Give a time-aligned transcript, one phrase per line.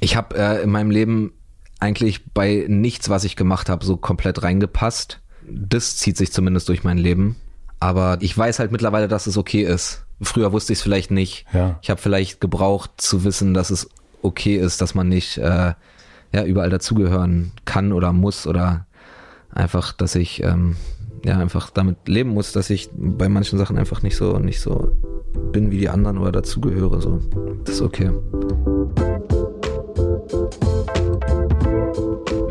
[0.00, 1.32] Ich habe äh, in meinem Leben
[1.78, 5.20] eigentlich bei nichts, was ich gemacht habe, so komplett reingepasst.
[5.48, 7.36] Das zieht sich zumindest durch mein Leben.
[7.80, 10.04] Aber ich weiß halt mittlerweile, dass es okay ist.
[10.20, 11.46] Früher wusste ich es vielleicht nicht.
[11.52, 11.78] Ja.
[11.80, 13.88] Ich habe vielleicht gebraucht zu wissen, dass es
[14.22, 15.72] okay ist, dass man nicht äh,
[16.32, 18.86] ja überall dazugehören kann oder muss oder
[19.50, 20.76] einfach, dass ich ähm,
[21.24, 24.92] ja einfach damit leben muss, dass ich bei manchen Sachen einfach nicht so nicht so
[25.52, 27.00] bin wie die anderen oder dazugehöre.
[27.00, 27.20] So,
[27.64, 28.10] das ist okay.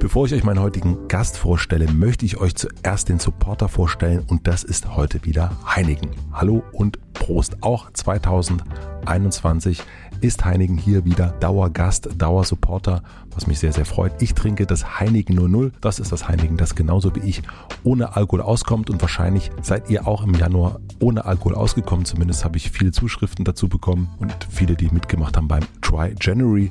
[0.00, 4.46] Bevor ich euch meinen heutigen Gast vorstelle, möchte ich euch zuerst den Supporter vorstellen und
[4.46, 6.12] das ist heute wieder Heinigen.
[6.32, 7.58] Hallo und Prost.
[7.60, 9.82] Auch 2021
[10.22, 13.02] ist Heinigen hier wieder Dauergast, Dauersupporter,
[13.34, 14.22] was mich sehr, sehr freut.
[14.22, 15.70] Ich trinke das Heinigen 00.
[15.82, 17.42] Das ist das Heinigen, das genauso wie ich
[17.84, 22.06] ohne Alkohol auskommt und wahrscheinlich seid ihr auch im Januar ohne Alkohol ausgekommen.
[22.06, 26.70] Zumindest habe ich viele Zuschriften dazu bekommen und viele, die mitgemacht haben beim Try January.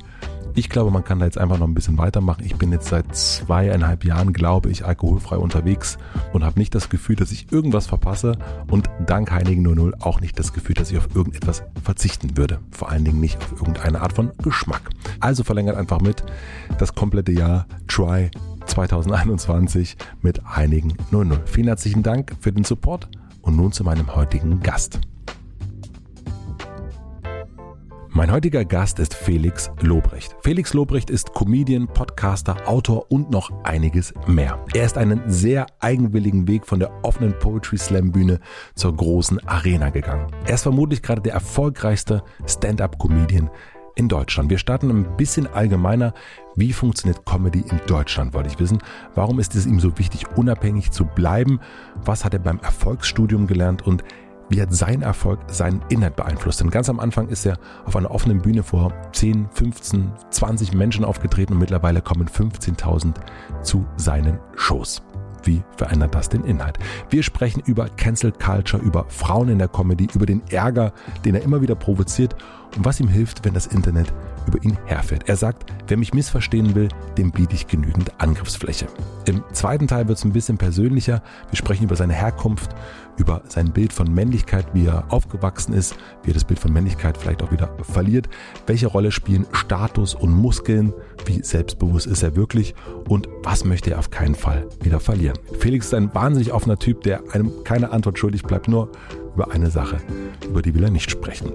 [0.55, 2.43] Ich glaube, man kann da jetzt einfach noch ein bisschen weitermachen.
[2.45, 5.97] Ich bin jetzt seit zweieinhalb Jahren, glaube ich, alkoholfrei unterwegs
[6.33, 8.37] und habe nicht das Gefühl, dass ich irgendwas verpasse
[8.69, 12.59] und dank Heinigen 00 auch nicht das Gefühl, dass ich auf irgendetwas verzichten würde.
[12.71, 14.89] Vor allen Dingen nicht auf irgendeine Art von Geschmack.
[15.19, 16.23] Also verlängert einfach mit
[16.77, 18.31] das komplette Jahr Try
[18.65, 21.39] 2021 mit Heinigen 00.
[21.45, 23.07] Vielen herzlichen Dank für den Support
[23.41, 24.99] und nun zu meinem heutigen Gast.
[28.11, 30.35] Mein heutiger Gast ist Felix Lobrecht.
[30.41, 34.65] Felix Lobrecht ist Comedian, Podcaster, Autor und noch einiges mehr.
[34.73, 38.39] Er ist einen sehr eigenwilligen Weg von der offenen Poetry Slam Bühne
[38.73, 40.27] zur großen Arena gegangen.
[40.47, 43.51] Er ist vermutlich gerade der erfolgreichste Stand-up-Comedian
[43.93, 44.49] in Deutschland.
[44.49, 46.13] Wir starten ein bisschen allgemeiner.
[46.55, 48.79] Wie funktioniert Comedy in Deutschland, wollte ich wissen.
[49.13, 51.59] Warum ist es ihm so wichtig, unabhängig zu bleiben?
[52.05, 54.03] Was hat er beim Erfolgsstudium gelernt und
[54.49, 56.59] wie hat sein Erfolg seinen Inhalt beeinflusst?
[56.59, 61.05] Denn ganz am Anfang ist er auf einer offenen Bühne vor 10, 15, 20 Menschen
[61.05, 63.13] aufgetreten und mittlerweile kommen 15.000
[63.61, 65.01] zu seinen Shows.
[65.43, 66.79] Wie verändert das den Inhalt?
[67.09, 70.93] Wir sprechen über Cancel Culture, über Frauen in der Comedy, über den Ärger,
[71.23, 72.35] den er immer wieder provoziert
[72.75, 74.13] und was ihm hilft, wenn das Internet
[74.47, 75.29] über ihn herfährt.
[75.29, 78.87] Er sagt, wer mich missverstehen will, dem biete ich genügend Angriffsfläche.
[79.25, 81.21] Im zweiten Teil wird es ein bisschen persönlicher.
[81.49, 82.71] Wir sprechen über seine Herkunft,
[83.19, 87.17] über sein Bild von Männlichkeit, wie er aufgewachsen ist, wie er das Bild von Männlichkeit
[87.17, 88.29] vielleicht auch wieder verliert.
[88.65, 90.93] Welche Rolle spielen Status und Muskeln?
[91.25, 92.73] Wie selbstbewusst ist er wirklich?
[93.07, 95.37] Und was möchte er auf keinen Fall wieder verlieren?
[95.59, 98.91] Felix ist ein wahnsinnig offener Typ, der einem keine Antwort schuldig bleibt, nur
[99.35, 99.97] über eine Sache,
[100.47, 101.51] über die will er nicht sprechen.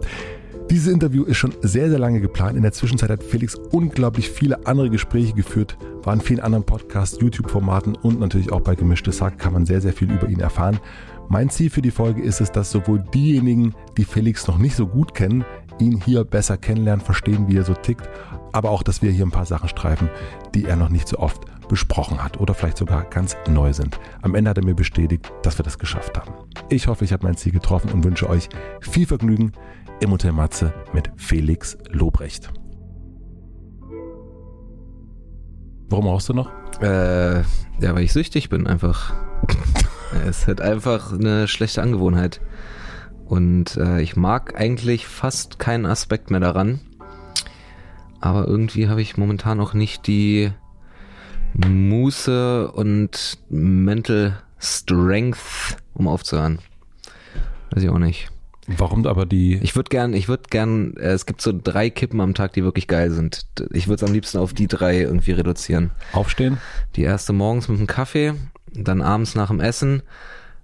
[0.70, 2.56] Dieses Interview ist schon sehr, sehr lange geplant.
[2.56, 7.20] In der Zwischenzeit hat Felix unglaublich viele andere Gespräche geführt, war in vielen anderen Podcasts,
[7.20, 10.80] YouTube-Formaten und natürlich auch bei Gemischtes Hack kann man sehr, sehr viel über ihn erfahren.
[11.28, 14.86] Mein Ziel für die Folge ist es, dass sowohl diejenigen, die Felix noch nicht so
[14.86, 15.44] gut kennen,
[15.80, 18.08] ihn hier besser kennenlernen, verstehen, wie er so tickt,
[18.52, 20.08] aber auch, dass wir hier ein paar Sachen streifen,
[20.54, 23.98] die er noch nicht so oft besprochen hat oder vielleicht sogar ganz neu sind.
[24.22, 26.32] Am Ende hat er mir bestätigt, dass wir das geschafft haben.
[26.68, 28.48] Ich hoffe, ich habe mein Ziel getroffen und wünsche euch
[28.80, 29.52] viel Vergnügen
[30.00, 32.52] im Hotel Matze mit Felix Lobrecht.
[35.88, 36.50] Warum rauchst du noch?
[36.80, 39.14] Äh, ja, weil ich süchtig bin einfach.
[40.28, 42.40] es ist halt einfach eine schlechte Angewohnheit.
[43.26, 46.80] Und äh, ich mag eigentlich fast keinen Aspekt mehr daran.
[48.20, 50.50] Aber irgendwie habe ich momentan auch nicht die
[51.54, 56.58] Muße und Mental Strength, um aufzuhören.
[57.70, 58.30] Weiß ich auch nicht.
[58.66, 59.56] Warum aber die.
[59.62, 62.64] Ich würde gern, ich würde gern, äh, es gibt so drei Kippen am Tag, die
[62.64, 63.46] wirklich geil sind.
[63.72, 65.90] Ich würde es am liebsten auf die drei irgendwie reduzieren.
[66.12, 66.58] Aufstehen?
[66.96, 68.34] Die erste morgens mit einem Kaffee,
[68.74, 70.02] dann abends nach dem Essen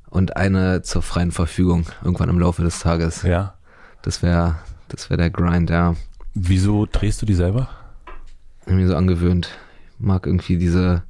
[0.09, 3.23] und eine zur freien Verfügung irgendwann im Laufe des Tages.
[3.23, 3.55] Ja.
[4.03, 4.57] Das wäre,
[4.89, 5.95] das wäre der Grind, ja.
[6.35, 7.69] Wieso drehst du die selber?
[8.67, 9.51] Irgendwie so angewöhnt.
[9.99, 11.03] Mag irgendwie diese,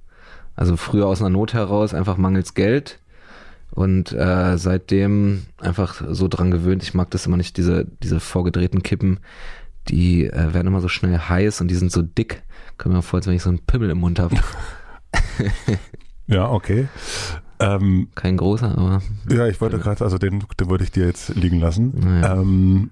[0.56, 2.98] also früher aus einer Not heraus einfach mangels Geld
[3.70, 6.82] und äh, seitdem einfach so dran gewöhnt.
[6.82, 9.20] Ich mag das immer nicht, diese, diese vorgedrehten Kippen,
[9.88, 12.42] die äh, werden immer so schnell heiß und die sind so dick.
[12.78, 14.36] Kommt mir vor, als wenn ich so einen Pimmel im Mund habe.
[16.30, 16.88] ja, okay.
[17.58, 19.02] Ähm, Kein großer, aber.
[19.28, 21.92] Ja, ich wollte gerade, also den, den wollte ich dir jetzt liegen lassen.
[21.98, 22.40] Naja.
[22.40, 22.90] Ähm,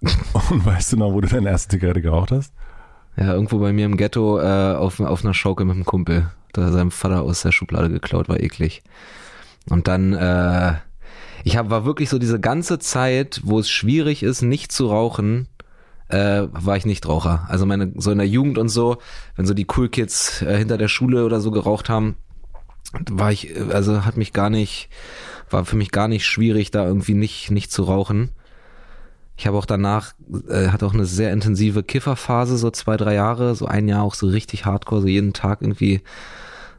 [0.50, 2.54] und weißt du noch, wo du deine erste Zigarette geraucht hast?
[3.16, 6.30] Ja, irgendwo bei mir im Ghetto äh, auf, auf einer Schaukel mit einem Kumpel.
[6.52, 8.82] Da hat seinem Vater aus der Schublade geklaut, war eklig.
[9.68, 10.74] Und dann, äh,
[11.44, 15.48] ich hab, war wirklich so diese ganze Zeit, wo es schwierig ist, nicht zu rauchen,
[16.08, 17.44] äh, war ich nicht Raucher.
[17.48, 18.98] Also meine, so in der Jugend und so,
[19.36, 22.16] wenn so die Cool Kids äh, hinter der Schule oder so geraucht haben,
[22.92, 24.88] war ich, also hat mich gar nicht,
[25.50, 28.30] war für mich gar nicht schwierig, da irgendwie nicht, nicht zu rauchen.
[29.36, 30.14] Ich habe auch danach,
[30.48, 34.14] äh, hatte auch eine sehr intensive Kifferphase, so zwei, drei Jahre, so ein Jahr auch
[34.14, 36.02] so richtig hardcore, so jeden Tag irgendwie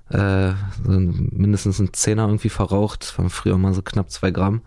[0.10, 0.52] äh,
[0.84, 4.62] so mindestens ein Zehner irgendwie verraucht, waren früher mal so knapp zwei Gramm.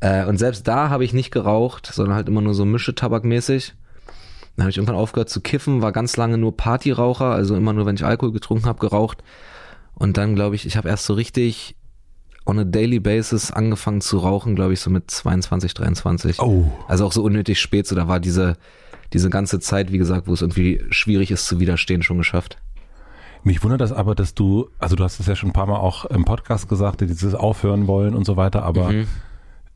[0.00, 3.74] Äh, und selbst da habe ich nicht geraucht, sondern halt immer nur so Mischetabakmäßig.
[4.56, 7.86] Dann habe ich irgendwann aufgehört zu kiffen, war ganz lange nur Partyraucher, also immer nur,
[7.86, 9.24] wenn ich Alkohol getrunken habe, geraucht.
[9.94, 11.76] Und dann glaube ich, ich habe erst so richtig
[12.46, 16.40] on a daily basis angefangen zu rauchen, glaube ich, so mit 22, 23.
[16.40, 16.70] Oh.
[16.88, 18.56] Also auch so unnötig spät, so da war diese,
[19.12, 22.58] diese ganze Zeit, wie gesagt, wo es irgendwie schwierig ist zu widerstehen, schon geschafft.
[23.44, 25.76] Mich wundert das aber, dass du, also du hast es ja schon ein paar Mal
[25.76, 29.06] auch im Podcast gesagt, dieses Aufhören wollen und so weiter, aber Mhm.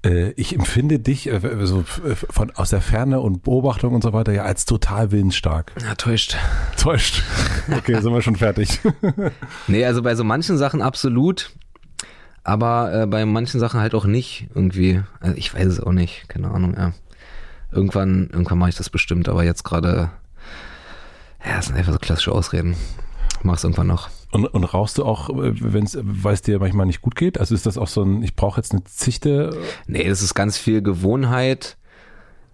[0.05, 4.13] Äh, ich empfinde dich äh, so äh, von aus der Ferne und Beobachtung und so
[4.13, 5.73] weiter ja als total willensstark.
[5.83, 6.37] Ja, täuscht.
[6.77, 7.23] Täuscht.
[7.71, 8.81] Okay, sind wir schon fertig.
[9.67, 11.51] Nee, also bei so manchen Sachen absolut,
[12.45, 15.03] aber äh, bei manchen Sachen halt auch nicht irgendwie.
[15.21, 16.93] Also ich weiß es auch nicht, keine Ahnung, ja.
[17.71, 20.11] Irgendwann, irgendwann mache ich das bestimmt, aber jetzt gerade,
[21.45, 22.77] ja, das sind einfach so klassische Ausreden.
[23.43, 24.09] Mach's irgendwann noch.
[24.31, 27.39] Und, und rauchst du auch, wenn es, weil es dir manchmal nicht gut geht?
[27.41, 29.57] Also ist das auch so ein, ich brauche jetzt eine Zichte?
[29.87, 31.79] Nee, das ist ganz viel Gewohnheit,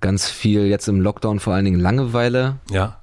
[0.01, 3.01] ganz viel jetzt im Lockdown vor allen Dingen Langeweile Ja.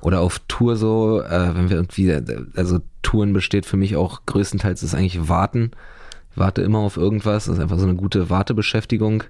[0.00, 2.10] oder auf Tour so, äh, wenn wir irgendwie,
[2.56, 5.72] also Touren besteht für mich auch größtenteils ist eigentlich Warten.
[6.30, 9.24] Ich warte immer auf irgendwas, das ist einfach so eine gute Wartebeschäftigung.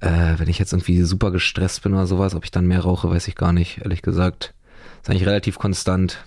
[0.00, 3.10] Äh, wenn ich jetzt irgendwie super gestresst bin oder sowas, ob ich dann mehr rauche,
[3.10, 4.54] weiß ich gar nicht, ehrlich gesagt.
[5.02, 6.24] Ist eigentlich relativ konstant.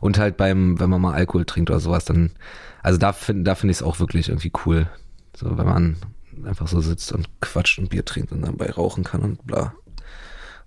[0.00, 2.32] Und halt beim, wenn man mal Alkohol trinkt oder sowas, dann,
[2.82, 4.88] also da finde da finde ich es auch wirklich irgendwie cool.
[5.34, 5.96] So, wenn man
[6.44, 9.72] einfach so sitzt und quatscht und Bier trinkt und dabei rauchen kann und bla.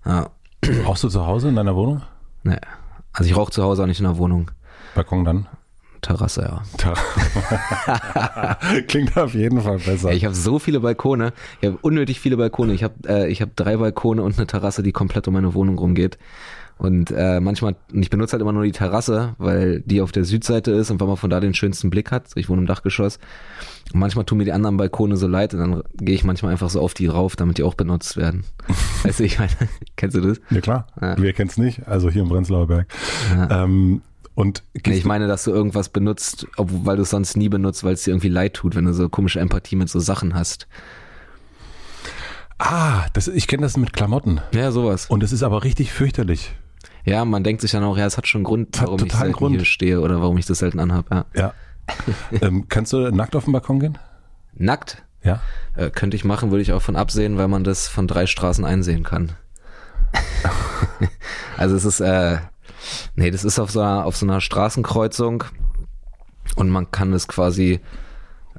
[0.04, 0.30] Ja,
[0.84, 2.02] Rauchst du zu Hause in deiner Wohnung?
[2.42, 2.60] ne.
[3.12, 4.50] Also ich rauche zu Hause auch nicht in der Wohnung.
[4.94, 5.46] Balkon dann?
[6.00, 6.62] Terrasse, ja.
[6.78, 8.56] Da.
[8.88, 10.10] Klingt auf jeden Fall besser.
[10.10, 11.32] Ja, ich habe so viele Balkone.
[11.60, 12.72] Ich habe unnötig viele Balkone.
[12.72, 15.76] Ich habe äh, ich habe drei Balkone und eine Terrasse, die komplett um meine Wohnung
[15.78, 16.18] rumgeht.
[16.80, 20.24] Und äh, manchmal, und ich benutze halt immer nur die Terrasse, weil die auf der
[20.24, 22.28] Südseite ist und weil man von da den schönsten Blick hat.
[22.36, 23.18] Ich wohne im Dachgeschoss.
[23.92, 26.70] Und manchmal tun mir die anderen Balkone so leid und dann gehe ich manchmal einfach
[26.70, 28.44] so auf die rauf, damit die auch benutzt werden.
[29.02, 29.50] weißt du, ich meine,
[29.96, 30.40] kennst du das?
[30.50, 31.16] ja klar, Ja.
[31.18, 31.86] wer kennt's nicht?
[31.86, 32.86] Also hier im Prenzlauer Berg.
[33.50, 34.00] Ähm,
[34.34, 37.84] und Nee, ich meine, dass du irgendwas benutzt, obwohl, weil du es sonst nie benutzt,
[37.84, 40.66] weil es dir irgendwie leid tut, wenn du so komische Empathie mit so Sachen hast.
[42.58, 44.40] ah, das, ich kenne das mit Klamotten.
[44.54, 45.06] Ja, sowas.
[45.10, 46.52] Und es ist aber richtig fürchterlich.
[47.04, 49.12] Ja, man denkt sich dann auch, ja, es hat schon einen Grund, Hat warum ich
[49.12, 49.56] selten Grund.
[49.56, 51.10] hier stehe oder warum ich das selten anhab.
[51.10, 51.24] Ja.
[51.34, 51.54] Ja.
[52.42, 53.98] ähm, kannst du nackt auf den Balkon gehen?
[54.54, 55.40] Nackt Ja.
[55.76, 58.64] äh, könnte ich machen, würde ich auch von absehen, weil man das von drei Straßen
[58.64, 59.32] einsehen kann.
[61.56, 62.38] also es ist, äh,
[63.14, 65.44] nee, das ist auf so einer, auf so einer Straßenkreuzung
[66.56, 67.80] und man kann es quasi,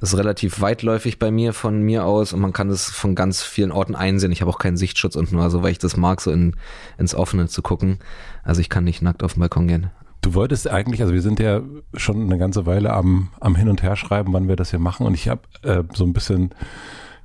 [0.01, 3.71] ist relativ weitläufig bei mir von mir aus und man kann es von ganz vielen
[3.71, 4.31] Orten einsehen.
[4.31, 6.56] Ich habe auch keinen Sichtschutz unten, also weil ich das mag, so in,
[6.98, 8.00] ins Offene zu gucken.
[8.44, 9.92] Also ich kann nicht nackt auf den Balkon gehen.
[10.21, 11.62] Du wolltest eigentlich, also wir sind ja
[11.95, 15.05] schon eine ganze Weile am, am Hin und Her schreiben, wann wir das hier machen.
[15.05, 16.53] Und ich habe äh, so ein bisschen,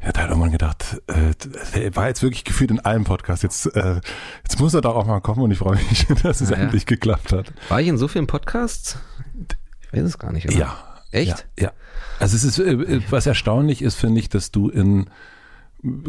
[0.02, 3.42] ja, da hat irgendwann gedacht, äh, war jetzt wirklich gefühlt in allen Podcasts.
[3.42, 4.00] Jetzt, äh,
[4.44, 6.56] jetzt muss er doch auch mal kommen und ich freue mich, dass es ja.
[6.56, 7.52] endlich geklappt hat.
[7.68, 8.98] War ich in so vielen Podcasts?
[9.80, 10.46] Ich weiß es gar nicht.
[10.48, 10.56] Oder?
[10.56, 10.76] Ja.
[11.10, 11.46] Echt?
[11.58, 11.66] Ja.
[11.66, 11.72] ja.
[12.20, 15.06] Also es ist, äh, was erstaunlich ist, finde ich, dass du in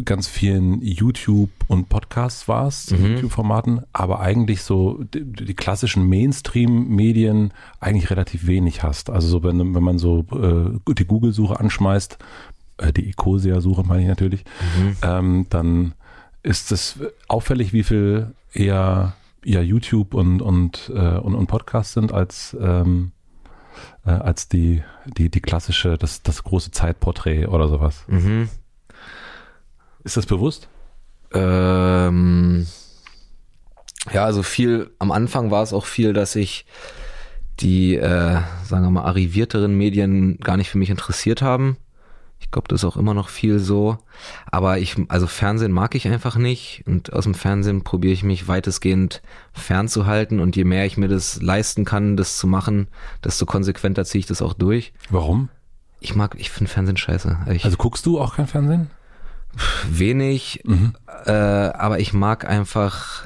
[0.06, 3.06] ganz vielen YouTube und Podcasts warst, Mhm.
[3.18, 9.10] YouTube-Formaten, aber eigentlich so die, die klassischen Mainstream-Medien eigentlich relativ wenig hast.
[9.10, 12.18] Also so wenn, wenn man so äh, die Google-Suche anschmeißt,
[12.78, 14.46] äh, die Ecosia-Suche meine ich natürlich,
[14.80, 14.96] Mhm.
[15.04, 15.94] ähm, dann
[16.44, 22.12] ist es auffällig, wie viel eher ja YouTube und und äh, und, und Podcasts sind
[22.12, 23.12] als ähm,
[24.08, 28.06] äh, als die die die klassische das das große Zeitporträt oder sowas.
[28.08, 28.50] Mhm.
[30.04, 30.70] Ist das bewusst?
[31.34, 32.66] Ähm,
[34.14, 36.66] ja, also viel, am Anfang war es auch viel, dass ich
[37.60, 41.78] die, äh, sagen wir mal, arrivierteren Medien gar nicht für mich interessiert haben.
[42.40, 43.98] Ich glaube, das ist auch immer noch viel so.
[44.52, 46.84] Aber ich, also Fernsehen mag ich einfach nicht.
[46.86, 49.22] Und aus dem Fernsehen probiere ich mich weitestgehend
[49.54, 50.40] fernzuhalten.
[50.40, 52.88] Und je mehr ich mir das leisten kann, das zu machen,
[53.24, 54.94] desto konsequenter ziehe ich das auch durch.
[55.10, 55.50] Warum?
[56.00, 57.38] Ich mag, ich finde Fernsehen scheiße.
[57.52, 58.90] Ich, Also guckst du auch kein Fernsehen?
[59.90, 60.94] wenig, Mhm.
[61.26, 63.26] äh, aber ich mag einfach,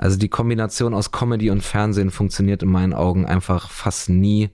[0.00, 4.50] Also die Kombination aus Comedy und Fernsehen funktioniert in meinen Augen einfach fast nie,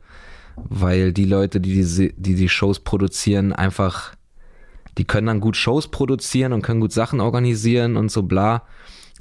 [0.57, 4.15] weil die Leute, die die, die, die Shows produzieren, einfach,
[4.99, 8.63] die können dann gut Shows produzieren und können gut Sachen organisieren und so bla.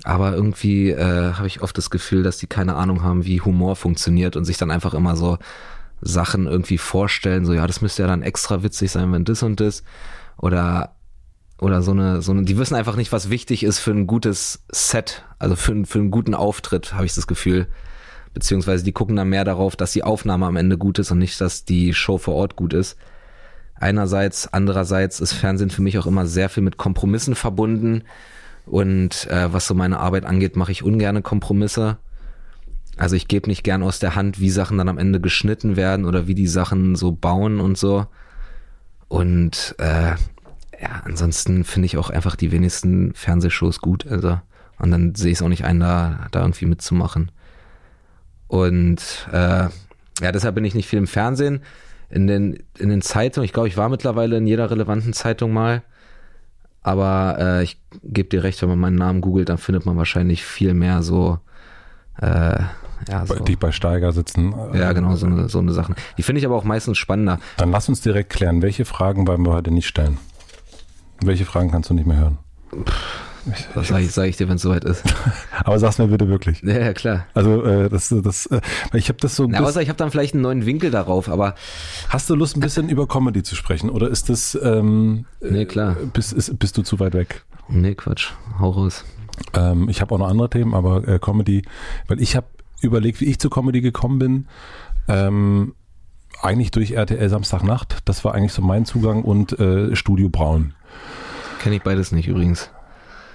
[0.04, 3.76] Aber irgendwie äh, habe ich oft das Gefühl, dass die keine Ahnung haben, wie Humor
[3.76, 5.38] funktioniert und sich dann einfach immer so
[6.02, 9.60] Sachen irgendwie vorstellen, so ja, das müsste ja dann extra witzig sein, wenn das und
[9.60, 9.84] das.
[10.38, 10.96] Oder
[11.64, 14.64] oder so eine, so eine, die wissen einfach nicht, was wichtig ist für ein gutes
[14.70, 17.68] Set, also für, für einen guten Auftritt, habe ich das Gefühl.
[18.34, 21.40] Beziehungsweise die gucken dann mehr darauf, dass die Aufnahme am Ende gut ist und nicht,
[21.40, 22.98] dass die Show vor Ort gut ist.
[23.76, 28.04] Einerseits, andererseits ist Fernsehen für mich auch immer sehr viel mit Kompromissen verbunden.
[28.66, 31.98] Und äh, was so meine Arbeit angeht, mache ich ungerne Kompromisse.
[32.98, 36.06] Also ich gebe nicht gern aus der Hand, wie Sachen dann am Ende geschnitten werden
[36.06, 38.06] oder wie die Sachen so bauen und so.
[39.08, 40.12] Und äh,
[40.82, 44.08] ja, ansonsten finde ich auch einfach die wenigsten Fernsehshows gut.
[44.08, 44.40] Also,
[44.80, 47.32] und dann sehe ich es auch nicht ein, da, da irgendwie mitzumachen.
[48.48, 49.68] Und äh,
[50.22, 51.62] ja, deshalb bin ich nicht viel im Fernsehen.
[52.10, 55.82] In den, in den Zeitungen, ich glaube, ich war mittlerweile in jeder relevanten Zeitung mal.
[56.82, 60.44] Aber äh, ich gebe dir recht, wenn man meinen Namen googelt, dann findet man wahrscheinlich
[60.44, 61.40] viel mehr so
[62.20, 62.60] äh,
[63.10, 63.36] ja, so.
[63.36, 64.54] Die bei Steiger sitzen.
[64.74, 65.96] Ja, genau, so eine, so eine Sachen.
[66.18, 67.40] Die finde ich aber auch meistens spannender.
[67.58, 70.18] Dann lass uns direkt klären, welche Fragen wollen wir heute nicht stellen?
[71.22, 72.38] Welche Fragen kannst du nicht mehr hören?
[73.74, 75.04] Was sage ich, sag ich dir, wenn es soweit ist?
[75.64, 76.62] Aber sag's mir bitte wirklich.
[76.62, 77.26] Ja, ja klar.
[77.34, 78.62] Also äh, das, das, äh,
[78.94, 79.46] ich habe das so.
[79.48, 81.56] Na, außer ich habe dann vielleicht einen neuen Winkel darauf, aber.
[82.10, 83.90] Hast du Lust, ein bisschen über Comedy zu sprechen?
[83.90, 84.58] Oder ist das.
[84.62, 85.96] Ähm, nee, klar.
[86.14, 87.44] Bist, ist, bist du zu weit weg?
[87.68, 88.32] Nee, Quatsch.
[88.60, 89.04] Hau raus.
[89.54, 91.64] Ähm, ich habe auch noch andere Themen, aber äh, Comedy,
[92.08, 92.48] weil ich habe
[92.82, 94.48] überlegt, wie ich zu Comedy gekommen bin.
[95.08, 95.74] Ähm,
[96.42, 98.00] eigentlich durch RTL Samstagnacht.
[98.06, 100.74] Das war eigentlich so mein Zugang und äh, Studio Braun.
[101.60, 102.70] Kenne ich beides nicht übrigens.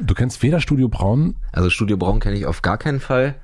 [0.00, 1.36] Du kennst weder Studio Braun?
[1.52, 3.34] Also Studio Braun kenne ich auf gar keinen Fall.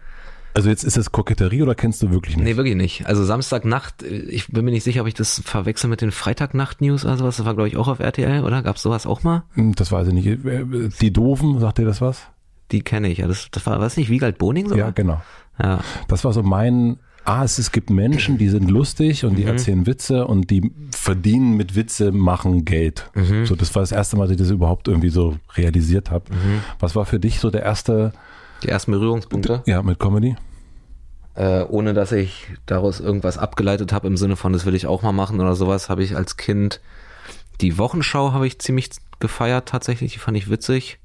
[0.56, 2.44] Also jetzt ist das Koketterie oder kennst du wirklich nicht?
[2.44, 3.06] Nee, wirklich nicht.
[3.06, 7.16] Also Samstagnacht, ich bin mir nicht sicher, ob ich das verwechsel mit den Freitagnacht-News oder
[7.16, 7.38] sowas.
[7.38, 8.62] Das war, glaube ich, auch auf RTL, oder?
[8.62, 9.42] Gab es sowas auch mal?
[9.54, 11.00] Hm, das weiß ich nicht.
[11.00, 12.22] Die Doofen, sagt dir das was?
[12.70, 13.26] Die kenne ich, ja.
[13.26, 14.76] Das, das war, was nicht, Wiegald Boning so?
[14.76, 15.20] Ja, genau.
[15.60, 15.80] Ja.
[16.06, 19.48] Das war so mein ah, es, es gibt Menschen, die sind lustig und die mhm.
[19.48, 23.10] erzählen Witze und die verdienen mit Witze machen Geld.
[23.14, 23.46] Mhm.
[23.46, 26.32] So, das war das erste Mal, dass ich das überhaupt irgendwie so realisiert habe.
[26.32, 26.60] Mhm.
[26.80, 28.12] Was war für dich so der erste?
[28.62, 29.62] Die ersten Berührungspunkte?
[29.66, 30.36] Ja, mit Comedy.
[31.34, 35.02] Äh, ohne dass ich daraus irgendwas abgeleitet habe im Sinne von, das will ich auch
[35.02, 36.80] mal machen oder sowas, habe ich als Kind
[37.60, 38.90] die Wochenschau habe ich ziemlich
[39.20, 40.98] gefeiert tatsächlich, die fand ich witzig.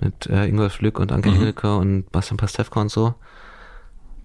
[0.00, 1.36] Mit äh, Ingolf Lück und Anke mhm.
[1.36, 3.14] Engelke und Bastian Pastewka und so.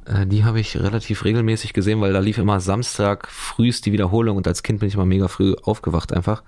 [0.10, 4.38] Äh, die habe ich relativ regelmäßig gesehen, weil da lief immer Samstag frühst die Wiederholung
[4.38, 6.44] und als Kind bin ich immer mega früh aufgewacht einfach.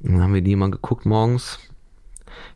[0.00, 1.58] dann haben wir die immer geguckt morgens.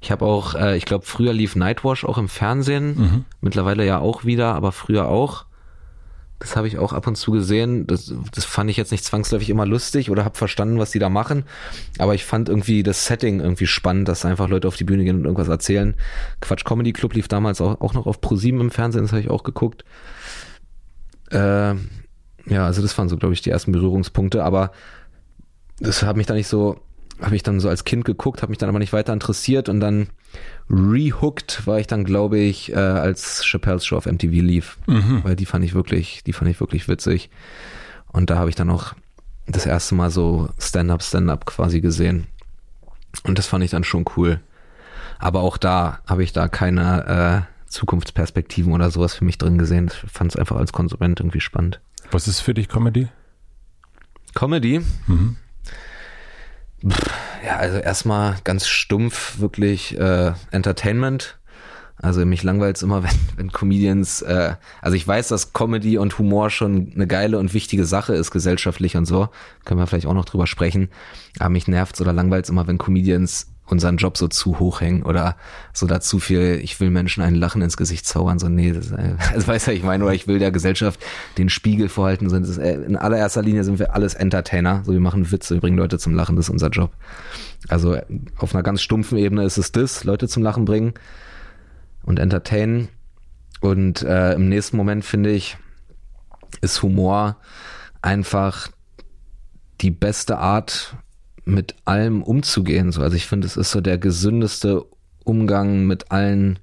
[0.00, 3.24] Ich habe auch, äh, ich glaube, früher lief Nightwash auch im Fernsehen, mhm.
[3.40, 5.44] mittlerweile ja auch wieder, aber früher auch.
[6.40, 7.86] Das habe ich auch ab und zu gesehen.
[7.86, 11.08] Das, das fand ich jetzt nicht zwangsläufig immer lustig oder habe verstanden, was die da
[11.08, 11.44] machen.
[11.98, 15.16] Aber ich fand irgendwie das Setting irgendwie spannend, dass einfach Leute auf die Bühne gehen
[15.16, 15.94] und irgendwas erzählen.
[16.40, 19.30] Quatsch Comedy Club lief damals auch, auch noch auf Pro7 im Fernsehen, das habe ich
[19.30, 19.84] auch geguckt.
[21.30, 21.74] Äh,
[22.46, 24.44] ja, also das waren so, glaube ich, die ersten Berührungspunkte.
[24.44, 24.70] Aber
[25.80, 26.80] das hat mich dann nicht so
[27.20, 29.80] habe ich dann so als Kind geguckt, habe mich dann aber nicht weiter interessiert und
[29.80, 30.08] dann
[30.70, 35.20] rehooked war ich dann, glaube ich, äh, als Chappelle's Show auf MTV lief, mhm.
[35.24, 37.30] weil die fand ich wirklich, die fand ich wirklich witzig.
[38.08, 38.94] Und da habe ich dann auch
[39.46, 42.26] das erste Mal so Stand-up, Stand-up quasi gesehen.
[43.24, 44.40] Und das fand ich dann schon cool.
[45.18, 49.90] Aber auch da habe ich da keine äh, Zukunftsperspektiven oder sowas für mich drin gesehen.
[50.04, 51.80] Ich fand es einfach als Konsument irgendwie spannend.
[52.10, 53.08] Was ist für dich Comedy?
[54.34, 54.80] Comedy?
[55.06, 55.36] Mhm.
[57.44, 61.38] Ja, also erstmal ganz stumpf wirklich äh, Entertainment.
[62.00, 66.18] Also mich langweilt es immer, wenn, wenn Comedians, äh, also ich weiß, dass Comedy und
[66.18, 69.28] Humor schon eine geile und wichtige Sache ist, gesellschaftlich und so.
[69.64, 70.88] Können wir vielleicht auch noch drüber sprechen.
[71.38, 75.02] Aber mich nervt oder langweilt es immer, wenn Comedians unseren Job so zu hoch hängen
[75.02, 75.36] oder
[75.72, 78.92] so dazu viel, ich will Menschen ein Lachen ins Gesicht zaubern, so nee, das,
[79.34, 81.00] das weiß ja ich meine, oder ich will der Gesellschaft
[81.36, 85.30] den Spiegel vorhalten, so, äh, in allererster Linie sind wir alles Entertainer, so wir machen
[85.30, 86.92] Witze, wir bringen Leute zum Lachen, das ist unser Job.
[87.68, 87.98] Also
[88.36, 90.94] auf einer ganz stumpfen Ebene ist es das, Leute zum Lachen bringen
[92.02, 92.88] und entertainen
[93.60, 95.58] und äh, im nächsten Moment finde ich,
[96.60, 97.36] ist Humor
[98.00, 98.68] einfach
[99.80, 100.96] die beste Art,
[101.48, 102.92] mit allem umzugehen.
[102.92, 103.02] So.
[103.02, 104.84] Also ich finde, es ist so der gesündeste
[105.24, 106.58] Umgang mit allen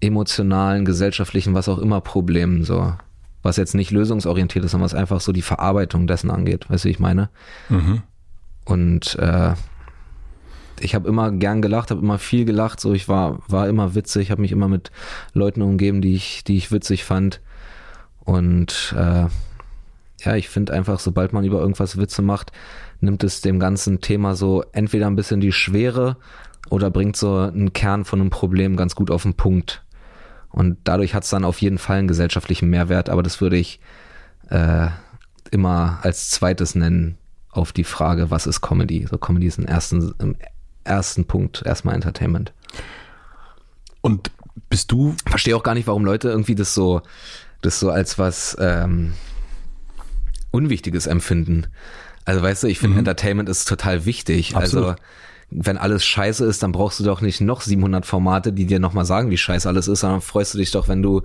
[0.00, 2.64] emotionalen, gesellschaftlichen, was auch immer Problemen.
[2.64, 2.94] So.
[3.42, 6.68] Was jetzt nicht lösungsorientiert ist, sondern was einfach so die Verarbeitung dessen angeht.
[6.70, 7.28] Weißt du, wie ich meine?
[7.68, 8.02] Mhm.
[8.64, 9.54] Und äh,
[10.80, 14.30] ich habe immer gern gelacht, habe immer viel gelacht, so ich war war immer witzig,
[14.30, 14.90] habe mich immer mit
[15.32, 17.40] Leuten umgeben, die ich die ich witzig fand
[18.24, 19.26] und äh,
[20.24, 22.52] ja, ich finde einfach, sobald man über irgendwas Witze macht,
[23.02, 26.16] nimmt es dem ganzen Thema so entweder ein bisschen die Schwere
[26.70, 29.84] oder bringt so einen Kern von einem Problem ganz gut auf den Punkt.
[30.50, 33.80] Und dadurch hat es dann auf jeden Fall einen gesellschaftlichen Mehrwert, aber das würde ich
[34.50, 34.88] äh,
[35.50, 37.18] immer als zweites nennen
[37.50, 39.06] auf die Frage, was ist Comedy?
[39.06, 40.36] So Comedy ist im ersten, im
[40.84, 42.52] ersten Punkt erstmal Entertainment.
[44.00, 44.30] Und
[44.68, 45.14] bist du.
[45.26, 47.02] Verstehe auch gar nicht, warum Leute irgendwie das so,
[47.60, 49.14] das so als was ähm,
[50.50, 51.66] Unwichtiges empfinden.
[52.24, 53.00] Also weißt du, ich finde mhm.
[53.00, 54.56] Entertainment ist total wichtig.
[54.56, 54.88] Absolut.
[54.90, 54.96] Also
[55.54, 59.04] wenn alles scheiße ist, dann brauchst du doch nicht noch 700 Formate, die dir nochmal
[59.04, 61.22] sagen, wie scheiße alles ist, sondern freust du dich doch, wenn du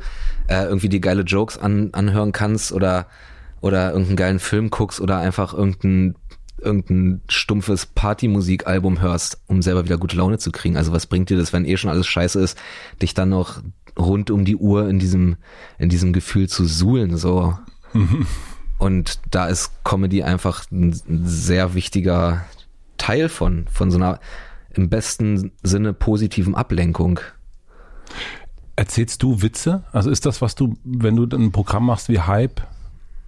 [0.47, 3.07] äh, irgendwie die geile Jokes an, anhören kannst oder
[3.59, 6.15] oder irgendeinen geilen Film guckst oder einfach irgendein
[6.59, 10.75] irgendein stumpfes Partymusikalbum hörst, um selber wieder gute Laune zu kriegen.
[10.75, 12.57] Also was bringt dir das, wenn eh schon alles scheiße ist,
[13.01, 13.61] dich dann noch
[13.97, 15.37] rund um die Uhr in diesem
[15.77, 17.57] in diesem Gefühl zu suhlen so.
[18.77, 20.93] Und da ist Comedy einfach ein
[21.25, 22.45] sehr wichtiger
[22.97, 24.19] Teil von, von so einer
[24.73, 27.19] im besten Sinne positiven Ablenkung.
[28.75, 29.83] Erzählst du Witze?
[29.91, 32.61] Also ist das, was du, wenn du ein Programm machst wie Hype,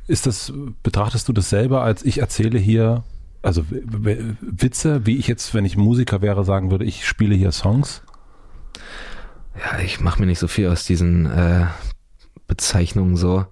[0.08, 0.54] ist das,
[0.84, 3.04] betrachtest du das selber als ich erzähle hier,
[3.42, 8.02] also Witze, wie ich jetzt, wenn ich Musiker wäre, sagen würde, ich spiele hier Songs?
[9.56, 11.66] Ja, ich mache mir nicht so viel aus diesen äh,
[12.48, 13.46] Bezeichnungen so.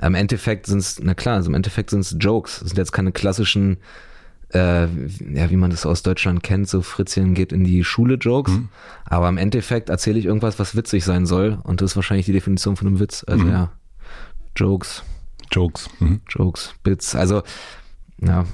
[0.00, 2.62] Im Endeffekt sind es, na klar, also im Endeffekt sind es Jokes.
[2.62, 3.78] Es sind jetzt keine klassischen,
[4.52, 8.52] äh, ja, wie man das aus Deutschland kennt, so Fritzchen geht in die Schule Jokes.
[8.52, 8.68] Mhm.
[9.04, 11.58] Aber im Endeffekt erzähle ich irgendwas, was witzig sein soll.
[11.64, 13.24] Und das ist wahrscheinlich die Definition von einem Witz.
[13.26, 13.50] Also mhm.
[13.50, 13.72] ja,
[14.56, 15.02] Jokes.
[15.52, 15.88] Jokes.
[15.98, 16.20] Mhm.
[16.28, 17.14] Jokes, Bits.
[17.14, 17.42] Also,
[18.18, 18.44] ja,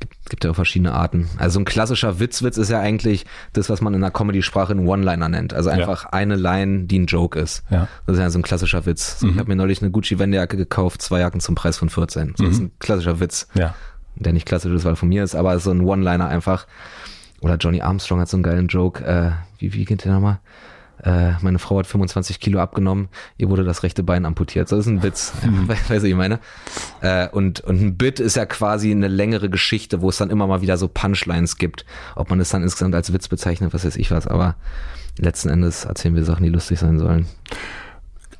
[0.00, 1.28] gibt, gibt ja auch verschiedene Arten.
[1.38, 5.28] Also ein klassischer Witzwitz ist ja eigentlich das, was man in der Comedy-Sprache einen One-Liner
[5.28, 5.54] nennt.
[5.54, 6.10] Also einfach ja.
[6.10, 7.62] eine Line, die ein Joke ist.
[7.70, 7.88] Ja.
[8.06, 9.22] Das ist ja so ein klassischer Witz.
[9.22, 9.30] Mhm.
[9.30, 12.32] Ich habe mir neulich eine Gucci-Wendejacke gekauft, zwei Jacken zum Preis von 14.
[12.32, 12.50] Das mhm.
[12.50, 13.48] ist ein klassischer Witz.
[13.54, 13.74] Ja.
[14.16, 16.66] Der nicht klassisch ist, weil er von mir ist, aber so ein One-Liner einfach.
[17.40, 19.04] Oder Johnny Armstrong hat so einen geilen Joke.
[19.04, 20.40] Äh, wie, wie geht der nochmal?
[21.02, 23.08] Äh, meine Frau hat 25 Kilo abgenommen,
[23.38, 24.70] ihr wurde das rechte Bein amputiert.
[24.70, 25.68] Das ist ein Witz, mhm.
[25.68, 26.40] weißt du, ich meine.
[27.00, 30.46] Äh, und, und ein Bit ist ja quasi eine längere Geschichte, wo es dann immer
[30.46, 31.84] mal wieder so Punchlines gibt.
[32.16, 34.56] Ob man es dann insgesamt als Witz bezeichnet, was weiß ich was, aber
[35.18, 37.26] letzten Endes erzählen wir Sachen, die lustig sein sollen.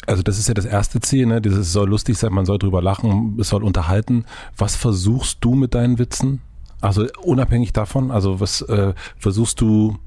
[0.07, 1.40] Also das ist ja das erste Ziel, ne?
[1.40, 4.25] Dieses soll lustig sein, man soll drüber lachen, es soll unterhalten.
[4.57, 6.40] Was versuchst du mit deinen Witzen?
[6.81, 9.99] Also unabhängig davon, also was äh, versuchst du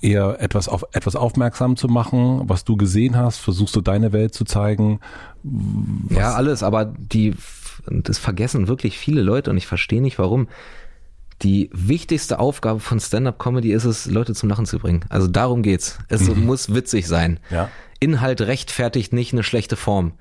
[0.00, 3.38] eher etwas auf etwas aufmerksam zu machen, was du gesehen hast?
[3.38, 5.00] Versuchst du deine Welt zu zeigen?
[6.10, 7.34] Ja, alles, aber die,
[7.88, 10.48] das vergessen wirklich viele Leute und ich verstehe nicht warum.
[11.42, 15.04] Die wichtigste Aufgabe von Stand-up-Comedy ist es, Leute zum Lachen zu bringen.
[15.10, 15.98] Also darum geht's.
[16.08, 16.46] Es mhm.
[16.46, 17.40] muss witzig sein.
[17.50, 17.68] Ja.
[18.00, 20.12] Inhalt rechtfertigt nicht eine schlechte Form.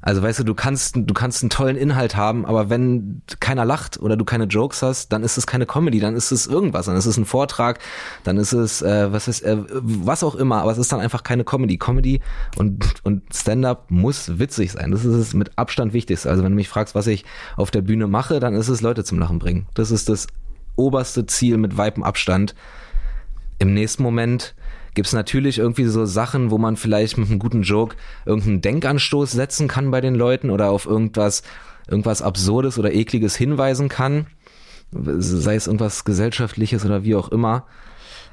[0.00, 4.00] Also weißt du, du kannst, du kannst einen tollen Inhalt haben, aber wenn keiner lacht
[4.00, 6.96] oder du keine Jokes hast, dann ist es keine Comedy, dann ist es irgendwas, dann
[6.96, 7.80] ist es ein Vortrag,
[8.22, 11.24] dann ist es, äh, was ist, äh, was auch immer, aber es ist dann einfach
[11.24, 11.78] keine Comedy.
[11.78, 12.20] Comedy
[12.56, 14.92] und, und Stand-up muss witzig sein.
[14.92, 16.30] Das ist es mit Abstand wichtigste.
[16.30, 17.24] Also wenn du mich fragst, was ich
[17.56, 19.66] auf der Bühne mache, dann ist es Leute zum Lachen bringen.
[19.74, 20.28] Das ist das
[20.76, 22.54] oberste Ziel mit weipem Abstand.
[23.58, 24.54] Im nächsten Moment
[24.98, 27.94] gibt es natürlich irgendwie so Sachen, wo man vielleicht mit einem guten Joke
[28.26, 31.44] irgendeinen Denkanstoß setzen kann bei den Leuten oder auf irgendwas,
[31.86, 34.26] irgendwas Absurdes oder Ekliges hinweisen kann.
[34.90, 37.64] Sei es irgendwas Gesellschaftliches oder wie auch immer.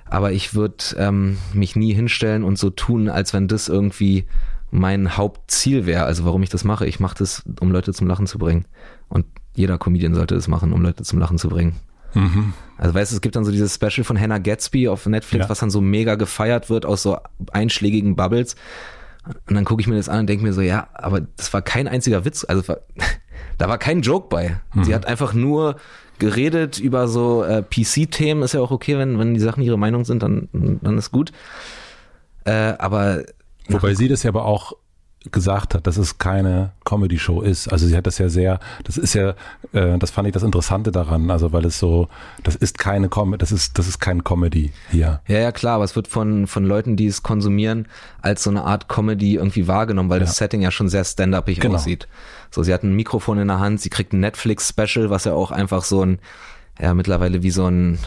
[0.05, 4.25] Aber ich würde ähm, mich nie hinstellen und so tun, als wenn das irgendwie
[4.71, 6.05] mein Hauptziel wäre.
[6.05, 6.87] Also warum ich das mache.
[6.87, 8.65] Ich mache das, um Leute zum Lachen zu bringen.
[9.07, 11.75] Und jeder Comedian sollte das machen, um Leute zum Lachen zu bringen.
[12.15, 12.53] Mhm.
[12.77, 15.49] Also weißt du, es gibt dann so dieses Special von Hannah Gatsby auf Netflix, ja.
[15.49, 17.17] was dann so mega gefeiert wird aus so
[17.51, 18.55] einschlägigen Bubbles.
[19.47, 21.61] Und dann gucke ich mir das an und denke mir so, ja, aber das war
[21.61, 22.45] kein einziger Witz.
[22.47, 22.79] Also war,
[23.57, 24.57] da war kein Joke bei.
[24.73, 24.83] Mhm.
[24.83, 25.77] Sie hat einfach nur
[26.19, 28.43] geredet über so äh, PC-Themen.
[28.43, 31.31] Ist ja auch okay, wenn, wenn die Sachen ihre Meinung sind, dann, dann ist gut.
[32.45, 33.23] Äh, aber
[33.67, 34.73] Wobei sie das ja aber auch
[35.31, 37.67] gesagt hat, dass es keine Comedy-Show ist.
[37.67, 39.35] Also sie hat das ja sehr, das ist ja,
[39.73, 42.07] äh, das fand ich das Interessante daran, also weil es so,
[42.43, 45.21] das ist keine Com das ist, das ist kein Comedy hier.
[45.27, 47.87] Ja, ja, klar, aber es wird von, von Leuten, die es konsumieren,
[48.21, 50.25] als so eine Art Comedy irgendwie wahrgenommen, weil ja.
[50.25, 51.75] das Setting ja schon sehr stand-upig genau.
[51.75, 52.07] aussieht.
[52.51, 55.51] So, sie hat ein Mikrofon in der Hand, sie kriegt ein Netflix-Special, was ja auch
[55.51, 56.19] einfach so ein,
[56.79, 57.99] ja, mittlerweile wie so ein,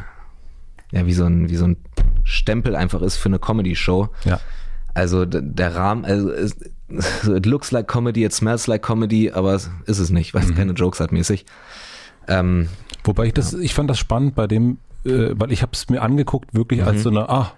[0.92, 1.76] ja, wie so ein, wie so ein
[2.24, 4.08] Stempel einfach ist für eine Comedy-Show.
[4.24, 4.40] Ja.
[4.94, 6.32] Also der Rahmen, also
[6.90, 10.56] it looks like comedy, it smells like comedy, aber ist es nicht, weil es mhm.
[10.56, 11.44] keine Jokes hat mäßig.
[12.26, 12.68] Ähm,
[13.04, 13.58] Wobei ich das, ja.
[13.60, 17.02] ich fand das spannend bei dem äh, weil ich habe es mir angeguckt, wirklich als
[17.02, 17.52] so eine, ah,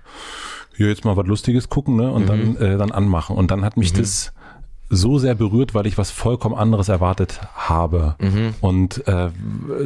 [0.76, 2.10] hier jetzt mal was Lustiges gucken, ne?
[2.10, 3.36] Und dann, äh, dann anmachen.
[3.36, 4.32] Und dann hat mich das
[4.92, 8.16] so sehr berührt, weil ich was vollkommen anderes erwartet habe.
[8.60, 9.28] Und äh,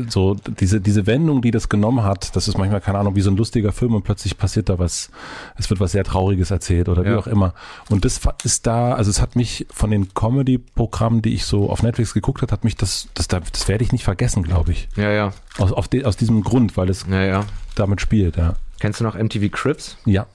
[0.08, 3.30] so diese, diese Wendung, die das genommen hat, das ist manchmal, keine Ahnung, wie so
[3.30, 5.10] ein lustiger Film und plötzlich passiert da was,
[5.56, 7.18] es wird was sehr Trauriges erzählt oder wie Ja.
[7.18, 7.52] auch immer.
[7.90, 11.82] Und das ist da, also es hat mich von den Comedy-Programmen, die ich so auf
[11.82, 14.88] Netflix geguckt habe, hat mich das, das, da- das werde ich nicht vergessen, glaube ich.
[14.96, 17.44] Ja, ja, Aus, auf de, aus diesem Grund, weil es ja, ja.
[17.74, 18.54] damit spielt, ja.
[18.80, 19.96] Kennst du noch MTV Crips?
[20.06, 20.26] Ja.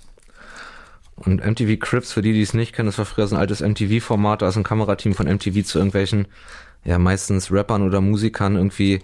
[1.25, 3.62] Und MTV Crips, für die, die es nicht kennen, das war früher so ein altes
[3.62, 6.27] MTV-Format, da ist ein Kamerateam von MTV zu irgendwelchen,
[6.86, 9.01] ja, meistens Rappern oder Musikern irgendwie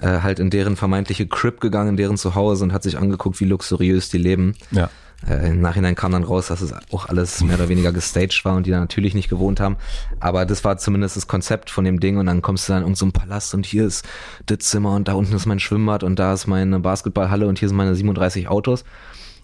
[0.00, 3.44] äh, halt in deren vermeintliche Crip gegangen, in deren Zuhause und hat sich angeguckt, wie
[3.44, 4.54] luxuriös die leben.
[4.72, 4.90] Ja.
[5.28, 8.56] Äh, Im Nachhinein kam dann raus, dass es auch alles mehr oder weniger gestaged war
[8.56, 9.76] und die da natürlich nicht gewohnt haben.
[10.20, 12.94] Aber das war zumindest das Konzept von dem Ding und dann kommst du dann in
[12.94, 14.04] so einen Palast und hier ist
[14.46, 17.68] das Zimmer und da unten ist mein Schwimmbad und da ist meine Basketballhalle und hier
[17.68, 18.84] sind meine 37 Autos.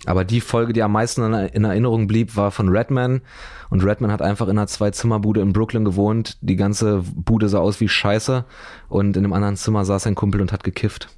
[0.08, 3.20] Aber die Folge, die am meisten in in Erinnerung blieb, war von Redman.
[3.68, 6.38] Und Redman hat einfach in einer Zwei-Zimmer-Bude in Brooklyn gewohnt.
[6.40, 8.46] Die ganze Bude sah aus wie Scheiße.
[8.88, 11.08] Und in einem anderen Zimmer saß ein Kumpel und hat gekifft.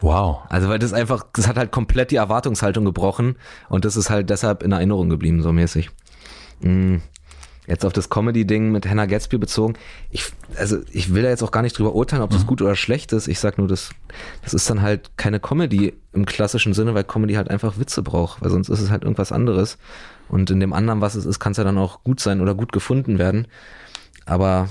[0.00, 0.38] Wow.
[0.48, 3.36] Also weil das einfach, das hat halt komplett die Erwartungshaltung gebrochen
[3.68, 5.90] und das ist halt deshalb in Erinnerung geblieben, so mäßig.
[6.60, 6.96] Mm.
[7.70, 9.74] Jetzt auf das Comedy-Ding mit Hannah Gatsby bezogen.
[10.10, 10.24] Ich,
[10.56, 13.12] also ich will da jetzt auch gar nicht drüber urteilen, ob das gut oder schlecht
[13.12, 13.28] ist.
[13.28, 13.90] Ich sag nur, das,
[14.42, 18.42] das ist dann halt keine Comedy im klassischen Sinne, weil Comedy halt einfach Witze braucht,
[18.42, 19.78] weil sonst ist es halt irgendwas anderes.
[20.28, 22.56] Und in dem anderen, was es ist, kann es ja dann auch gut sein oder
[22.56, 23.46] gut gefunden werden.
[24.26, 24.68] Aber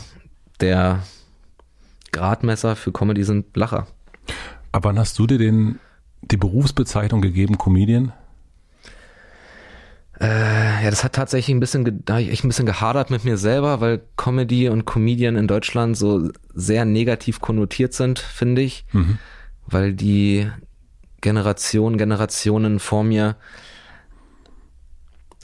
[0.60, 1.02] der
[2.12, 3.88] Gradmesser für Comedy sind Lacher.
[4.74, 5.80] Aber wann hast du dir den,
[6.22, 8.12] die Berufsbezeichnung gegeben, Comedian?
[10.20, 13.38] Äh, ja, das hat tatsächlich ein bisschen, da ich echt ein bisschen gehadert mit mir
[13.38, 18.86] selber, weil Comedy und Comedian in Deutschland so sehr negativ konnotiert sind, finde ich.
[19.66, 20.50] Weil die
[21.22, 23.38] Generation, Generationen vor mir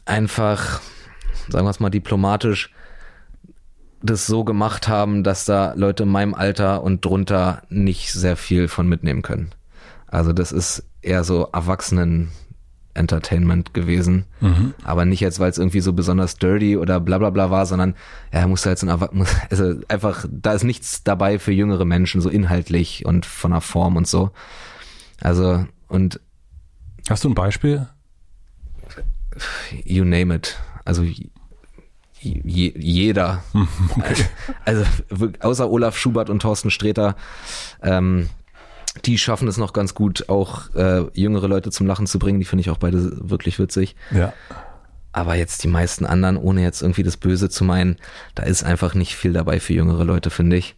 [0.06, 0.82] einfach,
[1.50, 2.72] sagen wir es mal diplomatisch,
[4.02, 8.68] das so gemacht haben, dass da Leute in meinem Alter und drunter nicht sehr viel
[8.68, 9.52] von mitnehmen können.
[10.08, 12.32] Also das ist eher so Erwachsenen
[12.96, 14.26] Entertainment gewesen.
[14.84, 17.92] Aber nicht jetzt, weil es irgendwie so besonders dirty oder bla bla bla war, sondern
[18.34, 21.86] ja, er musste halt so ein muss- also einfach, da ist nichts dabei für jüngere
[21.86, 24.32] Menschen, so inhaltlich und von der Form und so.
[25.22, 26.20] Also, und
[27.10, 27.88] Hast du ein Beispiel?
[29.84, 30.58] you name it.
[30.86, 31.30] Also je,
[32.22, 33.44] je, jeder.
[34.66, 37.16] Also wirk- außer Olaf Schubert und Thorsten Sträter,
[37.84, 38.30] ähm,
[39.04, 42.40] die schaffen es noch ganz gut, auch äh, jüngere Leute zum Lachen zu bringen.
[42.40, 43.96] Die finde ich auch beide wirklich witzig.
[44.12, 44.34] Ja.
[45.12, 47.98] Aber jetzt die meisten anderen, ohne jetzt irgendwie das Böse zu meinen,
[48.36, 50.76] da ist einfach nicht viel dabei für jüngere Leute, finde ich.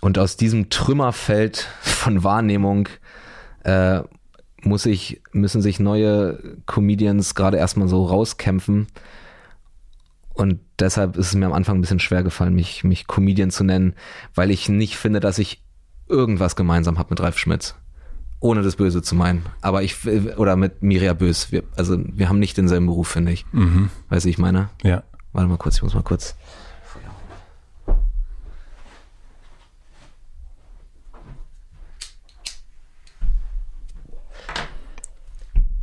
[0.00, 2.88] Und aus diesem Trümmerfeld von Wahrnehmung
[3.64, 4.00] äh,
[4.62, 8.86] muss ich, müssen sich neue Comedians gerade erstmal so rauskämpfen.
[10.34, 13.64] Und deshalb ist es mir am Anfang ein bisschen schwer gefallen, mich, mich Comedian zu
[13.64, 13.94] nennen,
[14.34, 15.62] weil ich nicht finde, dass ich
[16.08, 17.74] irgendwas gemeinsam habe mit Ralf Schmitz.
[18.40, 19.44] Ohne das Böse zu meinen.
[19.62, 21.50] Aber ich, oder mit Miria Bös.
[21.50, 23.44] Wir, also wir haben nicht denselben Beruf, finde ich.
[23.52, 23.90] Mhm.
[24.10, 24.70] Weißt du, ich meine?
[24.82, 25.02] Ja.
[25.32, 26.36] Warte mal kurz, ich muss mal kurz.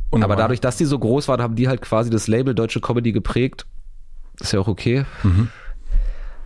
[0.08, 2.80] Und Aber dadurch, dass die so groß war, haben die halt quasi das Label Deutsche
[2.80, 3.66] Comedy geprägt.
[4.40, 5.04] ist ja auch okay.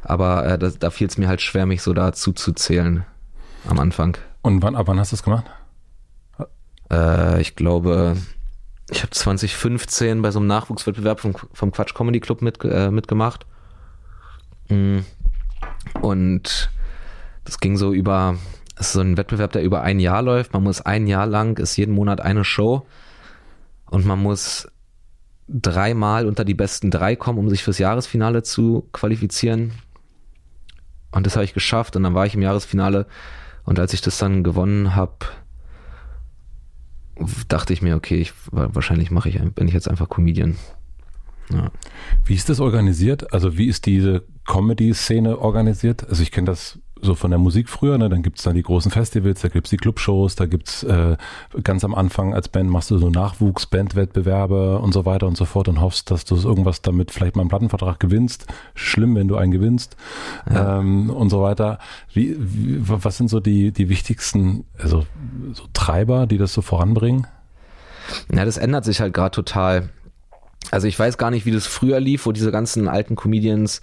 [0.02, 3.04] Aber äh, das, da fiel es mir halt schwer, mich so dazu zu zählen
[3.68, 4.16] am Anfang.
[4.42, 5.44] Und wann, ab wann hast du es gemacht?
[6.90, 8.16] Äh, ich glaube,
[8.90, 13.46] ich habe 2015 bei so einem Nachwuchswettbewerb vom, vom Quatsch Comedy Club mit, äh, mitgemacht.
[14.68, 15.00] Mm.
[16.00, 16.70] Und
[17.44, 18.36] das ging so über,
[18.76, 20.52] es ist so ein Wettbewerb, der über ein Jahr läuft.
[20.52, 22.86] Man muss ein Jahr lang, ist jeden Monat eine Show.
[23.86, 24.68] Und man muss
[25.48, 29.72] dreimal unter die besten drei kommen, um sich fürs Jahresfinale zu qualifizieren.
[31.10, 31.96] Und das habe ich geschafft.
[31.96, 33.06] Und dann war ich im Jahresfinale.
[33.64, 35.26] Und als ich das dann gewonnen habe,
[37.48, 40.56] dachte ich mir, okay, ich, wahrscheinlich mache ich, bin ich jetzt einfach Comedian.
[41.52, 41.70] Ja.
[42.24, 43.32] Wie ist das organisiert?
[43.32, 46.08] Also wie ist diese Comedy-Szene organisiert?
[46.08, 48.08] Also ich kenne das so von der Musik früher, ne?
[48.08, 51.16] dann gibt's da die großen Festivals, da gibt's die Clubshows, da gibt's äh,
[51.62, 55.68] ganz am Anfang als Band machst du so Nachwuchs-Bandwettbewerbe und so weiter und so fort
[55.68, 58.46] und hoffst, dass du irgendwas damit vielleicht mal einen Plattenvertrag gewinnst.
[58.74, 59.96] Schlimm, wenn du einen gewinnst
[60.50, 61.78] ähm, und so weiter.
[62.12, 65.06] Wie, wie, was sind so die, die wichtigsten also,
[65.52, 67.26] so Treiber, die das so voranbringen?
[68.32, 69.88] ja, das ändert sich halt gerade total.
[70.70, 73.80] Also ich weiß gar nicht, wie das früher lief, wo diese ganzen alten Comedians,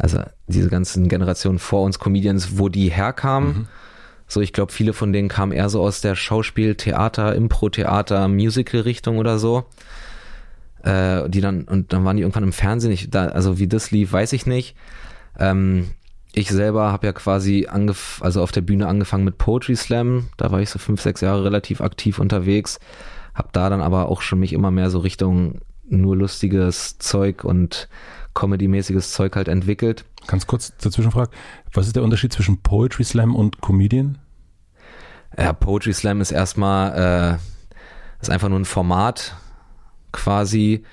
[0.00, 3.68] also diese ganzen Generationen vor uns Comedians, wo die herkamen.
[4.26, 9.18] So, ich glaube, viele von denen kamen eher so aus der Schauspiel, Theater, Impro-Theater, Musical-Richtung
[9.18, 9.64] oder so.
[10.82, 12.92] Äh, die dann, und dann waren die irgendwann im Fernsehen.
[12.92, 14.74] Ich, da, also wie das lief, weiß ich nicht.
[15.38, 15.90] Ähm,
[16.32, 20.28] ich selber habe ja quasi angef also auf der Bühne angefangen mit Poetry Slam.
[20.38, 22.78] Da war ich so fünf, sechs Jahre relativ aktiv unterwegs.
[23.34, 27.88] Hab da dann aber auch schon mich immer mehr so Richtung nur lustiges Zeug und
[28.34, 30.04] Comedy-mäßiges Zeug halt entwickelt.
[30.26, 31.32] Ganz kurz dazwischen fragen,
[31.72, 34.18] was ist der Unterschied zwischen Poetry Slam und Comedian?
[35.38, 39.36] Ja, Poetry Slam ist erstmal, äh, ist einfach nur ein Format
[40.12, 40.84] quasi,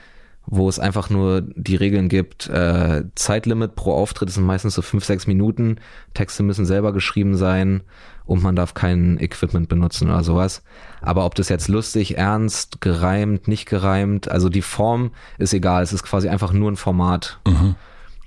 [0.45, 5.04] wo es einfach nur die Regeln gibt, äh, Zeitlimit pro Auftritt sind meistens so fünf,
[5.04, 5.78] sechs Minuten,
[6.13, 7.82] Texte müssen selber geschrieben sein
[8.28, 10.62] und man darf kein Equipment benutzen oder sowas.
[11.02, 15.94] Aber ob das jetzt lustig, ernst, gereimt, nicht gereimt, also die Form ist egal, es
[15.94, 17.40] ist quasi einfach nur ein Format.
[17.48, 17.76] Mhm.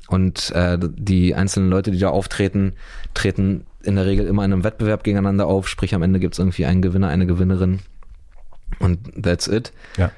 [0.08, 2.72] Und äh, die einzelnen Leute, die da auftreten,
[3.14, 6.38] treten in der Regel immer in einem Wettbewerb gegeneinander auf, sprich am Ende gibt es
[6.38, 7.80] irgendwie einen Gewinner, eine Gewinnerin.
[8.78, 9.72] Und that's it.
[9.96, 10.10] Ja.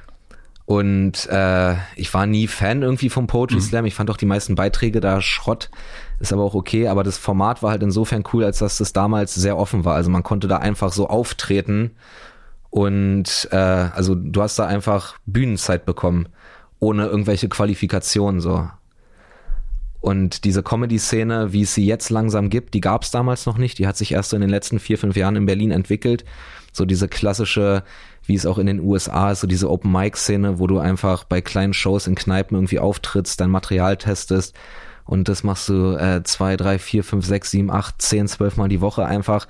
[0.64, 3.61] Und äh, ich war nie Fan irgendwie vom Poetry mhm.
[3.61, 3.85] Slam.
[3.85, 5.71] Ich fand auch die meisten Beiträge da Schrott.
[6.22, 6.87] Ist aber auch okay.
[6.87, 9.96] Aber das Format war halt insofern cool, als dass das damals sehr offen war.
[9.96, 11.96] Also man konnte da einfach so auftreten.
[12.70, 16.28] Und äh, also du hast da einfach Bühnenzeit bekommen,
[16.78, 18.68] ohne irgendwelche Qualifikationen so.
[20.00, 23.80] Und diese Comedy-Szene, wie es sie jetzt langsam gibt, die gab es damals noch nicht.
[23.80, 26.24] Die hat sich erst so in den letzten vier, fünf Jahren in Berlin entwickelt.
[26.72, 27.82] So diese klassische,
[28.26, 31.74] wie es auch in den USA ist, so diese Open-Mic-Szene, wo du einfach bei kleinen
[31.74, 34.54] Shows in Kneipen irgendwie auftrittst, dein Material testest
[35.12, 38.70] und das machst du äh, zwei, drei, vier, fünf, sechs, sieben, acht, zehn, zwölf Mal
[38.70, 39.46] die Woche einfach.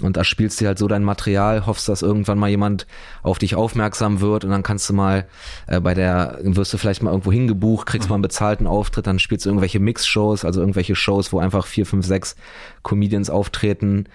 [0.00, 2.86] Und da spielst du halt so dein Material, hoffst, dass irgendwann mal jemand
[3.22, 5.26] auf dich aufmerksam wird und dann kannst du mal
[5.66, 9.18] äh, bei der, wirst du vielleicht mal irgendwo hingebucht, kriegst mal einen bezahlten Auftritt, dann
[9.18, 12.34] spielst du irgendwelche Mix-Shows, also irgendwelche Shows, wo einfach vier, fünf, sechs
[12.82, 14.06] Comedians auftreten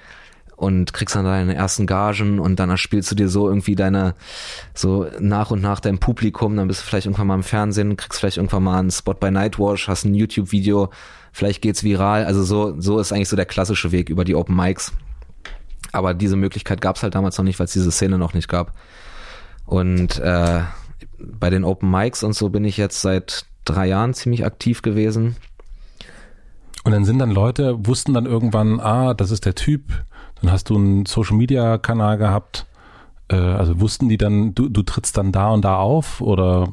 [0.57, 4.15] und kriegst dann deine ersten Gagen und dann spielst du dir so irgendwie deine,
[4.73, 8.19] so nach und nach dein Publikum, dann bist du vielleicht irgendwann mal im Fernsehen, kriegst
[8.19, 10.89] vielleicht irgendwann mal einen Spot bei Nightwash, hast ein YouTube-Video,
[11.31, 14.55] vielleicht geht's viral, also so, so ist eigentlich so der klassische Weg über die Open
[14.55, 14.91] Mics.
[15.91, 18.73] Aber diese Möglichkeit gab's halt damals noch nicht, weil es diese Szene noch nicht gab.
[19.67, 20.61] Und äh,
[21.19, 25.35] bei den Open Mics und so bin ich jetzt seit drei Jahren ziemlich aktiv gewesen.
[26.83, 29.83] Und dann sind dann Leute, wussten dann irgendwann, ah, das ist der Typ,
[30.41, 32.65] dann hast du einen Social Media Kanal gehabt.
[33.29, 36.69] Äh, also wussten die dann, du, du trittst dann da und da auf oder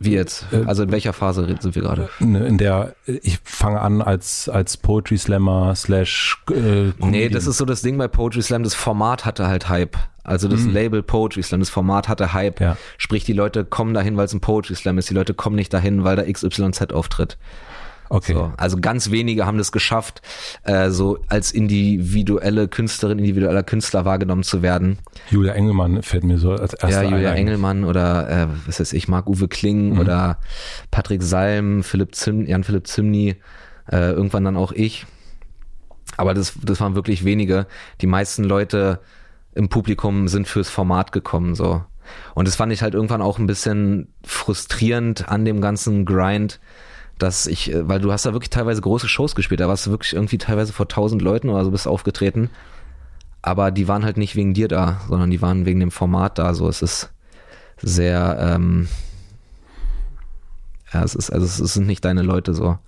[0.00, 0.46] wie jetzt?
[0.52, 2.08] Äh, also in welcher Phase sind wir gerade?
[2.20, 6.40] In der ich fange an als als Poetry Slammer slash.
[6.50, 8.62] Äh, nee, das ist so das Ding bei Poetry Slam.
[8.62, 9.96] Das Format hatte halt Hype.
[10.22, 10.72] Also das mhm.
[10.72, 12.60] Label Poetry Slam, das Format hatte Hype.
[12.60, 12.76] Ja.
[12.98, 15.08] Sprich, die Leute kommen dahin, weil es ein Poetry Slam ist.
[15.08, 17.38] Die Leute kommen nicht dahin, weil da XYZ auftritt.
[18.10, 18.32] Okay.
[18.32, 20.22] So, also ganz wenige haben das geschafft,
[20.64, 24.98] äh, so als individuelle Künstlerin, individueller Künstler wahrgenommen zu werden.
[25.30, 27.32] Julia Engelmann fällt mir so als erster Ja, Julia.
[27.34, 29.98] Engelmann oder äh, was weiß ich, Marc-Uwe Kling mhm.
[30.00, 30.38] oder
[30.90, 33.36] Patrick Salm, Philipp Zim, Jan-Philipp Zimny,
[33.90, 35.06] äh, irgendwann dann auch ich.
[36.16, 37.66] Aber das, das waren wirklich wenige.
[38.00, 39.00] Die meisten Leute
[39.54, 41.82] im Publikum sind fürs Format gekommen, so.
[42.34, 46.58] Und das fand ich halt irgendwann auch ein bisschen frustrierend an dem ganzen Grind,
[47.18, 49.90] dass ich, äh, weil du hast da wirklich teilweise große Shows gespielt, da warst du
[49.90, 52.50] wirklich irgendwie teilweise vor tausend Leuten oder so bist aufgetreten,
[53.42, 56.54] aber die waren halt nicht wegen dir da, sondern die waren wegen dem Format da,
[56.54, 57.10] so es ist
[57.80, 58.88] sehr, ähm,
[60.92, 62.78] ja, es ist, also es sind nicht deine Leute so.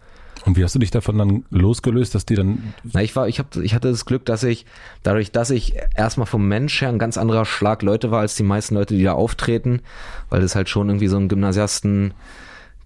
[0.47, 2.73] Und wie hast du dich davon dann losgelöst, dass die dann.
[2.83, 4.64] Na, ich war, ich hab, ich hatte das Glück, dass ich,
[5.03, 8.43] dadurch, dass ich erstmal vom Mensch her ein ganz anderer Schlag Leute war als die
[8.43, 9.83] meisten Leute, die da auftreten,
[10.31, 12.14] weil das halt schon irgendwie so ein Gymnasiasten,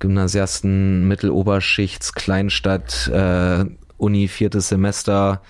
[0.05, 3.65] Gymnasiasten, Mitteloberschichts, Kleinstadt, äh,
[3.97, 5.41] Uni, viertes Semester,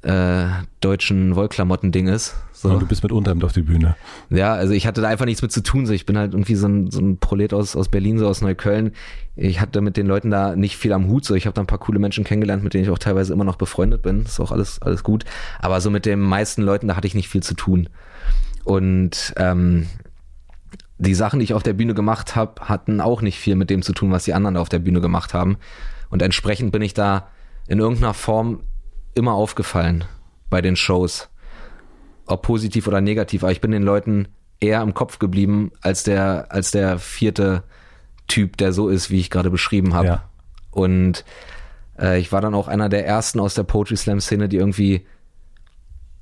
[0.00, 0.46] äh,
[0.80, 2.34] deutschen Wollklamotten-Ding ist.
[2.54, 2.70] So.
[2.70, 3.96] Und du bist mit Unterhemd auf die Bühne.
[4.30, 5.84] Ja, also ich hatte da einfach nichts mit zu tun.
[5.84, 8.40] So, ich bin halt irgendwie so ein, so ein Prolet aus, aus Berlin, so aus
[8.40, 8.92] Neukölln.
[9.36, 11.26] Ich hatte mit den Leuten da nicht viel am Hut.
[11.26, 13.44] So, ich habe da ein paar coole Menschen kennengelernt, mit denen ich auch teilweise immer
[13.44, 14.22] noch befreundet bin.
[14.22, 15.24] Das ist auch alles, alles gut.
[15.58, 17.90] Aber so mit den meisten Leuten, da hatte ich nicht viel zu tun.
[18.64, 19.86] Und ähm,
[21.00, 23.82] die Sachen, die ich auf der Bühne gemacht habe, hatten auch nicht viel mit dem
[23.82, 25.56] zu tun, was die anderen auf der Bühne gemacht haben.
[26.10, 27.28] Und entsprechend bin ich da
[27.68, 28.60] in irgendeiner Form
[29.14, 30.04] immer aufgefallen
[30.50, 31.30] bei den Shows.
[32.26, 34.28] Ob positiv oder negativ, aber ich bin den Leuten
[34.60, 37.62] eher im Kopf geblieben als der, als der vierte
[38.28, 40.06] Typ, der so ist, wie ich gerade beschrieben habe.
[40.06, 40.24] Ja.
[40.70, 41.24] Und
[41.98, 45.06] äh, ich war dann auch einer der ersten aus der Poetry Slam Szene, die irgendwie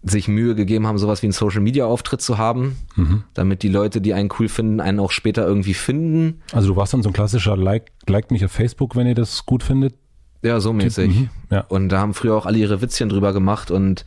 [0.03, 3.25] sich Mühe gegeben haben, sowas wie einen Social Media Auftritt zu haben, mhm.
[3.35, 6.41] damit die Leute, die einen cool finden, einen auch später irgendwie finden.
[6.53, 9.45] Also du warst dann so ein klassischer Like, liked mich auf Facebook, wenn ihr das
[9.45, 9.95] gut findet.
[10.43, 11.15] Ja, so mäßig.
[11.15, 11.31] Mhm.
[11.51, 11.63] Ja.
[11.63, 14.05] Und da haben früher auch alle ihre Witzchen drüber gemacht und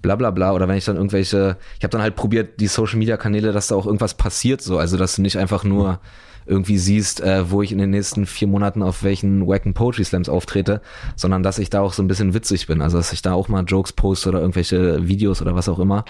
[0.00, 0.52] bla bla bla.
[0.52, 3.68] Oder wenn ich dann irgendwelche, ich habe dann halt probiert, die Social Media Kanäle, dass
[3.68, 4.78] da auch irgendwas passiert, so.
[4.78, 6.00] Also dass du nicht einfach nur
[6.46, 10.28] irgendwie siehst, äh, wo ich in den nächsten vier Monaten auf welchen Wacken Poetry Slams
[10.28, 10.80] auftrete,
[11.16, 12.80] sondern dass ich da auch so ein bisschen witzig bin.
[12.80, 16.04] Also dass ich da auch mal Jokes poste oder irgendwelche Videos oder was auch immer.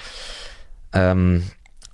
[0.92, 1.42] Ähm,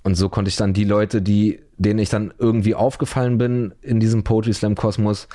[0.03, 3.99] und so konnte ich dann die Leute, die, denen ich dann irgendwie aufgefallen bin in
[3.99, 5.27] diesem Poetry Slam Kosmos,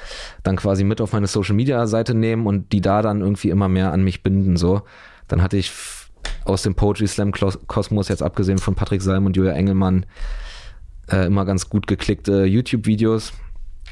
[0.42, 3.68] dann quasi mit auf meine Social Media Seite nehmen und die da dann irgendwie immer
[3.68, 4.82] mehr an mich binden, so.
[5.28, 5.72] Dann hatte ich
[6.44, 10.06] aus dem Poetry Slam Kosmos, jetzt abgesehen von Patrick Salm und Julia Engelmann,
[11.10, 13.32] äh, immer ganz gut geklickte YouTube-Videos.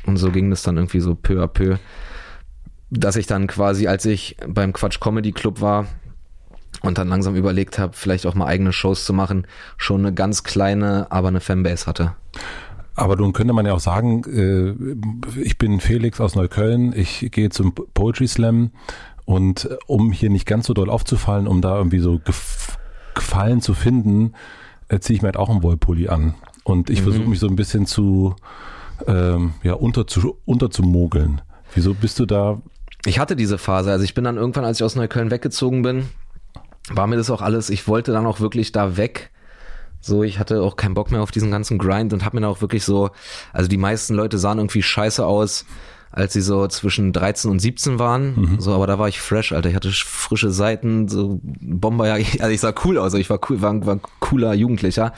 [0.07, 1.77] Und so ging das dann irgendwie so peu à peu,
[2.91, 5.87] dass ich dann quasi, als ich beim Quatsch Comedy Club war,
[6.83, 9.47] und dann langsam überlegt habe, vielleicht auch mal eigene Shows zu machen,
[9.77, 12.15] schon eine ganz kleine, aber eine Fanbase hatte.
[12.95, 17.49] Aber nun könnte man ja auch sagen, äh, ich bin Felix aus Neukölln, ich gehe
[17.49, 18.73] zum Poetry Slam
[19.25, 22.21] und äh, um hier nicht ganz so doll aufzufallen, um da irgendwie so
[23.15, 24.33] Gefallen zu finden,
[24.89, 26.35] äh, ziehe ich mir halt auch einen Wollpulli an.
[26.65, 27.05] Und ich mhm.
[27.05, 28.37] versuche mich so ein bisschen zu,
[29.07, 31.41] ähm, ja, unter zu, unterzumogeln.
[31.75, 32.61] Wieso bist du da?
[33.05, 33.91] Ich hatte diese Phase.
[33.91, 36.09] Also ich bin dann irgendwann, als ich aus Neukölln weggezogen bin,
[36.89, 39.31] war mir das auch alles, ich wollte dann auch wirklich da weg.
[40.01, 42.51] So, ich hatte auch keinen Bock mehr auf diesen ganzen Grind und hab mir dann
[42.51, 43.11] auch wirklich so,
[43.53, 45.65] also die meisten Leute sahen irgendwie scheiße aus,
[46.11, 48.35] als sie so zwischen 13 und 17 waren.
[48.35, 48.61] Mhm.
[48.61, 49.71] So, aber da war ich fresh, Alter.
[49.71, 53.87] Ich hatte frische Seiten, so Bomber, also ich sah cool aus, ich war cool, war,
[53.87, 55.13] war ein cooler Jugendlicher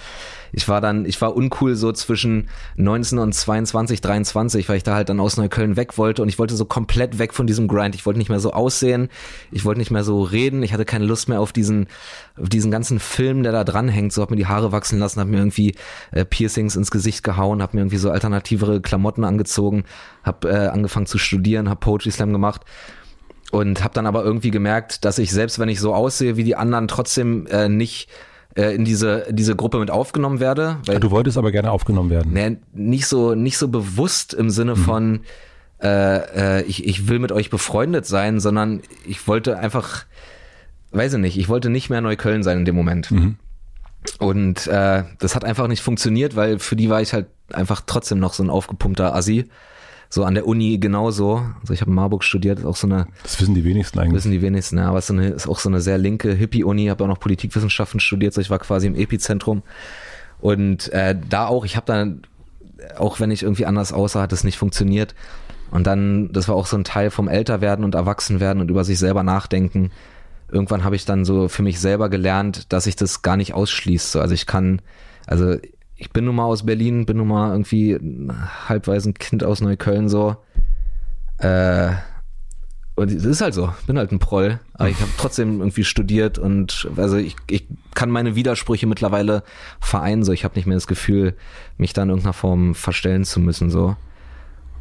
[0.56, 4.94] ich war dann, ich war uncool so zwischen 19 und 22, 23, weil ich da
[4.94, 7.96] halt dann aus Neukölln weg wollte und ich wollte so komplett weg von diesem Grind.
[7.96, 9.08] Ich wollte nicht mehr so aussehen,
[9.50, 11.88] ich wollte nicht mehr so reden, ich hatte keine Lust mehr auf diesen,
[12.40, 14.12] auf diesen ganzen Film, der da dranhängt.
[14.12, 15.74] So hab mir die Haare wachsen lassen, hab mir irgendwie
[16.12, 19.84] äh, Piercings ins Gesicht gehauen, hab mir irgendwie so alternativere Klamotten angezogen,
[20.22, 22.62] hab äh, angefangen zu studieren, hab Poetry Slam gemacht
[23.50, 26.56] und habe dann aber irgendwie gemerkt, dass ich selbst wenn ich so aussehe wie die
[26.56, 28.08] anderen trotzdem äh, nicht
[28.56, 30.78] äh, in diese diese Gruppe mit aufgenommen werde.
[30.86, 32.32] Weil, du wolltest aber gerne aufgenommen werden.
[32.32, 34.78] Nee, nicht so nicht so bewusst im Sinne mhm.
[34.78, 35.20] von
[35.84, 40.06] äh, äh, ich, ich will mit euch befreundet sein, sondern ich wollte einfach,
[40.92, 43.10] weiß ich nicht, ich wollte nicht mehr Neukölln sein in dem Moment.
[43.10, 43.36] Mhm.
[44.18, 48.18] Und äh, das hat einfach nicht funktioniert, weil für die war ich halt einfach trotzdem
[48.18, 49.46] noch so ein aufgepumpter Assi.
[50.14, 51.44] So an der Uni genauso.
[51.60, 53.08] Also ich habe in Marburg studiert, ist auch so eine.
[53.24, 54.14] Das wissen die wenigsten eigentlich.
[54.14, 56.86] Wissen die wenigsten, ja, aber es ist, eine, ist auch so eine sehr linke Hippie-Uni.
[56.86, 59.64] Habe auch noch Politikwissenschaften studiert, so ich war quasi im Epizentrum.
[60.40, 62.22] Und äh, da auch, ich habe dann,
[62.96, 65.16] auch wenn ich irgendwie anders aussah, hat es nicht funktioniert.
[65.72, 69.00] Und dann, das war auch so ein Teil vom Älterwerden und Erwachsenwerden und über sich
[69.00, 69.90] selber nachdenken.
[70.48, 74.12] Irgendwann habe ich dann so für mich selber gelernt, dass ich das gar nicht ausschließt.
[74.12, 74.80] So, also ich kann,
[75.26, 75.56] also
[75.96, 77.98] ich bin nun mal aus Berlin, bin nun mal irgendwie
[78.68, 80.36] halbweise ein Kind aus Neukölln so.
[81.38, 81.92] Äh,
[82.96, 86.38] und es ist halt so, bin halt ein Proll, aber ich habe trotzdem irgendwie studiert
[86.38, 89.42] und also ich, ich kann meine Widersprüche mittlerweile
[89.80, 91.34] vereinen, so ich habe nicht mehr das Gefühl,
[91.76, 93.96] mich da in irgendeiner Form verstellen zu müssen so.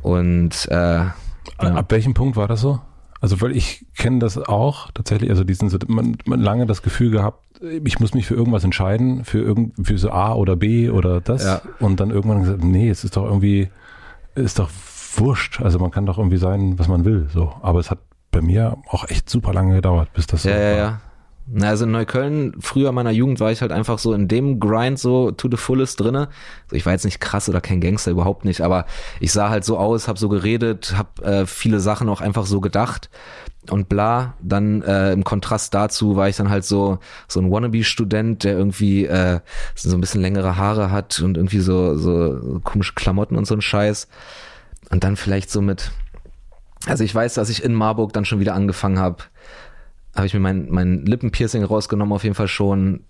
[0.01, 1.13] Und äh, ja.
[1.59, 2.81] ab welchem Punkt war das so?
[3.23, 7.41] Also weil ich kenne das auch tatsächlich, also diesen man, man lange das Gefühl gehabt,
[7.61, 11.45] ich muss mich für irgendwas entscheiden, für irgend für so A oder B oder das
[11.45, 11.61] ja.
[11.79, 13.69] und dann irgendwann gesagt, nee, es ist doch irgendwie
[14.35, 14.69] ist doch
[15.15, 18.41] wurscht, also man kann doch irgendwie sein, was man will, so, aber es hat bei
[18.41, 20.77] mir auch echt super lange gedauert, bis das ja, so ja, war.
[20.77, 21.01] Ja.
[21.59, 25.31] Also in Neukölln, früher meiner Jugend war ich halt einfach so in dem Grind so
[25.31, 26.29] to the fullest drinne.
[26.65, 28.85] Also ich war jetzt nicht krass oder kein Gangster, überhaupt nicht, aber
[29.19, 32.61] ich sah halt so aus, hab so geredet, hab äh, viele Sachen auch einfach so
[32.61, 33.09] gedacht
[33.69, 34.35] und bla.
[34.41, 39.05] Dann äh, im Kontrast dazu war ich dann halt so so ein Wannabe-Student, der irgendwie
[39.05, 39.41] äh,
[39.75, 43.61] so ein bisschen längere Haare hat und irgendwie so so komische Klamotten und so ein
[43.61, 44.07] Scheiß.
[44.91, 45.91] Und dann vielleicht so mit,
[46.85, 49.23] also ich weiß, dass ich in Marburg dann schon wieder angefangen habe
[50.15, 53.05] habe ich mir mein, mein Lippenpiercing rausgenommen, auf jeden Fall schon.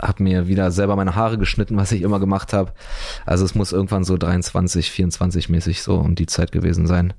[0.00, 2.72] Habe mir wieder selber meine Haare geschnitten, was ich immer gemacht habe.
[3.24, 7.14] Also es muss irgendwann so 23, 24 mäßig so um die Zeit gewesen sein,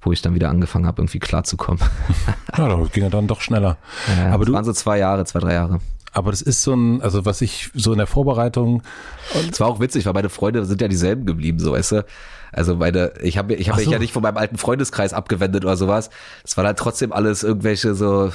[0.00, 1.82] wo ich dann wieder angefangen habe, irgendwie klarzukommen.
[2.56, 3.76] ja, das ging ja dann doch schneller.
[4.16, 5.80] Ja, Aber du waren so zwei Jahre, zwei, drei Jahre.
[6.12, 8.82] Aber das ist so ein, also was ich so in der Vorbereitung.
[9.50, 12.04] Es war auch witzig, weil meine Freunde sind ja dieselben geblieben, so weißt du.
[12.52, 13.82] Also meine, ich habe ich hab so.
[13.82, 16.10] mich ja nicht von meinem alten Freundeskreis abgewendet oder sowas.
[16.44, 18.32] Es war halt trotzdem alles irgendwelche so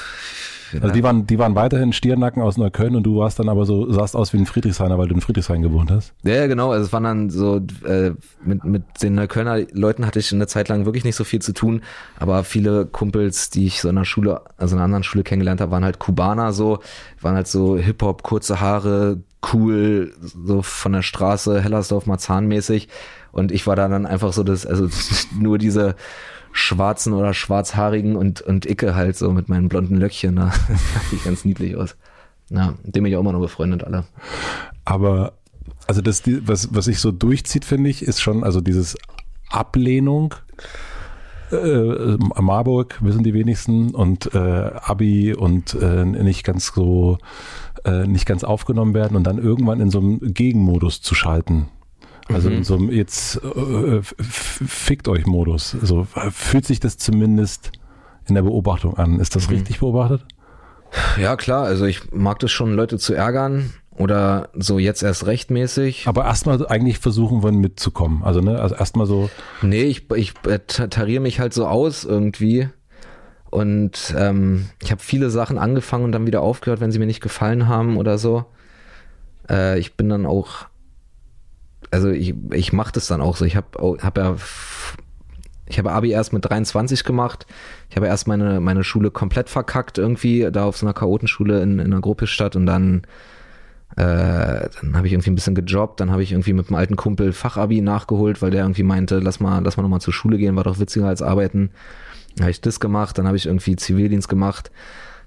[0.81, 3.91] also die waren, die waren weiterhin Stiernacken aus Neukölln und du warst dann aber so,
[3.91, 6.13] sahst aus wie ein Friedrichshainer, weil du in Friedrichshain gewohnt hast.
[6.23, 6.71] Ja, genau.
[6.71, 8.11] Also es waren dann so, äh,
[8.43, 11.53] mit, mit den Neuköllner Leuten hatte ich eine Zeit lang wirklich nicht so viel zu
[11.53, 11.81] tun,
[12.17, 15.61] aber viele Kumpels, die ich so in der Schule, also in einer anderen Schule kennengelernt
[15.61, 16.79] habe, waren halt Kubaner so,
[17.21, 19.19] waren halt so Hip-Hop, kurze Haare,
[19.53, 22.87] cool, so von der Straße, Hellersdorf, Marzahn-mäßig.
[23.31, 24.87] Und ich war da dann einfach so das, also
[25.39, 25.95] nur diese
[26.53, 30.35] schwarzen oder schwarzhaarigen und, und Icke halt so mit meinen blonden Löckchen.
[30.35, 30.51] Da
[31.09, 31.95] sieht ganz niedlich aus.
[32.49, 34.05] Ja, dem bin ich auch immer noch befreundet, alle.
[34.85, 35.33] Aber,
[35.87, 38.95] also das, was, was sich so durchzieht, finde ich, ist schon, also dieses
[39.49, 40.35] Ablehnung.
[41.51, 47.17] Äh, Marburg wissen die wenigsten und äh, Abi und äh, nicht ganz so,
[47.85, 51.67] äh, nicht ganz aufgenommen werden und dann irgendwann in so einem Gegenmodus zu schalten.
[52.29, 55.71] Also in so einem jetzt äh, fickt euch Modus.
[55.81, 57.71] So äh, fühlt sich das zumindest
[58.27, 59.19] in der Beobachtung an.
[59.19, 60.25] Ist das richtig beobachtet?
[61.19, 66.07] Ja, klar, also ich mag das schon, Leute zu ärgern oder so jetzt erst rechtmäßig.
[66.07, 68.23] Aber erstmal eigentlich versuchen wollen mitzukommen.
[68.23, 69.29] Also ne, also erstmal so,
[69.61, 70.33] Nee, ich, ich
[70.67, 72.69] ta- tariere mich halt so aus irgendwie.
[73.49, 77.21] Und ähm, ich habe viele Sachen angefangen und dann wieder aufgehört, wenn sie mir nicht
[77.21, 78.45] gefallen haben oder so.
[79.49, 80.65] Äh, ich bin dann auch,
[81.93, 83.45] also ich, ich mache das dann auch so.
[83.45, 84.35] Ich habe hab ja,
[85.65, 87.45] ich habe Abi erst mit 23 gemacht.
[87.89, 91.79] Ich habe erst meine, meine Schule komplett verkackt irgendwie, da auf so einer Chaotenschule in,
[91.79, 93.03] in einer Gruppestadt und dann
[93.95, 96.95] äh, dann habe ich irgendwie ein bisschen gejobbt, dann habe ich irgendwie mit einem alten
[96.95, 100.55] Kumpel Fachabi nachgeholt, weil der irgendwie meinte, lass mal, lass mal nochmal zur Schule gehen,
[100.55, 101.69] war doch witziger als arbeiten.
[102.35, 104.71] Dann habe ich das gemacht, dann habe ich irgendwie Zivildienst gemacht,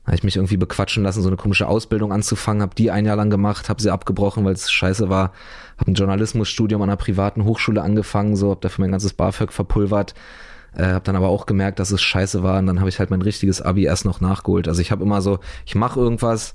[0.06, 3.16] habe ich mich irgendwie bequatschen lassen, so eine komische Ausbildung anzufangen, habe die ein Jahr
[3.16, 5.32] lang gemacht, habe sie abgebrochen, weil es scheiße war,
[5.78, 10.14] habe ein Journalismusstudium an einer privaten Hochschule angefangen, so habe dafür mein ganzes BAföG verpulvert,
[10.76, 13.10] äh, habe dann aber auch gemerkt, dass es scheiße war und dann habe ich halt
[13.10, 14.68] mein richtiges Abi erst noch nachgeholt.
[14.68, 16.54] Also ich habe immer so, ich mache irgendwas,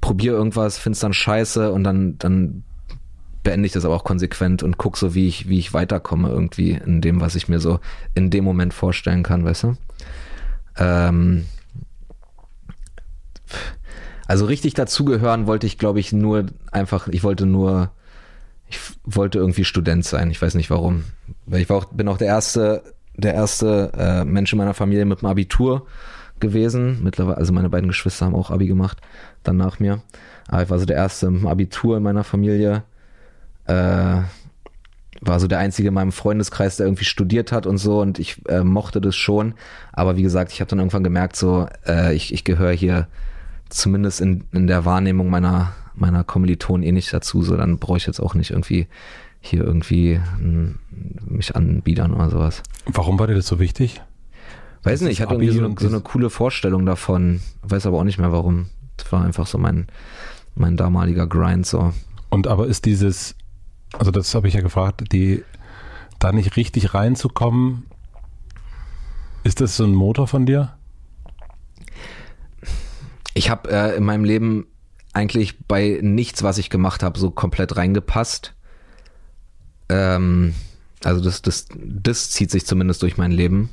[0.00, 2.64] probiere irgendwas, find's dann scheiße und dann, dann
[3.44, 6.72] beende ich das aber auch konsequent und guck so, wie ich, wie ich weiterkomme irgendwie
[6.72, 7.78] in dem, was ich mir so
[8.14, 9.76] in dem Moment vorstellen kann, weißt du?
[10.76, 11.44] Ähm,
[14.26, 17.90] also richtig dazugehören wollte ich, glaube ich, nur einfach, ich wollte nur,
[18.68, 20.30] ich wollte irgendwie Student sein.
[20.30, 21.04] Ich weiß nicht warum.
[21.46, 22.82] Weil ich war auch, bin auch der erste,
[23.16, 25.86] der erste äh, Mensch in meiner Familie mit dem Abitur
[26.38, 27.02] gewesen.
[27.02, 28.98] Mittlerweile, also meine beiden Geschwister haben auch Abi gemacht,
[29.42, 30.02] dann nach mir.
[30.48, 32.84] Aber ich war so der erste mit dem Abitur in meiner Familie.
[33.66, 34.22] Äh,
[35.22, 38.40] war so der einzige in meinem Freundeskreis, der irgendwie studiert hat und so und ich
[38.48, 39.54] äh, mochte das schon.
[39.92, 43.06] Aber wie gesagt, ich habe dann irgendwann gemerkt, so äh, ich, ich gehöre hier
[43.70, 47.42] zumindest in, in der Wahrnehmung meiner meiner Kommilitonen eh nicht dazu.
[47.42, 48.86] So dann brauche ich jetzt auch nicht irgendwie
[49.40, 50.78] hier irgendwie mm,
[51.26, 52.62] mich anbiedern oder sowas.
[52.86, 54.02] warum war dir das so wichtig?
[54.82, 57.40] Weiß Das nicht, ich hatte Abi irgendwie so eine, so eine coole Vorstellung davon.
[57.62, 58.66] Weiß aber auch nicht mehr warum.
[58.96, 59.86] Das war einfach so mein
[60.54, 61.92] mein damaliger Grind so.
[62.28, 63.34] Und aber ist dieses,
[63.98, 65.44] also das habe ich ja gefragt, die
[66.18, 67.86] da nicht richtig reinzukommen,
[69.42, 70.74] ist das so ein Motor von dir?
[73.40, 74.66] Ich habe äh, in meinem Leben
[75.14, 78.52] eigentlich bei nichts, was ich gemacht habe, so komplett reingepasst.
[79.88, 80.52] Ähm,
[81.02, 83.70] also das, das, das zieht sich zumindest durch mein Leben.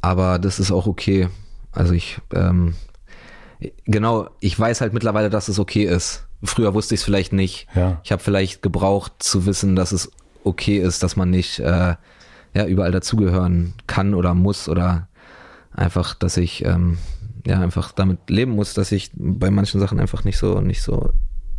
[0.00, 1.28] Aber das ist auch okay.
[1.70, 2.74] Also ich, ähm,
[3.84, 6.26] genau, ich weiß halt mittlerweile, dass es okay ist.
[6.42, 7.68] Früher wusste ich es vielleicht nicht.
[7.76, 8.00] Ja.
[8.02, 10.10] Ich habe vielleicht gebraucht zu wissen, dass es
[10.42, 11.94] okay ist, dass man nicht äh,
[12.54, 15.06] ja, überall dazugehören kann oder muss oder
[15.70, 16.98] einfach, dass ich ähm,
[17.48, 21.10] ja einfach damit leben muss, dass ich bei manchen Sachen einfach nicht so nicht so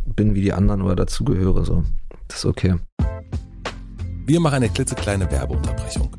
[0.06, 1.64] bin wie die anderen oder dazugehöre.
[1.64, 1.84] So,
[2.28, 2.76] das ist okay.
[4.26, 6.10] Wir machen eine klitzekleine Werbeunterbrechung.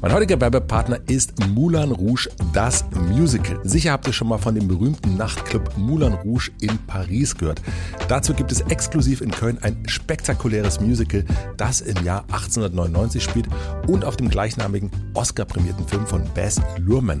[0.00, 3.58] Mein heutiger Werbepartner ist Moulin Rouge, das Musical.
[3.64, 7.60] Sicher habt ihr schon mal von dem berühmten Nachtclub Moulin Rouge in Paris gehört.
[8.06, 11.24] Dazu gibt es exklusiv in Köln ein spektakuläres Musical,
[11.56, 13.48] das im Jahr 1899 spielt
[13.88, 17.20] und auf dem gleichnamigen Oscar-prämierten Film von Baz Luhrmann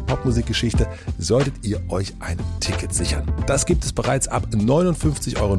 [0.00, 0.86] Popmusikgeschichte,
[1.18, 3.24] solltet ihr euch ein Ticket sichern.
[3.46, 5.54] Das gibt es bereits ab 59,90 Euro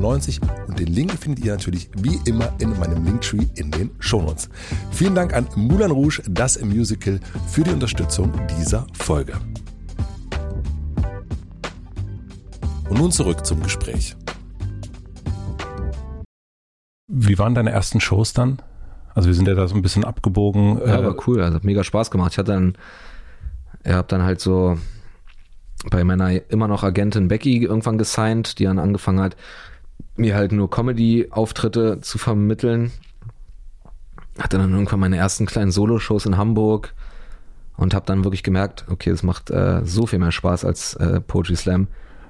[0.68, 4.50] und den Link findet ihr natürlich wie immer in meinem Linktree in den Shownotes.
[4.92, 9.34] Vielen Dank an Moulin Rouge, das Musical, für die Unterstützung dieser Folge.
[12.90, 14.16] Und nun zurück zum Gespräch.
[17.08, 18.62] Wie waren deine ersten Shows dann?
[19.14, 20.78] Also wir sind ja da so ein bisschen abgebogen.
[20.80, 22.34] Ja, äh, war cool, also hat mega Spaß gemacht.
[22.34, 22.74] Ich hatte dann,
[23.84, 24.78] er hab dann halt so
[25.90, 29.36] bei meiner immer noch Agentin Becky irgendwann gesigned, die dann angefangen hat,
[30.16, 32.92] mir halt nur Comedy-Auftritte zu vermitteln.
[34.38, 36.94] Hatte dann irgendwann meine ersten kleinen Solo-Shows in Hamburg
[37.78, 41.20] und habe dann wirklich gemerkt, okay, es macht äh, so viel mehr Spaß als äh,
[41.20, 41.88] Poetry Slam.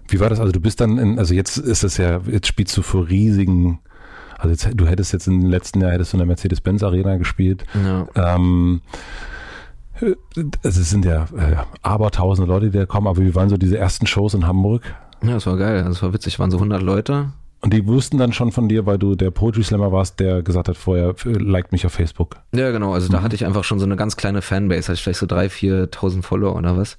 [0.08, 0.40] Wie war das?
[0.40, 3.80] Also du bist dann, in, also jetzt ist es ja, jetzt spielst du vor riesigen,
[4.38, 7.66] also jetzt, du hättest jetzt im letzten Jahr hättest du in der Mercedes-Benz Arena gespielt.
[7.86, 8.08] Ja.
[8.16, 8.82] Ähm,
[10.64, 14.08] es sind ja äh, abertausende Leute, die da kommen, aber wie waren so diese ersten
[14.08, 14.84] Shows in Hamburg?
[15.24, 15.84] Ja, das war geil.
[15.84, 16.40] Das war witzig.
[16.40, 17.32] Waren so 100 Leute.
[17.62, 20.68] Und die wussten dann schon von dir, weil du der Poetry Slammer warst, der gesagt
[20.68, 22.38] hat vorher, liked mich auf Facebook.
[22.54, 22.94] Ja, genau.
[22.94, 23.12] Also mhm.
[23.14, 24.88] da hatte ich einfach schon so eine ganz kleine Fanbase.
[24.88, 26.98] Hatte ich vielleicht so drei, viertausend Follower oder was.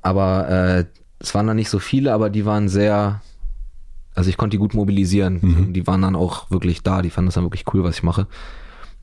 [0.00, 0.84] Aber äh,
[1.18, 3.20] es waren dann nicht so viele, aber die waren sehr,
[4.14, 5.38] also ich konnte die gut mobilisieren.
[5.42, 5.72] Mhm.
[5.74, 7.02] Die waren dann auch wirklich da.
[7.02, 8.26] Die fanden das dann wirklich cool, was ich mache.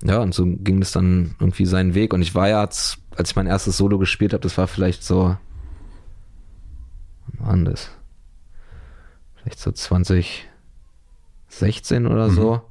[0.03, 2.13] Ja, und so ging es dann irgendwie seinen Weg.
[2.13, 5.03] Und ich war ja, als, als ich mein erstes Solo gespielt habe, das war vielleicht
[5.03, 5.37] so,
[7.39, 7.91] wann war das?
[9.35, 10.47] Vielleicht so 20,
[11.49, 12.33] 16 oder mhm.
[12.33, 12.61] so.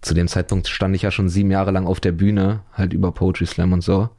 [0.00, 3.12] Zu dem Zeitpunkt stand ich ja schon sieben Jahre lang auf der Bühne, halt über
[3.12, 4.10] Poetry Slam und so.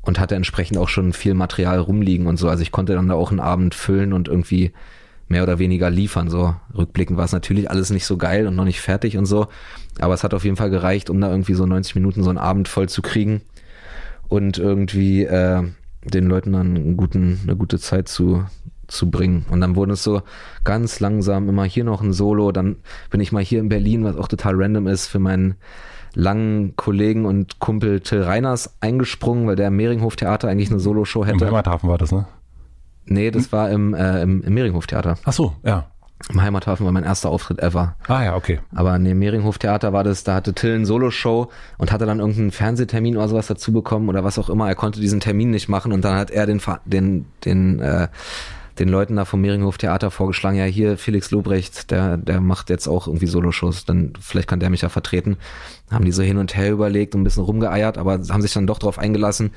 [0.00, 2.48] Und hatte entsprechend auch schon viel Material rumliegen und so.
[2.48, 4.72] Also ich konnte dann da auch einen Abend füllen und irgendwie
[5.32, 6.28] mehr oder weniger liefern.
[6.28, 9.48] So rückblickend war es natürlich alles nicht so geil und noch nicht fertig und so.
[9.98, 12.38] Aber es hat auf jeden Fall gereicht, um da irgendwie so 90 Minuten so einen
[12.38, 13.40] Abend voll zu kriegen
[14.28, 15.62] und irgendwie äh,
[16.04, 18.44] den Leuten dann einen guten, eine gute Zeit zu,
[18.86, 19.46] zu bringen.
[19.50, 20.22] Und dann wurde es so
[20.64, 22.52] ganz langsam immer hier noch ein Solo.
[22.52, 22.76] Dann
[23.10, 25.54] bin ich mal hier in Berlin, was auch total random ist, für meinen
[26.14, 31.44] langen Kollegen und Kumpel Till Reiners eingesprungen, weil der im Mehringhof-Theater eigentlich eine Solo-Show hätte.
[31.44, 32.26] Im Heimathafen war das, ne?
[33.04, 33.52] Nee, das hm?
[33.52, 35.16] war im, äh, im, im Mehringhof-Theater.
[35.24, 35.86] Ach so, ja.
[36.30, 37.96] Im Heimathafen war mein erster Auftritt ever.
[38.06, 38.60] Ah ja, okay.
[38.72, 42.52] Aber in dem Mehringhof-Theater war das, da hatte Till eine Solo-Show und hatte dann irgendeinen
[42.52, 44.68] Fernsehtermin oder sowas dazu bekommen oder was auch immer.
[44.68, 48.06] Er konnte diesen Termin nicht machen und dann hat er den, den, den äh,
[48.78, 52.88] den Leuten da vom Mehringhof Theater vorgeschlagen, ja hier Felix Lobrecht, der, der macht jetzt
[52.88, 55.36] auch irgendwie Soloshows, dann vielleicht kann der mich ja vertreten.
[55.90, 58.66] Haben die so hin und her überlegt und ein bisschen rumgeeiert, aber haben sich dann
[58.66, 59.50] doch drauf eingelassen.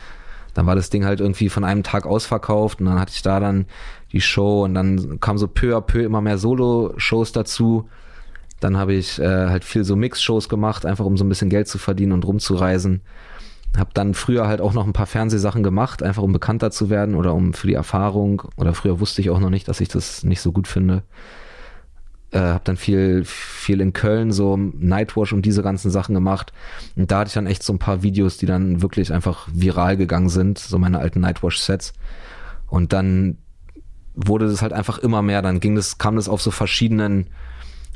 [0.56, 3.40] Dann war das Ding halt irgendwie von einem Tag ausverkauft und dann hatte ich da
[3.40, 3.66] dann
[4.12, 7.88] die Show und dann kam so peu à peu immer mehr Solo-Shows dazu.
[8.62, 11.68] Dann habe ich äh, halt viel so Mix-Shows gemacht, einfach um so ein bisschen Geld
[11.68, 13.02] zu verdienen und rumzureisen.
[13.78, 17.16] Hab dann früher halt auch noch ein paar Fernsehsachen gemacht, einfach um bekannter zu werden
[17.16, 18.44] oder um für die Erfahrung.
[18.56, 21.04] Oder früher wusste ich auch noch nicht, dass ich das nicht so gut finde.
[22.36, 26.52] Äh, hab dann viel, viel in Köln so Nightwash und diese ganzen Sachen gemacht.
[26.98, 29.96] Und da hatte ich dann echt so ein paar Videos, die dann wirklich einfach viral
[29.96, 31.94] gegangen sind, so meine alten Nightwash-Sets.
[32.68, 33.38] Und dann
[34.16, 35.42] wurde das halt einfach immer mehr.
[35.42, 37.28] Dann ging das, kam das auf so verschiedenen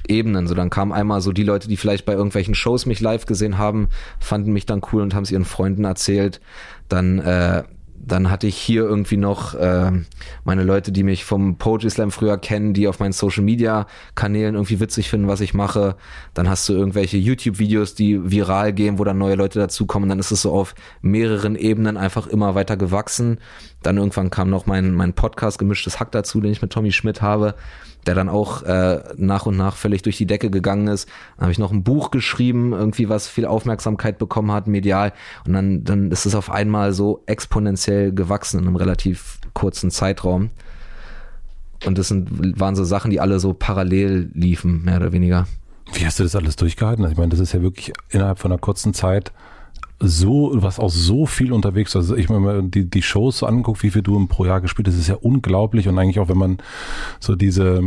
[0.08, 0.48] Ebenen.
[0.48, 3.58] So dann kamen einmal so die Leute, die vielleicht bei irgendwelchen Shows mich live gesehen
[3.58, 3.90] haben,
[4.22, 6.40] fanden mich dann cool und haben es ihren Freunden erzählt.
[6.88, 7.64] Dann äh,
[8.12, 9.92] dann hatte ich hier irgendwie noch äh,
[10.44, 14.56] meine Leute, die mich vom Poetry Slam früher kennen, die auf meinen Social Media Kanälen
[14.56, 15.96] irgendwie witzig finden, was ich mache.
[16.34, 20.10] Dann hast du irgendwelche YouTube Videos, die viral gehen, wo dann neue Leute dazukommen.
[20.10, 23.40] Dann ist es so auf mehreren Ebenen einfach immer weiter gewachsen.
[23.82, 27.22] Dann irgendwann kam noch mein mein Podcast gemischtes Hack dazu, den ich mit Tommy Schmidt
[27.22, 27.56] habe
[28.10, 31.08] der dann auch äh, nach und nach völlig durch die Decke gegangen ist.
[31.38, 35.14] Dann habe ich noch ein Buch geschrieben, irgendwie was viel Aufmerksamkeit bekommen hat, medial.
[35.46, 40.50] Und dann, dann ist es auf einmal so exponentiell gewachsen in einem relativ kurzen Zeitraum.
[41.86, 45.46] Und das sind, waren so Sachen, die alle so parallel liefen, mehr oder weniger.
[45.94, 47.04] Wie hast du das alles durchgehalten?
[47.04, 49.32] Also ich meine, das ist ja wirklich innerhalb von einer kurzen Zeit
[50.02, 51.96] so, was auch so viel unterwegs.
[51.96, 54.96] Also ich meine, die, die Shows so anguckt, wie viel du pro Jahr gespielt hast,
[54.96, 55.90] ist ja unglaublich.
[55.90, 56.58] Und eigentlich auch, wenn man
[57.20, 57.84] so diese,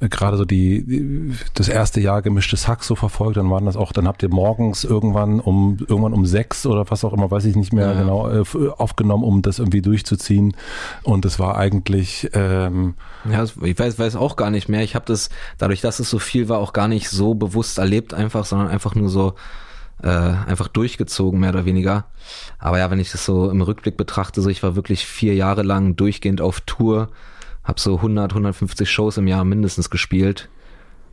[0.00, 3.92] äh, gerade so die, das erste Jahr gemischtes Hack so verfolgt, dann waren das auch,
[3.92, 7.54] dann habt ihr morgens irgendwann um, irgendwann um sechs oder was auch immer, weiß ich
[7.54, 8.00] nicht mehr ja.
[8.00, 8.44] genau, äh,
[8.76, 10.56] aufgenommen, um das irgendwie durchzuziehen.
[11.04, 12.94] Und es war eigentlich, ähm,
[13.30, 14.82] ja, ich weiß, weiß auch gar nicht mehr.
[14.82, 18.12] Ich habe das, dadurch, dass es so viel war, auch gar nicht so bewusst erlebt
[18.12, 19.34] einfach, sondern einfach nur so,
[20.04, 22.04] äh, einfach durchgezogen, mehr oder weniger.
[22.58, 25.62] Aber ja, wenn ich das so im Rückblick betrachte, so ich war wirklich vier Jahre
[25.62, 27.08] lang durchgehend auf Tour,
[27.64, 30.50] habe so 100, 150 Shows im Jahr mindestens gespielt,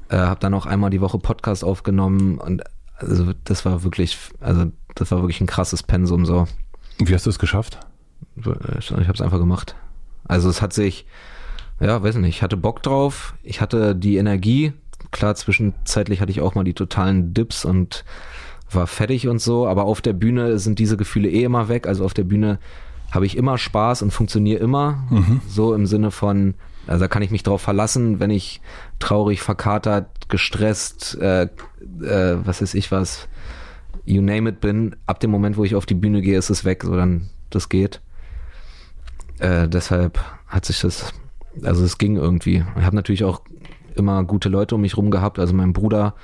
[0.09, 2.63] äh, habe dann auch einmal die Woche Podcast aufgenommen und
[2.97, 6.47] also das war wirklich, also das war wirklich ein krasses Pensum so.
[6.99, 7.79] Wie hast du es geschafft?
[8.35, 9.75] Ich habe es einfach gemacht.
[10.25, 11.05] Also es hat sich,
[11.79, 14.73] ja, weiß nicht, ich hatte Bock drauf, ich hatte die Energie.
[15.11, 18.03] Klar, zwischenzeitlich hatte ich auch mal die totalen Dips und
[18.73, 21.87] war fertig und so, aber auf der Bühne sind diese Gefühle eh immer weg.
[21.87, 22.59] Also auf der Bühne
[23.11, 25.03] habe ich immer Spaß und funktioniere immer.
[25.09, 25.41] Mhm.
[25.47, 26.55] So im Sinne von,
[26.87, 28.61] also da kann ich mich drauf verlassen, wenn ich
[28.99, 33.27] traurig, verkatert, gestresst, äh, äh, was weiß ich was,
[34.05, 34.95] you name it bin.
[35.05, 37.69] Ab dem Moment, wo ich auf die Bühne gehe, ist es weg, so dann das
[37.69, 38.01] geht.
[39.39, 41.13] Äh, deshalb hat sich das,
[41.63, 42.63] also es ging irgendwie.
[42.77, 43.41] Ich habe natürlich auch
[43.95, 45.39] immer gute Leute um mich rum gehabt.
[45.39, 46.15] Also mein Bruder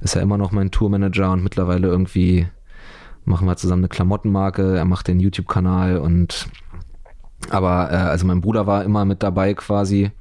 [0.00, 2.46] ist ja immer noch mein Tourmanager und mittlerweile irgendwie
[3.24, 6.48] machen wir zusammen eine Klamottenmarke, er macht den YouTube-Kanal und
[7.50, 10.12] aber äh, also mein Bruder war immer mit dabei quasi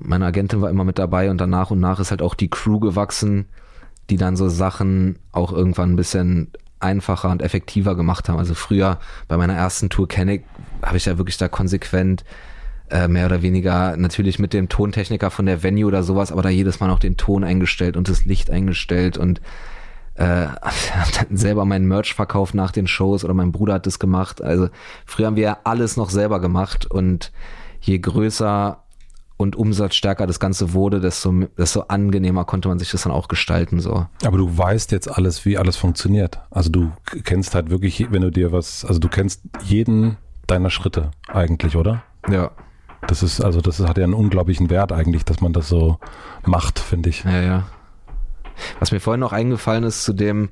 [0.00, 2.80] meine Agentin war immer mit dabei und danach und nach ist halt auch die Crew
[2.80, 3.46] gewachsen,
[4.08, 8.38] die dann so Sachen auch irgendwann ein bisschen einfacher und effektiver gemacht haben.
[8.38, 8.98] Also früher
[9.28, 10.44] bei meiner ersten Tour Kenneck
[10.82, 12.24] habe ich ja wirklich da konsequent
[12.90, 16.48] äh, mehr oder weniger natürlich mit dem Tontechniker von der Venue oder sowas, aber da
[16.48, 19.40] jedes Mal noch den Ton eingestellt und das Licht eingestellt und
[20.14, 20.24] äh,
[20.62, 24.42] hab dann selber meinen Merch verkauft nach den Shows oder mein Bruder hat das gemacht.
[24.42, 24.68] Also
[25.06, 27.32] früher haben wir ja alles noch selber gemacht und
[27.80, 28.82] je größer
[29.40, 33.80] und umsatzstärker das Ganze wurde, desto, desto angenehmer konnte man sich das dann auch gestalten.
[33.80, 34.06] So.
[34.22, 36.40] Aber du weißt jetzt alles, wie alles funktioniert.
[36.50, 36.92] Also du
[37.24, 42.02] kennst halt wirklich, wenn du dir was, also du kennst jeden deiner Schritte eigentlich, oder?
[42.28, 42.50] Ja.
[43.06, 45.98] Das ist, also das hat ja einen unglaublichen Wert eigentlich, dass man das so
[46.44, 47.24] macht, finde ich.
[47.24, 47.66] Ja, ja.
[48.78, 50.50] Was mir vorhin noch eingefallen ist zu dem,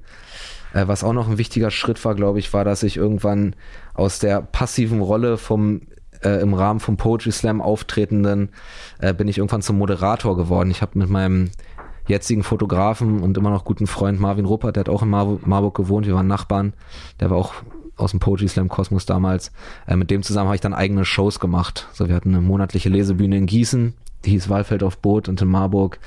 [0.72, 3.55] äh, was auch noch ein wichtiger Schritt war, glaube ich, war, dass ich irgendwann
[3.94, 5.82] aus der passiven Rolle vom
[6.22, 8.51] äh, im Rahmen vom Poetry Slam auftretenden,
[8.99, 10.70] äh, bin ich irgendwann zum Moderator geworden.
[10.70, 11.51] Ich habe mit meinem
[12.07, 15.76] jetzigen Fotografen und immer noch guten Freund Marvin Ruppert, der hat auch in Mar Marburg
[15.76, 16.72] gewohnt, wir waren Nachbarn,
[17.20, 17.53] der war auch
[17.99, 19.53] aus dem Poetry Slam Kosmos damals.
[19.86, 21.88] Äh, mit dem zusammen habe ich dann eigene Shows gemacht.
[21.92, 23.94] So, wir hatten eine monatliche Lesebühne in Gießen,
[24.24, 25.99] die hieß Walfeld auf Boot und in Marburg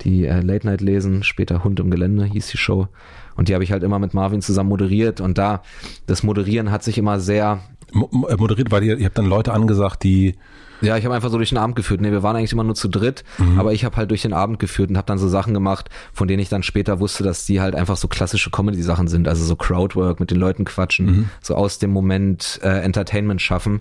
[0.00, 2.88] die äh, Late Night lesen, später Hund im Gelände hieß die Show.
[3.36, 5.20] Und die habe ich halt immer mit Marvin zusammen moderiert.
[5.20, 5.62] Und da,
[6.06, 7.60] das Moderieren hat sich immer sehr
[7.92, 10.36] äh, moderiert, weil ihr, ihr habt dann Leute angesagt, die
[10.84, 12.00] ja, ich habe einfach so durch den Abend geführt.
[12.00, 13.58] Nee, wir waren eigentlich immer nur zu dritt, mhm.
[13.58, 16.28] aber ich habe halt durch den Abend geführt und habe dann so Sachen gemacht, von
[16.28, 19.56] denen ich dann später wusste, dass die halt einfach so klassische Comedy-Sachen sind, also so
[19.56, 21.30] Crowdwork, mit den Leuten quatschen, mhm.
[21.42, 23.80] so aus dem Moment äh, Entertainment schaffen.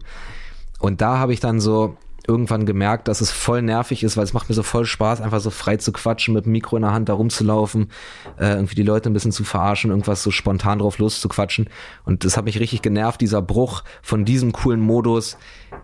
[0.79, 1.97] Und da habe ich dann so
[2.28, 5.41] irgendwann gemerkt, dass es voll nervig ist, weil es macht mir so voll Spaß, einfach
[5.41, 7.89] so frei zu quatschen, mit dem Mikro in der Hand da rumzulaufen,
[8.39, 11.69] äh, irgendwie die Leute ein bisschen zu verarschen, irgendwas so spontan drauf loszuquatschen.
[12.05, 15.38] Und das hat mich richtig genervt, dieser Bruch von diesem coolen Modus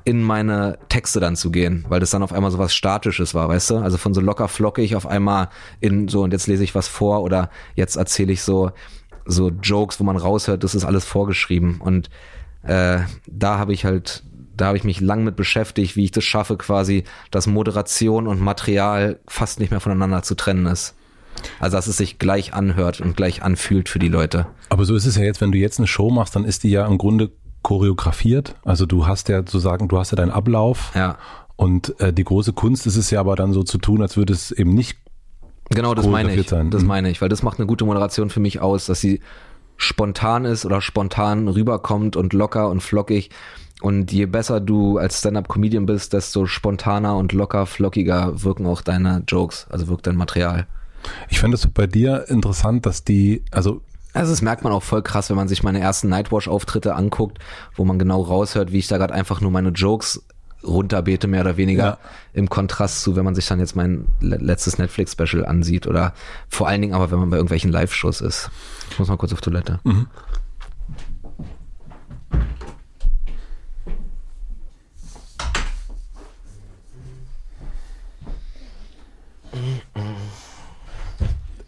[0.06, 3.50] in meine Texte dann zu gehen, weil das dann auf einmal so was Statisches war,
[3.50, 3.78] weißt du?
[3.78, 5.50] Also von so locker flockig auf einmal
[5.82, 8.72] in so und jetzt lese ich was vor oder jetzt erzähle ich so
[9.26, 11.80] so Jokes, wo man raushört, das ist alles vorgeschrieben.
[11.80, 12.10] Und
[12.64, 14.24] äh, da habe ich halt
[14.62, 18.40] da habe ich mich lang mit beschäftigt, wie ich das schaffe, quasi, dass Moderation und
[18.40, 20.96] Material fast nicht mehr voneinander zu trennen ist.
[21.60, 24.48] Also dass es sich gleich anhört und gleich anfühlt für die Leute.
[24.70, 26.70] Aber so ist es ja jetzt, wenn du jetzt eine Show machst, dann ist die
[26.70, 27.32] ja im Grunde
[27.62, 28.56] choreografiert.
[28.64, 30.92] Also du hast ja sozusagen, du hast ja deinen Ablauf.
[30.96, 31.18] Ja.
[31.56, 34.34] Und äh, die große Kunst ist es ja aber dann so zu tun, als würde
[34.34, 34.98] es eben nicht
[35.72, 36.50] Genau, das meine ich.
[36.50, 36.72] Sein.
[36.72, 36.88] Das mhm.
[36.88, 39.22] meine ich, weil das macht eine gute Moderation für mich aus, dass sie
[39.78, 43.30] spontan ist oder spontan rüberkommt und locker und flockig
[43.82, 49.24] und je besser du als Stand-up-Comedian bist, desto spontaner und locker, flockiger wirken auch deine
[49.28, 50.68] Jokes, also wirkt dein Material.
[51.30, 55.04] Ich finde es bei dir interessant, dass die, also also das merkt man auch voll
[55.04, 57.38] krass, wenn man sich meine ersten Nightwash-Auftritte anguckt,
[57.76, 60.24] wo man genau raushört, wie ich da gerade einfach nur meine Jokes
[60.64, 61.98] runterbete, mehr oder weniger, ja.
[62.34, 66.14] im Kontrast zu, wenn man sich dann jetzt mein letztes Netflix-Special ansieht oder
[66.50, 68.50] vor allen Dingen aber, wenn man bei irgendwelchen Live-Shows ist.
[68.90, 69.80] Ich muss mal kurz auf Toilette.
[69.84, 70.08] Mhm.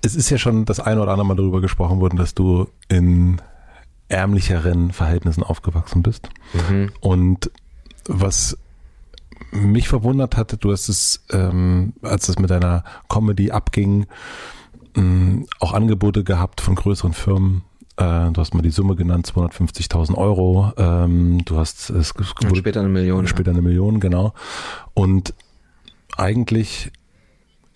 [0.02, 3.42] Es ist ja schon das eine oder andere Mal darüber gesprochen worden, dass du in
[4.08, 6.30] ärmlicheren Verhältnissen aufgewachsen bist.
[6.70, 6.92] Mhm.
[7.00, 7.52] Und
[8.08, 8.58] was
[9.52, 14.06] mich verwundert hatte, du hast es, ähm, als es mit deiner Comedy abging,
[14.96, 17.64] ähm, auch Angebote gehabt von größeren Firmen.
[17.98, 20.72] Äh, du hast mal die Summe genannt, 250.000 Euro.
[20.78, 23.28] Ähm, du hast es Und später eine Million.
[23.28, 24.34] Später eine Million, genau.
[24.94, 25.34] Und
[26.18, 26.92] eigentlich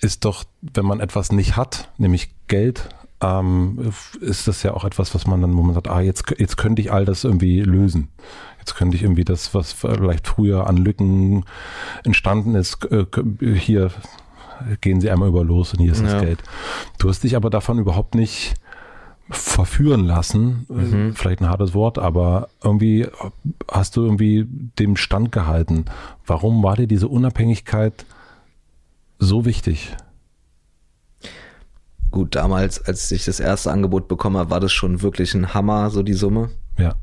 [0.05, 2.89] ist doch, wenn man etwas nicht hat, nämlich Geld,
[3.21, 3.91] ähm,
[4.21, 6.81] ist das ja auch etwas, was man dann, wo man sagt, ah, jetzt, jetzt könnte
[6.81, 8.09] ich all das irgendwie lösen.
[8.59, 11.45] Jetzt könnte ich irgendwie das, was vielleicht früher an Lücken
[12.03, 13.05] entstanden ist, äh,
[13.55, 13.89] hier
[14.79, 16.13] gehen sie einmal über los und hier ist ja.
[16.13, 16.43] das Geld.
[16.99, 18.53] Du hast dich aber davon überhaupt nicht
[19.29, 21.15] verführen lassen, mhm.
[21.15, 23.07] vielleicht ein hartes Wort, aber irgendwie
[23.71, 25.85] hast du irgendwie dem Stand gehalten.
[26.27, 28.05] Warum war dir diese Unabhängigkeit
[29.19, 29.95] so wichtig?
[32.11, 35.89] Gut, damals, als ich das erste Angebot bekommen habe, war das schon wirklich ein Hammer,
[35.89, 36.49] so die Summe.
[36.77, 36.95] Ja.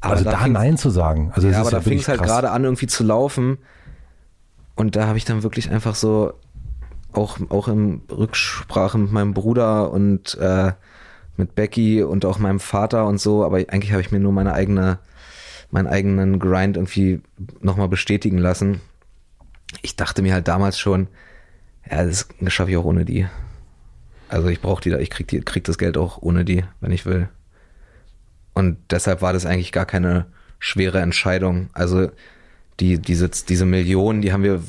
[0.00, 1.30] Aber also da, da Nein zu sagen.
[1.34, 3.58] Also ja, aber da fing es halt gerade an, irgendwie zu laufen.
[4.74, 6.34] Und da habe ich dann wirklich einfach so,
[7.12, 10.72] auch, auch in Rücksprache mit meinem Bruder und äh,
[11.36, 14.52] mit Becky und auch meinem Vater und so, aber eigentlich habe ich mir nur meine
[14.52, 14.98] eigene,
[15.70, 17.22] meinen eigenen Grind irgendwie
[17.60, 18.80] nochmal bestätigen lassen
[19.80, 21.08] ich dachte mir halt damals schon,
[21.90, 23.26] ja, das schaffe ich auch ohne die.
[24.28, 26.92] Also ich brauche die da, ich krieg, die, krieg das Geld auch ohne die, wenn
[26.92, 27.28] ich will.
[28.54, 30.26] Und deshalb war das eigentlich gar keine
[30.58, 31.70] schwere Entscheidung.
[31.72, 32.10] Also
[32.80, 34.62] die, diese, diese Millionen, die haben wir,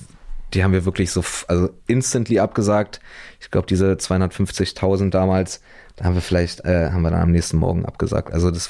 [0.53, 2.99] die haben wir wirklich so, also instantly abgesagt.
[3.39, 5.61] Ich glaube, diese 250.000 damals,
[5.95, 8.33] da haben wir vielleicht, äh, haben wir dann am nächsten Morgen abgesagt.
[8.33, 8.69] Also das,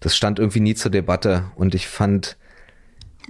[0.00, 2.36] das stand irgendwie nie zur Debatte und ich fand,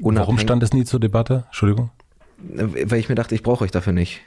[0.00, 1.44] Warum stand es nie zur Debatte?
[1.46, 1.90] Entschuldigung.
[2.38, 4.20] Weil ich mir dachte, ich brauche euch dafür nicht.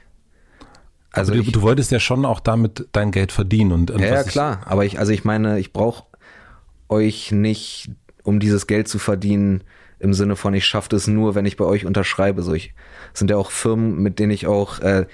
[1.12, 4.08] Also du, ich, du, wolltest ja schon auch damit dein Geld verdienen und, und ja,
[4.08, 4.62] ja klar.
[4.64, 6.04] Aber ich, also ich meine, ich brauche
[6.88, 7.90] euch nicht,
[8.22, 9.62] um dieses Geld zu verdienen,
[9.98, 12.42] im Sinne von, ich schaffe das nur, wenn ich bei euch unterschreibe.
[12.42, 12.74] So, ich
[13.12, 15.06] sind ja auch Firmen, mit denen ich auch äh,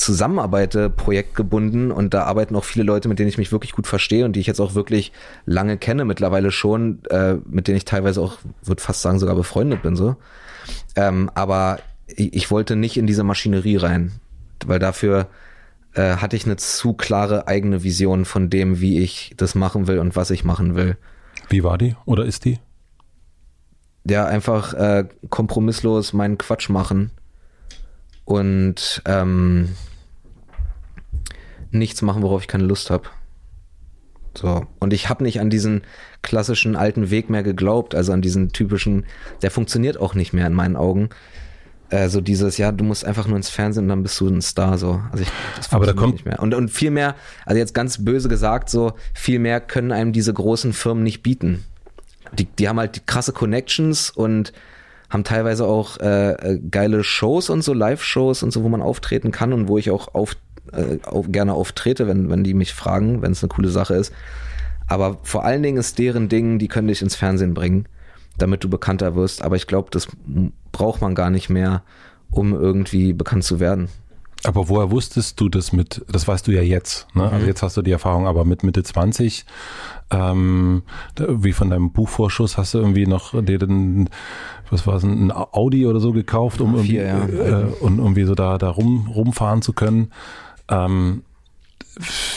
[0.00, 4.24] zusammenarbeite, projektgebunden und da arbeiten auch viele Leute, mit denen ich mich wirklich gut verstehe
[4.24, 5.12] und die ich jetzt auch wirklich
[5.44, 9.82] lange kenne, mittlerweile schon, äh, mit denen ich teilweise auch, würde fast sagen, sogar befreundet
[9.82, 10.16] bin so.
[10.96, 14.12] Ähm, aber ich, ich wollte nicht in diese Maschinerie rein,
[14.64, 15.28] weil dafür
[15.94, 19.98] äh, hatte ich eine zu klare eigene Vision von dem, wie ich das machen will
[19.98, 20.96] und was ich machen will.
[21.50, 22.58] Wie war die oder ist die?
[24.08, 27.10] Ja, einfach äh, kompromisslos meinen Quatsch machen
[28.24, 29.68] und ähm,
[31.70, 33.04] nichts machen, worauf ich keine Lust habe.
[34.36, 34.66] So.
[34.78, 35.82] Und ich habe nicht an diesen
[36.22, 39.06] klassischen alten Weg mehr geglaubt, also an diesen typischen,
[39.42, 41.10] der funktioniert auch nicht mehr in meinen Augen.
[41.90, 44.42] Äh, so dieses, ja, du musst einfach nur ins Fernsehen und dann bist du ein
[44.42, 45.02] Star, so.
[45.10, 46.38] Also ich, das Aber da kommt nicht mehr.
[46.38, 50.32] Und, und viel mehr, also jetzt ganz böse gesagt, so, viel mehr können einem diese
[50.32, 51.64] großen Firmen nicht bieten.
[52.32, 54.52] Die, die haben halt die krasse Connections und
[55.08, 59.32] haben teilweise auch äh, äh, geile Shows und so, Live-Shows und so, wo man auftreten
[59.32, 60.36] kann und wo ich auch auf,
[60.72, 60.98] äh,
[61.28, 64.12] gerne auftrete, wenn, wenn die mich fragen, wenn es eine coole Sache ist.
[64.86, 67.86] Aber vor allen Dingen ist deren Ding, die können dich ins Fernsehen bringen,
[68.38, 69.42] damit du bekannter wirst.
[69.42, 70.08] Aber ich glaube, das
[70.72, 71.82] braucht man gar nicht mehr,
[72.30, 73.88] um irgendwie bekannt zu werden.
[74.44, 77.24] Aber woher wusstest du das mit, das weißt du ja jetzt, ne?
[77.24, 77.34] Also mhm.
[77.36, 79.44] Also jetzt hast du die Erfahrung, aber mit Mitte 20,
[80.10, 80.82] ähm,
[81.16, 84.08] wie von deinem Buchvorschuss hast du irgendwie noch dir den,
[84.70, 87.26] was war es, ein Audi oder so gekauft, um irgendwie, ja.
[87.26, 90.10] äh, und irgendwie so da, da rum, rumfahren zu können.
[90.70, 91.24] Ähm,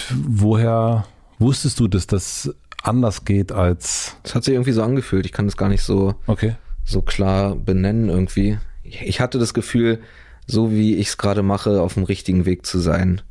[0.09, 1.05] woher
[1.39, 4.17] wusstest du, dass das anders geht als.
[4.23, 5.25] Das hat sich irgendwie so angefühlt.
[5.25, 6.55] Ich kann das gar nicht so, okay.
[6.83, 8.57] so klar benennen irgendwie.
[8.83, 9.99] Ich hatte das Gefühl,
[10.45, 13.21] so wie ich es gerade mache, auf dem richtigen Weg zu sein.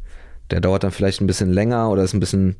[0.51, 2.57] Der dauert dann vielleicht ein bisschen länger oder ist ein bisschen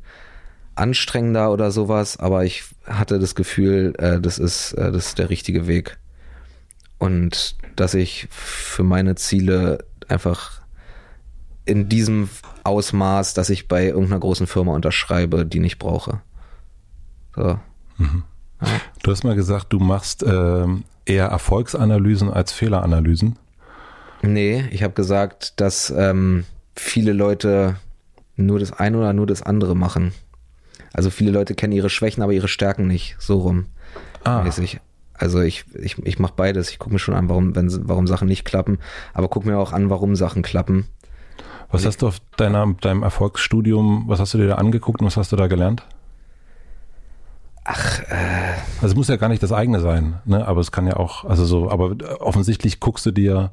[0.75, 5.29] anstrengender oder sowas, aber ich hatte das Gefühl, äh, das ist äh, das ist der
[5.29, 5.97] richtige Weg
[6.97, 10.62] und dass ich für meine Ziele einfach
[11.65, 12.29] in diesem
[12.63, 16.21] Ausmaß, dass ich bei irgendeiner großen Firma unterschreibe, die nicht brauche.
[17.35, 17.59] So.
[17.97, 18.23] Mhm.
[18.61, 18.67] Ja.
[19.01, 20.65] Du hast mal gesagt, du machst äh,
[21.05, 23.37] eher Erfolgsanalysen als Fehleranalysen.
[24.21, 26.45] Nee, ich habe gesagt, dass ähm,
[26.75, 27.75] viele Leute
[28.35, 30.13] nur das eine oder nur das andere machen.
[30.93, 33.15] Also viele Leute kennen ihre Schwächen, aber ihre Stärken nicht.
[33.19, 33.65] So rum.
[34.23, 34.43] Ah.
[34.43, 34.79] Mäßig.
[35.13, 36.69] Also ich, ich, ich mache beides.
[36.69, 38.79] Ich gucke mir schon an, warum, wenn, warum Sachen nicht klappen,
[39.13, 40.87] aber gucke mir auch an, warum Sachen klappen.
[41.73, 45.17] Was hast du auf deiner, deinem Erfolgsstudium, was hast du dir da angeguckt und was
[45.17, 45.83] hast du da gelernt?
[47.63, 48.53] Ach, äh.
[48.75, 50.45] Also es muss ja gar nicht das eigene sein, ne?
[50.45, 53.51] Aber es kann ja auch, also so, aber offensichtlich guckst du dir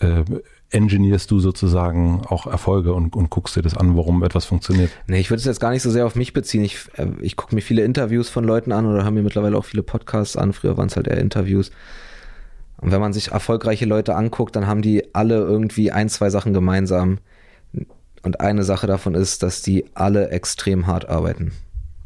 [0.00, 0.24] äh,
[0.70, 4.90] engineerst du sozusagen auch Erfolge und, und guckst dir das an, warum etwas funktioniert?
[5.06, 6.64] Nee, ich würde es jetzt gar nicht so sehr auf mich beziehen.
[6.64, 9.64] Ich, äh, ich gucke mir viele Interviews von Leuten an oder haben mir mittlerweile auch
[9.64, 10.52] viele Podcasts an.
[10.52, 11.70] Früher waren es halt eher Interviews.
[12.80, 16.52] Und wenn man sich erfolgreiche Leute anguckt, dann haben die alle irgendwie ein, zwei Sachen
[16.52, 17.18] gemeinsam.
[18.22, 21.52] Und eine Sache davon ist, dass die alle extrem hart arbeiten.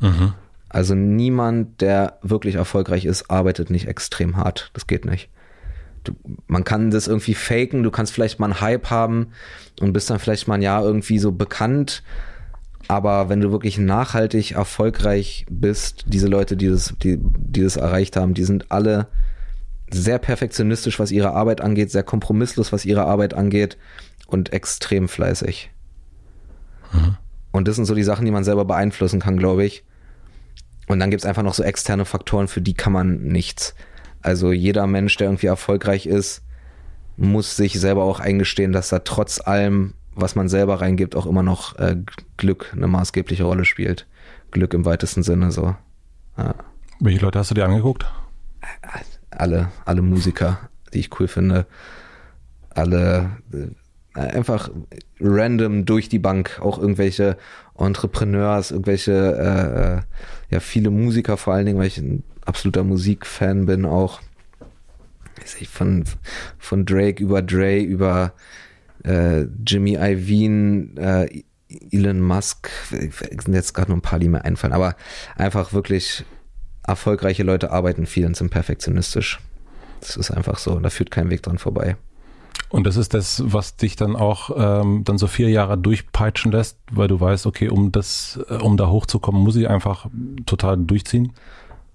[0.01, 0.35] Mhm.
[0.69, 4.71] Also niemand, der wirklich erfolgreich ist, arbeitet nicht extrem hart.
[4.73, 5.31] Das geht nicht
[6.05, 6.13] du,
[6.47, 9.29] man kann das irgendwie faken, du kannst vielleicht mal einen Hype haben
[9.81, 12.03] und bist dann vielleicht mal ein Jahr irgendwie so bekannt.
[12.89, 18.17] Aber wenn du wirklich nachhaltig erfolgreich bist, diese Leute, die das, die, die das erreicht
[18.17, 19.07] haben, die sind alle
[19.93, 23.77] sehr perfektionistisch, was ihre Arbeit angeht, sehr kompromisslos, was ihre Arbeit angeht
[24.27, 25.71] und extrem fleißig.
[26.93, 27.17] Mhm.
[27.53, 29.85] Und das sind so die Sachen, die man selber beeinflussen kann, glaube ich.
[30.89, 33.75] Und dann gibt es einfach noch so externe Faktoren, für die kann man nichts.
[34.23, 36.43] Also jeder Mensch, der irgendwie erfolgreich ist,
[37.17, 41.43] muss sich selber auch eingestehen, dass da trotz allem, was man selber reingibt, auch immer
[41.43, 41.97] noch äh,
[42.37, 44.07] Glück eine maßgebliche Rolle spielt.
[44.51, 45.75] Glück im weitesten Sinne so.
[46.37, 46.55] Ja.
[47.01, 48.07] Welche Leute hast du dir angeguckt?
[49.39, 51.67] Alle, alle Musiker, die ich cool finde.
[52.71, 54.71] Alle äh, einfach
[55.21, 57.37] random durch die Bank, auch irgendwelche
[57.77, 60.01] Entrepreneurs, irgendwelche, äh, äh
[60.51, 64.21] ja, viele Musiker vor allen Dingen, weil ich ein absoluter Musikfan bin auch.
[65.71, 66.05] Von,
[66.59, 68.35] von Drake über Dre, über
[69.05, 71.43] äh, Jimmy Iovine, äh,
[71.91, 74.95] Elon Musk, sind jetzt gerade nur ein paar, die mir einfallen, aber
[75.37, 76.25] einfach wirklich
[76.87, 79.41] erfolgreiche Leute arbeiten viel und sind perfektionistisch.
[80.01, 80.79] Das ist einfach so.
[80.81, 81.97] Da führt kein Weg dran vorbei.
[82.69, 86.79] Und das ist das, was dich dann auch ähm, dann so vier Jahre durchpeitschen lässt,
[86.91, 90.07] weil du weißt, okay, um das, äh, um da hochzukommen, muss ich einfach
[90.47, 91.33] total durchziehen.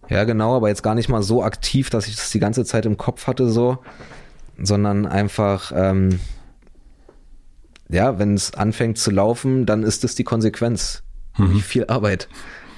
[0.07, 2.85] Ja, genau, aber jetzt gar nicht mal so aktiv, dass ich das die ganze Zeit
[2.85, 3.79] im Kopf hatte, so,
[4.61, 6.19] sondern einfach, ähm,
[7.89, 11.03] ja, wenn es anfängt zu laufen, dann ist das die Konsequenz.
[11.37, 11.59] Mhm.
[11.59, 12.29] Viel Arbeit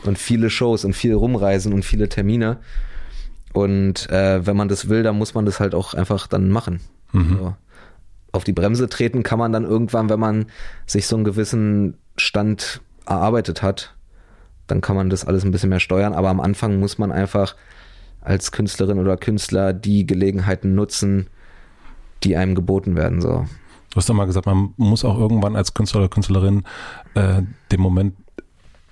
[0.04, 2.58] und viele Shows und viel Rumreisen und viele Termine.
[3.54, 6.82] Und äh, wenn man das will, dann muss man das halt auch einfach dann machen.
[7.12, 7.38] Mhm.
[7.38, 7.54] So
[8.32, 10.46] auf die Bremse treten kann man dann irgendwann, wenn man
[10.86, 13.96] sich so einen gewissen Stand erarbeitet hat.
[14.68, 16.14] Dann kann man das alles ein bisschen mehr steuern.
[16.14, 17.56] Aber am Anfang muss man einfach
[18.22, 21.28] als Künstlerin oder Künstler die Gelegenheiten nutzen,
[22.24, 23.22] die einem geboten werden.
[23.22, 23.48] So.
[23.90, 26.64] Du hast doch mal gesagt, man muss auch irgendwann als Künstler oder Künstlerin
[27.16, 27.42] äh,
[27.72, 28.16] den Moment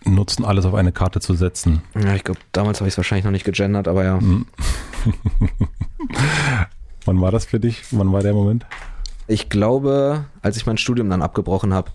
[0.07, 1.81] nutzen, alles auf eine Karte zu setzen.
[1.95, 4.19] Ja, ich glaube, damals habe ich es wahrscheinlich noch nicht gegendert, aber ja.
[7.05, 7.83] Wann war das für dich?
[7.91, 8.65] Wann war der Moment?
[9.27, 11.91] Ich glaube, als ich mein Studium dann abgebrochen habe,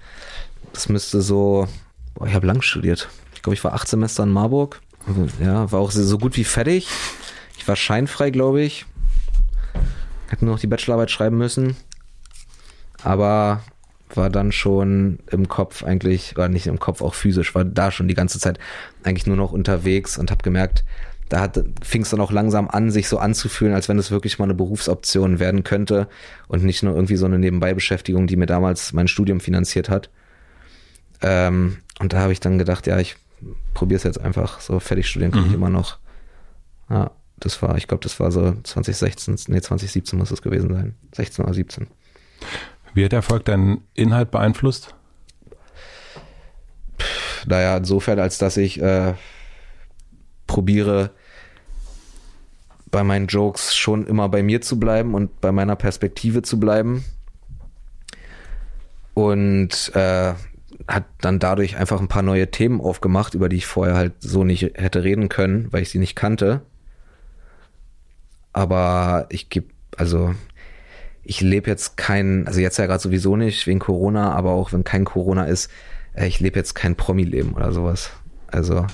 [0.73, 1.69] das müsste so,
[2.15, 3.09] boah, ich habe lang studiert.
[3.35, 4.81] Ich glaube, ich war acht Semester in Marburg.
[5.41, 6.89] Ja, war auch so gut wie fertig.
[7.59, 8.87] Ich war scheinfrei, glaube ich.
[10.29, 11.77] Hätte nur noch die Bachelorarbeit schreiben müssen.
[13.03, 13.63] Aber
[14.17, 18.09] war dann schon im Kopf eigentlich, oder nicht im Kopf, auch physisch, war da schon
[18.09, 18.59] die ganze Zeit
[19.03, 20.85] eigentlich nur noch unterwegs und habe gemerkt,
[21.29, 21.51] da
[21.83, 24.55] fing es dann auch langsam an, sich so anzufühlen, als wenn es wirklich mal eine
[24.55, 26.09] Berufsoption werden könnte
[26.47, 30.11] und nicht nur irgendwie so eine Nebenbeibeschäftigung, die mir damals mein Studium finanziert hat.
[31.23, 33.17] Ähm, und da habe ich dann gedacht, ja, ich
[33.73, 34.61] probiere es jetzt einfach.
[34.61, 35.49] So fertig studieren kann mhm.
[35.49, 35.99] ich immer noch.
[36.91, 40.95] Ja, das war, ich glaube, das war so 2016, nee, 2017 muss es gewesen sein.
[41.15, 41.87] 16 oder 17.
[42.95, 44.95] Wie hat Erfolg deinen Inhalt beeinflusst?
[47.47, 49.14] Naja, insofern, als dass ich äh,
[50.47, 51.11] probiere,
[52.90, 57.05] bei meinen Jokes schon immer bei mir zu bleiben und bei meiner Perspektive zu bleiben.
[59.14, 60.34] Und äh,
[60.88, 64.45] hat dann dadurch einfach ein paar neue Themen aufgemacht, über die ich vorher halt so
[64.45, 66.62] nicht hätte reden können, weil ich sie nicht kannte.
[68.53, 70.34] Aber ich gebe, also
[71.25, 74.85] ich lebe jetzt kein, also jetzt ja gerade sowieso nicht wegen Corona, aber auch wenn
[74.85, 75.70] kein Corona ist,
[76.14, 78.11] äh, ich lebe jetzt kein Promi-Leben oder sowas.
[78.49, 78.87] Also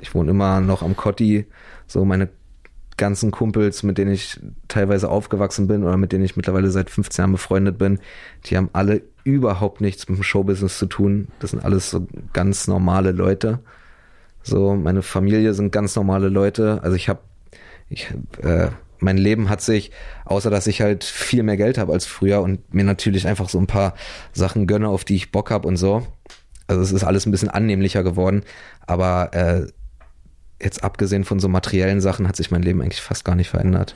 [0.00, 1.46] ich wohne immer noch am Kotti,
[1.86, 2.28] so meine
[2.96, 7.22] ganzen Kumpels, mit denen ich teilweise aufgewachsen bin oder mit denen ich mittlerweile seit 15
[7.22, 8.00] Jahren befreundet bin,
[8.46, 11.28] die haben alle überhaupt nichts mit dem Showbusiness zu tun.
[11.38, 13.60] Das sind alles so ganz normale Leute.
[14.42, 16.80] So, meine Familie sind ganz normale Leute.
[16.82, 17.20] Also ich habe,
[17.88, 18.12] ich,
[18.42, 18.68] äh,
[19.00, 19.90] mein Leben hat sich,
[20.24, 23.58] außer dass ich halt viel mehr Geld habe als früher und mir natürlich einfach so
[23.58, 23.94] ein paar
[24.32, 26.06] Sachen gönne, auf die ich Bock habe und so.
[26.66, 28.42] Also es ist alles ein bisschen annehmlicher geworden,
[28.86, 29.66] aber äh,
[30.62, 33.94] jetzt abgesehen von so materiellen Sachen hat sich mein Leben eigentlich fast gar nicht verändert.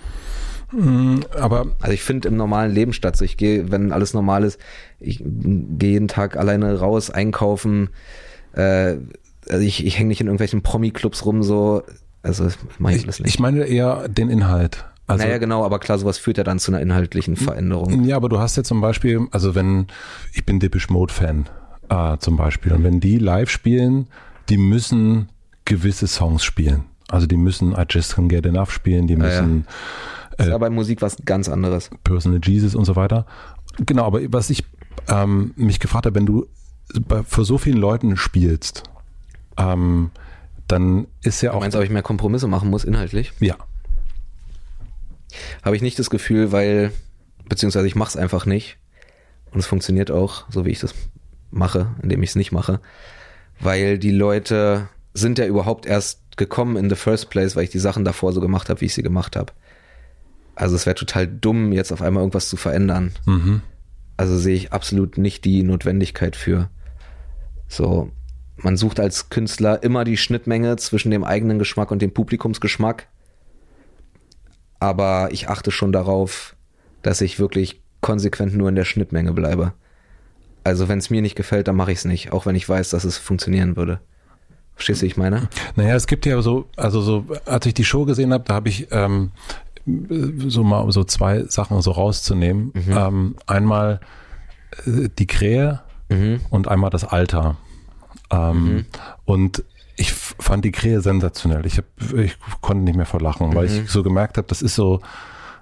[0.73, 3.17] Mm, aber also ich finde im normalen Leben statt.
[3.17, 4.59] So ich gehe, wenn alles normal ist,
[5.01, 7.91] ich gehe jeden Tag alleine raus, einkaufen.
[8.55, 8.97] Äh,
[9.49, 11.83] also ich, ich hänge nicht in irgendwelchen Promi-Clubs rum, so.
[12.23, 12.49] Also
[12.79, 14.85] meine ich, ich meine eher den Inhalt.
[15.07, 18.05] Also, naja, genau, aber klar, sowas führt ja dann zu einer inhaltlichen Veränderung.
[18.05, 19.89] Ja, aber du hast ja zum Beispiel, also wenn,
[20.33, 21.49] ich bin Dippish Mode Fan,
[21.89, 24.07] äh, zum Beispiel, und wenn die live spielen,
[24.49, 25.29] die müssen
[25.65, 26.85] gewisse Songs spielen.
[27.09, 29.67] Also die müssen I Just Can't Get Enough spielen, die müssen.
[29.67, 30.45] Ja, ja.
[30.45, 31.91] Ist ja bei Musik was ganz anderes.
[32.05, 33.27] Personal Jesus und so weiter.
[33.85, 34.65] Genau, aber was ich
[35.09, 36.47] ähm, mich gefragt habe, wenn du
[37.07, 38.85] bei, für so vielen Leuten spielst,
[39.59, 40.11] ähm,
[40.69, 41.57] dann ist ja auch.
[41.57, 43.33] Du meinst, ob ich mehr Kompromisse machen muss inhaltlich?
[43.41, 43.57] Ja.
[45.63, 46.93] Habe ich nicht das Gefühl, weil,
[47.49, 48.79] beziehungsweise ich mache es einfach nicht.
[49.51, 50.95] Und es funktioniert auch, so wie ich das
[51.51, 52.81] mache, indem ich es nicht mache.
[53.61, 57.79] Weil die Leute sind ja überhaupt erst gekommen in the first place, weil ich die
[57.79, 59.53] Sachen davor so gemacht habe, wie ich sie gemacht habe.
[60.55, 63.13] Also es wäre total dumm, jetzt auf einmal irgendwas zu verändern.
[63.27, 63.63] Mhm.
[64.17, 66.71] Also sehe ich absolut nicht die Notwendigkeit für.
[67.69, 68.11] So,
[68.57, 73.09] man sucht als Künstler immer die Schnittmenge zwischen dem eigenen Geschmack und dem Publikumsgeschmack.
[74.83, 76.57] Aber ich achte schon darauf,
[77.03, 79.75] dass ich wirklich konsequent nur in der Schnittmenge bleibe.
[80.65, 82.91] Also wenn es mir nicht gefällt, dann mache ich es nicht, auch wenn ich weiß,
[82.91, 84.01] dass es funktionieren würde.
[84.75, 85.49] Verstehst du, ich meine?
[85.77, 88.71] Naja, es gibt ja so, also so, als ich die Show gesehen habe, da habe
[88.71, 89.31] ich ähm,
[89.87, 92.73] so mal so zwei Sachen so rauszunehmen.
[92.75, 92.93] Mhm.
[92.93, 94.01] Ähm, einmal
[94.85, 96.41] äh, die Krähe mhm.
[96.51, 97.57] und einmal das Alter.
[98.33, 98.87] Ähm, mhm.
[99.25, 99.63] Und
[99.97, 101.67] ich fand die Krähe sensationell.
[101.67, 101.85] Ich, hab,
[102.17, 103.87] ich konnte nicht mehr vor lachen, weil ich mhm.
[103.87, 105.01] so gemerkt habe, das ist so,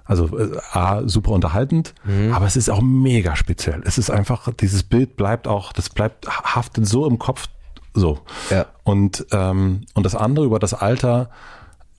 [0.05, 2.33] also äh, A, super unterhaltend, mhm.
[2.33, 3.81] aber es ist auch mega speziell.
[3.85, 7.47] Es ist einfach, dieses Bild bleibt auch, das bleibt, haftet so im Kopf
[7.93, 8.19] so.
[8.49, 8.67] Ja.
[8.83, 11.29] Und, ähm, und das andere über das Alter,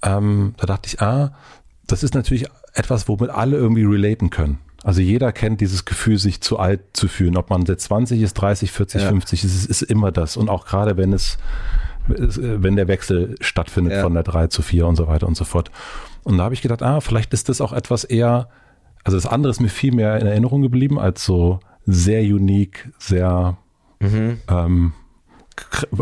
[0.02, 1.34] ähm, da dachte ich, ah,
[1.86, 4.58] das ist natürlich etwas, womit alle irgendwie relaten können.
[4.84, 7.36] Also jeder kennt dieses Gefühl, sich zu alt zu fühlen.
[7.36, 9.08] Ob man jetzt 20 ist, 30, 40, ja.
[9.08, 10.36] 50, es ist, ist immer das.
[10.36, 11.38] Und auch gerade wenn es,
[12.06, 14.02] wenn der Wechsel stattfindet ja.
[14.02, 15.70] von der 3 zu 4 und so weiter und so fort.
[16.24, 18.48] Und da habe ich gedacht, ah, vielleicht ist das auch etwas eher,
[19.04, 23.56] also das andere ist mir viel mehr in Erinnerung geblieben als so sehr unique, sehr
[24.00, 24.38] mhm.
[24.48, 24.92] ähm,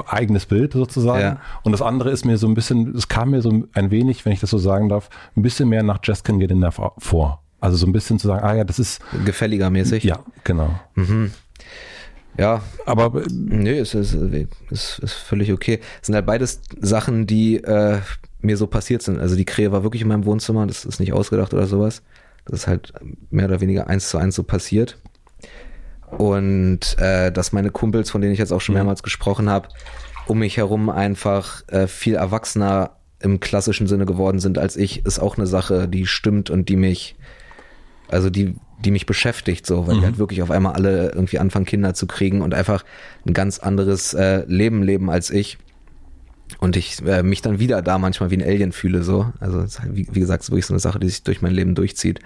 [0.06, 1.20] eigenes Bild sozusagen.
[1.20, 1.40] Ja.
[1.62, 4.32] Und das andere ist mir so ein bisschen, es kam mir so ein wenig, wenn
[4.32, 7.42] ich das so sagen darf, ein bisschen mehr nach Just Can Get Enough vor.
[7.60, 9.00] Also so ein bisschen zu sagen, ah ja, das ist.
[9.24, 10.04] Gefälliger mäßig.
[10.04, 10.70] Ja, genau.
[10.94, 11.32] Mhm.
[12.38, 15.80] Ja, aber nee, es ist, ist, ist völlig okay.
[16.00, 17.98] Es sind halt beides Sachen, die äh,
[18.40, 19.18] mir so passiert sind.
[19.18, 22.02] Also die Krähe war wirklich in meinem Wohnzimmer, das ist nicht ausgedacht oder sowas.
[22.46, 22.92] Das ist halt
[23.30, 24.98] mehr oder weniger eins zu eins so passiert.
[26.10, 28.80] Und äh, dass meine Kumpels, von denen ich jetzt auch schon mhm.
[28.80, 29.68] mehrmals gesprochen habe,
[30.26, 35.18] um mich herum einfach äh, viel erwachsener im klassischen Sinne geworden sind als ich, ist
[35.18, 37.16] auch eine Sache, die stimmt und die mich,
[38.08, 40.00] also die, die mich beschäftigt, so, weil mhm.
[40.00, 42.84] die halt wirklich auf einmal alle irgendwie anfangen, Kinder zu kriegen und einfach
[43.26, 45.58] ein ganz anderes äh, Leben leben als ich.
[46.58, 49.32] Und ich äh, mich dann wieder da manchmal wie ein Alien fühle, so.
[49.38, 51.74] Also, halt, wie, wie gesagt, ist wirklich so eine Sache, die sich durch mein Leben
[51.74, 52.20] durchzieht.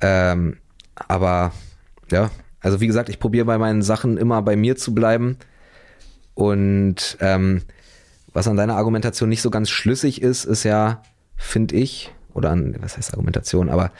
[0.00, 0.58] Ähm,
[0.94, 1.52] aber
[2.10, 5.38] ja, also wie gesagt, ich probiere bei meinen Sachen immer bei mir zu bleiben.
[6.34, 7.62] Und ähm,
[8.32, 11.02] was an deiner Argumentation nicht so ganz schlüssig ist, ist ja,
[11.36, 13.90] finde ich, oder an, was heißt Argumentation, aber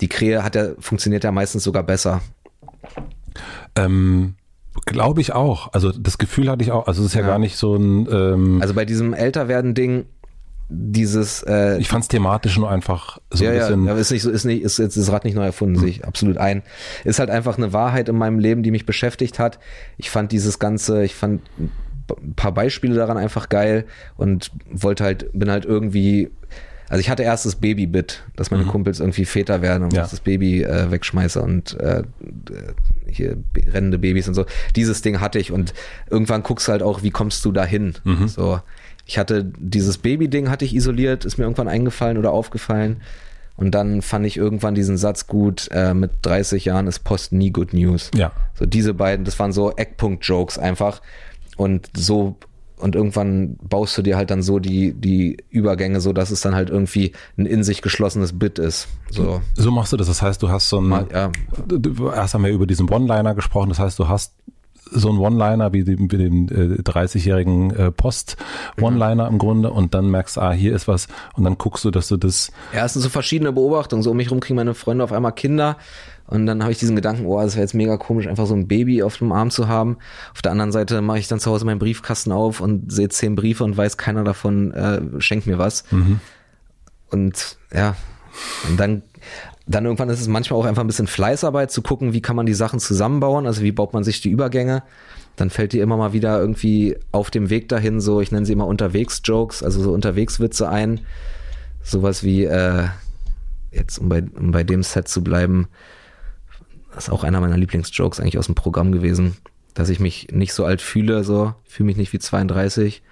[0.00, 2.20] die Krähe hat ja, funktioniert ja meistens sogar besser.
[3.76, 4.34] Ähm,
[4.86, 5.72] Glaube ich auch.
[5.72, 6.86] Also das Gefühl hatte ich auch.
[6.86, 7.26] Also es ist ja, ja.
[7.26, 8.08] gar nicht so ein.
[8.10, 10.06] Ähm, also bei diesem Älterwerden-Ding
[10.72, 14.22] dieses äh, ich fand es thematisch nur einfach so ja, ein bisschen ja, ist nicht
[14.22, 15.80] so ist nicht ist jetzt das Rad nicht neu erfunden mhm.
[15.80, 16.62] sehe ich absolut ein
[17.02, 19.58] ist halt einfach eine Wahrheit in meinem Leben die mich beschäftigt hat
[19.96, 23.84] ich fand dieses ganze ich fand ein paar Beispiele daran einfach geil
[24.16, 26.30] und wollte halt bin halt irgendwie
[26.90, 28.68] also ich hatte erst das Baby-Bit, dass meine mhm.
[28.68, 30.02] Kumpels irgendwie Väter werden und ja.
[30.02, 32.02] das Baby äh, wegschmeiße und äh,
[33.06, 33.36] hier
[33.72, 34.44] rennende Babys und so.
[34.74, 35.72] Dieses Ding hatte ich und
[36.10, 37.94] irgendwann guckst du halt auch, wie kommst du dahin?
[38.02, 38.26] Mhm.
[38.26, 38.60] So,
[39.06, 43.00] ich hatte dieses Baby-Ding hatte ich isoliert, ist mir irgendwann eingefallen oder aufgefallen.
[43.56, 47.50] Und dann fand ich irgendwann diesen Satz gut, äh, mit 30 Jahren ist Post nie
[47.50, 48.10] Good News.
[48.16, 48.32] Ja.
[48.58, 51.02] So diese beiden, das waren so Eckpunkt-Jokes einfach.
[51.56, 52.36] Und so,
[52.80, 56.54] und irgendwann baust du dir halt dann so die, die Übergänge, so dass es dann
[56.54, 58.88] halt irgendwie ein in sich geschlossenes Bit ist.
[59.10, 59.40] So.
[59.54, 60.08] So machst du das.
[60.08, 61.30] Das heißt, du hast so ein, ja.
[62.14, 63.68] erst haben wir über diesen One-Liner gesprochen.
[63.68, 64.34] Das heißt, du hast
[64.92, 69.32] so ein One-Liner wie, den, wie den äh, 30-jährigen äh, Post-One-Liner mhm.
[69.32, 72.16] im Grunde und dann merkst, ah, hier ist was und dann guckst du, dass du
[72.16, 72.50] das.
[72.74, 74.02] Ja, es sind so verschiedene Beobachtungen.
[74.02, 75.76] So um mich rum kriegen meine Freunde auf einmal Kinder
[76.30, 78.68] und dann habe ich diesen Gedanken, oh, das wäre jetzt mega komisch, einfach so ein
[78.68, 79.98] Baby auf dem Arm zu haben.
[80.32, 83.34] Auf der anderen Seite mache ich dann zu Hause meinen Briefkasten auf und sehe zehn
[83.34, 85.84] Briefe und weiß, keiner davon äh, schenkt mir was.
[85.90, 86.20] Mhm.
[87.10, 87.96] Und ja,
[88.68, 89.02] und dann
[89.66, 92.46] dann irgendwann ist es manchmal auch einfach ein bisschen Fleißarbeit zu gucken, wie kann man
[92.46, 94.82] die Sachen zusammenbauen, also wie baut man sich die Übergänge.
[95.36, 98.52] Dann fällt dir immer mal wieder irgendwie auf dem Weg dahin so, ich nenne sie
[98.52, 101.00] immer Unterwegs-Jokes, also so Unterwegswitze ein.
[101.84, 102.88] Sowas wie, äh,
[103.70, 105.68] jetzt um bei, um bei dem Set zu bleiben,
[106.94, 109.36] das ist auch einer meiner Lieblingsjokes eigentlich aus dem Programm gewesen,
[109.74, 113.02] dass ich mich nicht so alt fühle, so, fühle mich nicht wie 32,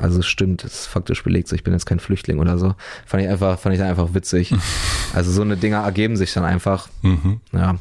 [0.00, 2.74] also es stimmt, es ist faktisch belegt, so ich bin jetzt kein Flüchtling oder so.
[3.04, 4.54] Fand ich einfach, fand ich einfach witzig.
[5.14, 6.88] also so eine Dinger ergeben sich dann einfach.
[7.02, 7.40] Mhm.
[7.52, 7.76] Ja.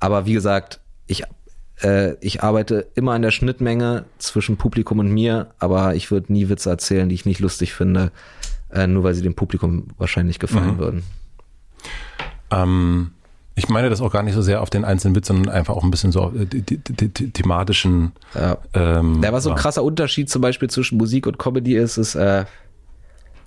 [0.00, 1.22] Aber wie gesagt, ich,
[1.82, 6.48] äh, ich arbeite immer an der Schnittmenge zwischen Publikum und mir, aber ich würde nie
[6.48, 8.10] Witze erzählen, die ich nicht lustig finde,
[8.72, 10.78] äh, nur weil sie dem Publikum wahrscheinlich gefallen mhm.
[10.78, 11.02] würden.
[12.50, 13.12] Ähm,
[13.60, 15.84] ich meine das auch gar nicht so sehr auf den einzelnen Witz, sondern einfach auch
[15.84, 18.12] ein bisschen so die, die, die, thematischen.
[18.34, 18.56] Ja.
[18.72, 22.14] Ähm, ja, was so ein krasser Unterschied zum Beispiel zwischen Musik und Comedy ist, ist,
[22.14, 22.46] äh,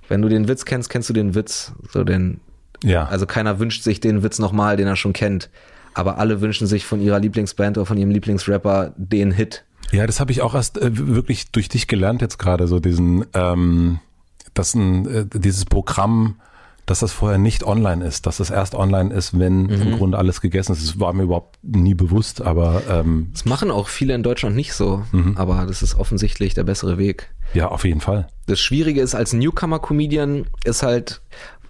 [0.09, 1.73] wenn du den Witz kennst, kennst du den Witz.
[1.91, 2.41] So den,
[2.83, 3.05] ja.
[3.05, 5.49] Also keiner wünscht sich den Witz nochmal, den er schon kennt.
[5.95, 9.65] Aber alle wünschen sich von ihrer Lieblingsband oder von ihrem Lieblingsrapper den Hit.
[9.91, 13.25] Ja, das habe ich auch erst äh, wirklich durch dich gelernt jetzt gerade, so diesen,
[13.33, 13.99] ähm,
[14.53, 16.35] das ein, äh, dieses Programm,
[16.85, 19.81] dass das vorher nicht online ist, dass das erst online ist, wenn mhm.
[19.81, 20.83] im Grunde alles gegessen ist.
[20.83, 24.73] Das war mir überhaupt nie bewusst, aber ähm, das machen auch viele in Deutschland nicht
[24.73, 25.37] so, mhm.
[25.37, 27.29] aber das ist offensichtlich der bessere Weg.
[27.53, 28.27] Ja, auf jeden Fall.
[28.47, 31.21] Das Schwierige ist als Newcomer-Comedian ist halt,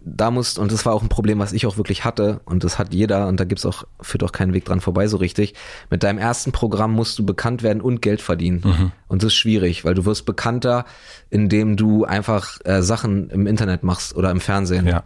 [0.06, 2.78] da musst, und das war auch ein Problem, was ich auch wirklich hatte, und das
[2.78, 5.54] hat jeder, und da gibt's auch, führt auch keinen Weg dran vorbei so richtig.
[5.90, 8.62] Mit deinem ersten Programm musst du bekannt werden und Geld verdienen.
[8.64, 8.92] Mhm.
[9.08, 10.86] Und das ist schwierig, weil du wirst bekannter,
[11.30, 14.88] indem du einfach äh, Sachen im Internet machst oder im Fernsehen.
[14.88, 15.04] Ja.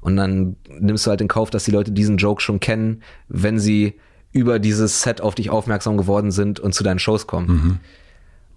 [0.00, 3.58] Und dann nimmst du halt in Kauf, dass die Leute diesen Joke schon kennen, wenn
[3.58, 3.98] sie
[4.32, 7.48] über dieses Set auf dich aufmerksam geworden sind und zu deinen Shows kommen.
[7.48, 7.80] Mhm.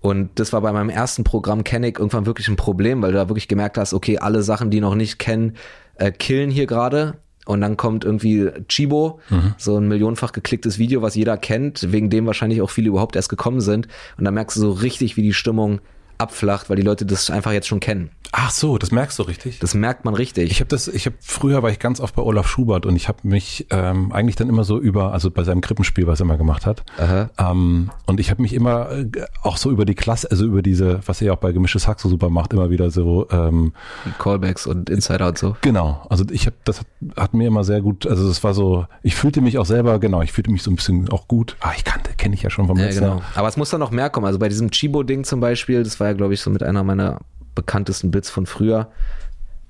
[0.01, 3.29] Und das war bei meinem ersten Programm Kennick irgendwann wirklich ein Problem, weil du da
[3.29, 5.55] wirklich gemerkt hast, okay, alle Sachen, die noch nicht kennen,
[5.95, 7.15] äh, killen hier gerade.
[7.45, 9.19] und dann kommt irgendwie Chibo,
[9.57, 13.29] so ein millionenfach geklicktes Video, was jeder kennt, wegen dem wahrscheinlich auch viele überhaupt erst
[13.29, 13.87] gekommen sind.
[14.17, 15.81] Und dann merkst du so richtig, wie die Stimmung
[16.21, 18.11] abflacht, weil die Leute das einfach jetzt schon kennen.
[18.33, 19.59] Ach so, das merkst du richtig.
[19.59, 20.49] Das merkt man richtig.
[20.51, 23.09] Ich habe das, ich habe früher war ich ganz oft bei Olaf Schubert und ich
[23.09, 26.37] habe mich ähm, eigentlich dann immer so über, also bei seinem Krippenspiel, was er immer
[26.37, 27.29] gemacht hat, Aha.
[27.37, 29.05] ähm, und ich habe mich immer äh,
[29.41, 31.99] auch so über die Klasse, also über diese, was er ja auch bei Gemischtes Hack
[31.99, 33.73] so super macht, immer wieder so, ähm,
[34.17, 35.57] Callbacks und Insider und so.
[35.59, 36.05] genau.
[36.09, 39.15] Also ich habe, das hat, hat mir immer sehr gut, also das war so, ich
[39.15, 41.57] fühlte mich auch selber, genau, ich fühlte mich so ein bisschen auch gut.
[41.59, 43.21] Ah, ich kannte, kenne ich ja schon vom Ja, letzten genau.
[43.35, 44.25] Aber es muss dann noch mehr kommen.
[44.25, 47.19] Also bei diesem Chibo-Ding zum Beispiel, das war ja, glaube ich, so mit einer meiner
[47.55, 48.91] bekanntesten Bits von früher.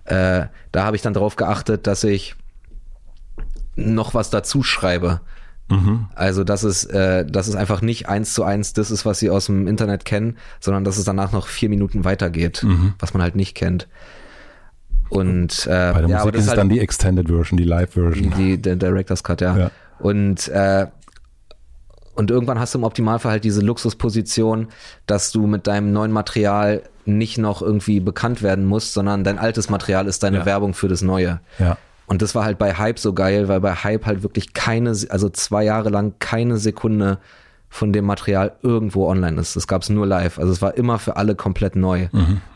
[0.06, 2.36] Äh, da habe ich dann darauf geachtet, dass ich
[3.76, 5.22] noch was dazu schreibe.
[6.16, 9.30] Also, dass es, äh, dass es einfach nicht eins zu eins das ist, was sie
[9.30, 12.66] aus dem Internet kennen, sondern dass es danach noch vier Minuten weitergeht,
[13.00, 13.88] was man halt nicht kennt.
[15.10, 17.58] Und äh, Bei der ja, aber Musik das ist es halt dann die Extended Version,
[17.58, 18.34] die Live-Version.
[18.38, 19.58] die, der Director's Cut, ja.
[19.58, 19.72] Ja.
[20.00, 20.88] Und, äh,
[22.16, 24.68] und irgendwann hast du im Optimalfall halt diese Luxusposition,
[25.05, 29.70] dass du mit deinem neuen Material nicht noch irgendwie bekannt werden musst, sondern dein altes
[29.70, 30.45] Material ist deine Ja.
[30.45, 31.39] Werbung für das Neue.
[31.59, 31.78] Ja.
[32.05, 35.30] Und das war halt bei Hype so geil, weil bei Hype halt wirklich keine, also
[35.30, 37.20] zwei Jahre lang keine Sekunde
[37.70, 39.55] von dem Material irgendwo online ist.
[39.55, 40.38] Das gab's nur live.
[40.38, 42.09] Also es war immer für alle komplett neu.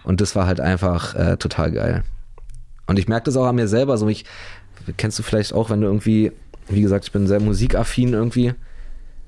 [0.03, 2.03] Und das war halt einfach äh, total geil.
[2.85, 3.97] Und ich merke das auch an mir selber.
[3.97, 4.25] So ich
[4.97, 6.33] kennst du vielleicht auch, wenn du irgendwie,
[6.67, 8.53] wie gesagt, ich bin sehr musikaffin irgendwie.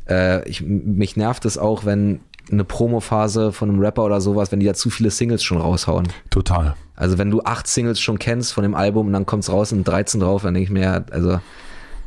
[0.09, 4.59] Äh, ich, mich nervt es auch, wenn eine Promophase von einem Rapper oder sowas, wenn
[4.59, 6.07] die da zu viele Singles schon raushauen.
[6.29, 6.75] Total.
[6.95, 9.83] Also wenn du acht Singles schon kennst von dem Album und dann kommt's raus und
[9.83, 11.39] 13 drauf, dann denke ich mir, also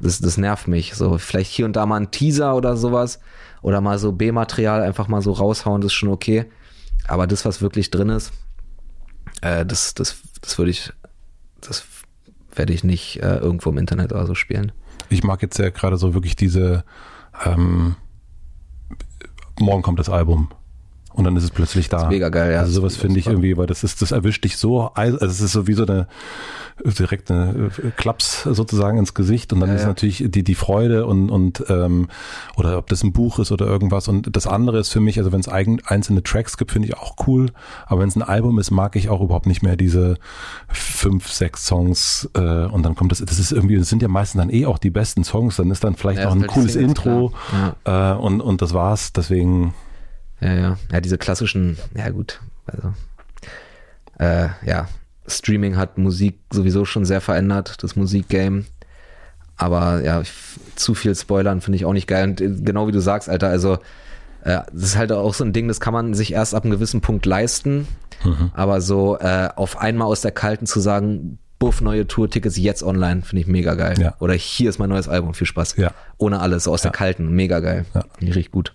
[0.00, 0.94] das, das nervt mich.
[0.94, 3.20] So vielleicht hier und da mal ein Teaser oder sowas
[3.62, 6.46] oder mal so B-Material einfach mal so raushauen, das ist schon okay.
[7.06, 8.32] Aber das, was wirklich drin ist,
[9.42, 10.92] äh, das, das, das würde ich,
[11.60, 11.84] das
[12.54, 14.72] werde ich nicht äh, irgendwo im Internet oder so spielen.
[15.08, 16.84] Ich mag jetzt ja gerade so wirklich diese,
[17.44, 17.96] ähm,
[19.58, 20.48] morgen kommt das Album.
[21.12, 22.08] Und dann ist es plötzlich da.
[22.08, 22.60] mega geil, ja.
[22.60, 25.18] Also sowas Das- finde ich das- irgendwie, weil das ist, das erwischt dich so, also
[25.18, 26.06] es ist so wie so eine,
[26.84, 29.88] direkt eine äh, Klaps sozusagen ins Gesicht und dann Ja, ist ja.
[29.88, 32.08] natürlich die, die Freude und, und, ähm,
[32.56, 34.08] oder ob das ein Buch ist oder irgendwas.
[34.08, 37.16] Und das andere ist für mich, also wenn es einzelne Tracks gibt, finde ich auch
[37.26, 37.50] cool,
[37.86, 40.16] aber wenn es ein Album ist, mag ich auch überhaupt nicht mehr diese
[40.68, 44.40] fünf, sechs Songs äh, und dann kommt das, das ist irgendwie, das sind ja meistens
[44.40, 46.76] dann eh auch die besten Songs, dann ist dann vielleicht Ja, auch ein halt cooles
[46.76, 47.32] Intro
[47.84, 49.74] äh, und, und das war's, deswegen
[50.40, 50.78] Ja, ja.
[50.92, 52.40] Ja, diese klassischen, ja gut.
[52.66, 52.94] Also,
[54.18, 54.88] äh, ja,
[55.26, 58.64] Streaming hat Musik sowieso schon sehr verändert, das Musikgame.
[59.56, 60.22] Aber ja,
[60.76, 62.24] zu viel Spoilern finde ich auch nicht geil.
[62.24, 63.74] Und äh, genau wie du sagst, Alter, also
[64.42, 66.72] äh, das ist halt auch so ein Ding, das kann man sich erst ab einem
[66.72, 67.86] gewissen Punkt leisten.
[68.52, 73.22] Aber so äh, auf einmal aus der Kalten zu sagen, buff, neue Tour-Tickets jetzt online,
[73.22, 73.98] finde ich mega geil.
[73.98, 74.14] Ja.
[74.18, 75.76] Oder hier ist mein neues Album, viel Spaß.
[75.76, 75.92] Ja.
[76.18, 77.86] Ohne alles, so aus der Kalten, mega geil.
[77.94, 78.04] Ja.
[78.20, 78.74] Richtig gut.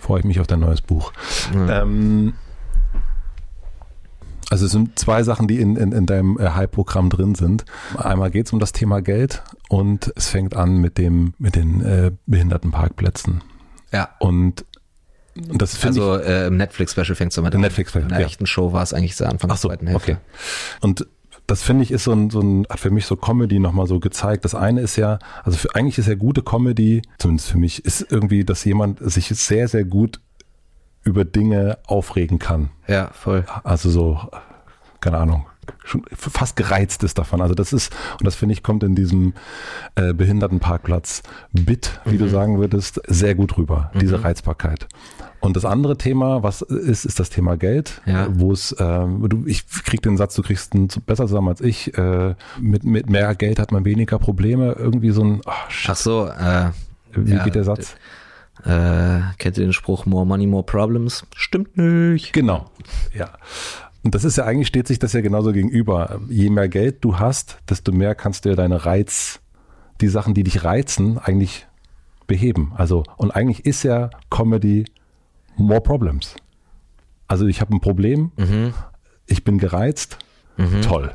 [0.00, 1.12] Freue ich mich auf dein neues Buch.
[1.54, 2.34] Ähm,
[4.50, 7.64] also es sind zwei Sachen, die in, in, in deinem äh, Hype-Programm drin sind.
[7.96, 11.80] Einmal geht es um das Thema Geld und es fängt an mit dem mit den
[11.82, 13.42] äh, Behindertenparkplätzen.
[13.92, 14.10] Ja.
[14.18, 14.64] Und,
[15.34, 17.60] das finde Also äh, im Netflix-Special fängt es damit an.
[17.60, 18.26] Netflix-Special, In der ja.
[18.26, 20.12] echten Show war es eigentlich sehr Anfang Ach so, der zweiten Hälfte.
[20.12, 20.20] okay.
[20.80, 21.06] Und
[21.50, 23.98] das finde ich ist so ein, so ein, hat für mich so Comedy nochmal so
[23.98, 24.44] gezeigt.
[24.44, 28.06] Das eine ist ja, also für, eigentlich ist ja gute Comedy, zumindest für mich, ist
[28.10, 30.20] irgendwie, dass jemand sich sehr, sehr gut
[31.02, 32.70] über Dinge aufregen kann.
[32.86, 33.44] Ja, voll.
[33.64, 34.20] Also so,
[35.00, 35.46] keine Ahnung,
[35.84, 37.40] schon fast gereizt ist davon.
[37.40, 39.34] Also das ist, und das finde ich, kommt in diesem
[39.96, 41.22] äh, Behindertenparkplatz
[41.52, 42.18] Bit, wie Mhm.
[42.18, 44.86] du sagen würdest, sehr gut rüber, diese Reizbarkeit.
[45.40, 48.28] Und das andere Thema, was ist, ist das Thema Geld, Ja.
[48.30, 51.96] wo es, ähm, du, ich krieg den Satz, du kriegst zu- besser zusammen als ich,
[51.96, 55.96] äh, mit, mit mehr Geld hat man weniger Probleme, irgendwie so ein, ach, shit, Ach
[55.96, 56.70] so, äh,
[57.12, 57.94] wie ja, geht der Satz?
[58.64, 61.24] äh, kennt ihr den Spruch More Money, More Problems?
[61.34, 62.32] Stimmt nicht.
[62.34, 62.66] Genau,
[63.16, 63.30] ja.
[64.02, 66.20] Und das ist ja eigentlich, steht sich das ja genauso gegenüber.
[66.28, 69.40] Je mehr Geld du hast, desto mehr kannst du ja deine Reiz,
[70.00, 71.66] die Sachen, die dich reizen, eigentlich
[72.26, 72.72] beheben.
[72.76, 74.84] Also, und eigentlich ist ja Comedy
[75.62, 76.34] more problems.
[77.28, 78.32] Also ich habe ein Problem,
[79.26, 80.18] ich bin gereizt,
[80.82, 81.12] toll.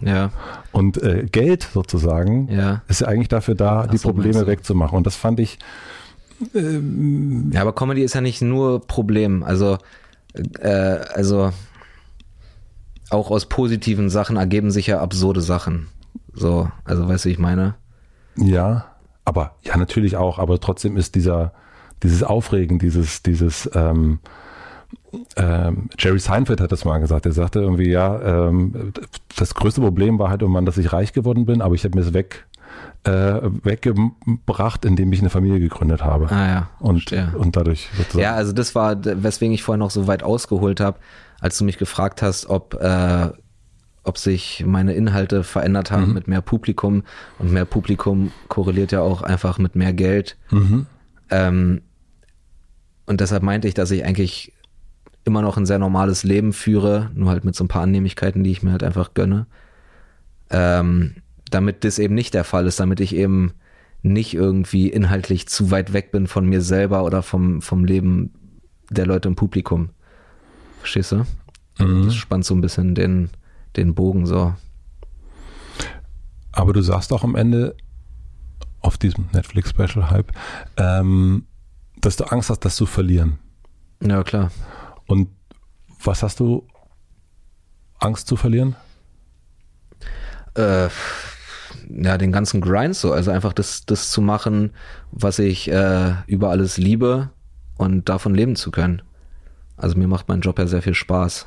[0.00, 0.30] Ja,
[0.72, 2.82] Und äh, Geld sozusagen Ja.
[2.88, 4.96] ist ja eigentlich dafür da, die so, Probleme wegzumachen.
[4.96, 5.58] Und das fand ich,
[6.54, 9.42] ja, aber Comedy ist ja nicht nur Problem.
[9.42, 9.78] Also,
[10.60, 11.52] äh, also
[13.10, 15.88] auch aus positiven Sachen ergeben sich ja absurde Sachen.
[16.32, 17.74] So, also weißt du, wie ich meine?
[18.36, 18.86] Ja,
[19.24, 21.52] aber ja, natürlich auch, aber trotzdem ist dieser,
[22.02, 24.20] dieses Aufregen, dieses, dieses, ähm,
[25.36, 27.26] ähm, Jerry Seinfeld hat das mal gesagt.
[27.26, 28.92] Er sagte irgendwie, ja, ähm,
[29.36, 32.04] das größte Problem war halt irgendwann, dass ich reich geworden bin, aber ich habe mir
[32.04, 32.46] es weg,
[33.04, 36.30] äh, weggebracht, indem ich eine Familie gegründet habe.
[36.30, 36.70] Ah ja.
[36.78, 38.22] Und, und dadurch sozusagen.
[38.22, 40.98] Ja, also das war, weswegen ich vorher noch so weit ausgeholt habe,
[41.40, 43.28] als du mich gefragt hast, ob, äh,
[44.04, 46.14] ob sich meine Inhalte verändert haben mhm.
[46.14, 47.04] mit mehr Publikum.
[47.38, 50.36] Und mehr Publikum korreliert ja auch einfach mit mehr Geld.
[50.50, 50.86] Mhm.
[51.30, 51.82] Ähm,
[53.08, 54.52] und deshalb meinte ich, dass ich eigentlich
[55.24, 58.50] immer noch ein sehr normales Leben führe, nur halt mit so ein paar Annehmlichkeiten, die
[58.50, 59.46] ich mir halt einfach gönne.
[60.50, 61.14] Ähm,
[61.50, 63.52] damit das eben nicht der Fall ist, damit ich eben
[64.02, 68.34] nicht irgendwie inhaltlich zu weit weg bin von mir selber oder vom, vom Leben
[68.90, 69.88] der Leute im Publikum.
[70.80, 71.24] Verstehst du?
[71.78, 72.04] Mhm.
[72.04, 73.30] Das spannt so ein bisschen den,
[73.76, 74.54] den Bogen so.
[76.52, 77.74] Aber du sagst auch am Ende
[78.80, 80.30] auf diesem Netflix-Special-Hype,
[80.76, 81.46] ähm,
[82.00, 83.38] dass du Angst hast, das zu verlieren.
[84.02, 84.50] Ja, klar.
[85.06, 85.28] Und
[86.02, 86.66] was hast du
[87.98, 88.76] Angst zu verlieren?
[90.54, 90.88] Äh,
[91.88, 93.12] ja, den ganzen Grind so.
[93.12, 94.72] Also einfach das, das zu machen,
[95.10, 97.30] was ich äh, über alles liebe
[97.76, 99.02] und davon leben zu können.
[99.76, 101.46] Also mir macht mein Job ja sehr viel Spaß.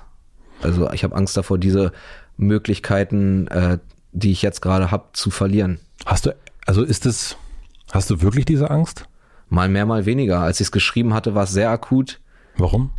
[0.61, 1.91] Also ich habe Angst davor, diese
[2.38, 3.78] Möglichkeiten, äh,
[4.11, 5.80] die ich jetzt gerade habe, zu verlieren.
[6.06, 7.36] Hast du, also ist es,
[7.91, 9.06] hast du wirklich diese Angst?
[9.52, 10.40] Mal mehr, mal weniger.
[10.40, 12.22] Als ich es geschrieben hatte, war es sehr akut.
[12.56, 12.91] Warum?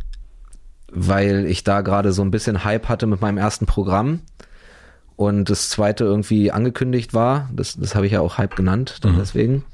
[0.91, 4.21] Weil ich da gerade so ein bisschen Hype hatte mit meinem ersten Programm
[5.15, 7.49] und das zweite irgendwie angekündigt war.
[7.55, 9.17] Das, das habe ich ja auch Hype genannt, dann mhm.
[9.17, 9.65] deswegen.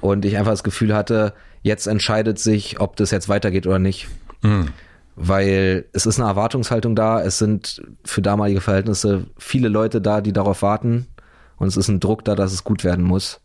[0.00, 4.06] Und ich einfach das Gefühl hatte, jetzt entscheidet sich, ob das jetzt weitergeht oder nicht.
[4.42, 4.68] Mhm.
[5.16, 10.32] Weil es ist eine Erwartungshaltung da, es sind für damalige Verhältnisse viele Leute da, die
[10.32, 11.08] darauf warten.
[11.56, 13.40] Und es ist ein Druck da, dass es gut werden muss.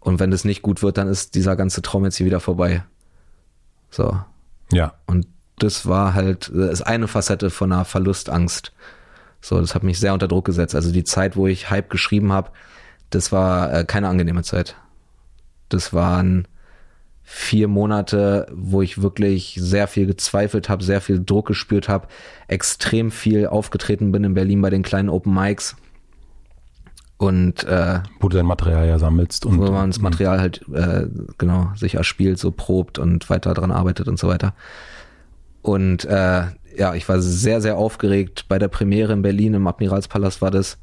[0.00, 2.84] Und wenn es nicht gut wird, dann ist dieser ganze Traum jetzt hier wieder vorbei.
[3.90, 4.18] So.
[4.72, 4.94] Ja.
[5.06, 5.26] Und
[5.58, 8.72] das war halt, das ist eine Facette von einer Verlustangst.
[9.42, 10.74] So, das hat mich sehr unter Druck gesetzt.
[10.74, 12.50] Also die Zeit, wo ich Hype geschrieben habe,
[13.10, 14.76] das war äh, keine angenehme Zeit.
[15.68, 16.46] Das waren
[17.22, 22.08] vier Monate, wo ich wirklich sehr viel gezweifelt habe, sehr viel Druck gespürt habe,
[22.48, 25.76] extrem viel aufgetreten bin in Berlin bei den kleinen Open Mics.
[27.20, 31.06] Und äh, wo du dein Material ja sammelst und wo man das Material halt äh,
[31.36, 34.54] genau sich erspielt, so probt und weiter dran arbeitet und so weiter.
[35.60, 36.44] Und äh,
[36.78, 38.46] ja, ich war sehr, sehr aufgeregt.
[38.48, 40.78] Bei der Premiere in Berlin im Admiralspalast war das.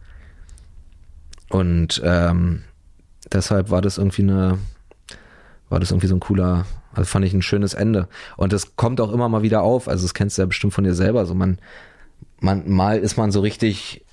[1.50, 2.66] Und ähm,
[3.34, 4.60] deshalb war das irgendwie eine,
[5.70, 8.08] war das irgendwie so ein cooler, also fand ich ein schönes Ende.
[8.36, 9.88] Und das kommt auch immer mal wieder auf.
[9.88, 11.26] Also das kennst du ja bestimmt von dir selber.
[11.26, 11.58] So man,
[12.40, 14.06] man, mal ist man so richtig,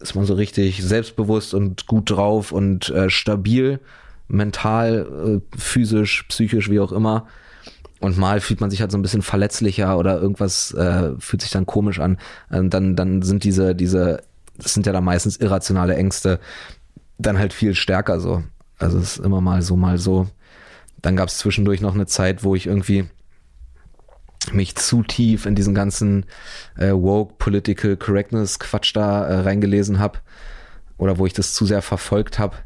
[0.00, 3.80] ist man so richtig selbstbewusst und gut drauf und äh, stabil,
[4.28, 7.26] mental, äh, physisch, psychisch, wie auch immer.
[8.00, 11.50] Und mal fühlt man sich halt so ein bisschen verletzlicher oder irgendwas äh, fühlt sich
[11.50, 12.18] dann komisch an.
[12.50, 14.22] Und dann, dann sind diese, diese,
[14.58, 16.38] das sind ja dann meistens irrationale Ängste,
[17.18, 18.42] dann halt viel stärker so.
[18.78, 20.28] Also es ist immer mal so, mal so.
[21.00, 23.06] Dann gab es zwischendurch noch eine Zeit, wo ich irgendwie
[24.52, 26.26] mich zu tief in diesen ganzen
[26.76, 30.18] äh, woke Political Correctness Quatsch da äh, reingelesen habe
[30.98, 32.56] oder wo ich das zu sehr verfolgt habe,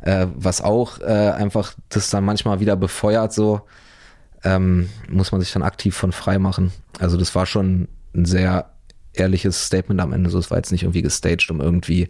[0.00, 3.62] äh, was auch äh, einfach das dann manchmal wieder befeuert so
[4.46, 6.72] ähm, muss man sich dann aktiv von frei machen.
[6.98, 8.70] Also das war schon ein sehr
[9.12, 10.30] ehrliches Statement am Ende.
[10.30, 12.08] So, es war jetzt nicht irgendwie gestaged, um irgendwie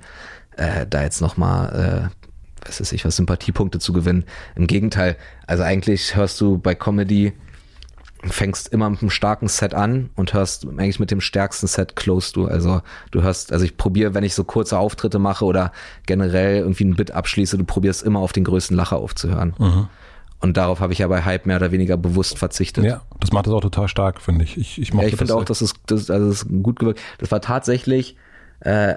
[0.57, 4.24] äh, da jetzt nochmal, äh, was weiß ich, was Sympathiepunkte zu gewinnen.
[4.55, 5.16] Im Gegenteil,
[5.47, 7.32] also eigentlich hörst du bei Comedy,
[8.32, 12.32] fängst immer mit einem starken Set an und hörst eigentlich mit dem stärksten Set close
[12.32, 12.47] du.
[12.47, 15.73] Also du hörst, also ich probiere, wenn ich so kurze Auftritte mache oder
[16.07, 19.55] generell irgendwie ein Bit abschließe, du probierst immer auf den größten Lacher aufzuhören.
[19.59, 19.89] Mhm.
[20.40, 22.85] Und darauf habe ich ja bei Hype mehr oder weniger bewusst verzichtet.
[22.85, 24.57] Ja, das macht es auch total stark, finde ich.
[24.57, 27.01] Ich, ich, ja, ich finde auch, dass es, das, also das gut gewirkt.
[27.19, 28.16] Das war tatsächlich,
[28.61, 28.94] äh,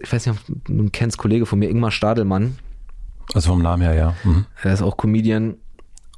[0.00, 0.38] ich weiß nicht,
[0.68, 2.58] du kennst Kollege von mir, Ingmar Stadelmann.
[3.34, 4.14] Also vom Namen her, ja.
[4.22, 4.46] Mhm.
[4.62, 5.56] Er ist auch Comedian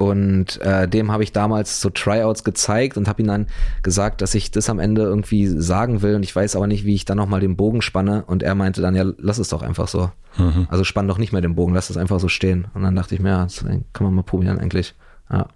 [0.00, 3.48] und äh, dem habe ich damals so Tryouts gezeigt und habe ihm dann
[3.82, 6.94] gesagt, dass ich das am Ende irgendwie sagen will und ich weiß aber nicht, wie
[6.94, 8.24] ich dann nochmal den Bogen spanne.
[8.24, 10.10] Und er meinte dann, ja, lass es doch einfach so.
[10.38, 10.66] Mhm.
[10.70, 12.68] Also spann doch nicht mehr den Bogen, lass es einfach so stehen.
[12.72, 14.94] Und dann dachte ich mir, ja, das kann man mal probieren eigentlich.
[15.30, 15.48] Ja.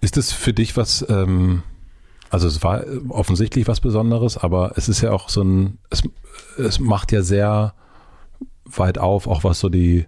[0.00, 1.62] Ist das für dich was, ähm,
[2.30, 6.02] also es war offensichtlich was Besonderes, aber es ist ja auch so ein, es,
[6.56, 7.74] es macht ja sehr
[8.64, 10.06] weit auf, auch was so die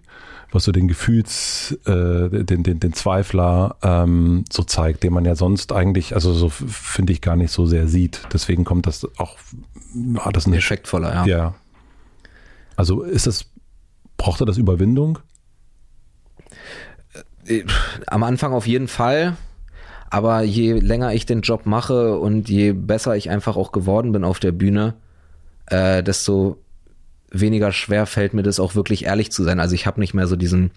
[0.51, 5.35] was so den Gefühls, äh, den, den, den Zweifler ähm, so zeigt, den man ja
[5.35, 8.21] sonst eigentlich, also so finde ich gar nicht so sehr sieht.
[8.31, 9.37] Deswegen kommt das auch,
[10.19, 11.25] hat das eine effektvoller, ja.
[11.25, 11.55] Ja.
[12.75, 13.45] Also ist das,
[14.17, 15.19] braucht er das Überwindung?
[17.45, 17.63] Äh,
[18.07, 19.37] am Anfang auf jeden Fall.
[20.09, 24.23] Aber je länger ich den Job mache und je besser ich einfach auch geworden bin
[24.23, 24.93] auf der Bühne,
[25.65, 26.63] äh, desto
[27.39, 29.59] weniger schwer fällt mir das auch wirklich ehrlich zu sein.
[29.59, 30.71] Also ich habe nicht mehr so diesen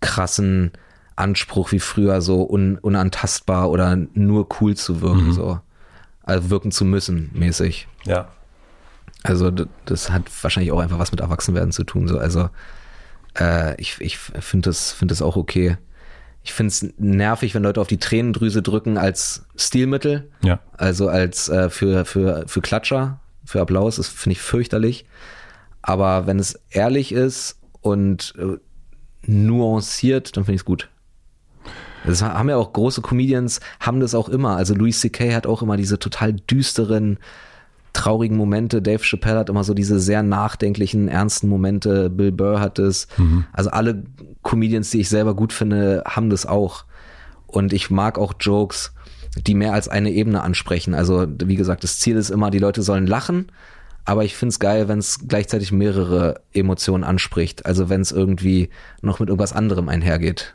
[0.00, 0.72] krassen
[1.16, 5.32] Anspruch wie früher, so un, unantastbar oder nur cool zu wirken, mhm.
[5.32, 5.60] so.
[6.22, 7.86] Also wirken zu müssen, mäßig.
[8.04, 8.28] Ja.
[9.22, 9.50] Also
[9.84, 12.08] das hat wahrscheinlich auch einfach was mit Erwachsenwerden zu tun.
[12.08, 12.18] So.
[12.18, 12.50] Also
[13.38, 15.76] äh, ich, ich finde das, find das auch okay.
[16.42, 20.30] Ich finde es nervig, wenn Leute auf die Tränendrüse drücken als Stilmittel.
[20.42, 20.60] Ja.
[20.76, 23.96] Also als äh, für, für, für Klatscher, für Applaus.
[23.96, 25.06] Das finde ich fürchterlich.
[25.86, 28.56] Aber wenn es ehrlich ist und äh,
[29.26, 30.88] nuanciert, dann finde ich es gut.
[32.06, 34.56] Das haben ja auch große Comedians, haben das auch immer.
[34.56, 35.34] Also Louis C.K.
[35.34, 37.18] hat auch immer diese total düsteren,
[37.92, 38.80] traurigen Momente.
[38.80, 42.08] Dave Chappelle hat immer so diese sehr nachdenklichen, ernsten Momente.
[42.08, 43.06] Bill Burr hat es.
[43.18, 43.44] Mhm.
[43.52, 44.04] Also alle
[44.42, 46.84] Comedians, die ich selber gut finde, haben das auch.
[47.46, 48.94] Und ich mag auch Jokes,
[49.46, 50.94] die mehr als eine Ebene ansprechen.
[50.94, 53.48] Also wie gesagt, das Ziel ist immer, die Leute sollen lachen.
[54.04, 57.64] Aber ich find's geil, wenn es gleichzeitig mehrere Emotionen anspricht.
[57.64, 58.68] Also wenn es irgendwie
[59.00, 60.54] noch mit irgendwas anderem einhergeht.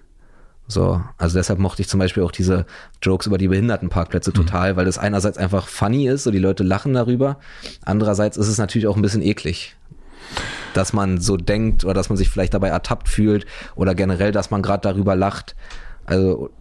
[0.67, 2.67] So, also deshalb mochte ich zum Beispiel auch diese
[3.01, 4.35] Jokes über die Behindertenparkplätze mhm.
[4.35, 7.39] total, weil das einerseits einfach funny ist, so die Leute lachen darüber.
[7.83, 9.75] Andererseits ist es natürlich auch ein bisschen eklig,
[10.75, 14.51] dass man so denkt oder dass man sich vielleicht dabei ertappt fühlt oder generell, dass
[14.51, 15.55] man gerade darüber lacht.
[16.05, 16.51] Also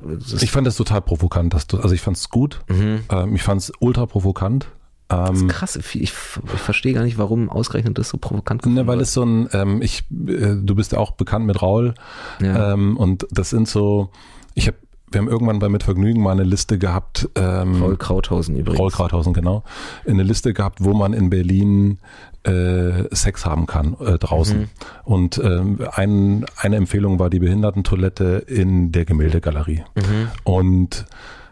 [0.41, 3.01] ich fand das total provokant, dass du, also ich fand es gut, mhm.
[3.11, 4.69] ähm, ich fand es ultra provokant,
[5.11, 5.77] ähm, krass.
[5.77, 9.49] Ich, ich, verstehe gar nicht, warum ausgerechnet das so provokant Ne, weil es so ein,
[9.53, 11.95] ähm, ich, äh, du bist ja auch bekannt mit Raul.
[12.43, 12.75] Ja.
[12.75, 14.11] Ähm, und das sind so,
[14.55, 14.77] ich habe
[15.11, 17.31] wir haben irgendwann bei Mitvergnügen mal eine Liste gehabt.
[17.35, 18.79] Ähm, Raul Krauthausen übrigens.
[18.79, 19.65] Raul Krauthausen, genau.
[20.07, 21.99] Eine Liste gehabt, wo man in Berlin
[22.43, 24.61] äh, Sex haben kann äh, draußen.
[24.61, 24.69] Mhm.
[25.05, 29.85] Und ähm, ein, eine Empfehlung war die Behindertentoilette in der Gemäldegalerie.
[29.97, 30.29] Mhm.
[30.45, 31.07] Und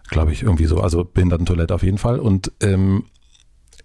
[0.09, 2.19] glaube ich, irgendwie so, also Behindertentoilette auf jeden Fall.
[2.19, 3.05] Und ähm,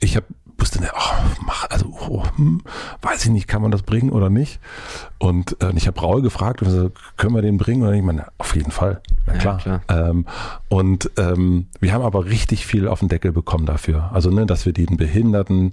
[0.02, 0.26] ich habe
[0.62, 2.62] wusste nicht, oh, mach, also oh, hm,
[3.02, 4.60] weiß ich nicht, kann man das bringen oder nicht?
[5.18, 7.82] Und äh, ich habe Raul gefragt, also, können wir den bringen?
[7.84, 9.62] Und ich meine, auf jeden Fall, ja, klar.
[9.66, 10.10] Ja, klar.
[10.10, 10.26] Ähm,
[10.70, 14.12] und ähm, wir haben aber richtig viel auf den Deckel bekommen dafür.
[14.14, 15.72] Also, ne, dass wir den Behinderten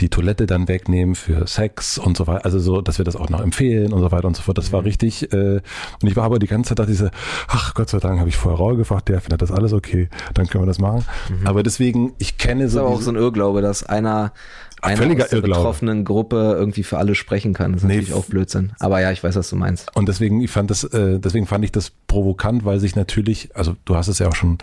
[0.00, 2.44] die Toilette dann wegnehmen für Sex und so weiter.
[2.44, 4.58] Also so, dass wir das auch noch empfehlen und so weiter und so fort.
[4.58, 4.86] Das war mhm.
[4.86, 5.32] richtig.
[5.32, 5.60] Äh,
[6.02, 7.08] und ich war aber die ganze Zeit dachte ich so,
[7.48, 10.46] ach Gott sei Dank habe ich vorher Raul gefragt, der findet das alles okay, dann
[10.46, 11.04] können wir das machen.
[11.28, 11.46] Mhm.
[11.46, 12.78] Aber deswegen, ich kenne so.
[12.78, 14.32] Das ist aber auch so ein Irrglaube, dass einer
[14.82, 15.48] einer aus der Irrglaube.
[15.48, 17.72] betroffenen Gruppe irgendwie für alle sprechen kann.
[17.72, 18.72] Das ist nee, natürlich auch Blödsinn.
[18.78, 19.94] Aber ja, ich weiß, was du meinst.
[19.96, 23.74] Und deswegen, ich fand das, äh, deswegen fand ich das provokant, weil sich natürlich, also
[23.84, 24.58] du hast es ja auch schon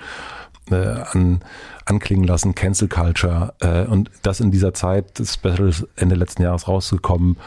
[0.71, 1.41] äh, an,
[1.85, 6.41] anklingen lassen, Cancel Culture äh, und das in dieser Zeit, das Special ist Ende letzten
[6.41, 7.37] Jahres rausgekommen,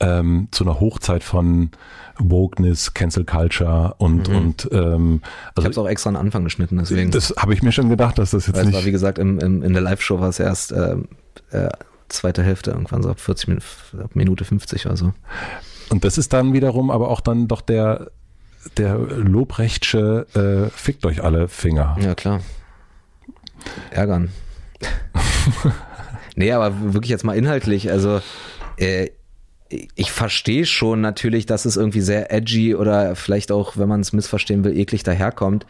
[0.00, 1.70] ähm, zu einer Hochzeit von
[2.18, 4.36] Wokeness, Cancel Culture und mhm.
[4.36, 5.20] und ähm,
[5.54, 7.10] also ich habe es auch extra an Anfang geschnitten, deswegen.
[7.10, 8.74] Das habe ich mir schon gedacht, dass das jetzt Weil nicht.
[8.74, 10.96] Es war wie gesagt im, im, in der Live-Show war es erst äh,
[11.50, 11.70] äh,
[12.08, 13.66] zweite Hälfte irgendwann so ab 40 Minuten,
[14.02, 15.12] ab Minute 50 oder so.
[15.90, 18.10] Und das ist dann wiederum aber auch dann doch der
[18.76, 21.96] der Lobrechtsche äh, fickt euch alle Finger.
[22.00, 22.40] Ja klar
[23.90, 24.30] ärgern.
[26.36, 28.20] nee, aber wirklich jetzt mal inhaltlich, also
[28.76, 29.10] äh,
[29.94, 34.12] ich verstehe schon natürlich, dass es irgendwie sehr edgy oder vielleicht auch, wenn man es
[34.12, 35.66] missverstehen will, eklig daherkommt.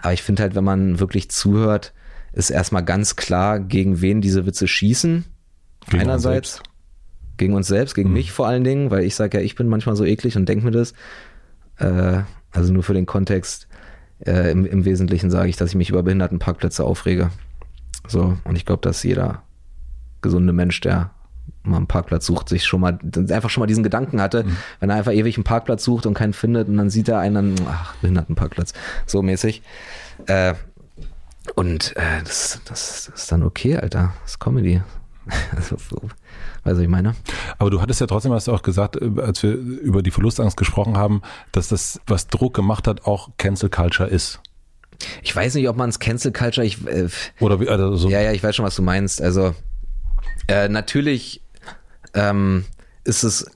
[0.00, 1.92] Aber ich finde halt, wenn man wirklich zuhört,
[2.32, 5.24] ist erstmal ganz klar, gegen wen diese Witze schießen.
[5.90, 6.72] Gegen Einerseits uns
[7.36, 8.14] gegen uns selbst, gegen mhm.
[8.14, 10.64] mich vor allen Dingen, weil ich sage ja, ich bin manchmal so eklig und denke
[10.64, 10.92] mir das.
[11.78, 13.66] Äh, also nur für den Kontext.
[14.24, 17.30] Äh, im, Im Wesentlichen sage ich, dass ich mich über Behindertenparkplätze aufrege.
[18.06, 19.42] So, und ich glaube, dass jeder
[20.20, 21.10] gesunde Mensch, der
[21.64, 22.98] mal einen Parkplatz sucht, sich schon mal
[23.30, 24.56] einfach schon mal diesen Gedanken hatte, mhm.
[24.80, 27.54] wenn er einfach ewig einen Parkplatz sucht und keinen findet und dann sieht er einen,
[27.68, 28.72] ach, Behindertenparkplatz,
[29.06, 29.62] so mäßig.
[30.26, 30.54] Äh,
[31.54, 34.12] und äh, das, das, das ist dann okay, Alter.
[34.22, 34.80] Das ist Comedy.
[35.56, 35.76] also,
[36.64, 37.14] weißt du, ich meine?
[37.58, 40.56] Aber du hattest ja trotzdem, hast du auch gesagt, äh, als wir über die Verlustangst
[40.56, 41.22] gesprochen haben,
[41.52, 44.40] dass das, was Druck gemacht hat, auch Cancel Culture ist.
[45.22, 47.08] Ich weiß nicht, ob man es Cancel Culture, ich, äh,
[47.40, 48.08] oder wie, also so.
[48.08, 49.20] Ja, ja, ich weiß schon, was du meinst.
[49.20, 49.54] Also,
[50.48, 51.42] äh, natürlich
[52.14, 52.64] ähm,
[53.04, 53.50] ist es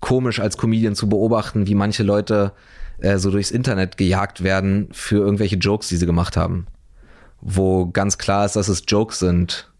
[0.00, 2.52] komisch als Comedian zu beobachten, wie manche Leute
[2.98, 6.66] äh, so durchs Internet gejagt werden für irgendwelche Jokes, die sie gemacht haben.
[7.40, 9.72] Wo ganz klar ist, dass es Jokes sind.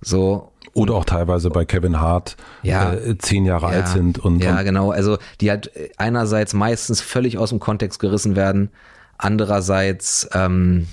[0.00, 0.52] So.
[0.72, 4.42] Oder auch teilweise bei Kevin Hart ja, äh, zehn Jahre ja, alt sind und.
[4.42, 4.90] Ja, genau.
[4.90, 8.70] Also die halt einerseits meistens völlig aus dem Kontext gerissen werden,
[9.18, 10.86] andererseits ähm,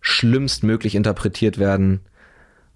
[0.00, 2.02] schlimmstmöglich interpretiert werden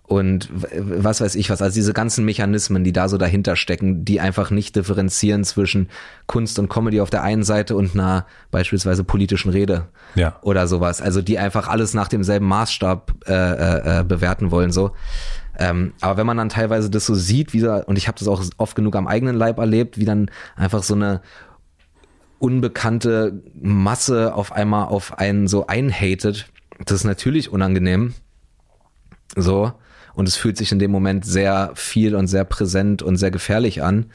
[0.08, 4.20] und was weiß ich was, also diese ganzen Mechanismen, die da so dahinter stecken, die
[4.20, 5.90] einfach nicht differenzieren zwischen
[6.26, 10.38] Kunst und Comedy auf der einen Seite und einer beispielsweise politischen Rede ja.
[10.40, 14.92] oder sowas, also die einfach alles nach demselben Maßstab äh, äh, äh bewerten wollen so.
[15.58, 18.28] Ähm, aber wenn man dann teilweise das so sieht, wie da, und ich habe das
[18.28, 21.20] auch oft genug am eigenen Leib erlebt, wie dann einfach so eine
[22.38, 26.48] unbekannte Masse auf einmal auf einen so einhatet,
[26.82, 28.14] das ist natürlich unangenehm.
[29.36, 29.72] So.
[30.18, 33.84] Und es fühlt sich in dem Moment sehr viel und sehr präsent und sehr gefährlich
[33.84, 34.06] an.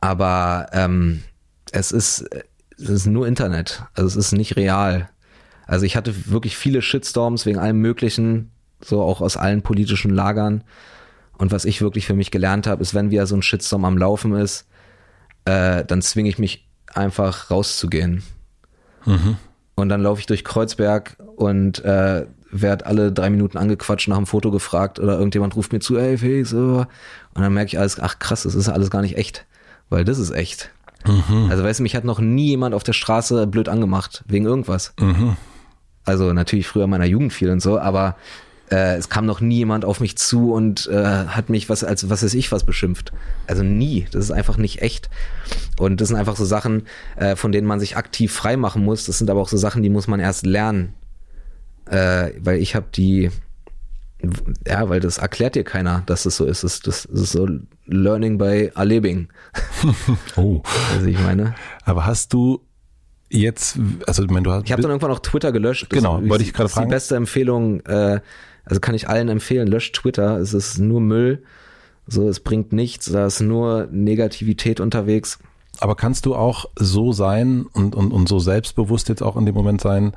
[0.00, 1.22] Aber ähm,
[1.70, 2.28] es ist,
[2.76, 3.84] es ist nur Internet.
[3.94, 5.08] Also es ist nicht real.
[5.68, 8.50] Also ich hatte wirklich viele Shitstorms wegen allem Möglichen,
[8.84, 10.64] so auch aus allen politischen Lagern.
[11.38, 13.96] Und was ich wirklich für mich gelernt habe, ist, wenn wieder so ein Shitstorm am
[13.96, 14.66] Laufen ist,
[15.44, 18.24] äh, dann zwinge ich mich einfach rauszugehen.
[19.06, 19.36] Mhm.
[19.76, 24.26] Und dann laufe ich durch Kreuzberg und äh, werde alle drei Minuten angequatscht, nach einem
[24.26, 26.86] Foto gefragt oder irgendjemand ruft mir zu, ey Felix, und
[27.34, 29.46] dann merke ich alles, ach krass, das ist alles gar nicht echt,
[29.88, 30.70] weil das ist echt.
[31.06, 31.48] Mhm.
[31.50, 34.92] Also weißt du, mich hat noch nie jemand auf der Straße blöd angemacht, wegen irgendwas.
[35.00, 35.36] Mhm.
[36.04, 38.16] Also natürlich früher in meiner Jugend viel und so, aber
[38.70, 42.08] äh, es kam noch nie jemand auf mich zu und äh, hat mich was als
[42.08, 43.12] was weiß ich was beschimpft.
[43.46, 44.06] Also nie.
[44.12, 45.10] Das ist einfach nicht echt.
[45.78, 46.84] Und das sind einfach so Sachen,
[47.16, 49.06] äh, von denen man sich aktiv frei machen muss.
[49.06, 50.94] Das sind aber auch so Sachen, die muss man erst lernen.
[51.90, 53.30] Äh, weil ich habe die,
[54.66, 56.62] ja, weil das erklärt dir keiner, dass das so ist.
[56.62, 57.48] Das, das, das ist so
[57.86, 59.28] Learning by Erlebing.
[60.36, 60.62] oh.
[60.94, 61.54] Also ich meine.
[61.84, 62.60] Aber hast du
[63.28, 64.66] jetzt, also ich meine, du hast.
[64.66, 65.86] Ich habe dann irgendwann auch Twitter gelöscht.
[65.90, 66.88] Das genau, wollte ich gerade fragen.
[66.88, 68.20] Die beste Empfehlung, äh,
[68.64, 70.38] also kann ich allen empfehlen, löscht Twitter.
[70.38, 71.42] Es ist nur Müll.
[72.06, 75.38] So, es bringt nichts, da ist nur Negativität unterwegs.
[75.78, 79.54] Aber kannst du auch so sein und, und, und so selbstbewusst jetzt auch in dem
[79.54, 80.12] Moment sein,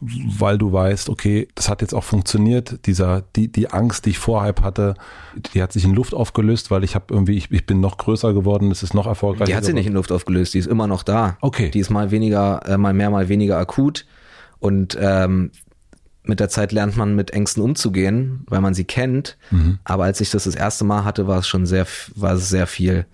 [0.00, 4.18] weil du weißt, okay, das hat jetzt auch funktioniert, dieser, die, die Angst, die ich
[4.18, 4.94] vorhalb hatte,
[5.54, 8.34] die hat sich in Luft aufgelöst, weil ich habe irgendwie, ich, ich bin noch größer
[8.34, 9.46] geworden, es ist noch erfolgreicher.
[9.46, 11.38] Die hat sich nicht in Luft aufgelöst, die ist immer noch da.
[11.40, 11.70] Okay.
[11.70, 14.06] Die ist mal weniger, äh, mal mehr, mal weniger akut.
[14.58, 15.50] Und ähm,
[16.24, 19.38] mit der Zeit lernt man mit Ängsten umzugehen, weil man sie kennt.
[19.50, 19.78] Mhm.
[19.84, 22.66] Aber als ich das das erste Mal hatte, war es schon sehr, war es sehr
[22.66, 23.06] viel.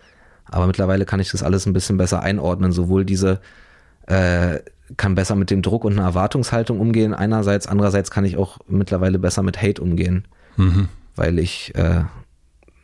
[0.46, 2.72] Aber mittlerweile kann ich das alles ein bisschen besser einordnen.
[2.72, 3.40] Sowohl diese,
[4.06, 4.59] äh,
[4.97, 7.14] kann besser mit dem Druck und einer Erwartungshaltung umgehen.
[7.14, 10.89] Einerseits, andererseits kann ich auch mittlerweile besser mit Hate umgehen, mhm.
[11.16, 12.05] weil ich äh,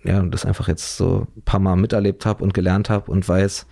[0.05, 3.67] ja das einfach jetzt so ein paar Mal miterlebt habe und gelernt habe und weiß,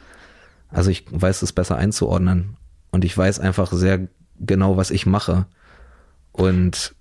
[0.68, 2.56] also ich weiß es besser einzuordnen
[2.90, 4.08] und ich weiß einfach sehr
[4.38, 5.46] genau, was ich mache
[6.32, 6.94] und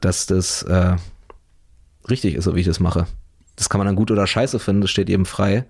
[0.00, 0.96] dass das äh,
[2.08, 3.06] richtig ist, so wie ich das mache.
[3.56, 5.64] Das kann man dann gut oder scheiße finden, das steht eben frei.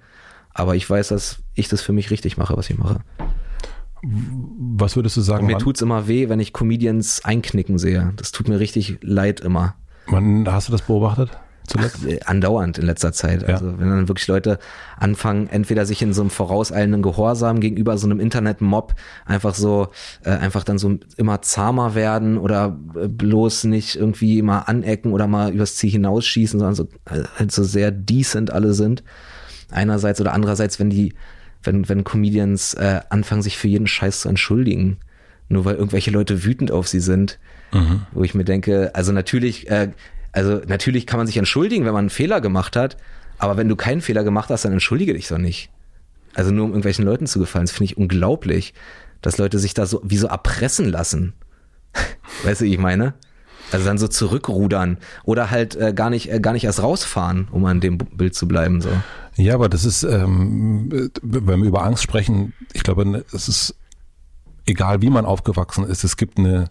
[0.54, 3.00] Aber ich weiß, dass ich das für mich richtig mache, was ich mache.
[4.06, 5.46] Was würdest du sagen?
[5.46, 8.12] Mir tut's immer weh, wenn ich Comedians einknicken sehe.
[8.16, 9.76] Das tut mir richtig leid immer.
[10.06, 11.30] Wann hast du das beobachtet?
[11.66, 12.00] Zuletzt?
[12.02, 13.42] Ach, äh, andauernd in letzter Zeit.
[13.42, 13.54] Ja.
[13.54, 14.58] Also wenn dann wirklich Leute
[14.98, 18.94] anfangen, entweder sich in so einem vorauseilenden Gehorsam gegenüber so einem Internetmob
[19.24, 19.88] einfach so,
[20.24, 25.26] äh, einfach dann so immer zahmer werden oder äh, bloß nicht irgendwie mal anecken oder
[25.26, 29.02] mal übers Ziel hinausschießen, sondern so, äh, halt so sehr decent alle sind.
[29.70, 31.14] Einerseits oder andererseits, wenn die,
[31.64, 34.98] wenn, wenn Comedians äh, anfangen, sich für jeden Scheiß zu entschuldigen,
[35.48, 37.38] nur weil irgendwelche Leute wütend auf sie sind,
[37.72, 38.02] mhm.
[38.12, 39.90] wo ich mir denke, also natürlich äh,
[40.34, 42.96] also natürlich kann man sich entschuldigen, wenn man einen Fehler gemacht hat,
[43.38, 45.70] aber wenn du keinen Fehler gemacht hast, dann entschuldige dich doch nicht.
[46.34, 48.74] Also nur um irgendwelchen Leuten zu gefallen, das finde ich unglaublich,
[49.22, 51.34] dass Leute sich da so wie so erpressen lassen.
[52.44, 53.14] weißt du, wie ich meine?
[53.74, 57.64] Also dann so zurückrudern oder halt äh, gar nicht äh, gar nicht erst rausfahren, um
[57.66, 58.90] an dem Bild zu bleiben so.
[59.36, 63.74] Ja, aber das ist, ähm, wenn wir über Angst sprechen, ich glaube, es ist
[64.64, 66.70] egal, wie man aufgewachsen ist, es gibt eine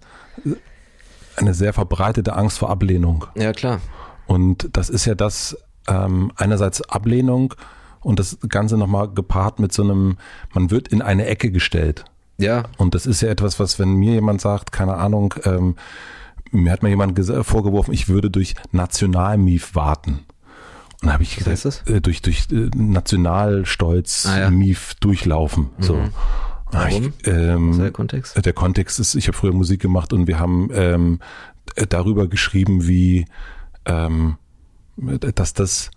[1.35, 3.25] eine sehr verbreitete Angst vor Ablehnung.
[3.35, 3.81] Ja, klar.
[4.25, 5.57] Und das ist ja das,
[5.87, 7.53] ähm, einerseits Ablehnung
[8.01, 10.17] und das Ganze nochmal gepaart mit so einem,
[10.53, 12.05] man wird in eine Ecke gestellt.
[12.37, 12.63] Ja.
[12.77, 15.75] Und das ist ja etwas, was, wenn mir jemand sagt, keine Ahnung, ähm,
[16.53, 20.25] mir hat mir jemand vorgeworfen, ich würde durch Nationalmief warten.
[21.01, 24.49] Und da habe ich gesagt, äh, durch, durch äh, Nationalstolz ah, ja.
[24.49, 25.69] Mief durchlaufen.
[25.77, 25.83] Mhm.
[25.83, 25.99] So.
[26.71, 27.13] Warum?
[27.19, 28.45] Ich, ähm, Was ist der Kontext?
[28.45, 31.19] Der Kontext ist, ich habe früher Musik gemacht und wir haben ähm,
[31.89, 33.25] darüber geschrieben, wie
[33.85, 34.37] ähm,
[34.95, 35.91] dass das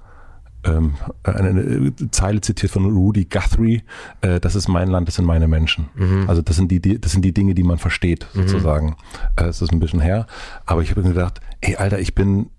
[0.67, 3.83] ähm, eine Zeile zitiert von Rudy Guthrie,
[4.21, 5.89] äh, das ist mein Land, das sind meine Menschen.
[5.95, 6.25] Mhm.
[6.29, 8.43] Also das sind die, das sind die Dinge, die man versteht, mhm.
[8.43, 8.87] sozusagen.
[8.87, 8.95] Mhm.
[9.37, 10.27] Äh, es ist ein bisschen her.
[10.65, 12.51] Aber ich habe mir gedacht, ey, Alter, ich bin,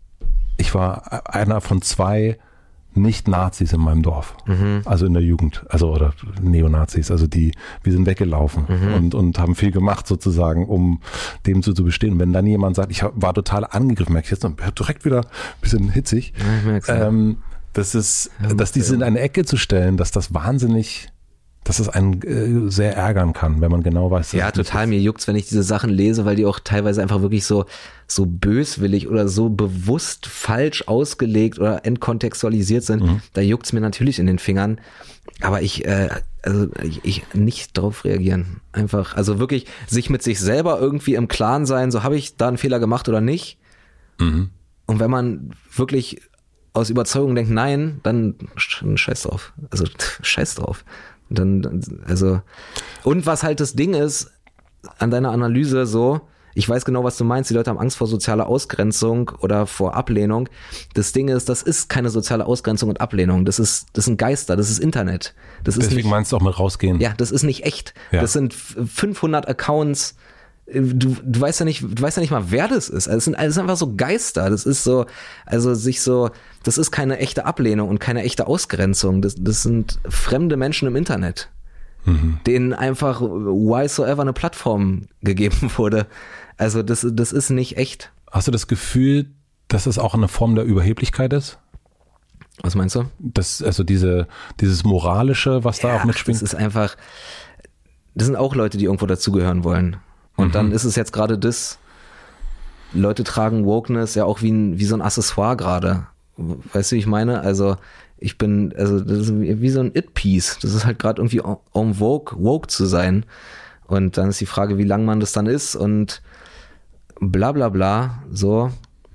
[0.58, 2.38] ich war einer von zwei
[2.94, 4.36] nicht-Nazis in meinem Dorf.
[4.48, 4.82] Mhm.
[4.86, 7.12] Also in der Jugend, also oder Neonazis.
[7.12, 7.52] Also die,
[7.84, 8.94] wir sind weggelaufen mhm.
[8.94, 11.02] und, und haben viel gemacht sozusagen, um
[11.46, 12.20] dem so zu bestehen.
[12.20, 14.48] Wenn dann jemand sagt, ich war total angegriffen, merke ich jetzt
[14.80, 16.34] direkt wieder ein bisschen hitzig.
[16.88, 17.38] Ja, ähm,
[17.78, 21.10] das ist, ja, dass diese in eine Ecke zu stellen, dass das wahnsinnig
[21.68, 24.32] dass es einen äh, sehr ärgern kann, wenn man genau weiß.
[24.32, 24.88] Ja, total.
[24.88, 27.66] Mir juckt's, wenn ich diese Sachen lese, weil die auch teilweise einfach wirklich so,
[28.08, 33.04] so böswillig oder so bewusst falsch ausgelegt oder entkontextualisiert sind.
[33.04, 33.22] Mhm.
[33.34, 34.80] Da juckt's mir natürlich in den Fingern.
[35.42, 36.08] Aber ich, äh,
[36.42, 38.62] also ich, ich nicht drauf reagieren.
[38.72, 42.48] Einfach, also wirklich sich mit sich selber irgendwie im Klaren sein, so habe ich da
[42.48, 43.58] einen Fehler gemacht oder nicht.
[44.20, 44.52] Mhm.
[44.86, 46.22] Und wenn man wirklich
[46.78, 49.54] aus Überzeugung denkt, nein, dann scheiß drauf.
[49.72, 49.86] Also
[50.22, 50.86] scheiß drauf.
[51.30, 52.42] Dann, also,
[53.04, 54.32] und was halt das Ding ist,
[55.00, 56.22] an deiner Analyse so,
[56.54, 57.52] ich weiß genau, was du meinst.
[57.52, 60.50] Die Leute haben Angst vor sozialer Ausgrenzung oder vor Ablehnung.
[60.96, 63.46] Das Ding ist, das ist keine soziale Ausgrenzung und Ablehnung.
[63.46, 64.56] Das ist, das sind Geister.
[64.56, 65.36] Das ist Internet.
[65.64, 67.00] Das Deswegen ist nicht, meinst du auch mit rausgehen?
[67.00, 67.94] Ja, das ist nicht echt.
[68.12, 68.22] Ja.
[68.22, 70.16] Das sind 500 Accounts.
[70.74, 73.08] Du, du weißt ja nicht, du weißt ja nicht mal, wer das ist.
[73.08, 74.50] Also es sind, es sind einfach so Geister.
[74.50, 75.06] Das ist so,
[75.46, 76.30] also sich so,
[76.64, 79.22] das ist keine echte Ablehnung und keine echte Ausgrenzung.
[79.22, 81.50] Das, das sind fremde Menschen im Internet,
[82.04, 82.40] mhm.
[82.46, 86.08] denen einfach why so ever eine Plattform gegeben wurde.
[86.58, 88.12] Also das, das ist nicht echt.
[88.30, 89.32] Hast du das Gefühl,
[89.70, 91.60] dass es auch eine Form der Überheblichkeit ist?
[92.62, 93.06] Was meinst du?
[93.20, 94.28] Das, also diese,
[94.60, 96.42] dieses Moralische, was da ja, auch mitschwingt.
[96.42, 96.98] Das ist einfach,
[98.16, 99.98] das sind auch Leute, die irgendwo dazugehören wollen.
[100.38, 100.52] Und mhm.
[100.54, 101.80] dann ist es jetzt gerade das,
[102.94, 106.08] Leute tragen Wokeness ja auch wie, ein, wie so ein Accessoire gerade.
[106.38, 107.42] Weißt du, wie ich meine?
[107.42, 107.76] Also
[108.18, 110.60] ich bin, also das ist wie so ein It-Piece.
[110.62, 111.42] Das ist halt gerade irgendwie
[111.74, 113.26] en vogue, woke zu sein.
[113.88, 116.22] Und dann ist die Frage, wie lang man das dann ist und
[117.20, 118.72] bla bla bla, so.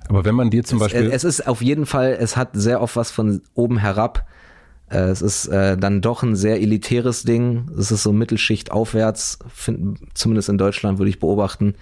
[0.09, 1.07] Aber wenn man dir zum Beispiel.
[1.07, 4.27] Es, es ist auf jeden Fall, es hat sehr oft was von oben herab.
[4.93, 7.71] Äh, es ist äh, dann doch ein sehr elitäres Ding.
[7.79, 11.75] Es ist so Mittelschicht aufwärts, find, zumindest in Deutschland würde ich beobachten.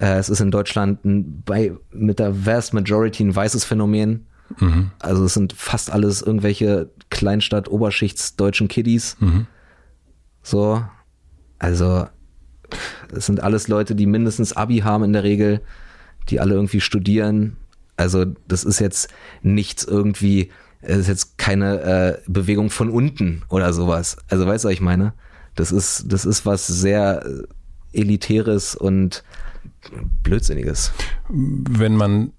[0.00, 4.26] Äh, es ist in Deutschland ein, bei, mit der Vast Majority ein weißes Phänomen.
[4.58, 4.90] Mhm.
[4.98, 9.16] Also es sind fast alles irgendwelche Kleinstadt-Oberschichtsdeutschen Kiddies.
[9.20, 9.46] Mhm.
[10.42, 10.82] So.
[11.58, 12.06] Also
[13.14, 15.60] es sind alles Leute, die mindestens Abi haben in der Regel,
[16.30, 17.58] die alle irgendwie studieren.
[17.98, 19.10] Also das ist jetzt
[19.42, 20.50] nichts irgendwie,
[20.82, 24.16] es ist jetzt keine äh, Bewegung von unten oder sowas.
[24.28, 25.12] Also weißt du, was ich meine?
[25.54, 27.24] Das ist, das ist was sehr
[27.92, 29.24] elitäres und
[30.22, 30.92] blödsinniges.
[31.28, 32.32] Wenn man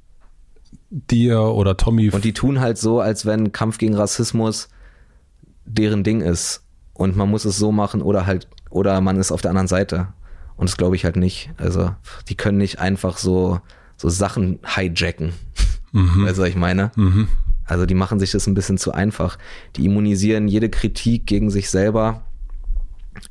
[0.89, 4.69] dir oder Tommy und die tun halt so, als wenn Kampf gegen Rassismus
[5.65, 6.63] deren Ding ist
[6.93, 10.07] und man muss es so machen oder halt oder man ist auf der anderen Seite.
[10.55, 11.51] Und das glaube ich halt nicht.
[11.57, 11.95] Also,
[12.29, 13.59] die können nicht einfach so,
[13.97, 15.33] so Sachen hijacken.
[15.91, 16.25] Mhm.
[16.25, 16.91] Weißt du, was ich meine?
[16.95, 17.27] Mhm.
[17.71, 19.37] Also, die machen sich das ein bisschen zu einfach.
[19.77, 22.23] Die immunisieren jede Kritik gegen sich selber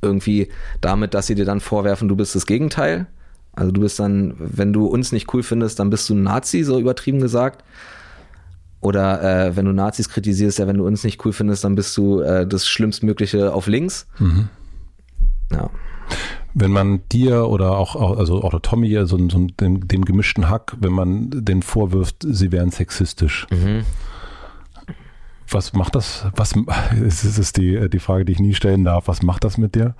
[0.00, 0.48] irgendwie
[0.80, 3.06] damit, dass sie dir dann vorwerfen, du bist das Gegenteil.
[3.52, 6.62] Also du bist dann, wenn du uns nicht cool findest, dann bist du ein Nazi,
[6.62, 7.62] so übertrieben gesagt.
[8.80, 11.94] Oder äh, wenn du Nazis kritisierst, ja, wenn du uns nicht cool findest, dann bist
[11.98, 14.06] du äh, das Schlimmstmögliche auf links.
[14.18, 14.48] Mhm.
[15.52, 15.68] Ja
[16.54, 20.92] wenn man dir oder auch, also auch Tommy, so, so dem, dem, gemischten Hack, wenn
[20.92, 23.46] man den vorwirft, sie wären sexistisch.
[23.50, 23.84] Mhm.
[25.50, 26.26] Was macht das?
[26.34, 26.54] Was
[27.04, 29.08] es ist die, die Frage, die ich nie stellen darf.
[29.08, 29.94] Was macht das mit dir?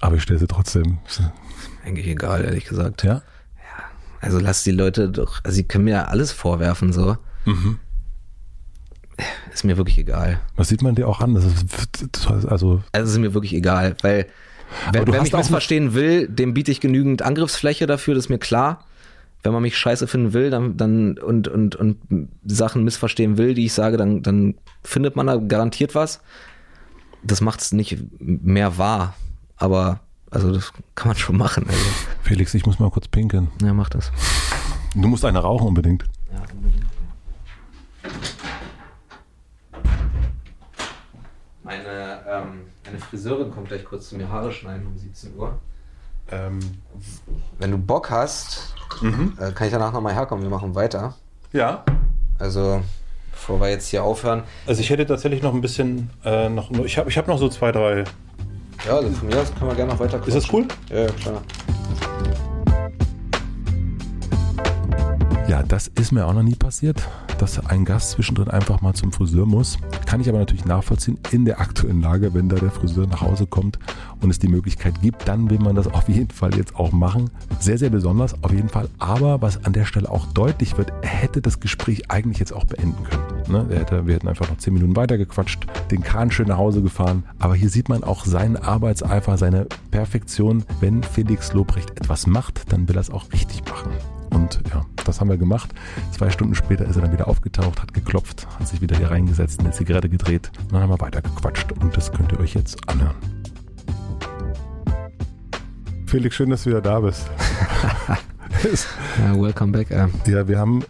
[0.00, 0.98] Aber ich stelle sie trotzdem.
[1.84, 3.02] Eigentlich egal, ehrlich gesagt.
[3.04, 3.14] Ja.
[3.14, 3.22] Ja.
[4.20, 7.16] Also lass die Leute doch, also sie können mir ja alles vorwerfen, so.
[7.44, 7.78] Mhm.
[9.52, 10.40] Ist mir wirklich egal.
[10.56, 11.34] Was sieht man dir auch an?
[11.34, 14.26] Das ist, also, also ist mir wirklich egal, weil
[14.92, 18.84] Wer, wer mich missverstehen will, dem biete ich genügend Angriffsfläche dafür, das ist mir klar.
[19.42, 23.66] Wenn man mich scheiße finden will, dann, dann und, und, und Sachen missverstehen will, die
[23.66, 26.20] ich sage, dann, dann findet man da garantiert was.
[27.22, 29.14] Das macht es nicht mehr wahr.
[29.56, 30.00] Aber
[30.30, 31.66] also das kann man schon machen.
[31.66, 31.80] Also.
[32.22, 33.48] Felix, ich muss mal kurz pinkeln.
[33.62, 34.12] Ja, mach das.
[34.94, 36.04] Du musst eine rauchen unbedingt.
[36.32, 36.86] Ja, unbedingt.
[41.62, 45.58] Meine ähm, eine Friseurin kommt gleich kurz zu mir Haare schneiden um 17 Uhr.
[46.30, 46.60] Ähm,
[47.58, 49.34] Wenn du Bock hast, mhm.
[49.38, 50.42] äh, kann ich danach nochmal herkommen.
[50.44, 51.14] Wir machen weiter.
[51.52, 51.84] Ja.
[52.38, 52.82] Also,
[53.32, 54.42] bevor wir jetzt hier aufhören.
[54.66, 56.10] Also, ich hätte tatsächlich noch ein bisschen.
[56.24, 58.04] Äh, noch, ich habe ich hab noch so zwei, drei.
[58.86, 60.66] Ja, also von mir aus können wir gerne noch weiter Ist das cool?
[60.88, 61.42] Ja, klar.
[65.50, 67.02] Ja, das ist mir auch noch nie passiert,
[67.38, 69.78] dass ein Gast zwischendrin einfach mal zum Friseur muss.
[70.06, 73.48] Kann ich aber natürlich nachvollziehen in der aktuellen Lage, wenn da der Friseur nach Hause
[73.48, 73.76] kommt
[74.20, 77.30] und es die Möglichkeit gibt, dann will man das auf jeden Fall jetzt auch machen.
[77.58, 78.88] Sehr, sehr besonders auf jeden Fall.
[79.00, 82.66] Aber was an der Stelle auch deutlich wird, er hätte das Gespräch eigentlich jetzt auch
[82.66, 83.24] beenden können.
[83.48, 83.76] Ne?
[83.76, 87.24] Hätte, wir hätten einfach noch zehn Minuten weitergequatscht, den Kahn schön nach Hause gefahren.
[87.40, 90.62] Aber hier sieht man auch seinen Arbeitseifer, seine Perfektion.
[90.78, 93.90] Wenn Felix Lobrecht etwas macht, dann will er es auch richtig machen.
[94.30, 95.70] Und ja, das haben wir gemacht.
[96.12, 99.60] Zwei Stunden später ist er dann wieder aufgetaucht, hat geklopft, hat sich wieder hier reingesetzt,
[99.60, 100.50] eine Zigarette gedreht.
[100.62, 103.16] Und dann haben wir weitergequatscht und das könnt ihr euch jetzt anhören.
[106.06, 107.30] Felix, schön, dass du wieder da bist.
[109.18, 109.90] ja, welcome back.
[109.90, 110.08] Äh.
[110.26, 110.84] Ja, wir haben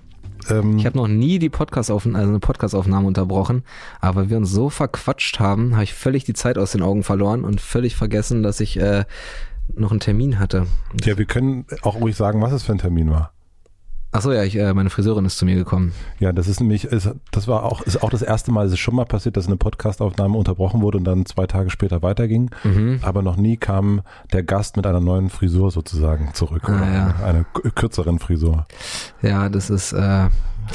[0.49, 3.63] ähm, ich habe noch nie die Podcastaufnahme, also eine Podcastaufnahme unterbrochen,
[4.01, 7.03] aber weil wir uns so verquatscht haben, habe ich völlig die Zeit aus den Augen
[7.03, 9.05] verloren und völlig vergessen, dass ich äh,
[9.77, 10.67] noch einen Termin hatte.
[11.05, 13.33] Ja, wir können auch ruhig sagen, was es für ein Termin war.
[14.13, 15.93] Ach so, ja, ich, äh, meine Friseurin ist zu mir gekommen.
[16.19, 18.81] Ja, das ist nämlich, ist, das war auch, ist auch das erste Mal, es ist
[18.81, 22.51] schon mal passiert, dass eine Podcastaufnahme unterbrochen wurde und dann zwei Tage später weiterging.
[22.65, 22.99] Mhm.
[23.03, 24.01] Aber noch nie kam
[24.33, 27.15] der Gast mit einer neuen Frisur sozusagen zurück ah, oder ja.
[27.25, 28.67] einer kürzeren Frisur.
[29.23, 30.27] Ja, das ist, äh,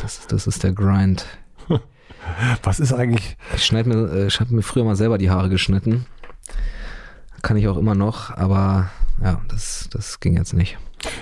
[0.02, 1.26] das, das ist der Grind.
[2.64, 3.36] Was ist eigentlich?
[3.54, 6.06] Ich schneide mir, äh, ich habe mir früher mal selber die Haare geschnitten.
[7.46, 8.90] Kann ich auch immer noch, aber
[9.22, 10.80] ja, das, das ging jetzt nicht.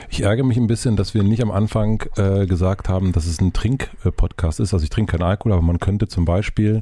[0.10, 3.42] Ich ärgere mich ein bisschen, dass wir nicht am Anfang äh, gesagt haben, dass es
[3.42, 4.74] ein Trink-Podcast ist.
[4.74, 6.82] Also ich trinke keinen Alkohol, aber man könnte zum Beispiel,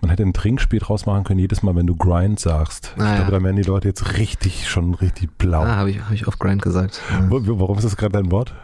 [0.00, 2.94] man hätte ein Trinkspiel draus machen können, jedes Mal, wenn du Grind sagst.
[2.96, 5.60] Ah, ich glaube, da werden die Leute jetzt richtig, schon richtig blau.
[5.60, 7.02] Ah, habe ich, hab ich auf Grind gesagt.
[7.10, 7.26] Ja.
[7.28, 8.54] Warum ist das gerade dein Wort?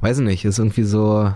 [0.00, 1.32] Weiß ich nicht, ist irgendwie so,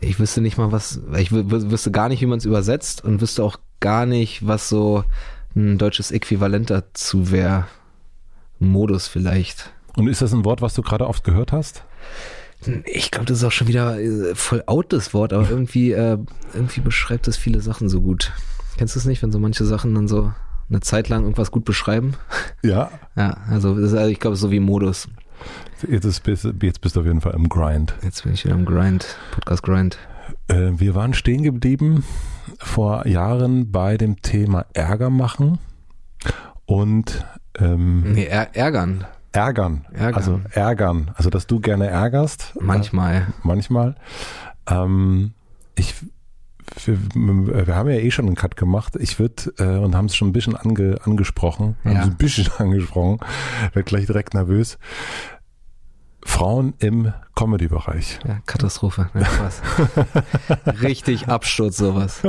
[0.00, 3.42] ich wüsste nicht mal was, ich wüsste gar nicht, wie man es übersetzt und wüsste
[3.42, 5.02] auch gar nicht, was so
[5.54, 7.66] ein deutsches Äquivalent dazu wäre.
[8.58, 9.72] Modus vielleicht.
[9.96, 11.84] Und ist das ein Wort, was du gerade oft gehört hast?
[12.84, 16.18] Ich glaube, das ist auch schon wieder äh, voll out, das Wort, aber irgendwie, äh,
[16.52, 18.32] irgendwie beschreibt es viele Sachen so gut.
[18.76, 20.32] Kennst du es nicht, wenn so manche Sachen dann so
[20.68, 22.14] eine Zeit lang irgendwas gut beschreiben?
[22.62, 22.90] Ja.
[23.16, 25.08] Ja, also, ist, also ich glaube, es ist so wie Modus.
[25.88, 26.22] Jetzt, ist,
[26.60, 27.94] jetzt bist du auf jeden Fall im Grind.
[28.02, 29.96] Jetzt bin ich wieder im Grind, Podcast Grind.
[30.50, 32.04] Äh, wir waren stehen geblieben
[32.58, 35.58] vor Jahren bei dem Thema Ärger machen
[36.66, 37.24] und
[37.58, 39.04] ähm, nee, ärgern.
[39.32, 39.86] Ärgern.
[39.92, 40.14] ärgern.
[40.14, 41.12] Also ärgern.
[41.14, 42.54] Also, dass du gerne ärgerst.
[42.60, 43.16] Manchmal.
[43.16, 43.94] Äh, manchmal.
[44.68, 45.34] Ähm,
[45.76, 45.94] ich,
[46.84, 46.98] wir,
[47.66, 48.96] wir, haben ja eh schon einen Cut gemacht.
[48.98, 51.90] Ich würde, äh, und haben es schon ein bisschen ange, angesprochen, ja.
[51.90, 53.20] haben es ein bisschen angesprochen,
[53.72, 54.78] werde gleich direkt nervös.
[56.22, 58.18] Frauen im Comedy-Bereich.
[58.26, 59.08] Ja, Katastrophe.
[59.14, 59.26] Ja,
[60.82, 62.22] Richtig Absturz, sowas.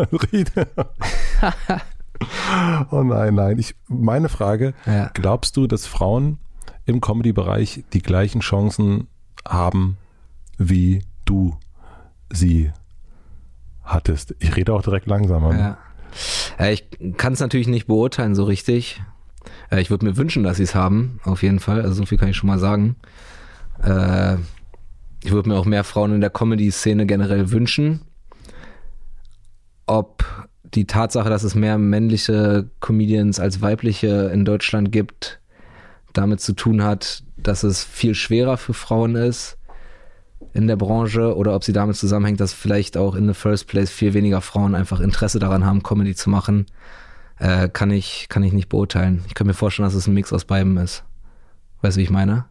[2.91, 3.59] oh nein, nein.
[3.59, 5.09] Ich, meine Frage, ja.
[5.13, 6.39] glaubst du, dass Frauen
[6.85, 9.07] im Comedy-Bereich die gleichen Chancen
[9.47, 9.97] haben,
[10.57, 11.57] wie du
[12.29, 12.71] sie
[13.83, 14.35] hattest?
[14.39, 15.53] Ich rede auch direkt langsamer.
[15.57, 15.77] Ja.
[16.59, 16.85] ja ich
[17.17, 19.01] kann es natürlich nicht beurteilen so richtig.
[19.71, 21.81] Ich würde mir wünschen, dass sie es haben, auf jeden Fall.
[21.81, 22.95] Also so viel kann ich schon mal sagen.
[23.83, 24.35] Äh,
[25.23, 28.01] ich würde mir auch mehr Frauen in der Comedy-Szene generell wünschen.
[29.85, 30.25] Ob
[30.63, 35.39] die Tatsache, dass es mehr männliche Comedians als weibliche in Deutschland gibt,
[36.13, 39.57] damit zu tun hat, dass es viel schwerer für Frauen ist
[40.53, 43.89] in der Branche oder ob sie damit zusammenhängt, dass vielleicht auch in the first place
[43.89, 46.65] viel weniger Frauen einfach Interesse daran haben, Comedy zu machen,
[47.39, 49.23] äh, kann ich, kann ich nicht beurteilen.
[49.27, 51.03] Ich kann mir vorstellen, dass es ein Mix aus beiden ist.
[51.81, 52.45] Weißt du, wie ich meine?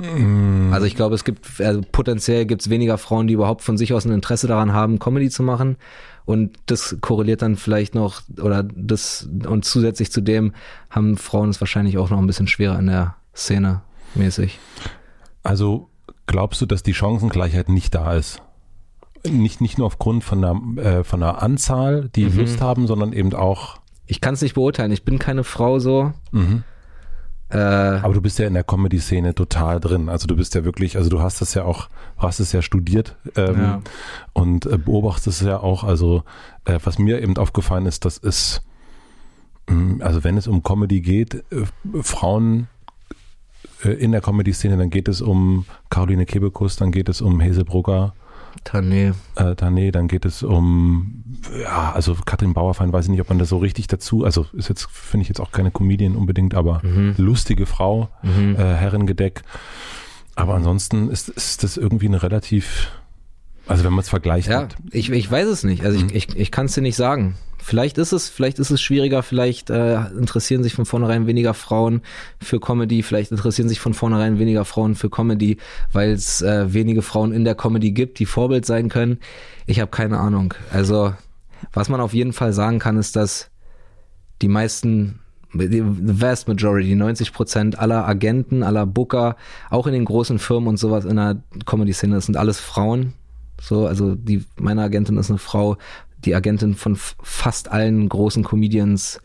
[0.00, 0.72] Mm.
[0.72, 3.92] Also ich glaube, es gibt, also potenziell gibt es weniger Frauen, die überhaupt von sich
[3.92, 5.76] aus ein Interesse daran haben, Comedy zu machen.
[6.24, 10.52] Und das korreliert dann vielleicht noch, oder das, und zusätzlich zu dem
[10.88, 13.82] haben Frauen es wahrscheinlich auch noch ein bisschen schwerer in der Szene
[14.14, 14.58] mäßig.
[15.42, 15.88] Also
[16.26, 18.40] glaubst du, dass die Chancengleichheit nicht da ist?
[19.28, 22.38] Nicht, nicht nur aufgrund von der, äh, von der Anzahl, die mhm.
[22.38, 23.78] Lust haben, sondern eben auch.
[24.06, 24.90] Ich kann es nicht beurteilen.
[24.92, 26.12] Ich bin keine Frau so.
[26.32, 26.64] Mhm.
[27.52, 30.08] Äh, Aber du bist ja in der Comedy-Szene total drin.
[30.08, 32.62] Also du bist ja wirklich, also du hast das ja auch, du hast es ja
[32.62, 33.82] studiert ähm, ja.
[34.32, 35.84] und äh, beobachtest es ja auch.
[35.84, 36.22] Also
[36.64, 38.62] äh, was mir eben aufgefallen ist, dass es,
[39.68, 41.66] mh, mm, also wenn es um Comedy geht, äh,
[42.00, 42.68] Frauen
[43.84, 47.66] äh, in der Comedy-Szene, dann geht es um Caroline Kebekus, dann geht es um Hese
[47.66, 48.14] Brugger,
[48.64, 49.14] Tané.
[49.36, 51.24] Äh, Tané, dann geht es um,
[51.62, 54.68] ja, also Katrin Bauerfein, weiß ich nicht, ob man das so richtig dazu, also ist
[54.68, 57.14] jetzt, finde ich jetzt auch keine Comedian unbedingt, aber mhm.
[57.16, 58.56] lustige Frau, mhm.
[58.56, 59.42] äh, Herrengedeck.
[60.34, 62.90] Aber ansonsten ist, ist das irgendwie eine relativ,
[63.72, 64.48] also wenn man es vergleicht.
[64.48, 65.84] Ja, ich, ich weiß es nicht.
[65.84, 66.08] Also mhm.
[66.08, 67.36] ich, ich, ich kann es dir nicht sagen.
[67.58, 72.02] Vielleicht ist es, vielleicht ist es schwieriger, vielleicht äh, interessieren sich von vornherein weniger Frauen
[72.40, 75.58] für Comedy, vielleicht interessieren sich von vornherein weniger Frauen für Comedy,
[75.92, 79.18] weil es äh, wenige Frauen in der Comedy gibt, die Vorbild sein können.
[79.66, 80.54] Ich habe keine Ahnung.
[80.72, 81.14] Also,
[81.72, 83.50] was man auf jeden Fall sagen kann, ist, dass
[84.42, 85.20] die meisten
[85.54, 89.36] the vast majority, 90 Prozent aller Agenten, aller Booker,
[89.70, 93.14] auch in den großen Firmen und sowas in der Comedy-Szene, das sind alles Frauen.
[93.62, 95.76] So, also die, meine Agentin ist eine Frau,
[96.24, 99.20] die Agentin von fast allen großen Comedians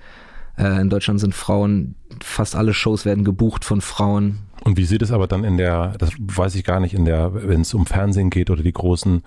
[0.57, 1.95] äh, in Deutschland sind Frauen.
[2.21, 4.39] Fast alle Shows werden gebucht von Frauen.
[4.63, 7.31] Und wie sieht es aber dann in der, das weiß ich gar nicht, in der,
[7.33, 9.23] wenn es um Fernsehen geht oder die großen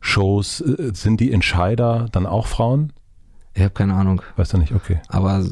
[0.00, 2.92] Shows, äh, sind die Entscheider dann auch Frauen?
[3.54, 4.22] Ich habe keine Ahnung.
[4.36, 5.00] Weißt du nicht, okay.
[5.08, 5.44] Aber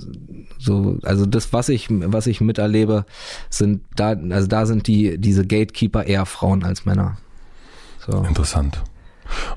[0.59, 3.05] so, also das, was ich, was ich miterlebe,
[3.51, 7.19] sind da, also da sind die, diese Gatekeeper eher Frauen als Männer.
[8.07, 8.23] So.
[8.23, 8.83] Interessant.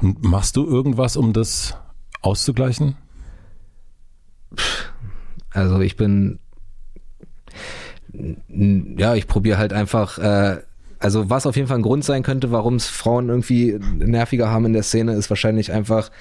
[0.01, 1.77] Und machst du irgendwas, um das
[2.21, 2.97] auszugleichen?
[5.49, 6.39] Also ich bin,
[8.47, 10.61] ja, ich probiere halt einfach, äh,
[10.99, 14.65] also was auf jeden Fall ein Grund sein könnte, warum es Frauen irgendwie nerviger haben
[14.65, 16.11] in der Szene, ist wahrscheinlich einfach,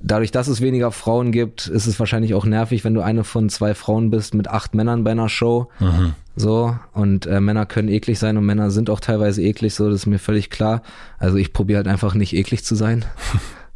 [0.00, 3.48] dadurch, dass es weniger Frauen gibt, ist es wahrscheinlich auch nervig, wenn du eine von
[3.48, 5.68] zwei Frauen bist mit acht Männern bei einer Show.
[5.80, 6.14] Mhm.
[6.36, 10.00] So, und äh, Männer können eklig sein und Männer sind auch teilweise eklig, so, das
[10.00, 10.82] ist mir völlig klar.
[11.18, 13.04] Also ich probiere halt einfach nicht eklig zu sein.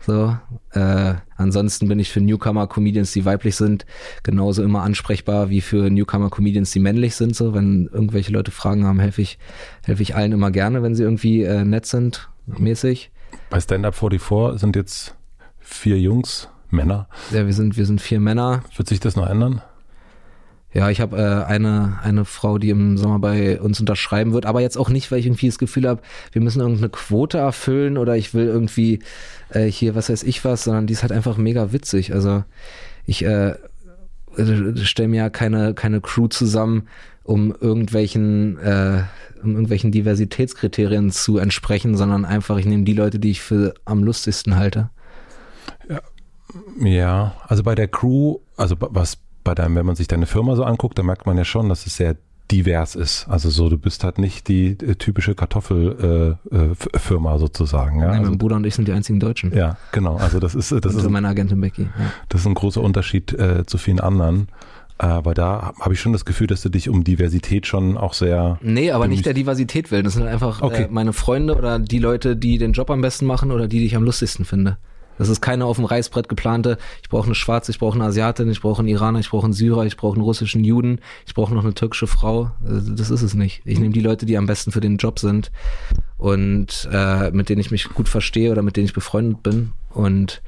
[0.05, 0.37] So,
[0.73, 3.87] äh, ansonsten bin ich für Newcomer-Comedians, die weiblich sind,
[4.25, 7.37] genauso immer ansprechbar wie für Newcomer-Comedians, die männlich sind.
[7.37, 9.39] So, wenn irgendwelche Leute Fragen haben, helfe ich,
[9.85, 13.13] helfe ich allen immer gerne, wenn sie irgendwie äh, nett sind, mäßig.
[13.49, 15.15] Bei Stand Up 44 sind jetzt
[15.75, 17.09] vier Jungs, Männer.
[17.31, 18.63] Ja, wir sind, wir sind vier Männer.
[18.77, 19.63] Wird sich das noch ändern?
[20.75, 24.63] Ja, ich habe äh, eine, eine Frau, die im Sommer bei uns unterschreiben wird, aber
[24.63, 26.01] jetzt auch nicht, weil ich irgendwie das Gefühl habe,
[26.33, 29.01] wir müssen irgendeine Quote erfüllen oder ich will irgendwie
[29.51, 32.15] äh, hier, was weiß ich was, sondern die ist halt einfach mega witzig.
[32.15, 32.43] Also
[33.05, 33.55] ich äh,
[34.83, 36.89] stelle mir ja keine, keine Crew zusammen,
[37.23, 39.03] um irgendwelchen, äh,
[39.43, 44.03] um irgendwelchen Diversitätskriterien zu entsprechen, sondern einfach, ich nehme die Leute, die ich für am
[44.03, 44.89] lustigsten halte.
[46.81, 50.65] Ja, also bei der Crew, also was bei deinem, wenn man sich deine Firma so
[50.65, 52.17] anguckt, dann merkt man ja schon, dass es sehr
[52.51, 53.27] divers ist.
[53.29, 58.01] Also so, du bist halt nicht die äh, typische Kartoffelfirma äh, äh, sozusagen.
[58.01, 58.09] Ja?
[58.09, 59.55] Nein, also, mein Bruder und ich sind die einzigen Deutschen.
[59.57, 60.17] Ja, genau.
[60.17, 61.83] Also das ist das und ist meine Agentin Becky.
[61.83, 62.13] Ja.
[62.29, 64.49] Das ist ein großer Unterschied äh, zu vielen anderen.
[64.99, 68.59] Aber da habe ich schon das Gefühl, dass du dich um Diversität schon auch sehr.
[68.63, 70.05] Nee, aber nicht der Diversität willen.
[70.05, 70.85] Das sind einfach okay.
[70.85, 73.87] äh, meine Freunde oder die Leute, die den Job am besten machen oder die, die
[73.87, 74.77] ich am lustigsten finde.
[75.23, 78.51] Das ist keine auf dem Reißbrett geplante, ich brauche eine Schwarze, ich brauche eine Asiatin,
[78.51, 81.55] ich brauche einen Iraner, ich brauche einen Syrer, ich brauche einen russischen Juden, ich brauche
[81.55, 82.51] noch eine türkische Frau.
[82.67, 83.63] Also das ist es nicht.
[83.65, 85.53] Ich nehme die Leute, die am besten für den Job sind
[86.19, 89.71] und äh, mit denen ich mich gut verstehe oder mit denen ich befreundet bin.
[89.91, 90.43] Und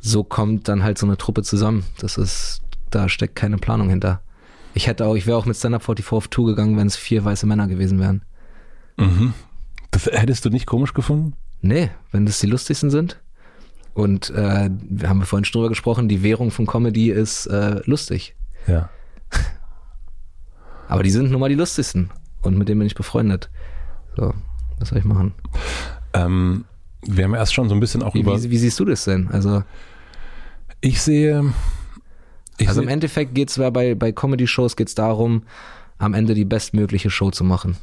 [0.00, 1.82] so kommt dann halt so eine Truppe zusammen.
[1.98, 4.20] Das ist, da steckt keine Planung hinter.
[4.74, 6.94] Ich hätte auch, ich wäre auch mit Stand Up 44 auf Tour gegangen, wenn es
[6.94, 8.22] vier weiße Männer gewesen wären.
[8.96, 9.34] Mhm.
[9.90, 11.34] Das hättest du nicht komisch gefunden?
[11.62, 13.18] Nee, wenn das die lustigsten sind.
[13.94, 18.34] Und äh, wir haben vorhin schon drüber gesprochen, die Währung von Comedy ist äh, lustig.
[18.66, 18.90] Ja.
[20.88, 22.10] Aber die sind nun mal die lustigsten.
[22.42, 23.50] Und mit denen bin ich befreundet.
[24.16, 24.34] So,
[24.78, 25.32] was soll ich machen?
[26.12, 26.64] Ähm,
[27.02, 28.42] wir haben erst schon so ein bisschen auch wie, über.
[28.42, 29.28] Wie, wie, siehst du das denn?
[29.28, 29.62] Also.
[30.80, 31.52] Ich sehe.
[32.58, 35.44] Ich also sehe, im Endeffekt geht es bei, bei Comedy-Shows geht's darum,
[35.98, 37.76] am Ende die bestmögliche Show zu machen.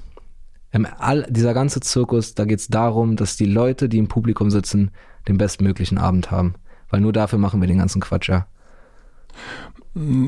[0.72, 4.92] Im all, dieser ganze Zirkus, da geht's darum, dass die Leute, die im Publikum sitzen,
[5.28, 6.56] den bestmöglichen Abend haben.
[6.90, 8.48] Weil nur dafür machen wir den ganzen Quatsch, ja.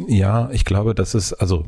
[0.07, 1.65] Ja, ich glaube, das ist, also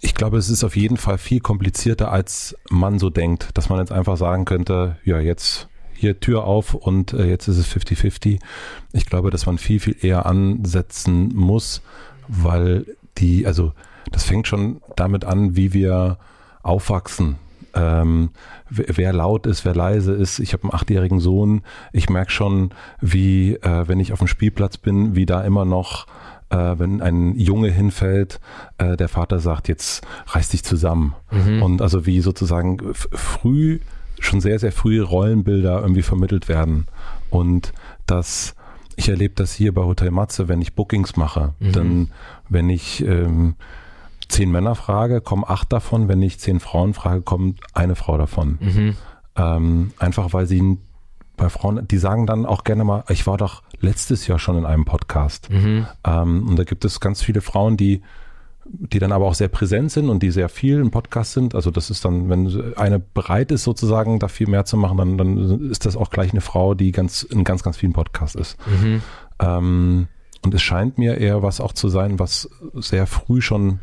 [0.00, 3.78] ich glaube, es ist auf jeden Fall viel komplizierter, als man so denkt, dass man
[3.78, 8.38] jetzt einfach sagen könnte, ja, jetzt hier Tür auf und äh, jetzt ist es 50-50.
[8.92, 11.82] Ich glaube, dass man viel, viel eher ansetzen muss,
[12.28, 12.84] weil
[13.18, 13.72] die, also
[14.10, 16.18] das fängt schon damit an, wie wir
[16.62, 17.36] aufwachsen
[17.74, 18.30] ähm,
[18.70, 20.38] wer laut ist, wer leise ist.
[20.38, 21.62] Ich habe einen achtjährigen Sohn.
[21.92, 22.70] Ich merke schon,
[23.00, 26.06] wie, äh, wenn ich auf dem Spielplatz bin, wie da immer noch
[26.50, 28.40] äh, wenn ein Junge hinfällt,
[28.78, 31.14] äh, der Vater sagt, jetzt reiß dich zusammen.
[31.30, 31.62] Mhm.
[31.62, 33.80] Und also wie sozusagen früh,
[34.20, 36.86] schon sehr, sehr früh Rollenbilder irgendwie vermittelt werden.
[37.30, 37.72] Und
[38.06, 38.54] das,
[38.96, 41.72] ich erlebe das hier bei Hotel Matze, wenn ich Bookings mache, mhm.
[41.72, 42.10] dann,
[42.48, 43.54] wenn ich ähm,
[44.28, 46.08] zehn Männer frage, kommen acht davon.
[46.08, 48.58] Wenn ich zehn Frauen frage, kommt eine Frau davon.
[48.60, 48.96] Mhm.
[49.36, 50.78] Ähm, einfach weil sie
[51.36, 54.66] bei Frauen, die sagen dann auch gerne mal, ich war doch letztes Jahr schon in
[54.66, 55.50] einem Podcast.
[55.50, 55.86] Mhm.
[56.04, 58.02] Ähm, und da gibt es ganz viele Frauen, die
[58.66, 61.54] die dann aber auch sehr präsent sind und die sehr viel im Podcast sind.
[61.54, 65.18] Also das ist dann, wenn eine bereit ist, sozusagen da viel mehr zu machen, dann,
[65.18, 68.56] dann ist das auch gleich eine Frau, die ganz in ganz, ganz vielen Podcasts ist.
[68.66, 69.02] Mhm.
[69.38, 70.06] Ähm,
[70.42, 73.80] und es scheint mir eher was auch zu sein, was sehr früh schon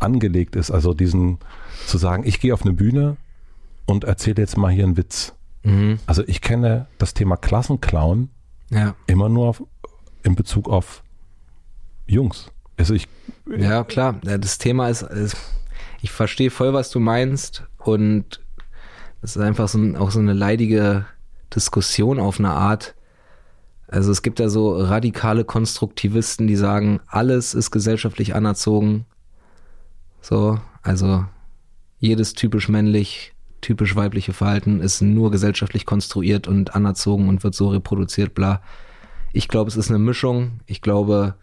[0.00, 0.70] angelegt ist.
[0.70, 1.38] Also diesen
[1.86, 3.16] zu sagen, ich gehe auf eine Bühne
[3.86, 5.34] und erzähle jetzt mal hier einen Witz.
[5.62, 5.98] Mhm.
[6.06, 8.30] Also ich kenne das Thema Klassenclown
[8.70, 8.94] ja.
[9.06, 9.62] immer nur auf,
[10.22, 11.02] in Bezug auf
[12.06, 12.50] Jungs.
[12.76, 13.08] Also ich
[13.56, 15.06] ja klar, das Thema ist,
[16.00, 18.40] ich verstehe voll, was du meinst und
[19.22, 21.06] es ist einfach so, auch so eine leidige
[21.54, 22.94] Diskussion auf eine Art.
[23.88, 29.06] Also es gibt ja so radikale Konstruktivisten, die sagen, alles ist gesellschaftlich anerzogen,
[30.28, 31.24] so, also
[31.98, 33.32] jedes typisch männlich,
[33.62, 38.60] typisch weibliche Verhalten ist nur gesellschaftlich konstruiert und anerzogen und wird so reproduziert, bla.
[39.32, 40.60] Ich glaube, es ist eine Mischung.
[40.66, 41.34] Ich glaube,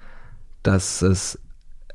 [0.62, 1.40] dass es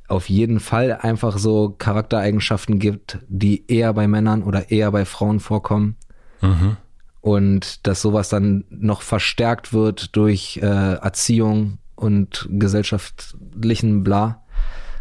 [0.09, 5.39] auf jeden Fall einfach so Charaktereigenschaften gibt, die eher bei Männern oder eher bei Frauen
[5.39, 5.95] vorkommen.
[6.41, 6.77] Mhm.
[7.21, 14.43] Und dass sowas dann noch verstärkt wird durch äh, Erziehung und gesellschaftlichen Bla.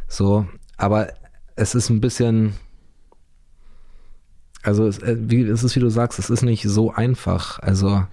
[0.07, 0.45] So,
[0.77, 1.13] aber
[1.59, 2.53] es ist ein bisschen,
[4.63, 7.59] also es, äh, wie, es ist, wie du sagst, es ist nicht so einfach.
[7.59, 8.05] Also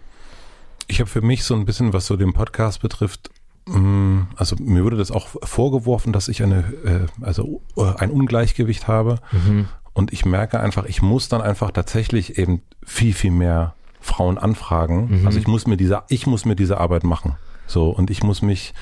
[0.88, 3.30] ich habe für mich so ein bisschen, was so den Podcast betrifft,
[3.66, 8.88] mm, also mir wurde das auch vorgeworfen, dass ich eine, äh, also äh, ein Ungleichgewicht
[8.88, 9.18] habe.
[9.30, 9.68] Mhm.
[9.92, 15.20] Und ich merke einfach, ich muss dann einfach tatsächlich eben viel, viel mehr Frauen anfragen.
[15.20, 15.26] Mhm.
[15.26, 17.36] Also ich muss mir diese, ich muss mir diese Arbeit machen.
[17.66, 18.74] So, und ich muss mich,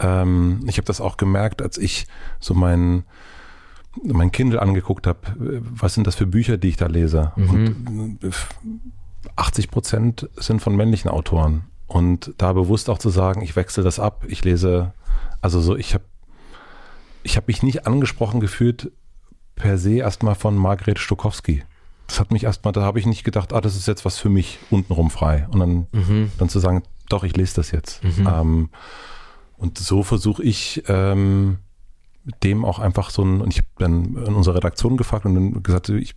[0.00, 2.06] ähm, ich habe das auch gemerkt, als ich
[2.40, 3.04] so mein,
[4.02, 7.32] mein Kindle angeguckt habe, was sind das für Bücher, die ich da lese?
[7.36, 8.18] Mhm.
[8.20, 8.34] Und
[9.36, 11.64] 80 äh, Prozent sind von männlichen Autoren.
[11.86, 14.92] Und da bewusst auch zu sagen, ich wechsle das ab, ich lese,
[15.40, 16.04] also so, ich habe
[17.22, 18.92] ich hab mich nicht angesprochen gefühlt
[19.54, 21.64] per se erstmal von Margret Stokowski.
[22.06, 24.30] Das hat mich erstmal, da habe ich nicht gedacht, ah, das ist jetzt was für
[24.30, 25.46] mich untenrum frei.
[25.50, 26.30] Und dann, mhm.
[26.38, 28.02] dann zu sagen, doch, ich lese das jetzt.
[28.02, 28.26] Mhm.
[28.26, 28.68] Ähm,
[29.56, 31.58] und so versuche ich ähm,
[32.42, 35.62] dem auch einfach so ein, und ich habe dann in unserer Redaktion gefragt und dann
[35.62, 36.14] gesagt, ich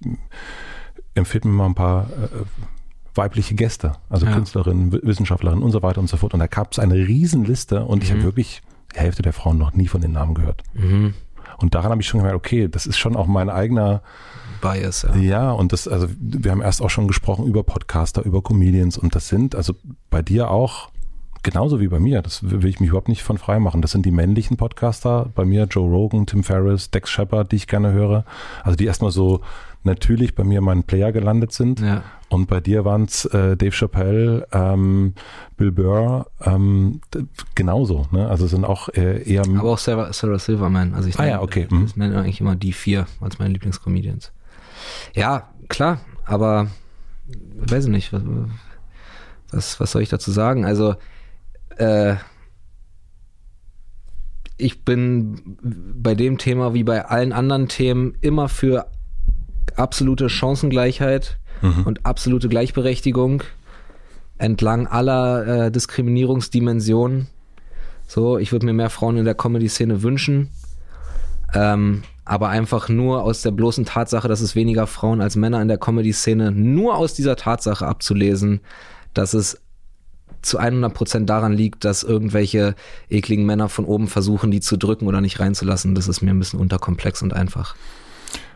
[1.16, 2.46] empfehle mir mal ein paar äh,
[3.16, 4.34] weibliche Gäste, also ja.
[4.34, 6.34] Künstlerinnen, Wissenschaftlerinnen und so weiter und so fort.
[6.34, 8.04] Und da gab es eine Riesenliste und mhm.
[8.04, 8.62] ich habe wirklich
[8.96, 10.64] die Hälfte der Frauen noch nie von den Namen gehört.
[10.74, 11.14] Mhm.
[11.58, 14.02] Und daran habe ich schon gemerkt, okay, das ist schon auch mein eigener
[14.62, 15.04] Bias.
[15.04, 15.16] Ja.
[15.16, 19.16] ja, und das, also wir haben erst auch schon gesprochen über Podcaster, über Comedians und
[19.16, 19.74] das sind, also
[20.10, 20.90] bei dir auch
[21.44, 23.82] genauso wie bei mir, das will ich mich überhaupt nicht von frei machen.
[23.82, 27.68] Das sind die männlichen Podcaster, bei mir Joe Rogan, Tim Ferriss, Dex Shepard, die ich
[27.68, 28.26] gerne höre.
[28.64, 29.42] Also die erstmal so
[29.84, 31.80] natürlich bei mir in meinen Player gelandet sind.
[31.80, 32.04] Ja.
[32.30, 35.16] Und bei dir waren es äh, Dave Chappelle, ähm,
[35.58, 37.02] Bill Burr, ähm,
[37.56, 38.08] genauso.
[38.12, 38.30] Ne?
[38.30, 39.42] Also sind auch äh, eher.
[39.42, 40.94] Aber auch Sarah, Sarah Silverman.
[40.94, 41.68] Also ich ah, nenne, ja, okay.
[41.86, 44.32] ich nenne eigentlich immer die vier als meine Lieblingscomedians.
[45.14, 46.68] Ja, klar, aber
[47.56, 48.14] weiß ich nicht,
[49.52, 50.66] was, was soll ich dazu sagen?
[50.66, 50.96] Also,
[51.78, 52.16] äh,
[54.58, 58.88] ich bin bei dem Thema wie bei allen anderen Themen immer für
[59.76, 61.84] absolute Chancengleichheit mhm.
[61.86, 63.44] und absolute Gleichberechtigung
[64.38, 67.28] entlang aller äh, Diskriminierungsdimensionen.
[68.08, 70.50] So, ich würde mir mehr Frauen in der Comedy-Szene wünschen.
[71.54, 75.68] Ähm, aber einfach nur aus der bloßen Tatsache, dass es weniger Frauen als Männer in
[75.68, 78.62] der Comedy-Szene, nur aus dieser Tatsache abzulesen,
[79.14, 79.62] dass es
[80.42, 82.76] zu 100 Prozent daran liegt, dass irgendwelche
[83.10, 85.96] ekligen Männer von oben versuchen, die zu drücken oder nicht reinzulassen.
[85.96, 87.76] Das ist mir ein bisschen unterkomplex und einfach.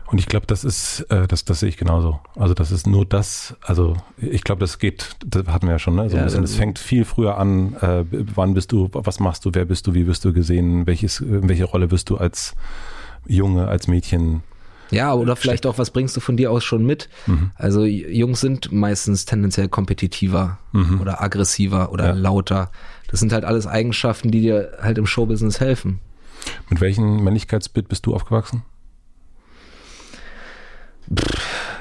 [0.06, 2.20] Und ich glaube, das ist, äh, das, das sehe ich genauso.
[2.36, 5.96] Also das ist nur das, also ich glaube, das geht, das hatten wir ja schon,
[5.96, 6.08] ne?
[6.08, 9.50] So ja, ein es fängt viel früher an, äh, wann bist du, was machst du,
[9.52, 12.54] wer bist du, wie wirst du gesehen, welches, welche Rolle wirst du als
[13.26, 14.42] Junge, als Mädchen
[14.90, 17.08] ja, oder vielleicht auch, was bringst du von dir aus schon mit?
[17.26, 17.50] Mhm.
[17.56, 21.00] Also Jungs sind meistens tendenziell kompetitiver mhm.
[21.00, 22.12] oder aggressiver oder ja.
[22.12, 22.70] lauter.
[23.08, 26.00] Das sind halt alles Eigenschaften, die dir halt im Showbusiness helfen.
[26.70, 28.62] Mit welchem Männlichkeitsbild bist du aufgewachsen?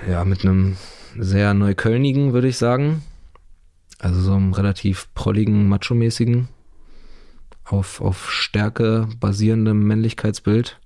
[0.07, 0.77] ja, mit einem
[1.18, 3.03] sehr neuköllnigen, würde ich sagen.
[3.99, 6.48] Also so einem relativ prolligen, macho-mäßigen,
[7.64, 10.80] auf, auf Stärke basierendem Männlichkeitsbild.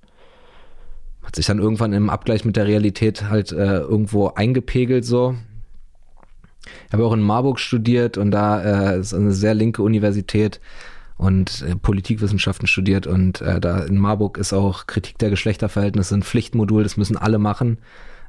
[1.30, 5.36] Hat sich dann irgendwann im Abgleich mit der Realität halt äh, irgendwo eingepegelt so.
[6.88, 10.60] Ich habe auch in Marburg studiert und da äh, ist eine sehr linke Universität
[11.18, 16.24] und äh, Politikwissenschaften studiert und äh, da in Marburg ist auch Kritik der Geschlechterverhältnisse ein
[16.24, 17.78] Pflichtmodul, das müssen alle machen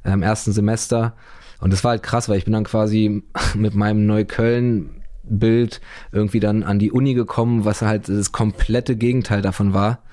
[0.03, 1.15] im ähm, ersten Semester.
[1.59, 3.23] Und das war halt krass, weil ich bin dann quasi
[3.55, 9.73] mit meinem Neukölln-Bild irgendwie dann an die Uni gekommen, was halt das komplette Gegenteil davon
[9.73, 10.03] war.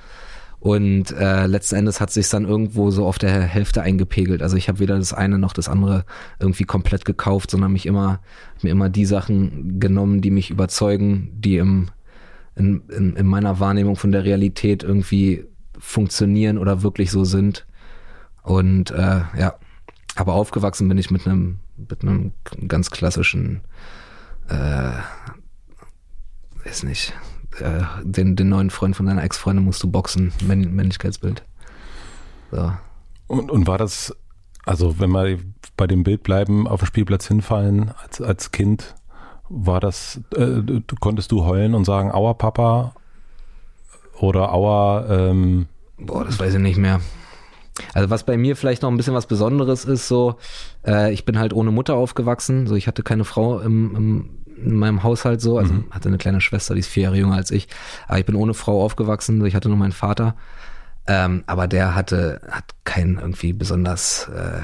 [0.60, 4.42] Und äh, letzten Endes hat sich dann irgendwo so auf der Hälfte eingepegelt.
[4.42, 6.04] Also ich habe weder das eine noch das andere
[6.40, 8.20] irgendwie komplett gekauft, sondern mich immer
[8.62, 11.90] mir immer die Sachen genommen, die mich überzeugen, die im
[12.56, 15.44] in, in, in meiner Wahrnehmung von der Realität irgendwie
[15.78, 17.66] funktionieren oder wirklich so sind.
[18.42, 19.54] Und äh, ja,
[20.16, 22.32] aber aufgewachsen bin ich mit einem, mit einem
[22.66, 23.60] ganz klassischen,
[24.48, 24.90] äh,
[26.64, 27.14] weiß nicht,
[27.60, 31.42] äh, den, den neuen Freund von deiner Ex-Freundin musst du boxen, Männ Männlichkeitsbild.
[32.50, 32.72] So.
[33.26, 34.14] Und, und war das,
[34.64, 35.38] also wenn wir
[35.76, 38.94] bei dem Bild bleiben, auf dem Spielplatz hinfallen als, als Kind,
[39.48, 40.60] war das, äh,
[41.00, 42.94] konntest du heulen und sagen, aua Papa
[44.18, 45.66] oder aua, ähm,
[45.98, 47.00] Boah, das weiß ich nicht mehr.
[47.94, 50.36] Also was bei mir vielleicht noch ein bisschen was Besonderes ist, so,
[50.86, 54.30] äh, ich bin halt ohne Mutter aufgewachsen, so ich hatte keine Frau im, im,
[54.64, 55.84] in meinem Haushalt so, also Mhm.
[55.90, 57.68] hatte eine kleine Schwester, die ist vier Jahre jünger als ich,
[58.06, 60.36] aber ich bin ohne Frau aufgewachsen, ich hatte nur meinen Vater,
[61.06, 64.60] ähm, aber der hatte, hat kein irgendwie besonders äh,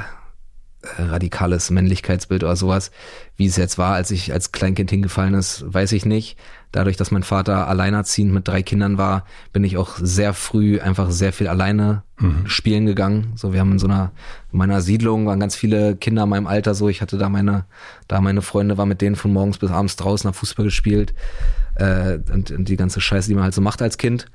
[0.98, 2.90] äh, radikales Männlichkeitsbild oder sowas,
[3.36, 6.36] wie es jetzt war, als ich als Kleinkind hingefallen ist, weiß ich nicht.
[6.74, 11.12] Dadurch, dass mein Vater alleinerziehend mit drei Kindern war, bin ich auch sehr früh einfach
[11.12, 12.02] sehr viel alleine
[12.46, 13.32] spielen gegangen.
[13.36, 14.10] So, wir haben in so einer,
[14.50, 16.88] in meiner Siedlung waren ganz viele Kinder in meinem Alter so.
[16.88, 17.64] Ich hatte da meine,
[18.08, 21.14] da meine Freunde, war mit denen von morgens bis abends draußen, hab Fußball gespielt,
[21.76, 24.26] äh, und, und die ganze Scheiße, die man halt so macht als Kind.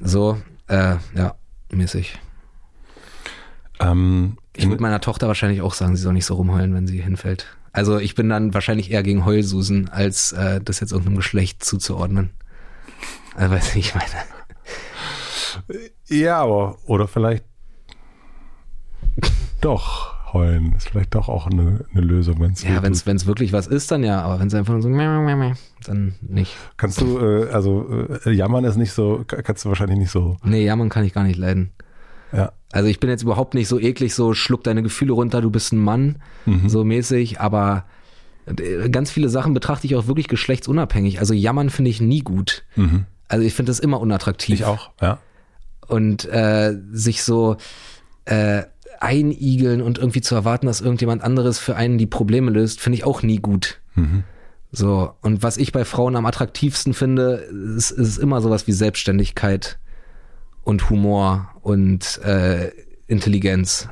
[0.00, 1.34] So, äh, ja,
[1.70, 2.18] mäßig.
[3.80, 7.00] Ähm, Ich würde meiner Tochter wahrscheinlich auch sagen, sie soll nicht so rumheulen, wenn sie
[7.00, 7.46] hinfällt.
[7.78, 12.30] Also ich bin dann wahrscheinlich eher gegen Heulsusen, als äh, das jetzt irgendeinem Geschlecht zuzuordnen.
[13.34, 15.80] Also, weiß nicht, ich meine.
[16.08, 17.44] ja, aber, oder vielleicht
[19.60, 20.74] doch heulen.
[20.76, 23.90] Ist vielleicht doch auch eine, eine Lösung, wenn es Ja, wenn es wirklich was ist,
[23.90, 24.88] dann ja, aber wenn es einfach nur so
[25.86, 26.54] dann nicht.
[26.76, 30.36] Kannst du, äh, also äh, jammern ist nicht so, ka- kannst du wahrscheinlich nicht so.
[30.42, 31.70] Nee, jammern kann ich gar nicht leiden.
[32.32, 32.52] Ja.
[32.72, 35.72] Also ich bin jetzt überhaupt nicht so eklig, so schluck deine Gefühle runter, du bist
[35.72, 36.68] ein Mann, Mhm.
[36.68, 37.84] so mäßig, aber
[38.46, 41.18] äh, ganz viele Sachen betrachte ich auch wirklich geschlechtsunabhängig.
[41.20, 42.64] Also jammern finde ich nie gut.
[42.76, 43.06] Mhm.
[43.28, 44.54] Also ich finde das immer unattraktiv.
[44.60, 45.18] Ich auch, ja.
[45.86, 47.56] und äh, sich so
[48.26, 48.62] äh,
[49.00, 53.04] einigeln und irgendwie zu erwarten, dass irgendjemand anderes für einen die Probleme löst, finde ich
[53.04, 53.80] auch nie gut.
[53.94, 54.24] Mhm.
[54.70, 57.34] So, und was ich bei Frauen am attraktivsten finde,
[57.76, 59.78] ist, ist immer sowas wie Selbstständigkeit
[60.68, 62.70] und Humor und äh,
[63.06, 63.88] Intelligenz.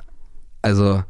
[0.60, 1.02] Also,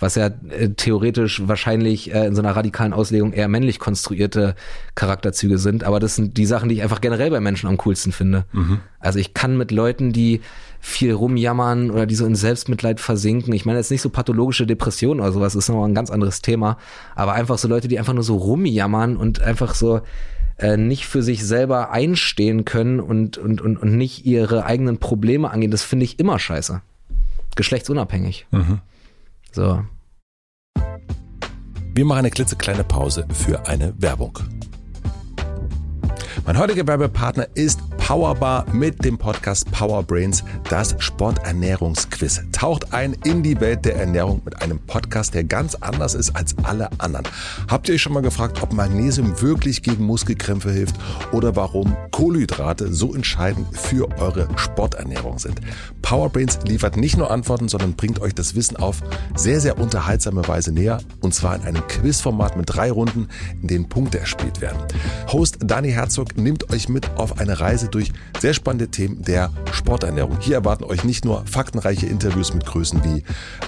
[0.00, 4.56] was ja äh, theoretisch wahrscheinlich äh, in so einer radikalen Auslegung eher männlich konstruierte
[4.96, 8.10] Charakterzüge sind, aber das sind die Sachen, die ich einfach generell bei Menschen am coolsten
[8.10, 8.44] finde.
[8.98, 10.40] Also ich kann mit Leuten, die
[10.80, 15.20] viel rumjammern oder die so in Selbstmitleid versinken, ich meine jetzt nicht so pathologische Depressionen
[15.20, 16.76] oder sowas, ist nochmal ein ganz anderes Thema,
[17.14, 20.00] aber einfach so Leute, die einfach nur so rumjammern und einfach so
[20.58, 25.50] äh, nicht für sich selber einstehen können und, und, und, und nicht ihre eigenen Probleme
[25.50, 26.80] angehen, das finde ich immer scheiße.
[27.56, 28.46] Geschlechtsunabhängig.
[28.50, 28.80] Mhm.
[29.52, 29.84] So.
[31.94, 34.38] Wir machen eine klitzekleine Pause für eine Werbung.
[36.44, 42.42] Mein heutiger Werbepartner ist Powerbar mit dem Podcast Power Brains, das Sporternährungsquiz.
[42.52, 46.54] Taucht ein in die Welt der Ernährung mit einem Podcast, der ganz anders ist als
[46.64, 47.26] alle anderen.
[47.66, 50.96] Habt ihr euch schon mal gefragt, ob Magnesium wirklich gegen Muskelkrämpfe hilft
[51.32, 55.62] oder warum Kohlenhydrate so entscheidend für eure Sporternährung sind?
[56.02, 59.00] Power Brains liefert nicht nur Antworten, sondern bringt euch das Wissen auf
[59.34, 63.28] sehr, sehr unterhaltsame Weise näher und zwar in einem Quizformat mit drei Runden,
[63.62, 64.78] in denen Punkte erspielt werden.
[65.32, 70.38] Host Dani Herzog nimmt euch mit auf eine Reise durch sehr spannende Themen der Sporternährung.
[70.40, 73.22] Hier erwarten euch nicht nur faktenreiche Interviews mit Größen wie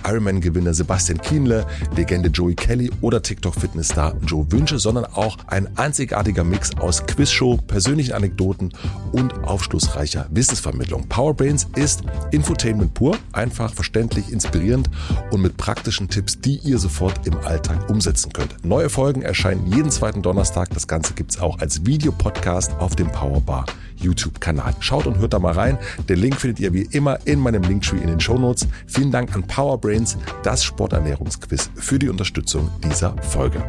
[0.04, 6.76] Ironman-Gewinner Sebastian Kienle, Legende Joey Kelly oder TikTok-Fitnessstar Joe Wünsche, sondern auch ein einzigartiger Mix
[6.78, 8.72] aus Quizshow, persönlichen Anekdoten
[9.12, 11.08] und aufschlussreicher Wissensvermittlung.
[11.08, 14.90] Powerbrains ist Infotainment pur, einfach, verständlich, inspirierend
[15.30, 18.64] und mit praktischen Tipps, die ihr sofort im Alltag umsetzen könnt.
[18.64, 20.70] Neue Folgen erscheinen jeden zweiten Donnerstag.
[20.70, 23.66] Das Ganze gibt's auch als Videopodcast auf dem Powerbar
[23.96, 24.74] YouTube-Kanal.
[24.80, 25.78] Schaut und hört da mal rein.
[26.08, 28.66] Den Link findet ihr wie immer in meinem Linktree in den Shownotes.
[28.86, 33.62] Vielen Dank an Powerbrains, das Sporternährungsquiz, für die Unterstützung dieser Folge.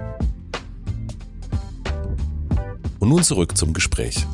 [2.99, 4.25] Und nun zurück zum Gespräch.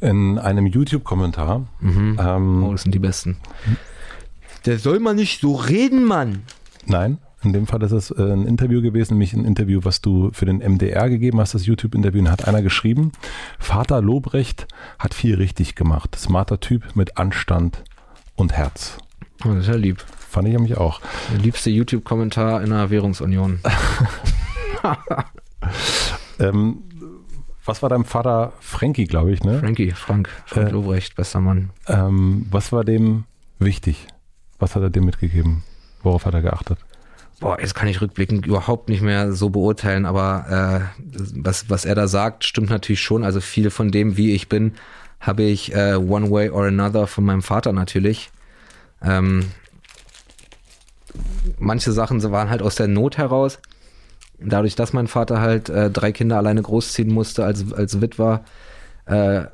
[0.00, 2.18] In einem YouTube-Kommentar Mhm.
[2.20, 3.36] ähm, Oh, das sind die besten.
[4.66, 6.42] Der soll man nicht so reden, Mann.
[6.86, 10.30] Nein, in dem Fall ist es äh, ein Interview gewesen, nämlich ein Interview, was du
[10.32, 12.20] für den MDR gegeben hast, das YouTube-Interview.
[12.20, 13.12] Und hat einer geschrieben,
[13.58, 14.66] Vater Lobrecht
[14.98, 16.16] hat viel richtig gemacht.
[16.16, 17.84] Smarter Typ mit Anstand
[18.36, 18.98] und Herz.
[19.44, 20.00] Oh, das ist ja lieb.
[20.00, 21.00] Fand ich nämlich auch.
[21.32, 23.60] Der liebste YouTube-Kommentar in der Währungsunion.
[26.38, 26.82] Ähm,
[27.64, 29.60] was war deinem Vater Frankie, glaube ich, ne?
[29.60, 30.72] Frankie, Frank, Frank Äh.
[30.72, 31.70] Lobrecht, bester Mann.
[31.86, 33.24] Ähm, was war dem
[33.58, 34.06] wichtig?
[34.58, 35.62] Was hat er dir mitgegeben?
[36.02, 36.78] Worauf hat er geachtet?
[37.40, 41.02] Boah, jetzt kann ich rückblickend überhaupt nicht mehr so beurteilen, aber äh,
[41.34, 43.24] was, was er da sagt, stimmt natürlich schon.
[43.24, 44.74] Also viel von dem, wie ich bin,
[45.20, 48.30] habe ich äh, one way or another von meinem Vater natürlich.
[49.02, 49.46] Ähm,
[51.58, 53.58] manche Sachen waren halt aus der Not heraus.
[54.38, 58.44] Dadurch, dass mein Vater halt äh, drei Kinder alleine großziehen musste als, als Witwer
[59.06, 59.44] äh,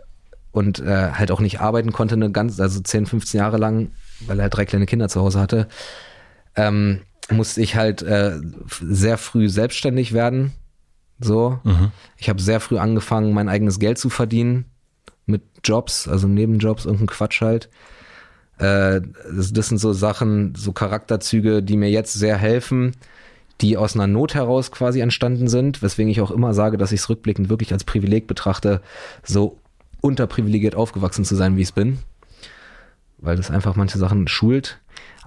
[0.52, 3.90] und äh, halt auch nicht arbeiten konnte, eine ganz, also 10, 15 Jahre lang,
[4.26, 5.68] weil er halt drei kleine Kinder zu Hause hatte,
[6.56, 7.00] ähm,
[7.30, 8.38] musste ich halt äh,
[8.80, 10.52] sehr früh selbstständig werden.
[11.20, 11.60] So.
[12.16, 14.66] Ich habe sehr früh angefangen, mein eigenes Geld zu verdienen.
[15.26, 17.68] mit Jobs, also Nebenjobs, irgendein Quatsch halt.
[18.58, 19.00] Äh,
[19.34, 22.92] das, das sind so Sachen, so Charakterzüge, die mir jetzt sehr helfen,
[23.60, 27.00] die aus einer Not heraus quasi entstanden sind, weswegen ich auch immer sage, dass ich
[27.00, 28.80] es rückblickend wirklich als Privileg betrachte,
[29.22, 29.58] so
[30.00, 31.98] unterprivilegiert aufgewachsen zu sein, wie ich es bin.
[33.18, 34.80] Weil das einfach manche Sachen schult.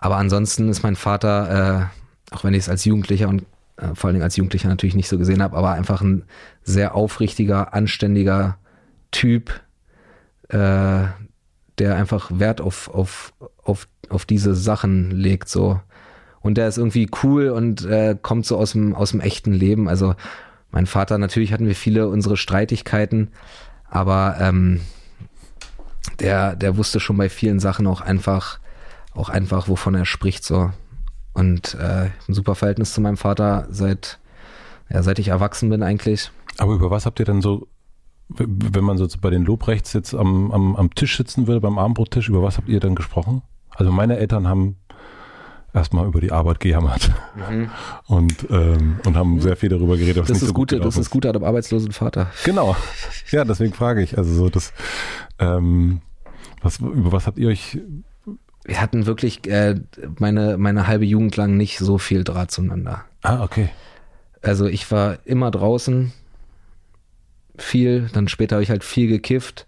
[0.04, 1.90] Aber ansonsten ist mein Vater,
[2.30, 3.44] äh, auch wenn ich es als Jugendlicher und
[3.78, 6.26] äh, vor allen Dingen als Jugendlicher natürlich nicht so gesehen habe, aber einfach ein
[6.62, 8.58] sehr aufrichtiger, anständiger
[9.12, 9.62] Typ,
[10.50, 11.06] äh,
[11.78, 13.32] der einfach Wert auf, auf,
[13.64, 15.80] auf, auf diese Sachen legt, so.
[16.42, 19.88] Und der ist irgendwie cool und äh, kommt so aus dem, aus dem echten Leben.
[19.88, 20.16] Also
[20.70, 23.30] mein Vater, natürlich hatten wir viele unsere Streitigkeiten,
[23.90, 24.82] aber ähm,
[26.20, 28.60] der, der wusste schon bei vielen Sachen auch einfach,
[29.16, 30.72] auch einfach, wovon er spricht, so.
[31.34, 34.20] Und äh, ein super Verhältnis zu meinem Vater seit,
[34.90, 36.32] ja, seit ich erwachsen bin eigentlich.
[36.58, 37.68] Aber über was habt ihr denn so,
[38.30, 42.30] wenn man so bei den Lobrechts jetzt am, am, am Tisch sitzen würde, beim Abendbrottisch,
[42.30, 43.42] über was habt ihr dann gesprochen?
[43.72, 44.78] Also meine Eltern haben
[45.74, 47.70] erstmal über die Arbeit gejammert mhm.
[48.06, 50.22] und, ähm, und haben sehr viel darüber geredet.
[50.22, 52.28] Was das ist so gute, das ist gut an einem arbeitslosen Vater.
[52.46, 52.76] Genau.
[53.32, 54.18] Ja, deswegen frage ich.
[54.18, 54.72] Also so das,
[55.40, 56.02] ähm,
[56.62, 57.80] was, über was habt ihr euch
[58.66, 59.76] wir hatten wirklich äh,
[60.20, 63.04] meine, meine halbe Jugend lang nicht so viel Draht zueinander.
[63.22, 63.70] Ah, okay.
[64.42, 66.12] Also ich war immer draußen,
[67.58, 69.66] viel, dann später habe ich halt viel gekifft.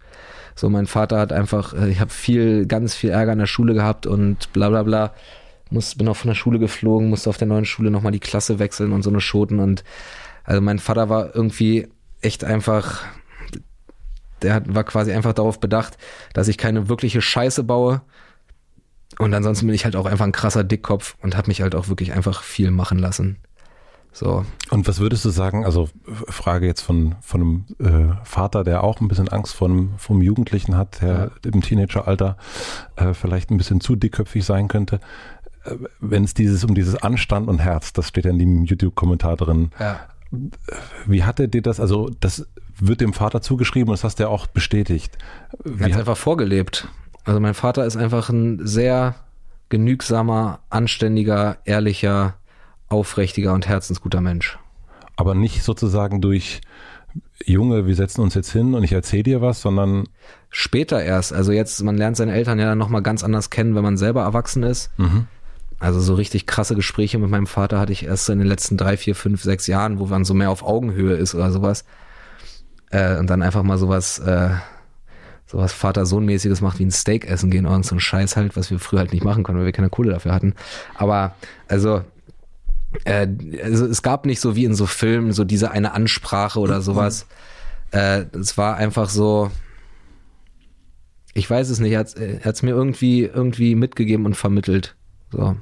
[0.56, 3.74] So, mein Vater hat einfach, äh, ich habe viel, ganz viel Ärger in der Schule
[3.74, 5.14] gehabt und bla bla bla.
[5.70, 8.60] Muss, bin auch von der Schule geflogen, musste auf der neuen Schule nochmal die Klasse
[8.60, 9.60] wechseln und so eine Schoten.
[9.60, 9.84] Und
[10.44, 11.88] also mein Vater war irgendwie
[12.22, 13.04] echt einfach,
[14.42, 15.98] der hat, war quasi einfach darauf bedacht,
[16.34, 18.02] dass ich keine wirkliche Scheiße baue,
[19.20, 21.88] und ansonsten bin ich halt auch einfach ein krasser Dickkopf und habe mich halt auch
[21.88, 23.38] wirklich einfach viel machen lassen.
[24.16, 24.46] So.
[24.70, 25.90] Und was würdest du sagen, also
[26.30, 30.78] Frage jetzt von, von einem äh, Vater, der auch ein bisschen Angst vor vom Jugendlichen
[30.78, 31.52] hat, der ja.
[31.52, 32.38] im Teenageralter
[32.96, 35.02] äh, vielleicht ein bisschen zu dickköpfig sein könnte.
[35.66, 39.36] Äh, Wenn es dieses um dieses Anstand und Herz, das steht ja in dem YouTube-Kommentar
[39.36, 39.72] drin.
[39.82, 40.00] Ja.
[41.06, 42.48] Wie hat er dir das, also das
[42.80, 45.18] wird dem Vater zugeschrieben und das hast du ja auch bestätigt.
[45.66, 46.88] Wie er hat einfach vorgelebt.
[47.26, 49.16] Also mein Vater ist einfach ein sehr
[49.70, 52.36] genügsamer, anständiger, ehrlicher,
[52.88, 54.60] aufrichtiger und herzensguter Mensch.
[55.16, 56.62] Aber nicht sozusagen durch
[57.44, 60.06] Junge, wir setzen uns jetzt hin und ich erzähle dir was, sondern
[60.50, 61.34] später erst.
[61.34, 64.22] Also jetzt, man lernt seine Eltern ja dann nochmal ganz anders kennen, wenn man selber
[64.22, 64.92] erwachsen ist.
[64.98, 65.28] Mhm.
[65.80, 68.98] Also so richtig krasse Gespräche mit meinem Vater hatte ich erst in den letzten drei,
[68.98, 71.86] vier, fünf, sechs Jahren, wo man so mehr auf Augenhöhe ist oder sowas.
[72.92, 74.52] Äh, und dann einfach mal sowas äh,
[75.46, 78.80] sowas Vater-Sohn-mäßiges macht wie ein Steak essen gehen, irgend so ein Scheiß halt, was wir
[78.80, 80.56] früher halt nicht machen konnten, weil wir keine Kohle dafür hatten.
[80.96, 81.36] Aber
[81.68, 82.02] also,
[83.04, 83.28] äh,
[83.64, 87.28] also es gab nicht so wie in so Filmen so diese eine Ansprache oder sowas.
[87.92, 89.52] Äh, es war einfach so,
[91.34, 94.96] ich weiß es nicht, er hat es mir irgendwie, irgendwie mitgegeben und vermittelt.
[95.32, 95.58] So.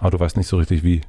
[0.00, 1.00] Aber du weißt nicht so richtig wie.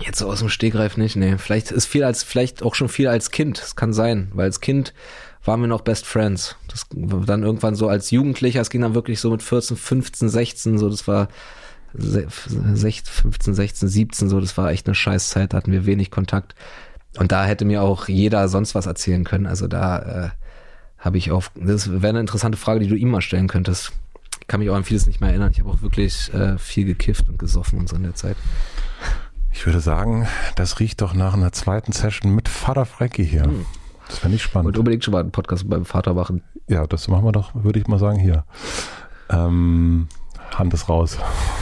[0.00, 1.36] Jetzt so aus dem Stegreif nicht, nee.
[1.36, 3.60] Vielleicht ist viel als, vielleicht auch schon viel als Kind.
[3.60, 4.94] Das kann sein, weil als Kind
[5.44, 6.56] waren wir noch Best Friends.
[6.68, 10.78] Das dann irgendwann so als Jugendlicher, es ging dann wirklich so mit 14, 15, 16,
[10.78, 11.28] so das war
[11.94, 16.54] 16, 15, 16, 17, so das war echt eine Scheißzeit, da hatten wir wenig Kontakt.
[17.18, 19.46] Und da hätte mir auch jeder sonst was erzählen können.
[19.46, 20.30] Also da äh,
[20.98, 23.92] habe ich auch, das wäre eine interessante Frage, die du ihm mal stellen könntest.
[24.40, 25.50] Ich kann mich auch an vieles nicht mehr erinnern.
[25.52, 28.36] Ich habe auch wirklich äh, viel gekifft und gesoffen und so in der Zeit.
[29.52, 33.44] Ich würde sagen, das riecht doch nach einer zweiten Session mit Vater Frankie hier.
[33.44, 33.66] Hm.
[34.10, 34.66] Das fände ich spannend.
[34.66, 36.42] Und unbedingt schon mal einen Podcast beim Vater machen.
[36.66, 38.44] Ja, das machen wir doch, würde ich mal sagen, hier.
[39.28, 40.08] Ähm,
[40.52, 41.16] Hand ist raus.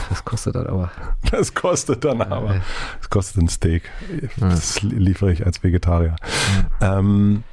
[0.09, 0.91] Das kostet dann aber.
[1.31, 2.63] Das kostet dann aber.
[3.01, 3.83] Das kostet ein Steak.
[4.39, 6.17] Das liefere ich als Vegetarier.
[6.81, 7.45] Ähm,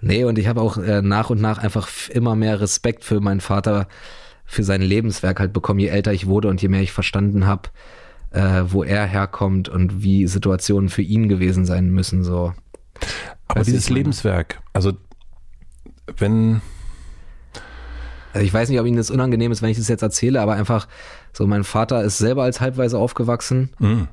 [0.00, 3.42] nee, und ich habe auch äh, nach und nach einfach immer mehr Respekt für meinen
[3.42, 3.86] Vater,
[4.46, 7.68] für sein Lebenswerk halt bekommen, je älter ich wurde und je mehr ich verstanden habe,
[8.30, 12.24] äh, wo er herkommt und wie Situationen für ihn gewesen sein müssen.
[12.24, 12.54] So.
[13.48, 14.92] Aber dieses Lebenswerk, also
[16.16, 16.60] wenn.
[18.32, 20.54] Also ich weiß nicht, ob Ihnen das unangenehm ist, wenn ich das jetzt erzähle, aber
[20.54, 20.88] einfach
[21.32, 23.70] so, mein Vater ist selber als Halbweise aufgewachsen.
[23.78, 24.08] Mhm.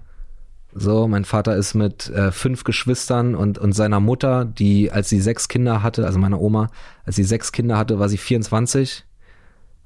[0.76, 5.20] So, mein Vater ist mit äh, fünf Geschwistern und, und seiner Mutter, die, als sie
[5.20, 6.70] sechs Kinder hatte, also meiner Oma,
[7.06, 9.06] als sie sechs Kinder hatte, war sie 24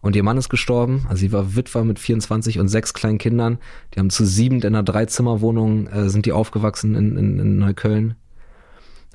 [0.01, 1.05] und ihr Mann ist gestorben.
[1.09, 3.57] Also sie war Witwer mit 24 und sechs kleinen Kindern.
[3.93, 8.15] Die haben zu siebend in einer Dreizimmerwohnung, äh, sind die aufgewachsen in, in, in Neukölln.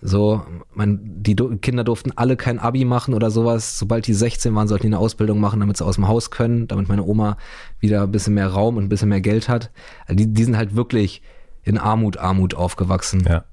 [0.05, 0.43] So,
[0.75, 3.79] mein, die Kinder durften alle kein Abi machen oder sowas.
[3.79, 6.67] Sobald die 16 waren, sollten die eine Ausbildung machen, damit sie aus dem Haus können,
[6.67, 7.37] damit meine Oma
[7.79, 9.71] wieder ein bisschen mehr Raum und ein bisschen mehr Geld hat.
[10.07, 11.23] Also die, die sind halt wirklich
[11.63, 13.23] in Armut, Armut aufgewachsen.
[13.29, 13.45] Ja.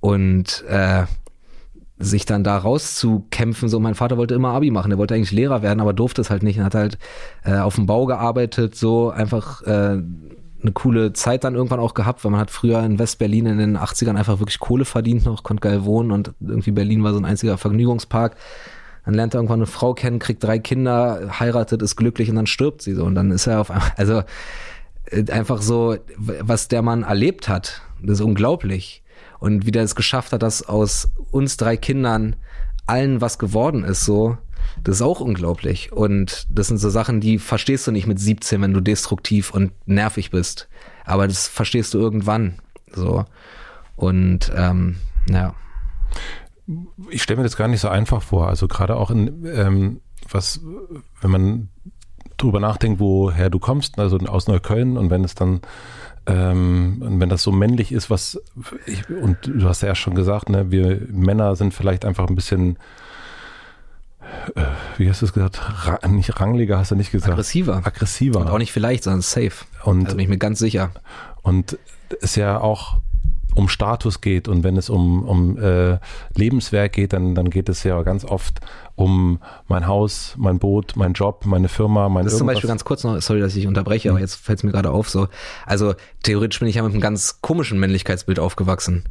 [0.00, 1.04] Und äh,
[1.98, 3.68] sich dann da rauszukämpfen.
[3.68, 6.30] So, mein Vater wollte immer Abi machen, der wollte eigentlich Lehrer werden, aber durfte es
[6.30, 6.56] halt nicht.
[6.56, 6.98] Er hat halt
[7.44, 10.02] äh, auf dem Bau gearbeitet, so einfach äh,
[10.64, 13.78] eine coole Zeit dann irgendwann auch gehabt, weil man hat früher in West-Berlin in den
[13.78, 17.26] 80ern einfach wirklich Kohle verdient noch, konnte geil wohnen und irgendwie Berlin war so ein
[17.26, 18.36] einziger Vergnügungspark.
[19.04, 22.46] Dann lernt er irgendwann eine Frau kennen, kriegt drei Kinder, heiratet, ist glücklich und dann
[22.46, 23.04] stirbt sie so.
[23.04, 24.22] Und dann ist er auf einmal, also
[25.10, 29.02] äh, einfach so, was der Mann erlebt hat, das ist unglaublich.
[29.38, 32.36] Und wie der es geschafft hat, dass aus uns drei Kindern
[32.86, 34.38] allen was geworden ist, so,
[34.84, 35.92] das ist auch unglaublich.
[35.92, 39.72] Und das sind so Sachen, die verstehst du nicht mit 17, wenn du destruktiv und
[39.86, 40.68] nervig bist.
[41.04, 42.60] Aber das verstehst du irgendwann.
[42.92, 43.24] So.
[43.96, 44.96] Und ähm,
[45.28, 45.54] ja.
[47.10, 48.48] Ich stelle mir das gar nicht so einfach vor.
[48.48, 50.00] Also gerade auch in ähm,
[50.30, 50.60] was,
[51.20, 51.68] wenn man
[52.36, 55.60] drüber nachdenkt, woher du kommst, also aus Neukölln und wenn es dann
[56.26, 58.40] ähm, und wenn das so männlich ist, was
[58.86, 62.78] ich, und du hast ja schon gesagt, ne, wir Männer sind vielleicht einfach ein bisschen
[64.98, 65.60] wie hast du es gesagt?
[65.86, 67.32] Ra nicht rangliger hast du nicht gesagt.
[67.32, 67.82] Aggressiver.
[67.84, 68.40] Aggressiver.
[68.40, 69.64] Und auch nicht vielleicht, sondern safe.
[69.84, 70.90] Und also bin ich mir ganz sicher.
[71.42, 71.78] Und
[72.20, 73.00] es ja auch
[73.54, 75.98] um Status geht und wenn es um, um äh,
[76.34, 78.60] Lebenswerk geht, dann, dann geht es ja ganz oft
[78.96, 82.84] um mein Haus, mein Boot, mein Job, meine Firma, mein Das ist zum Beispiel ganz
[82.84, 84.16] kurz noch, sorry, dass ich unterbreche, mhm.
[84.16, 85.28] aber jetzt fällt es mir gerade auf so.
[85.66, 89.04] Also theoretisch bin ich ja mit einem ganz komischen Männlichkeitsbild aufgewachsen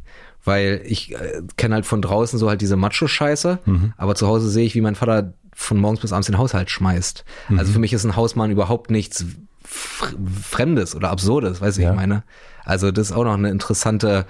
[0.44, 3.92] weil ich äh, kenne halt von draußen so halt diese Macho-Scheiße, mhm.
[3.96, 7.24] aber zu Hause sehe ich, wie mein Vater von morgens bis abends den Haushalt schmeißt.
[7.48, 7.58] Mhm.
[7.58, 9.24] Also für mich ist ein Hausmann überhaupt nichts
[9.64, 11.90] Fremdes oder Absurdes, weiß ich, ja.
[11.90, 12.22] ich meine.
[12.64, 14.26] Also das ist auch noch eine interessante,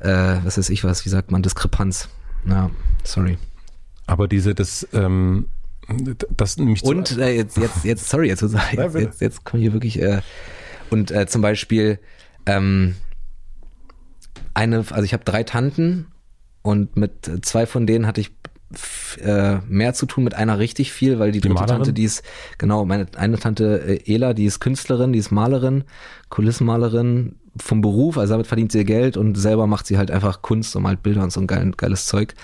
[0.00, 2.08] äh, was weiß ich was, wie sagt man, Diskrepanz.
[2.46, 2.70] Ja,
[3.02, 3.38] sorry.
[4.06, 5.48] Aber diese, das, ähm,
[6.36, 8.42] das nämlich Und äh, jetzt, jetzt, jetzt, sorry, jetzt,
[8.72, 10.20] jetzt, jetzt, jetzt komme ich hier wirklich, äh,
[10.90, 11.98] und äh, zum Beispiel,
[12.46, 12.96] ähm,
[14.54, 16.06] eine, also ich habe drei Tanten
[16.62, 18.30] und mit zwei von denen hatte ich
[19.20, 21.76] äh, mehr zu tun, mit einer richtig viel, weil die, die dritte Malerin?
[21.76, 22.22] Tante, die ist,
[22.58, 25.84] genau, meine eine Tante äh, Ela, die ist Künstlerin, die ist Malerin,
[26.28, 30.42] Kulissenmalerin vom Beruf, also damit verdient sie ihr Geld und selber macht sie halt einfach
[30.42, 32.34] Kunst und malt Bilder und so ein geil, geiles Zeug.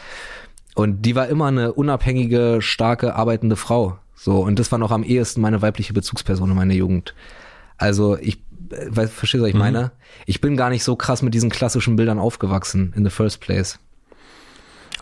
[0.75, 3.99] Und die war immer eine unabhängige, starke, arbeitende Frau.
[4.15, 7.15] So, und das war noch am ehesten meine weibliche Bezugsperson in meiner Jugend.
[7.77, 8.39] Also ich
[8.89, 9.61] weil, verstehst du, was ich mhm.
[9.61, 9.93] meine?
[10.27, 13.79] Ich bin gar nicht so krass mit diesen klassischen Bildern aufgewachsen in the first place.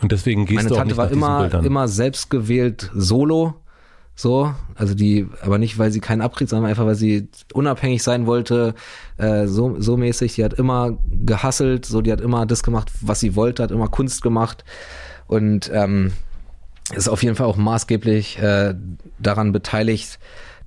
[0.01, 3.55] Und deswegen gehst Meine du auch Tante nicht war immer, immer selbstgewählt solo.
[4.15, 8.27] So, also die, aber nicht, weil sie keinen Abrieb, sondern einfach, weil sie unabhängig sein
[8.27, 8.75] wollte,
[9.17, 10.35] äh, so, so mäßig.
[10.35, 13.87] Die hat immer gehasselt, so, die hat immer das gemacht, was sie wollte, hat immer
[13.87, 14.65] Kunst gemacht
[15.29, 16.13] und ähm,
[16.97, 18.75] ist auf jeden Fall auch maßgeblich äh,
[19.21, 20.19] daran beteiligt,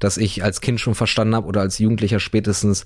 [0.02, 2.86] dass ich als Kind schon verstanden habe oder als Jugendlicher spätestens,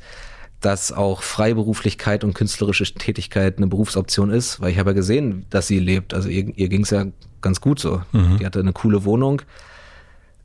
[0.62, 5.68] dass auch Freiberuflichkeit und künstlerische Tätigkeit eine Berufsoption ist, weil ich habe ja gesehen, dass
[5.68, 6.14] sie lebt.
[6.14, 7.06] Also ihr, ihr ging es ja
[7.42, 8.02] ganz gut so.
[8.12, 8.38] Mhm.
[8.38, 9.42] Die hatte eine coole Wohnung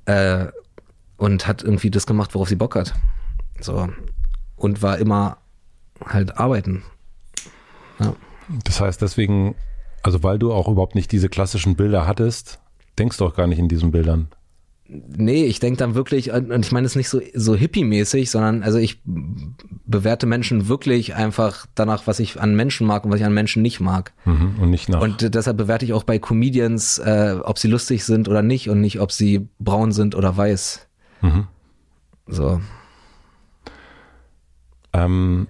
[0.05, 0.47] äh,
[1.17, 2.95] und hat irgendwie das gemacht, worauf sie Bock hat.
[3.61, 3.89] So.
[4.57, 5.39] Und war immer
[6.05, 6.85] halt arbeiten.
[7.99, 8.15] Ja.
[8.65, 9.55] Das heißt, deswegen,
[10.03, 12.61] also weil du auch überhaupt nicht diese klassischen Bilder hattest,
[12.99, 14.29] denkst du auch gar nicht in diesen Bildern.
[14.93, 18.79] Nee, ich denke dann wirklich, und ich meine es nicht so, so hippie-mäßig, sondern also
[18.79, 23.33] ich bewerte Menschen wirklich einfach danach, was ich an Menschen mag und was ich an
[23.33, 24.13] Menschen nicht mag.
[24.25, 25.01] Mhm, und nicht nach.
[25.01, 28.81] Und deshalb bewerte ich auch bei Comedians, äh, ob sie lustig sind oder nicht und
[28.81, 30.89] nicht, ob sie braun sind oder weiß.
[31.21, 31.47] Mhm.
[32.27, 32.61] So.
[34.93, 35.47] Ähm,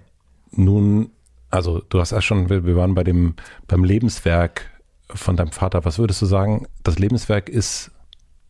[0.51, 1.13] nun,
[1.49, 3.37] also du hast ja schon, wir waren bei dem,
[3.67, 4.67] beim Lebenswerk
[5.09, 5.87] von deinem Vater.
[5.87, 7.91] Was würdest du sagen, das Lebenswerk ist,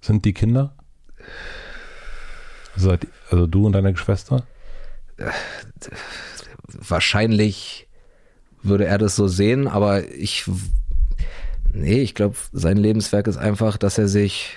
[0.00, 0.74] sind die Kinder?
[2.76, 4.44] Seid, also du und deine Schwester?
[6.66, 7.88] Wahrscheinlich
[8.62, 10.44] würde er das so sehen, aber ich,
[11.72, 14.56] nee, ich glaube, sein Lebenswerk ist einfach, dass er sich,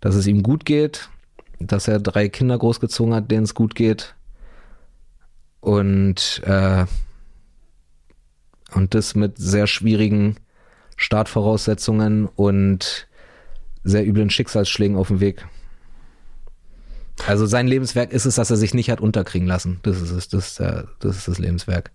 [0.00, 1.08] dass es ihm gut geht,
[1.60, 4.14] dass er drei Kinder großgezogen hat, denen es gut geht
[5.60, 6.86] und äh,
[8.74, 10.36] und das mit sehr schwierigen
[10.96, 13.08] Startvoraussetzungen und
[13.84, 15.46] sehr üblen Schicksalsschlägen auf dem Weg.
[17.26, 19.78] Also sein Lebenswerk ist es, dass er sich nicht hat unterkriegen lassen.
[19.82, 20.60] Das ist es, das, ist,
[21.00, 21.90] das ist das Lebenswerk.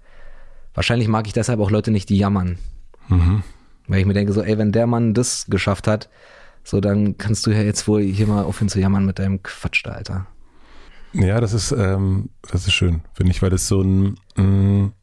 [0.73, 2.57] Wahrscheinlich mag ich deshalb auch Leute nicht, die jammern.
[3.09, 3.43] Mhm.
[3.87, 6.09] Weil ich mir denke, so, ey, wenn der Mann das geschafft hat,
[6.63, 9.85] so, dann kannst du ja jetzt wohl hier mal aufhören zu jammern mit deinem Quatsch
[9.85, 10.27] da, Alter.
[11.13, 14.93] Ja, das ist, ähm, das ist schön, finde ich, weil das so ein, mh, mm,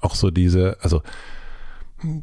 [0.00, 1.02] auch so diese, also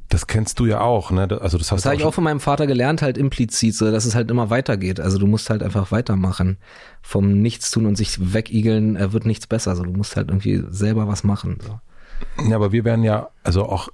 [0.10, 1.28] das kennst du ja auch, ne?
[1.42, 4.14] Also das, das habe ich auch von meinem Vater gelernt, halt implizit, so dass es
[4.14, 5.00] halt immer weitergeht.
[5.00, 6.58] Also du musst halt einfach weitermachen.
[7.02, 9.72] Vom Nichtstun und sich wegigeln äh, wird nichts besser.
[9.72, 11.58] Also du musst halt irgendwie selber was machen.
[11.62, 11.80] So.
[12.50, 13.90] Ja, aber wir werden ja, also auch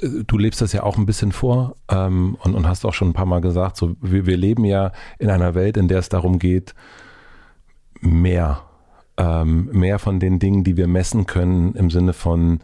[0.00, 3.14] du lebst das ja auch ein bisschen vor ähm, und, und hast auch schon ein
[3.14, 6.38] paar Mal gesagt, so wir, wir leben ja in einer Welt, in der es darum
[6.38, 6.74] geht,
[8.00, 8.62] mehr,
[9.16, 12.60] ähm, mehr von den Dingen, die wir messen können, im Sinne von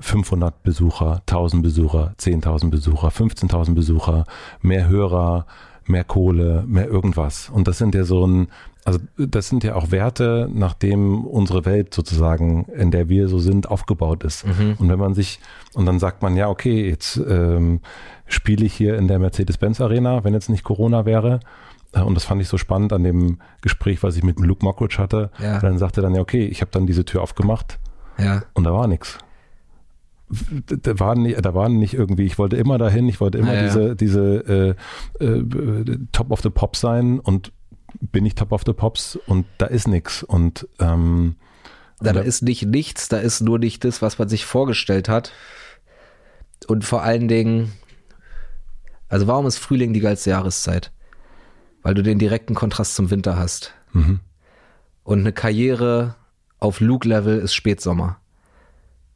[0.00, 4.24] 500 Besucher, 1000 Besucher, 10.000 Besucher, 15.000 Besucher,
[4.60, 5.46] mehr Hörer,
[5.86, 7.50] mehr Kohle, mehr irgendwas.
[7.50, 8.48] Und das sind ja so ein,
[8.84, 13.70] also das sind ja auch Werte, nachdem unsere Welt sozusagen, in der wir so sind,
[13.70, 14.46] aufgebaut ist.
[14.46, 14.76] Mhm.
[14.78, 15.40] Und wenn man sich,
[15.74, 17.80] und dann sagt man, ja, okay, jetzt ähm,
[18.26, 21.40] spiele ich hier in der Mercedes-Benz Arena, wenn jetzt nicht Corona wäre.
[21.92, 24.98] Äh, und das fand ich so spannend an dem Gespräch, was ich mit Luke Mockridge
[24.98, 25.30] hatte.
[25.38, 25.60] Ja.
[25.60, 27.78] Dann sagte er dann, ja, okay, ich habe dann diese Tür aufgemacht
[28.18, 28.42] ja.
[28.54, 29.18] und da war nichts
[30.28, 33.64] da waren nicht, da waren nicht irgendwie, ich wollte immer dahin, ich wollte immer ja,
[33.64, 34.76] diese, diese
[35.20, 37.52] äh, äh, Top of the Pops sein und
[38.00, 40.22] bin ich Top of the Pops und da ist nichts.
[40.22, 41.36] Und ähm,
[42.00, 45.32] da, da ist nicht nichts, da ist nur nicht das, was man sich vorgestellt hat.
[46.66, 47.72] Und vor allen Dingen,
[49.08, 50.92] also warum ist Frühling die geilste Jahreszeit?
[51.82, 53.74] Weil du den direkten Kontrast zum Winter hast.
[53.92, 54.20] Mhm.
[55.02, 56.16] Und eine Karriere
[56.58, 58.18] auf Luke-Level ist Spätsommer.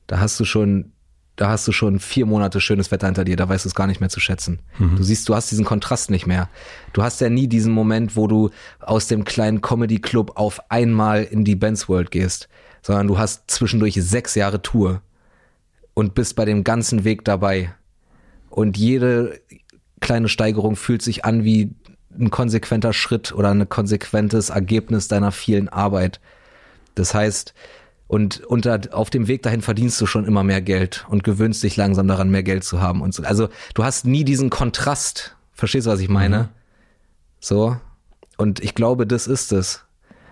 [0.07, 0.93] Da hast du schon
[1.39, 3.87] da hast du schon vier Monate schönes Wetter hinter dir, da weißt du es gar
[3.87, 4.59] nicht mehr zu schätzen.
[4.79, 4.97] Mhm.
[4.97, 6.49] Du siehst, du hast diesen Kontrast nicht mehr.
[6.93, 8.51] Du hast ja nie diesen Moment, wo du
[8.81, 12.49] aus dem kleinen Comedy Club auf einmal in die Benz World gehst,
[12.83, 15.01] sondern du hast zwischendurch sechs Jahre Tour
[15.95, 17.73] und bist bei dem ganzen Weg dabei.
[18.51, 19.41] Und jede
[20.01, 21.71] kleine Steigerung fühlt sich an wie
[22.19, 26.19] ein konsequenter Schritt oder ein konsequentes Ergebnis deiner vielen Arbeit.
[26.97, 27.55] Das heißt,
[28.09, 31.77] und unter, auf dem Weg dahin verdienst du schon immer mehr Geld und gewöhnst dich
[31.77, 33.23] langsam daran, mehr Geld zu haben und so.
[33.23, 35.37] Also du hast nie diesen Kontrast.
[35.53, 36.39] Verstehst du, was ich meine?
[36.39, 36.49] Mhm.
[37.39, 37.77] So.
[38.39, 39.85] Und ich glaube, das ist es.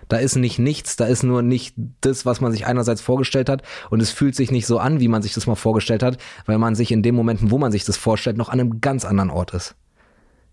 [0.07, 3.61] Da ist nicht nichts, da ist nur nicht das, was man sich einerseits vorgestellt hat
[3.89, 6.57] und es fühlt sich nicht so an, wie man sich das mal vorgestellt hat, weil
[6.57, 9.29] man sich in den Momenten, wo man sich das vorstellt, noch an einem ganz anderen
[9.29, 9.75] Ort ist.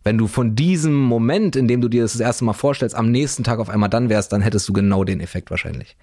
[0.02, 3.12] Wenn du von diesem Moment, in dem du dir das das erste Mal vorstellst, am
[3.12, 5.96] nächsten Tag auf einmal dann wärst, dann hättest du genau den Effekt wahrscheinlich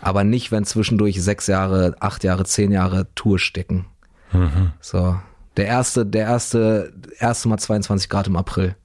[0.00, 3.86] aber nicht, wenn zwischendurch sechs Jahre, acht Jahre, zehn Jahre Tour stecken.
[4.32, 4.72] Mhm.
[4.80, 5.18] So.
[5.56, 8.76] Der erste, der erste, erste Mal 22 Grad im April.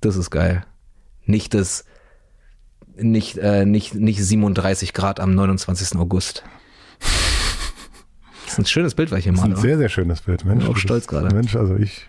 [0.00, 0.64] Das ist geil.
[1.24, 1.84] Nicht das,
[2.96, 5.98] nicht, äh, nicht, nicht 37 Grad am 29.
[5.98, 6.42] August.
[8.44, 9.48] Das ist ein schönes Bild, was ich hier mache.
[9.48, 10.44] Das ist ein sehr, sehr schönes Bild.
[10.44, 11.34] Mensch, ich bin auch stolz gerade.
[11.34, 12.06] Mensch, also ich,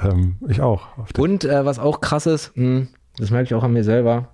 [0.00, 0.86] ähm, ich auch.
[1.18, 4.33] Und äh, was auch krass ist, mh, hm, das merke ich auch an mir selber,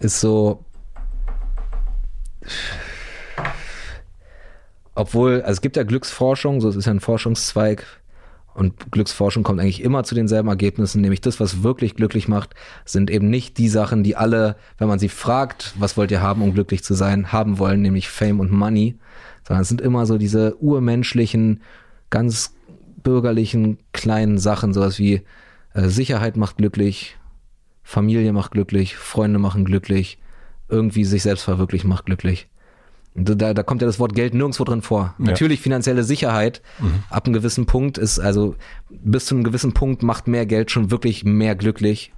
[0.00, 0.64] ist so,
[4.94, 7.86] obwohl, also es gibt ja Glücksforschung, so es ist ja ein Forschungszweig
[8.54, 12.54] und Glücksforschung kommt eigentlich immer zu denselben Ergebnissen, nämlich das, was wirklich glücklich macht,
[12.84, 16.42] sind eben nicht die Sachen, die alle, wenn man sie fragt, was wollt ihr haben,
[16.42, 18.96] um glücklich zu sein, haben wollen, nämlich Fame und Money,
[19.46, 21.60] sondern es sind immer so diese urmenschlichen,
[22.10, 22.54] ganz
[23.02, 25.22] bürgerlichen kleinen Sachen, sowas wie
[25.74, 27.17] äh, Sicherheit macht glücklich,
[27.88, 30.18] Familie macht glücklich, Freunde machen glücklich,
[30.68, 32.46] irgendwie sich selbst verwirklichen macht glücklich.
[33.14, 35.14] Da, da kommt ja das Wort Geld nirgendwo drin vor.
[35.18, 35.24] Ja.
[35.24, 37.02] Natürlich finanzielle Sicherheit mhm.
[37.08, 38.56] ab einem gewissen Punkt ist, also
[38.90, 42.12] bis zu einem gewissen Punkt macht mehr Geld schon wirklich mehr glücklich.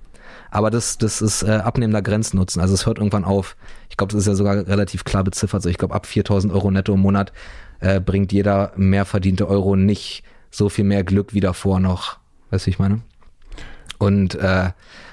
[0.51, 2.61] Aber das, das ist äh, abnehmender Grenznutzen.
[2.61, 3.57] Also es hört irgendwann auf.
[3.91, 5.61] Ich glaube, das ist ja sogar relativ klar beziffert.
[5.61, 7.33] Also ich glaube, ab 4000 Euro netto im Monat
[7.79, 12.19] äh, bringt jeder mehr verdiente Euro nicht so viel mehr Glück wie davor noch.
[12.51, 13.03] Weißt du, wie ich meine?
[13.99, 14.71] Und äh,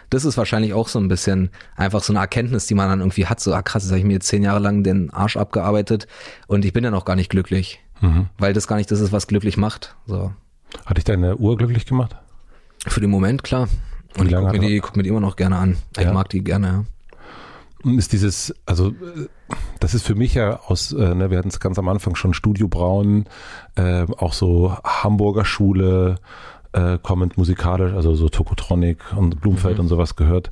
[0.09, 3.25] das ist wahrscheinlich auch so ein bisschen einfach so eine Erkenntnis, die man dann irgendwie
[3.25, 3.39] hat.
[3.39, 6.07] So, ah krass, jetzt habe ich mir jetzt zehn Jahre lang den Arsch abgearbeitet
[6.47, 7.79] und ich bin ja noch gar nicht glücklich.
[8.01, 8.27] Mhm.
[8.38, 9.95] Weil das gar nicht das ist, was glücklich macht.
[10.05, 10.31] So.
[10.85, 12.15] Hat dich deine Uhr glücklich gemacht?
[12.85, 13.67] Für den Moment, klar.
[14.17, 15.77] Und ich gucke mir, die, guck mir die immer noch gerne an.
[15.97, 16.13] Ich ja.
[16.13, 16.85] mag die gerne, ja.
[17.84, 18.93] Und ist dieses, also
[19.79, 22.34] das ist für mich ja aus, äh, ne, wir hatten es ganz am Anfang schon,
[22.34, 23.25] Studio Braun,
[23.75, 26.15] äh, auch so Hamburger Schule,
[26.73, 29.81] äh, kommend musikalisch, also so Tokotronic und Blumfeld mhm.
[29.81, 30.52] und sowas gehört,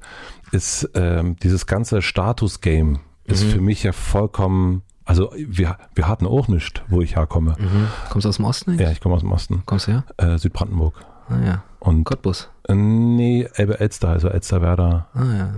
[0.52, 3.50] ist ähm, dieses ganze Status-Game ist mhm.
[3.50, 7.56] für mich ja vollkommen also wir, wir hatten auch nichts, wo ich herkomme.
[7.60, 7.88] Mhm.
[8.10, 8.72] Kommst du aus dem Osten?
[8.72, 8.82] Nicht?
[8.82, 9.62] Ja, ich komme aus dem Osten.
[9.68, 10.04] Kommst du her?
[10.18, 10.96] Äh, Südbrandenburg.
[11.30, 11.64] Ah ja.
[11.80, 12.50] Und Cottbus?
[12.68, 15.08] Äh, nee, Elbe Elster, also Elsterwerda.
[15.14, 15.54] Ah ja.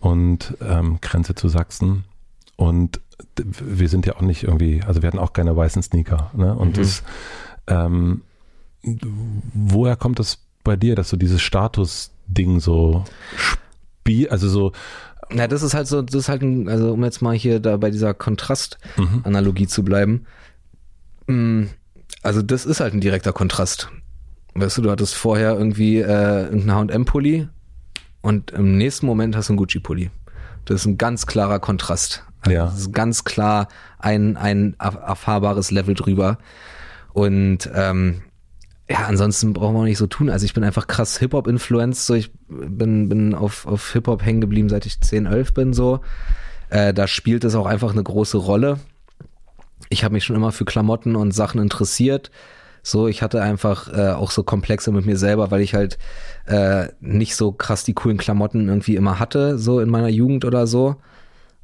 [0.00, 2.04] Und ähm, Grenze zu Sachsen.
[2.56, 3.00] Und
[3.36, 6.32] wir sind ja auch nicht irgendwie, also wir hatten auch keine weißen Sneaker.
[6.34, 6.52] Ne?
[6.54, 6.80] Und mhm.
[6.80, 7.04] das,
[7.68, 8.22] ähm,
[9.54, 13.04] woher kommt das bei dir, dass du dieses Status-Ding so
[13.36, 14.72] spiel, also so
[15.30, 17.76] na, das ist halt so, das ist halt ein, also um jetzt mal hier da
[17.76, 19.68] bei dieser Kontrast-Analogie mhm.
[19.68, 20.24] zu bleiben.
[21.26, 21.64] Mm,
[22.22, 23.90] also das ist halt ein direkter Kontrast.
[24.54, 27.48] Weißt du, du hattest vorher irgendwie äh, irgendeinen H&M-Pulli
[28.22, 30.10] und im nächsten Moment hast du einen Gucci-Pulli.
[30.64, 32.24] Das ist ein ganz klarer Kontrast.
[32.40, 32.64] Also Ja.
[32.64, 36.38] Das ist ganz klar ein, ein erf- erfahrbares Level drüber.
[37.12, 38.22] Und ähm,
[38.90, 40.30] ja, ansonsten brauchen wir auch nicht so tun.
[40.30, 42.06] Also ich bin einfach krass Hip-Hop-Influenced.
[42.06, 46.00] So, ich bin, bin auf, auf Hip-Hop hängen geblieben, seit ich 10, 11 bin so.
[46.70, 48.78] Äh, da spielt es auch einfach eine große Rolle.
[49.90, 52.30] Ich habe mich schon immer für Klamotten und Sachen interessiert.
[52.82, 55.98] So, ich hatte einfach äh, auch so Komplexe mit mir selber, weil ich halt
[56.46, 60.66] äh, nicht so krass die coolen Klamotten irgendwie immer hatte, so in meiner Jugend oder
[60.66, 60.96] so.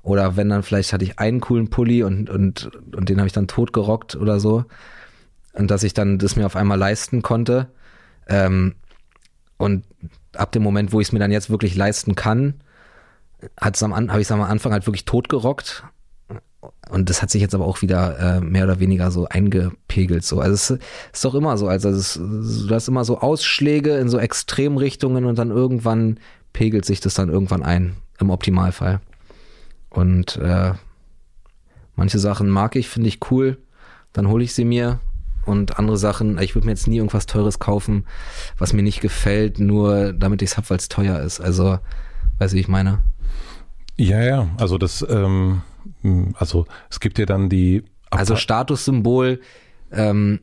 [0.02, 3.32] Oder wenn dann vielleicht hatte ich einen coolen Pulli und, und, und den habe ich
[3.32, 4.66] dann totgerockt oder so.
[5.54, 7.68] Und dass ich dann das mir auf einmal leisten konnte.
[8.28, 8.74] Ähm,
[9.56, 9.84] und
[10.34, 12.54] ab dem Moment, wo ich es mir dann jetzt wirklich leisten kann,
[13.60, 13.72] habe
[14.20, 15.84] ich es am Anfang halt wirklich totgerockt.
[16.90, 20.24] Und das hat sich jetzt aber auch wieder äh, mehr oder weniger so eingepegelt.
[20.24, 20.40] So.
[20.40, 20.70] Also es
[21.12, 21.68] ist doch immer so.
[21.68, 26.18] Also es, du hast immer so Ausschläge in so Extremrichtungen und dann irgendwann
[26.52, 29.00] pegelt sich das dann irgendwann ein, im Optimalfall.
[29.90, 30.72] Und äh,
[31.96, 33.58] manche Sachen mag ich, finde ich cool,
[34.12, 35.00] dann hole ich sie mir.
[35.44, 38.06] Und andere Sachen, ich würde mir jetzt nie irgendwas Teures kaufen,
[38.58, 41.40] was mir nicht gefällt, nur damit ich es hab, weil es teuer ist.
[41.40, 41.78] Also,
[42.38, 43.02] weißt du, wie ich meine?
[43.96, 45.62] Ja, ja, also das, ähm,
[46.34, 49.40] also es gibt ja dann die Also Statussymbol
[49.92, 50.40] ähm,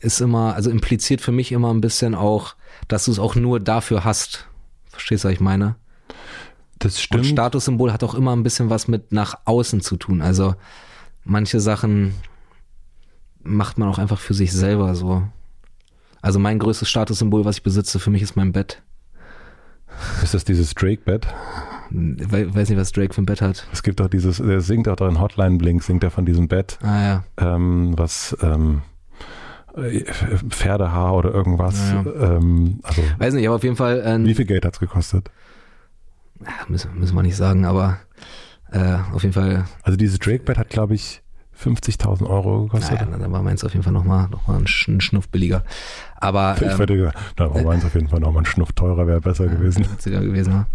[0.00, 2.54] ist immer, also impliziert für mich immer ein bisschen auch,
[2.86, 4.46] dass du es auch nur dafür hast.
[4.90, 5.76] Verstehst du, was ich meine?
[6.78, 7.26] das Und stimmt.
[7.26, 10.22] Statussymbol hat auch immer ein bisschen was mit nach außen zu tun.
[10.22, 10.54] Also
[11.24, 12.14] manche Sachen
[13.42, 15.22] macht man auch einfach für sich selber so.
[16.20, 18.82] Also mein größtes Statussymbol, was ich besitze, für mich ist mein Bett.
[20.22, 21.26] Ist das dieses Drake-Bett?
[21.90, 23.66] We weiß nicht, was Drake für ein Bett hat.
[23.72, 26.46] Es gibt auch dieses, der singt auch da in Hotline Blink, singt er von diesem
[26.48, 27.24] Bett, Ah ja.
[27.38, 28.82] ähm, was ähm,
[29.74, 30.04] äh,
[30.50, 31.78] Pferdehaar oder irgendwas.
[31.90, 32.04] Ja,
[32.36, 35.30] Ähm, also Weiß nicht, aber auf jeden Fall äh, wie viel Geld hat's gekostet?
[36.40, 37.98] Ja, müssen, müssen wir nicht sagen, aber
[38.70, 41.22] äh, auf jeden Fall, Also dieses Drake-Bett hat, glaube ich,
[41.62, 43.00] 50.000 Euro gekostet.
[43.00, 45.64] naja, dann war meins auf jeden Fall nochmal noch mal ein, Sch- ein Schnuff billiger.
[46.16, 49.06] Aber ich ähm, hätte gesagt, da war meins auf jeden Fall nochmal ein Schnuff teurer,
[49.06, 49.84] wäre besser gewesen.
[49.92, 50.52] witziger gewesen.
[50.52, 50.66] ne?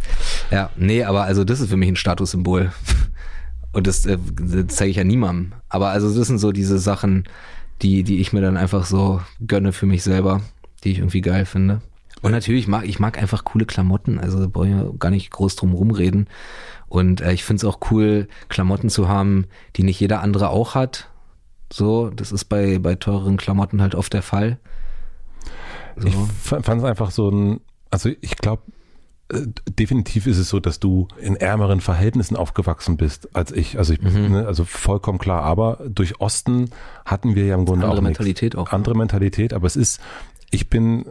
[0.52, 2.72] Ja, nee, aber also das ist für mich ein Statussymbol.
[3.72, 5.54] Und das, äh, das zeige ich ja niemandem.
[5.70, 7.24] Aber also das sind so diese Sachen,
[7.82, 10.42] die, die ich mir dann einfach so gönne für mich selber,
[10.84, 11.82] die ich irgendwie geil finde.
[12.22, 15.56] Und natürlich mag ich mag einfach coole Klamotten, also da brauche ich gar nicht groß
[15.58, 16.28] drum rumreden.
[16.94, 19.48] Und äh, ich finde es auch cool, Klamotten zu haben,
[19.78, 21.10] die nicht jeder andere auch hat.
[21.72, 24.60] So, das ist bei, bei teureren Klamotten halt oft der Fall.
[25.96, 26.08] So.
[26.08, 28.62] Ich fand es einfach so ein, also ich glaube,
[29.34, 33.80] äh, definitiv ist es so, dass du in ärmeren Verhältnissen aufgewachsen bist als ich.
[33.80, 34.32] Also ich, Mhm.
[34.32, 35.42] ne, also vollkommen klar.
[35.42, 36.70] Aber durch Osten
[37.06, 38.20] hatten wir ja im Grunde Andere auch nichts.
[38.20, 38.72] Mentalität auch.
[38.72, 40.00] Andere Mentalität, aber es ist,
[40.52, 41.06] ich bin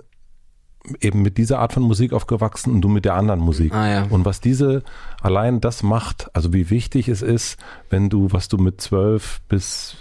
[1.00, 3.72] eben mit dieser Art von Musik aufgewachsen und du mit der anderen Musik.
[3.72, 4.06] Ah, ja.
[4.10, 4.82] Und was diese
[5.20, 7.56] allein das macht, also wie wichtig es ist,
[7.88, 9.96] wenn du, was du mit 12 bis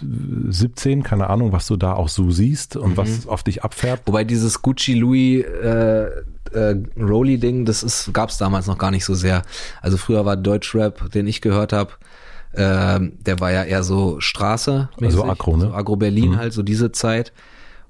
[0.49, 2.98] 17, keine Ahnung, was du da auch so siehst und Mhm.
[2.98, 4.08] was auf dich abfärbt.
[4.08, 6.06] Wobei dieses Gucci Louis äh,
[6.53, 9.44] äh, Rolly Ding, das ist gab's damals noch gar nicht so sehr.
[9.82, 11.91] Also früher war Deutschrap, den ich gehört habe,
[12.56, 15.66] ähm, der war ja eher so Straße, Also Agro, ne?
[15.68, 16.38] so Agro Berlin Mhm.
[16.38, 17.32] halt so diese Zeit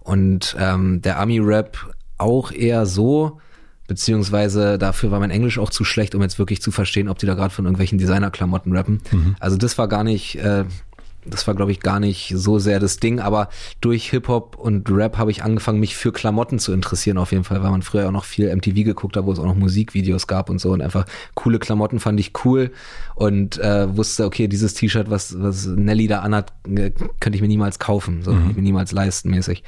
[0.01, 1.77] und ähm, der Ami Rap
[2.21, 3.39] auch eher so.
[3.87, 7.25] Beziehungsweise dafür war mein Englisch auch zu schlecht, um jetzt wirklich zu verstehen, ob die
[7.25, 9.01] da gerade von irgendwelchen Designerklamotten rappen.
[9.11, 9.35] Mhm.
[9.39, 10.63] Also das war gar nicht, äh,
[11.25, 13.49] das war glaube ich gar nicht so sehr das Ding, aber
[13.81, 17.61] durch Hip-Hop und Rap habe ich angefangen, mich für Klamotten zu interessieren auf jeden Fall,
[17.63, 20.49] weil man früher auch noch viel MTV geguckt hat, wo es auch noch Musikvideos gab
[20.49, 22.71] und so und einfach coole Klamotten fand ich cool
[23.15, 27.49] und äh, wusste, okay, dieses T-Shirt, was, was Nelly da anhat, äh, könnte ich mir
[27.49, 29.63] niemals kaufen, so könnte ich mir niemals leisten mäßig.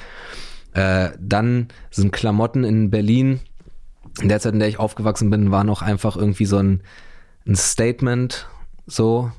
[0.74, 3.40] Äh, dann sind Klamotten in Berlin,
[4.22, 6.82] in der Zeit, in der ich aufgewachsen bin, war noch einfach irgendwie so ein,
[7.48, 8.48] ein Statement,
[8.86, 9.32] so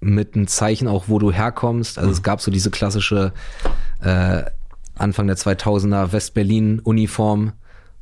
[0.00, 1.98] mit einem Zeichen auch, wo du herkommst.
[1.98, 3.32] Also es gab so diese klassische
[4.00, 4.42] äh,
[4.94, 7.52] Anfang der 2000er West-Berlin-Uniform,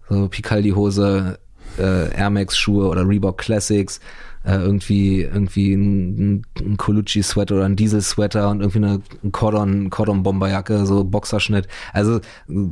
[0.08, 1.38] so Picaldi-Hose,
[1.78, 4.00] äh, Air Max-Schuhe oder Reebok Classics,
[4.46, 10.86] äh, irgendwie irgendwie ein, ein Colucci-Sweater oder ein Diesel-Sweater und irgendwie eine ein Cordon, Cordon-Bomberjacke,
[10.86, 11.66] so Boxerschnitt.
[11.92, 12.20] Also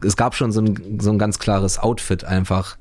[0.04, 2.76] es gab schon so ein, so ein ganz klares Outfit einfach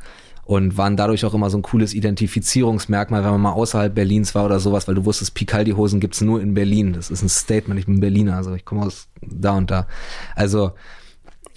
[0.45, 4.45] und waren dadurch auch immer so ein cooles Identifizierungsmerkmal, wenn man mal außerhalb Berlins war
[4.45, 6.93] oder sowas, weil du wusstest, Picaldi-Hosen gibt's nur in Berlin.
[6.93, 9.87] Das ist ein Statement, ich bin Berliner, also ich komme aus da und da.
[10.35, 10.73] Also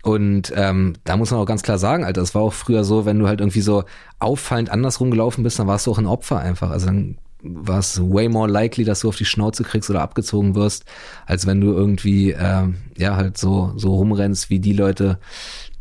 [0.02, 3.04] und ähm, da muss man auch ganz klar sagen, Alter, das war auch früher so,
[3.06, 3.82] wenn du halt irgendwie so
[4.20, 6.70] auffallend andersrum gelaufen bist, dann warst du auch ein Opfer einfach.
[6.70, 7.18] Also dann
[7.54, 10.84] war es way more likely, dass du auf die Schnauze kriegst oder abgezogen wirst,
[11.26, 15.18] als wenn du irgendwie ähm, ja halt so so rumrennst wie die Leute,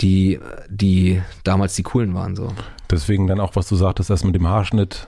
[0.02, 0.40] die
[0.70, 2.52] die damals die coolen waren so.
[2.90, 5.08] Deswegen dann auch, was du sagtest, das mit dem Haarschnitt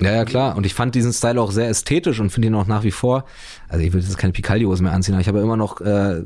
[0.00, 0.56] Ja, ja, klar.
[0.56, 3.26] Und ich fand diesen Style auch sehr ästhetisch und finde ihn auch nach wie vor.
[3.68, 6.22] Also ich will jetzt keine Picaldi-Hose mehr anziehen, aber ich habe immer noch, äh,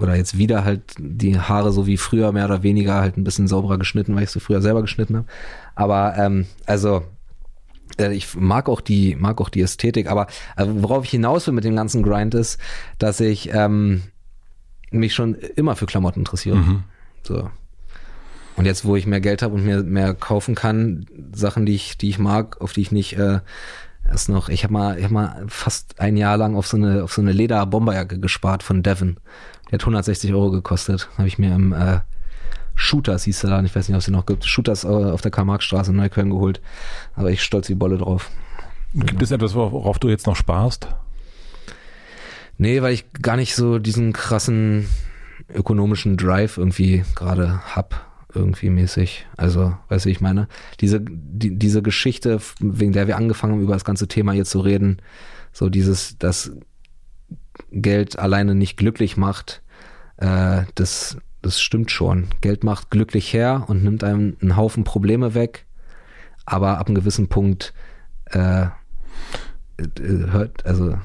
[0.00, 3.46] oder jetzt wieder halt die Haare so wie früher mehr oder weniger halt ein bisschen
[3.46, 5.26] sauberer geschnitten, weil ich sie früher selber geschnitten habe.
[5.74, 7.02] Aber ähm, also
[7.98, 10.26] äh, ich mag auch die, mag auch die Ästhetik, aber
[10.56, 12.58] äh, worauf ich hinaus will mit dem ganzen Grind ist,
[12.98, 14.02] dass ich ähm,
[14.90, 16.56] mich schon immer für Klamotten interessiere.
[16.56, 16.84] Mhm.
[17.22, 17.50] So.
[18.56, 21.96] Und jetzt, wo ich mehr Geld habe und mir mehr kaufen kann, Sachen, die ich,
[21.96, 23.40] die ich mag, auf die ich nicht äh,
[24.04, 27.04] erst noch, ich habe mal, ich hab mal fast ein Jahr lang auf so eine,
[27.04, 29.18] auf so eine Leder-Bomberjacke gespart von Devon.
[29.68, 31.08] Die hat 160 Euro gekostet.
[31.18, 32.00] Habe ich mir im äh,
[32.78, 35.20] Shooters hieß der Laden, ich weiß nicht, ob es die noch gibt, Shooters äh, auf
[35.20, 36.60] der Karl-Marx-Straße in Neukölln geholt.
[37.16, 38.30] Aber ich stolz wie Bolle drauf.
[38.94, 40.88] Gibt es etwas, worauf du jetzt noch sparst?
[42.56, 44.86] Nee, weil ich gar nicht so diesen krassen
[45.52, 49.26] ökonomischen Drive irgendwie gerade hab, irgendwie mäßig.
[49.36, 50.46] Also, weißt du, ich meine?
[50.80, 54.60] Diese, die, diese Geschichte, wegen der wir angefangen haben, über das ganze Thema hier zu
[54.60, 55.02] reden,
[55.52, 56.52] so dieses, dass
[57.72, 59.62] Geld alleine nicht glücklich macht,
[60.18, 62.28] äh, das, das stimmt schon.
[62.40, 65.66] Geld macht glücklich her und nimmt einem einen Haufen Probleme weg,
[66.44, 67.72] aber ab einem gewissen Punkt
[68.26, 68.68] äh, äh,
[69.98, 70.98] hört, also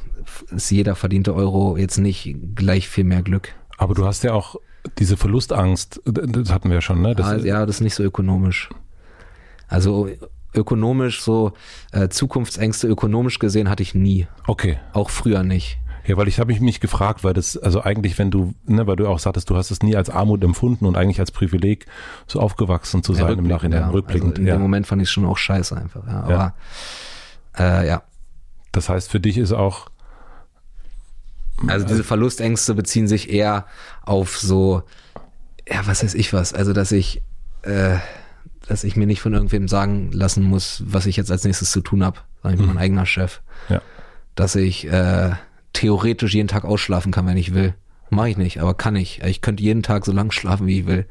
[0.52, 3.54] ist jeder verdiente Euro jetzt nicht gleich viel mehr Glück.
[3.78, 4.56] Aber du hast ja auch
[4.98, 7.16] diese Verlustangst, das hatten wir ja schon, ne?
[7.16, 8.70] Das, ah, ja, das ist nicht so ökonomisch.
[9.68, 10.10] Also
[10.54, 11.54] ökonomisch so
[11.92, 14.28] äh, Zukunftsängste ökonomisch gesehen hatte ich nie.
[14.48, 14.80] Okay.
[14.94, 15.80] Auch früher nicht.
[16.06, 19.08] Ja, weil ich habe mich gefragt, weil das, also eigentlich, wenn du, ne, weil du
[19.08, 21.86] auch sagtest, du hast es nie als Armut empfunden und eigentlich als Privileg
[22.28, 23.90] so aufgewachsen zu sein Ja, im Nachhinein, ja.
[23.90, 24.32] rückblickend.
[24.32, 24.56] Also in ja.
[24.56, 26.06] dem Moment fand ich schon auch scheiße einfach.
[26.06, 26.54] Ja, aber
[27.58, 28.04] Äh, ja.
[28.72, 29.90] Das heißt, für dich ist auch,
[31.68, 33.66] Also diese Verlustängste beziehen sich eher
[34.02, 34.84] auf so,
[35.70, 36.54] ja, was weiß ich was.
[36.54, 37.22] Also dass ich,
[37.62, 37.98] äh,
[38.68, 41.82] dass ich mir nicht von irgendwem sagen lassen muss, was ich jetzt als nächstes zu
[41.82, 42.20] tun habe.
[42.50, 43.42] Ich bin mein eigener Chef.
[43.70, 43.82] ja.
[44.36, 45.32] Dass ich äh,
[45.74, 47.74] theoretisch jeden Tag ausschlafen kann, wenn ich will.
[48.10, 49.24] Mache ich nicht, aber kann ich.
[49.24, 51.06] Ich könnte jeden Tag so lang schlafen, wie ich will.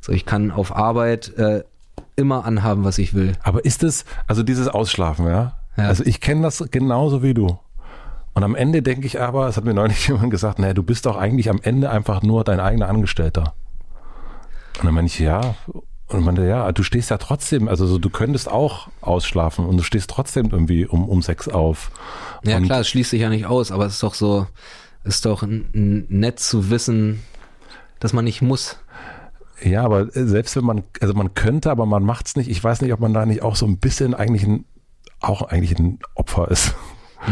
[0.00, 1.62] So, ich kann auf Arbeit äh,
[2.16, 3.32] immer anhaben, was ich will.
[3.42, 5.58] Aber ist es, also dieses Ausschlafen, ja?
[5.76, 5.84] Ja.
[5.84, 7.58] Also ich kenne das genauso wie du.
[8.34, 11.06] Und am Ende denke ich aber, es hat mir neulich jemand gesagt, naja, du bist
[11.06, 13.54] doch eigentlich am Ende einfach nur dein eigener Angestellter.
[14.78, 15.54] Und dann meine ich, ja.
[16.08, 19.82] Und meinte, ja, du stehst ja trotzdem, also so, du könntest auch ausschlafen und du
[19.82, 21.90] stehst trotzdem irgendwie um, um sechs auf.
[22.44, 24.46] Ja und, klar, es schließt sich ja nicht aus, aber es ist doch so,
[25.04, 27.22] ist doch nett zu wissen,
[28.00, 28.78] dass man nicht muss.
[29.62, 32.48] Ja, aber selbst wenn man, also man könnte, aber man macht's nicht.
[32.48, 34.64] Ich weiß nicht, ob man da nicht auch so ein bisschen eigentlich ein,
[35.20, 36.74] auch eigentlich ein Opfer ist.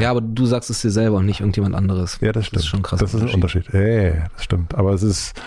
[0.00, 2.18] Ja, aber du sagst es dir selber und nicht irgendjemand anderes.
[2.20, 2.56] Ja, das stimmt.
[2.56, 3.00] Das ist schon krass.
[3.00, 3.68] Das ist ein Unterschied.
[3.70, 4.74] Hey, das stimmt.
[4.74, 5.40] Aber es ist,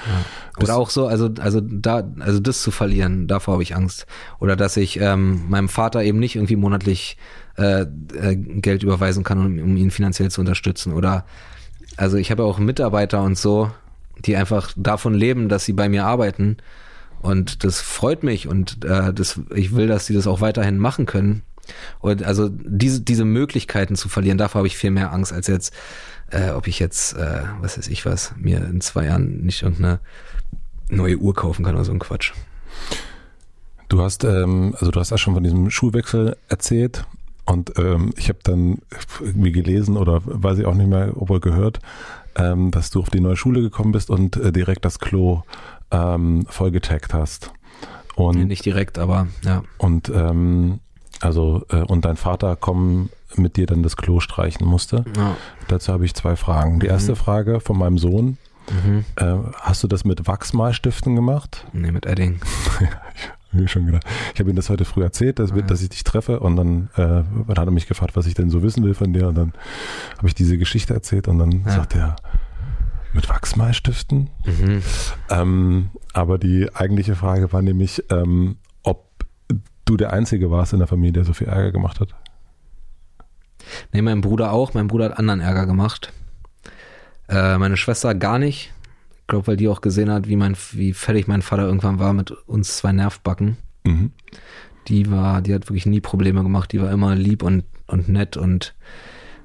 [0.59, 4.07] Oder auch so, also, also da, also das zu verlieren, davor habe ich Angst.
[4.39, 7.17] Oder dass ich ähm, meinem Vater eben nicht irgendwie monatlich
[7.57, 10.93] äh, äh, Geld überweisen kann, um, um ihn finanziell zu unterstützen.
[10.93, 11.25] Oder
[11.97, 13.71] also ich habe ja auch Mitarbeiter und so,
[14.25, 16.57] die einfach davon leben, dass sie bei mir arbeiten.
[17.21, 21.05] Und das freut mich und äh, das, ich will, dass sie das auch weiterhin machen
[21.05, 21.43] können.
[21.99, 25.73] Und also diese, diese Möglichkeiten zu verlieren, davor habe ich viel mehr Angst als jetzt,
[26.31, 29.99] äh, ob ich jetzt, äh, was weiß ich was, mir in zwei Jahren nicht irgendeine
[30.89, 32.33] neue Uhr kaufen kann oder so ein Quatsch.
[33.87, 37.05] Du hast, ähm, also du hast ja schon von diesem Schulwechsel erzählt
[37.45, 38.77] und ähm, ich habe dann
[39.19, 41.79] irgendwie gelesen oder weiß ich auch nicht mehr, ob er gehört,
[42.35, 45.41] ähm, dass du auf die neue Schule gekommen bist und äh, direkt das Klo
[45.89, 47.51] ähm, vollgetaggt hast.
[48.15, 49.63] Und, Nee, Nicht direkt, aber ja.
[49.77, 50.79] und ähm,
[51.21, 55.03] also äh, und dein Vater kommen mit dir dann das Klo streichen musste.
[55.17, 55.35] ja.
[55.67, 56.79] Dazu habe ich zwei Fragen.
[56.79, 58.37] Die erste Frage von meinem Sohn:
[58.85, 59.05] Mhm.
[59.17, 61.65] äh, Hast du das mit Wachsmalstiften gemacht?
[61.73, 62.39] Nee, mit Edding.
[63.51, 64.03] Hab ich schon gedacht.
[64.35, 65.61] Ich habe ihm das heute früh erzählt, dass, Ja.
[65.61, 68.49] dass ich dich treffe und dann, äh, dann hat er mich gefragt, was ich denn
[68.51, 69.53] so wissen will von dir und dann
[70.17, 71.71] habe ich diese Geschichte erzählt und dann Ja.
[71.71, 72.15] sagt er,
[73.13, 74.29] mit Wachsmalstiften?
[74.45, 74.81] Mhm.
[75.31, 78.57] Ähm, aber die eigentliche Frage war nämlich, ähm,
[79.89, 82.13] du der Einzige warst in der Familie, der so viel Ärger gemacht hat.
[83.91, 84.73] Nee, mein Bruder auch.
[84.73, 86.13] Mein Bruder hat anderen Ärger gemacht.
[87.27, 88.73] Äh, meine Schwester gar nicht.
[89.21, 92.13] Ich glaube, weil die auch gesehen hat, wie mein, wie fertig mein Vater irgendwann war
[92.13, 93.57] mit uns zwei Nervbacken.
[93.83, 94.11] Mhm.
[94.87, 96.71] Die war, die hat wirklich nie Probleme gemacht.
[96.71, 98.75] Die war immer lieb und, und nett und,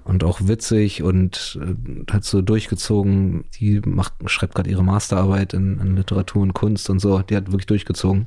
[0.05, 3.45] und auch witzig und äh, hat so durchgezogen.
[3.59, 7.21] Die macht, schreibt gerade ihre Masterarbeit in, in Literatur und Kunst und so.
[7.21, 8.27] Die hat wirklich durchgezogen.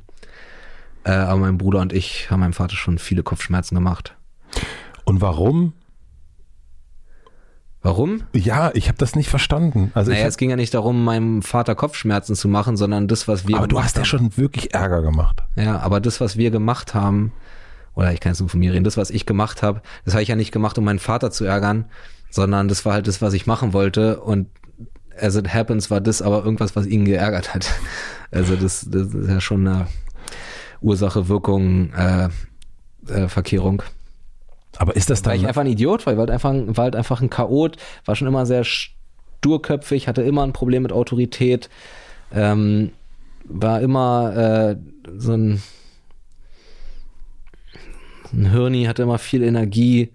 [1.08, 4.18] Äh, aber mein Bruder und ich haben meinem Vater schon viele Kopfschmerzen gemacht.
[5.06, 5.72] Und warum?
[7.82, 8.24] Warum?
[8.34, 9.92] Ja, ich habe das nicht verstanden.
[9.94, 13.30] Also Naja, ich es ging ja nicht darum, meinem Vater Kopfschmerzen zu machen, sondern das,
[13.30, 14.06] was wir hab, aber du hast ja haben.
[14.06, 15.44] schon wirklich Ärger gemacht.
[15.56, 17.32] Ja, aber das, was wir gemacht haben
[17.96, 20.24] oder ich kann jetzt nur von mir reden, das, was ich gemacht habe, das habe
[20.24, 21.86] ich ja nicht gemacht, um meinen Vater zu ärgern,
[22.30, 24.50] sondern das war halt das, was ich machen wollte und
[25.18, 27.72] as it happens war das aber irgendwas, was ihn geärgert hat.
[28.30, 29.88] Also das, das ist ja schon eine
[30.82, 32.30] Ursache-Wirkung äh,
[33.08, 33.84] äh, Verkehrung.
[34.78, 35.34] Aber ist das dann.
[35.34, 37.78] Weil ich einfach ein Idiot war, ich war halt einfach, war halt einfach ein Chaot,
[38.06, 41.70] war schon immer sehr sturköpfig, hatte immer ein Problem mit Autorität,
[42.34, 42.92] ähm,
[43.44, 44.76] war immer äh,
[45.18, 45.64] so ein,
[48.34, 50.12] ein Hirni, hatte immer viel Energie.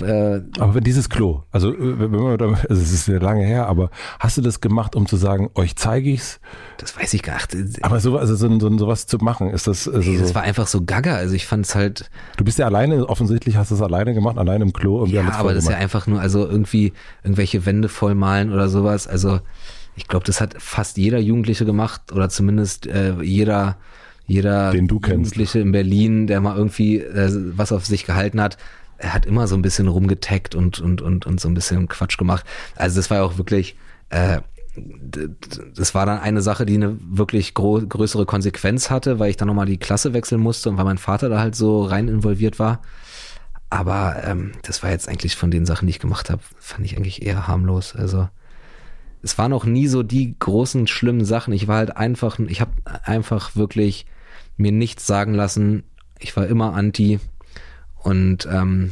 [0.00, 3.44] Äh, aber wenn dieses Klo, also, äh, wenn man da, also es ist sehr lange
[3.44, 6.40] her, aber hast du das gemacht, um zu sagen, euch zeige ich's?
[6.78, 7.84] Das weiß ich gar nicht.
[7.84, 9.88] Aber so, also so, so, sowas zu machen, ist das.
[9.88, 11.16] Also nee, das so, war einfach so gaga.
[11.16, 12.10] Also ich fand es halt.
[12.36, 15.04] Du bist ja alleine, offensichtlich hast du es alleine gemacht, alleine im Klo.
[15.06, 16.92] ja, aber das ist ja einfach nur, also irgendwie
[17.22, 19.06] irgendwelche Wände vollmalen oder sowas.
[19.06, 19.40] Also
[19.94, 23.76] ich glaube, das hat fast jeder Jugendliche gemacht oder zumindest äh, jeder
[24.26, 28.56] jeder Den du Jugendliche in Berlin, der mal irgendwie äh, was auf sich gehalten hat,
[29.02, 32.16] er hat immer so ein bisschen rumgetaggt und, und, und, und so ein bisschen Quatsch
[32.18, 32.46] gemacht.
[32.76, 33.76] Also das war ja auch wirklich,
[34.10, 34.40] äh,
[35.74, 39.66] das war dann eine Sache, die eine wirklich größere Konsequenz hatte, weil ich dann nochmal
[39.66, 42.80] die Klasse wechseln musste und weil mein Vater da halt so rein involviert war.
[43.70, 46.96] Aber ähm, das war jetzt eigentlich von den Sachen, die ich gemacht habe, fand ich
[46.96, 47.96] eigentlich eher harmlos.
[47.96, 48.28] Also
[49.20, 51.52] es waren auch nie so die großen schlimmen Sachen.
[51.52, 52.72] Ich war halt einfach, ich habe
[53.02, 54.06] einfach wirklich
[54.56, 55.82] mir nichts sagen lassen.
[56.18, 57.18] Ich war immer anti.
[58.02, 58.90] Und ähm,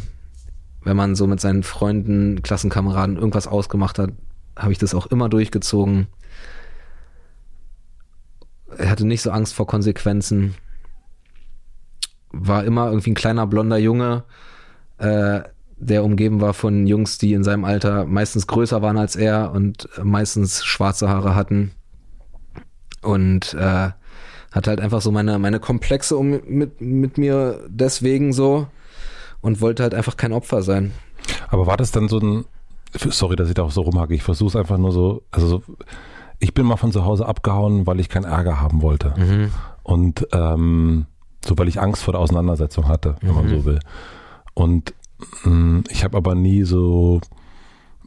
[0.82, 4.10] wenn man so mit seinen Freunden, Klassenkameraden irgendwas ausgemacht hat,
[4.56, 6.06] habe ich das auch immer durchgezogen.
[8.76, 10.54] Er hatte nicht so Angst vor Konsequenzen.
[12.32, 14.24] War immer irgendwie ein kleiner blonder Junge,
[14.98, 15.40] äh,
[15.76, 19.88] der umgeben war von Jungs, die in seinem Alter meistens größer waren als er und
[20.02, 21.72] meistens schwarze Haare hatten.
[23.02, 23.90] Und äh,
[24.52, 28.68] hat halt einfach so meine, meine Komplexe um, mit, mit mir deswegen so
[29.40, 30.92] und wollte halt einfach kein Opfer sein.
[31.48, 32.44] Aber war das dann so ein,
[32.94, 35.62] sorry, dass ich da auch so rumhacke, ich versuche es einfach nur so, also so,
[36.38, 39.14] ich bin mal von zu Hause abgehauen, weil ich keinen Ärger haben wollte.
[39.16, 39.50] Mhm.
[39.82, 41.06] Und ähm,
[41.44, 43.36] so, weil ich Angst vor der Auseinandersetzung hatte, wenn mhm.
[43.36, 43.80] man so will.
[44.54, 44.94] Und
[45.44, 47.20] mh, mm, ich habe aber nie so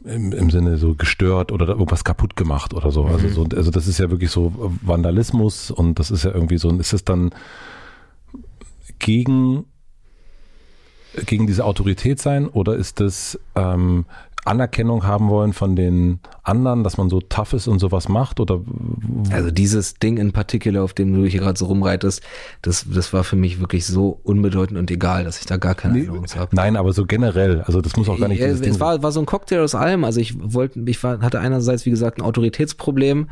[0.04, 3.04] im, im Sinne so gestört oder irgendwas kaputt gemacht oder so.
[3.04, 3.32] Also, mhm.
[3.32, 4.52] so, also das ist ja wirklich so
[4.82, 7.30] Vandalismus und das ist ja irgendwie so, ist es dann
[8.98, 9.64] gegen
[11.26, 14.04] gegen diese Autorität sein oder ist es ähm,
[14.44, 18.40] Anerkennung haben wollen von den anderen, dass man so tough ist und sowas macht?
[18.40, 18.60] Oder
[19.30, 22.22] also dieses Ding in particular, auf dem du hier gerade so rumreitest,
[22.62, 25.94] das, das war für mich wirklich so unbedeutend und egal, dass ich da gar keine
[25.94, 26.54] nee, Erinnerung habe.
[26.54, 28.40] Nein, aber so generell, also das muss auch gar nicht.
[28.40, 30.04] Ja, es Ding war, war so ein Cocktail aus allem.
[30.04, 33.30] Also ich wollte, ich war, hatte einerseits wie gesagt ein Autoritätsproblem,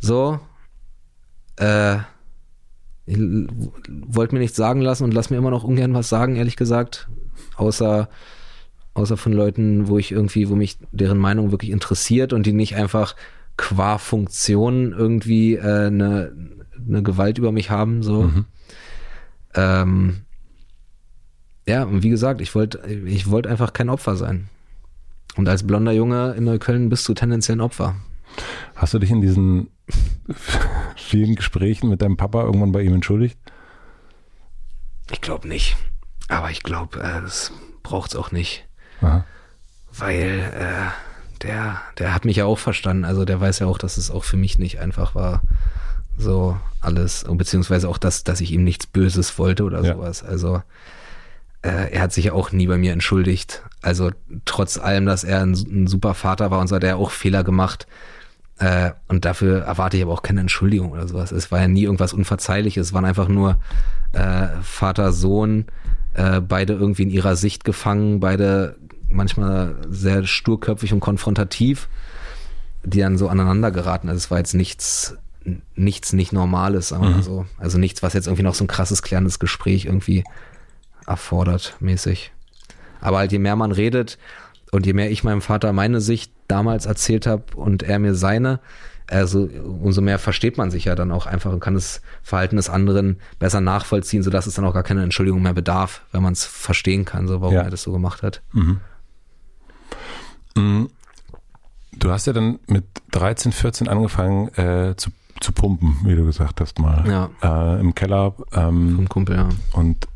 [0.00, 0.40] so.
[1.56, 1.98] Äh,
[3.08, 7.08] wollte mir nichts sagen lassen und lass mir immer noch ungern was sagen, ehrlich gesagt.
[7.56, 8.08] Außer,
[8.94, 12.76] außer von Leuten, wo ich irgendwie, wo mich deren Meinung wirklich interessiert und die nicht
[12.76, 13.16] einfach
[13.56, 16.32] qua Funktion irgendwie äh, eine,
[16.86, 18.02] eine Gewalt über mich haben.
[18.02, 18.24] So.
[18.24, 18.44] Mhm.
[19.54, 20.16] Ähm,
[21.66, 24.48] ja, und wie gesagt, ich wollte ich wollte einfach kein Opfer sein.
[25.36, 27.96] Und als blonder Junge in Neukölln bist du tendenziell ein Opfer.
[28.74, 29.70] Hast du dich in diesen
[30.96, 33.38] vielen Gesprächen mit deinem Papa irgendwann bei ihm entschuldigt?
[35.10, 35.76] Ich glaube nicht.
[36.28, 37.52] Aber ich glaube, äh, das
[37.82, 38.66] braucht es auch nicht.
[39.00, 39.24] Aha.
[39.96, 43.04] Weil äh, der, der hat mich ja auch verstanden.
[43.04, 45.42] Also der weiß ja auch, dass es auch für mich nicht einfach war.
[46.16, 47.24] So alles.
[47.28, 49.94] Beziehungsweise auch, dass, dass ich ihm nichts Böses wollte oder ja.
[49.94, 50.22] sowas.
[50.22, 50.62] Also
[51.62, 53.62] äh, er hat sich ja auch nie bei mir entschuldigt.
[53.82, 54.10] Also
[54.44, 57.44] trotz allem, dass er ein, ein super Vater war und so hat er auch Fehler
[57.44, 57.86] gemacht.
[58.58, 61.30] Äh, und dafür erwarte ich aber auch keine Entschuldigung oder sowas.
[61.32, 62.88] Es war ja nie irgendwas Unverzeihliches.
[62.88, 63.58] Es waren einfach nur
[64.12, 65.66] äh, Vater, Sohn,
[66.14, 68.76] äh, beide irgendwie in ihrer Sicht gefangen, beide
[69.10, 71.88] manchmal sehr sturköpfig und konfrontativ,
[72.82, 74.08] die dann so aneinander geraten.
[74.08, 75.16] Also es war jetzt nichts,
[75.76, 77.22] nichts nicht Normales, sagen wir mal mhm.
[77.22, 77.46] so.
[77.58, 80.24] Also nichts, was jetzt irgendwie noch so ein krasses, klärendes Gespräch irgendwie
[81.06, 82.32] erfordert, mäßig.
[83.00, 84.18] Aber halt je mehr man redet,
[84.70, 88.60] und je mehr ich meinem Vater meine Sicht damals erzählt habe und er mir seine,
[89.06, 89.48] also
[89.80, 93.20] umso mehr versteht man sich ja dann auch einfach und kann das Verhalten des anderen
[93.38, 97.04] besser nachvollziehen, sodass es dann auch gar keine Entschuldigung mehr bedarf, wenn man es verstehen
[97.04, 97.62] kann, so warum ja.
[97.62, 98.42] er das so gemacht hat.
[98.52, 98.80] Mhm.
[100.56, 100.90] mhm.
[101.92, 105.10] Du hast ja dann mit 13, 14 angefangen äh, zu,
[105.40, 107.04] zu pumpen, wie du gesagt hast mal.
[107.08, 107.74] Ja.
[107.76, 108.34] Äh, Im Keller.
[108.52, 109.48] Ähm, Vom Kumpel, ja.
[109.72, 110.06] Und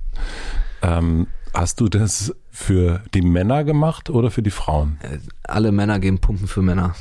[0.83, 4.99] ähm, hast du das für die Männer gemacht oder für die Frauen?
[5.03, 6.95] Äh, alle Männer geben Pumpen für Männer.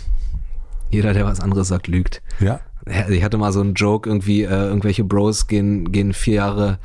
[0.89, 2.21] Jeder, der was anderes sagt, lügt.
[2.39, 2.59] Ja.
[3.09, 6.79] Ich hatte mal so einen Joke, irgendwie, äh, irgendwelche Bros gehen, gehen vier Jahre,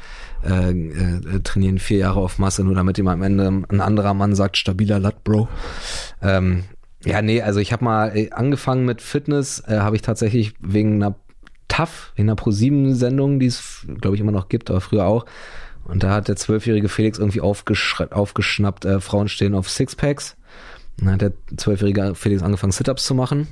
[0.45, 4.35] äh, äh, trainieren vier Jahre auf Masse, nur damit ihm am Ende ein anderer Mann
[4.35, 5.49] sagt, stabiler Lat, Bro.
[6.23, 6.65] Ähm,
[7.05, 11.03] ja, nee, also ich habe mal äh, angefangen mit Fitness, äh, habe ich tatsächlich wegen
[11.03, 11.17] einer
[11.69, 15.25] TAF, wegen einer Pro-7-Sendung, die es, glaube ich, immer noch gibt, aber früher auch.
[15.89, 20.37] Und da hat der zwölfjährige Felix irgendwie aufgesch aufgeschnappt, äh, Frauen stehen auf Sixpacks.
[20.99, 23.49] Und dann hat der zwölfjährige Felix angefangen, Sit-Ups zu machen.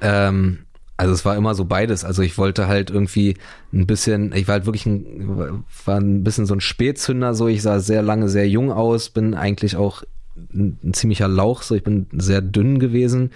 [0.00, 0.60] Ähm,
[0.96, 2.04] also es war immer so beides.
[2.04, 3.36] Also ich wollte halt irgendwie
[3.72, 7.62] ein bisschen, ich war halt wirklich ein, war ein bisschen so ein Spätzünder, so ich
[7.62, 10.04] sah sehr lange sehr jung aus, bin eigentlich auch
[10.36, 13.30] ein ziemlicher Lauch, so ich bin sehr dünn gewesen.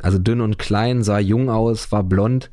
[0.00, 2.50] Also dünn und klein, sah jung aus, war blond.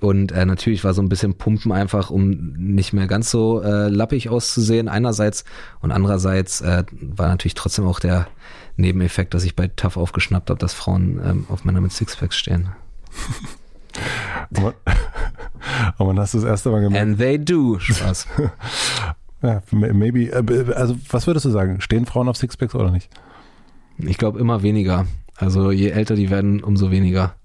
[0.00, 3.88] Und äh, natürlich war so ein bisschen Pumpen einfach, um nicht mehr ganz so äh,
[3.88, 5.44] lappig auszusehen, einerseits.
[5.80, 8.26] Und andererseits äh, war natürlich trotzdem auch der
[8.76, 12.68] Nebeneffekt, dass ich bei TAF aufgeschnappt habe, dass Frauen ähm, auf Männer mit Sixpacks stehen.
[14.50, 14.74] Und
[15.98, 17.06] wann hast du das erste Mal gemerkt?
[17.06, 17.78] And they do.
[17.78, 18.26] Spaß.
[19.40, 21.80] Ja, maybe, äh, also was würdest du sagen?
[21.80, 23.08] Stehen Frauen auf Sixpacks oder nicht?
[23.98, 25.06] Ich glaube immer weniger.
[25.36, 27.36] Also je älter die werden, umso weniger.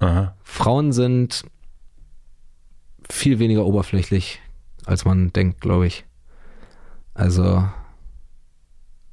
[0.00, 0.34] Aha.
[0.42, 1.44] Frauen sind
[3.10, 4.40] viel weniger oberflächlich,
[4.84, 6.04] als man denkt, glaube ich.
[7.14, 7.64] Also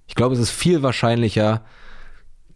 [0.08, 1.64] ich glaube, es ist viel wahrscheinlicher,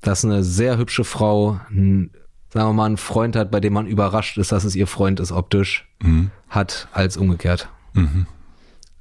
[0.02, 2.12] dass eine sehr hübsche Frau, einen,
[2.54, 5.20] sagen wir mal, einen Freund hat, bei dem man überrascht ist, dass es ihr Freund
[5.20, 6.32] ist optisch, Mhm.
[6.48, 7.68] hat, als umgekehrt.
[7.94, 8.26] Mhm.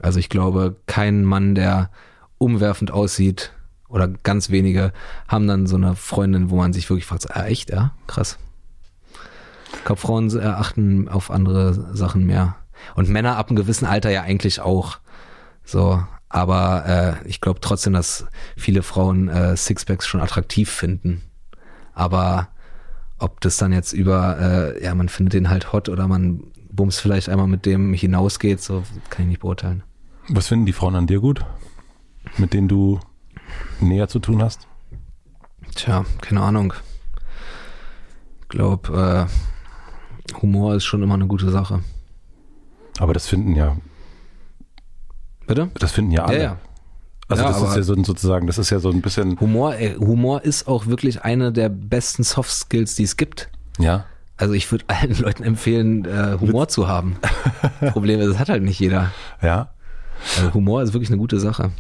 [0.01, 1.91] Also ich glaube, kein Mann, der
[2.39, 3.53] umwerfend aussieht,
[3.89, 4.93] oder ganz wenige,
[5.29, 8.39] haben dann so eine Freundin, wo man sich wirklich fragt, ah, echt, ja, krass.
[9.75, 12.57] Ich glaube, Frauen äh, achten auf andere Sachen mehr.
[12.95, 14.99] Und Männer ab einem gewissen Alter ja eigentlich auch.
[15.65, 21.23] So, aber äh, ich glaube trotzdem, dass viele Frauen äh, Sixpacks schon attraktiv finden.
[21.95, 22.49] Aber
[23.19, 27.01] ob das dann jetzt über, äh, ja, man findet den halt hot oder man bums
[27.01, 29.83] vielleicht einmal mit dem hinausgeht, so kann ich nicht beurteilen.
[30.29, 31.45] Was finden die Frauen an dir gut?
[32.37, 33.01] Mit denen du
[33.81, 34.69] näher zu tun hast?
[35.75, 36.75] Tja, keine Ahnung.
[38.43, 39.58] Ich glaube, äh,
[40.43, 41.81] Humor ist schon immer eine gute Sache.
[42.99, 43.77] Aber das finden ja,
[45.47, 45.71] Bitte?
[45.79, 46.37] das finden ja alle.
[46.37, 46.57] Ja, ja.
[47.29, 49.95] Also Ja, das ist ja so, sozusagen, das ist ja so ein bisschen, Humor, ey,
[49.97, 53.51] Humor ist auch wirklich eine der besten Soft Skills, die es gibt.
[53.79, 54.05] ja.
[54.41, 57.17] Also ich würde allen Leuten empfehlen, äh, Humor zu haben.
[57.91, 59.11] Problem ist, das hat halt nicht jeder.
[59.43, 59.71] Ja.
[60.37, 61.73] Also Humor ist wirklich eine gute Sache.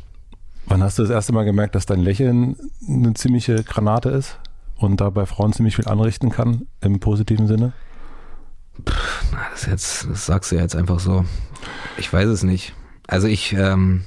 [0.66, 2.56] Wann hast du das erste Mal gemerkt, dass dein Lächeln
[2.88, 4.38] eine ziemliche Granate ist
[4.76, 7.74] und da bei Frauen ziemlich viel anrichten kann, im positiven Sinne?
[9.32, 11.24] Na, Das, jetzt, das sagst du ja jetzt einfach so.
[11.97, 12.74] Ich weiß es nicht.
[13.07, 14.05] Also ich, ähm,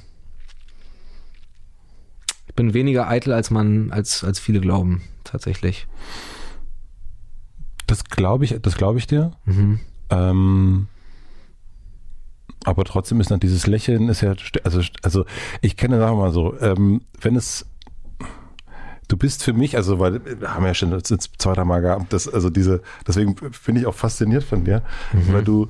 [2.48, 5.88] ich bin weniger eitel, als man, als, als viele glauben, tatsächlich.
[7.88, 9.32] Das glaube ich, das glaube ich dir.
[9.45, 9.80] Mhm.
[10.09, 10.88] Ähm,
[12.64, 15.25] aber trotzdem ist dann dieses Lächeln ist ja, also, also
[15.61, 17.66] ich kenne, sagen wir mal so, ähm, wenn es,
[19.11, 21.81] du bist für mich, also weil wir haben ja schon das jetzt zwei, drei Mal
[21.81, 24.83] gehabt, das, also diese, deswegen bin ich auch fasziniert von dir,
[25.31, 25.67] weil du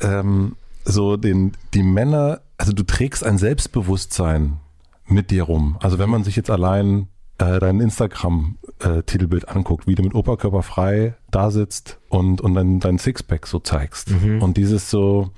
[0.00, 4.58] ähm, so den, die Männer, also du trägst ein Selbstbewusstsein
[5.06, 5.76] mit dir rum.
[5.80, 7.08] Also wenn man sich jetzt allein
[7.38, 12.98] äh, dein Instagram-Titelbild anguckt, wie du mit Oberkörper frei da sitzt und, und dann dein
[12.98, 14.10] Sixpack so zeigst.
[14.40, 15.30] Und dieses so,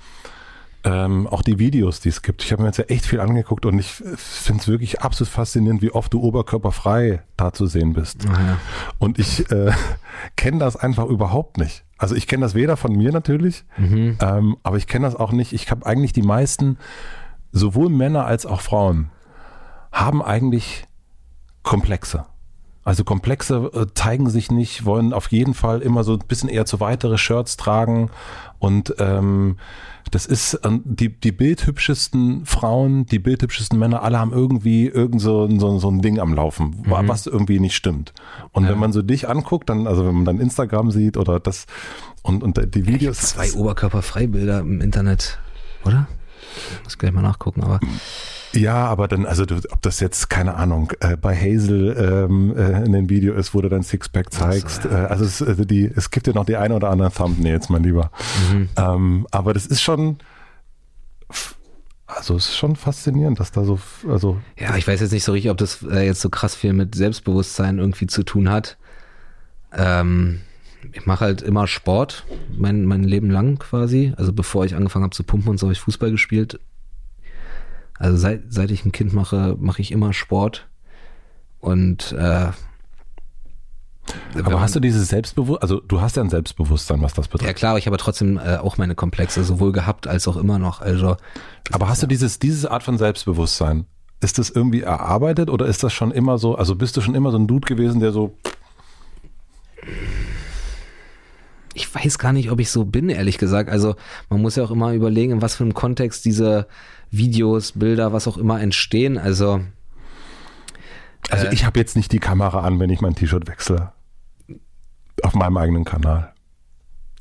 [0.85, 2.43] ähm, auch die Videos, die es gibt.
[2.43, 5.83] Ich habe mir jetzt ja echt viel angeguckt und ich finde es wirklich absolut faszinierend,
[5.83, 8.25] wie oft du oberkörperfrei da zu sehen bist.
[8.25, 8.59] Naja.
[8.99, 9.73] Und ich äh,
[10.37, 11.85] kenne das einfach überhaupt nicht.
[11.99, 13.65] Also ich kenne das weder von mir natürlich,
[14.21, 15.53] ähm, aber ich kenne das auch nicht.
[15.53, 16.79] Ich habe eigentlich die meisten,
[17.53, 19.11] sowohl Männer als auch Frauen,
[19.93, 20.87] haben eigentlich
[21.63, 22.25] Komplexe.
[22.85, 26.65] Also Komplexe äh, zeigen sich nicht, wollen auf jeden Fall immer so ein bisschen eher
[26.65, 28.11] zu weitere Shirts tragen
[28.61, 29.57] und ähm,
[30.13, 35.45] das ist ähm, die, die bildhübschesten Frauen, die bildhübschesten Männer, alle haben irgendwie irgend so,
[35.45, 38.13] ein- so, so ein Ding am Laufen, wa- was irgendwie nicht stimmt.
[38.53, 41.67] Und wenn man so dich anguckt, dann, also wenn man dann Instagram sieht oder das
[42.23, 43.19] und, und die Videos.
[43.21, 45.39] Zwei Oberkörperfreibilder im Internet,
[45.85, 46.07] oder?
[46.85, 47.79] Muss gleich mal nachgucken, aber
[48.53, 52.85] Ja, aber dann, also du, ob das jetzt, keine Ahnung, äh, bei Hazel ähm, äh,
[52.85, 54.87] in dem Video ist, wo du dein Sixpack zeigst.
[54.87, 57.85] äh, also es, also die, es gibt ja noch die ein oder anderen Thumbnails, mein
[57.85, 58.11] Lieber.
[58.77, 60.19] Ähm, aber das ist schon,
[62.07, 65.33] also es ist schon faszinierend, dass da so, also ja, ich weiß jetzt nicht so
[65.33, 68.79] richtig, ob das äh, jetzt so krass viel mit Selbstbewusstsein irgendwie zu tun hat.
[69.73, 70.41] Ähm,
[70.93, 72.25] ich mache halt immer Sport,
[72.57, 74.13] mein, mein Leben lang quasi.
[74.17, 76.59] Also bevor ich angefangen habe zu pumpen und so habe ich Fußball gespielt.
[78.01, 80.67] Also seit, seit ich ein Kind mache, mache ich immer Sport.
[81.61, 82.49] Und äh,
[84.43, 87.47] Aber hast du dieses Selbstbewusstsein, also du hast ja ein Selbstbewusstsein, was das betrifft.
[87.47, 90.81] Ja klar, ich habe trotzdem äh, auch meine Komplexe, sowohl gehabt als auch immer noch.
[90.81, 91.19] Also,
[91.71, 93.85] aber hast du dieses, diese Art von Selbstbewusstsein?
[94.23, 97.31] Ist das irgendwie erarbeitet oder ist das schon immer so, also bist du schon immer
[97.31, 98.35] so ein Dude gewesen, der so
[101.75, 103.71] ich weiß gar nicht, ob ich so bin, ehrlich gesagt.
[103.71, 103.95] Also
[104.29, 106.67] man muss ja auch immer überlegen, in was für einem Kontext diese
[107.11, 109.19] Videos, Bilder, was auch immer entstehen.
[109.19, 109.61] Also
[111.31, 113.93] also äh, ich habe jetzt nicht die Kamera an, wenn ich mein T-Shirt wechsle.
[115.23, 116.33] Auf meinem eigenen Kanal.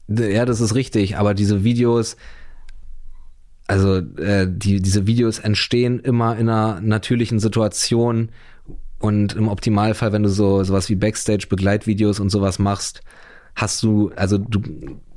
[0.07, 2.17] Ja, das ist richtig, aber diese Videos,
[3.67, 8.31] also äh, die, diese Videos entstehen immer in einer natürlichen Situation
[8.99, 13.01] und im Optimalfall, wenn du so sowas wie Backstage-Begleitvideos und sowas machst,
[13.55, 14.61] hast du, also du,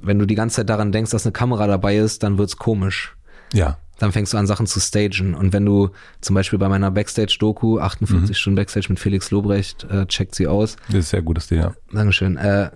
[0.02, 3.16] wenn du die ganze Zeit daran denkst, dass eine Kamera dabei ist, dann wird's komisch.
[3.54, 3.78] Ja.
[4.02, 5.36] Dann fängst du an, Sachen zu stagen.
[5.36, 5.90] Und wenn du
[6.20, 8.34] zum Beispiel bei meiner Backstage-Doku, 48 mhm.
[8.34, 10.74] Stunden Backstage mit Felix Lobrecht, äh, checkt sie aus.
[10.88, 11.72] Das ist sehr gutes Ding, ja.
[11.92, 12.36] Dankeschön.
[12.36, 12.70] Äh,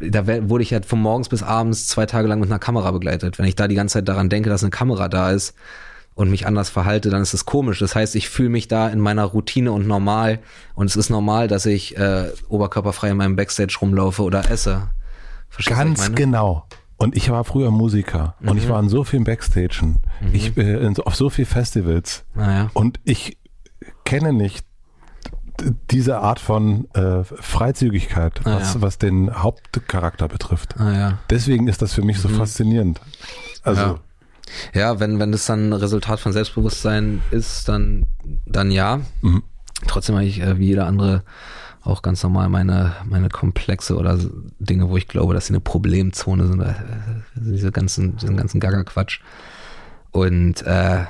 [0.00, 3.40] da wurde ich halt von morgens bis abends zwei Tage lang mit einer Kamera begleitet.
[3.40, 5.54] Wenn ich da die ganze Zeit daran denke, dass eine Kamera da ist,
[6.14, 7.78] und mich anders verhalte, dann ist es komisch.
[7.78, 10.40] Das heißt, ich fühle mich da in meiner Routine und normal.
[10.74, 14.88] Und es ist normal, dass ich äh, oberkörperfrei in meinem Backstage rumlaufe oder esse.
[15.48, 16.66] Verstehst Ganz genau.
[17.00, 18.48] Und ich war früher Musiker mhm.
[18.50, 18.68] und ich mhm.
[18.68, 20.34] war in so vielen Backstagen, mhm.
[20.34, 22.70] ich äh, in, auf so vielen Festivals ah, ja.
[22.74, 23.38] und ich
[24.04, 24.66] kenne nicht
[25.90, 28.82] diese Art von äh, Freizügigkeit, ah, was, ja.
[28.82, 30.78] was den Hauptcharakter betrifft.
[30.78, 31.18] Ah, ja.
[31.30, 32.34] Deswegen ist das für mich so mhm.
[32.34, 33.00] faszinierend.
[33.62, 33.98] Also
[34.74, 38.04] ja, wenn, wenn das dann ein Resultat von Selbstbewusstsein ist, dann,
[38.44, 39.00] dann ja.
[39.22, 39.42] Mhm.
[39.86, 41.22] Trotzdem habe ich äh, wie jeder andere
[41.82, 44.18] auch ganz normal meine, meine Komplexe oder
[44.58, 46.60] Dinge, wo ich glaube, dass sie eine Problemzone sind.
[46.60, 46.74] Äh,
[47.34, 49.20] diese ganzen, diesen ganzen Gaga-Quatsch.
[50.10, 51.04] Und äh,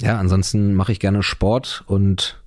[0.00, 2.42] ja, ansonsten mache ich gerne Sport und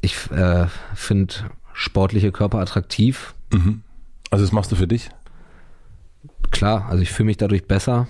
[0.00, 1.34] ich äh, finde
[1.72, 3.34] sportliche Körper attraktiv.
[3.52, 3.82] Mhm.
[4.30, 5.08] Also das machst du für dich?
[6.50, 8.08] Klar, also ich fühle mich dadurch besser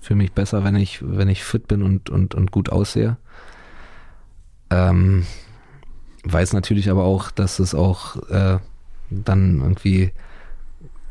[0.00, 3.18] fühle mich besser, wenn ich, wenn ich fit bin und, und, und gut aussehe.
[4.70, 5.26] Ähm,
[6.32, 8.58] weiß natürlich aber auch, dass es auch äh,
[9.10, 10.12] dann irgendwie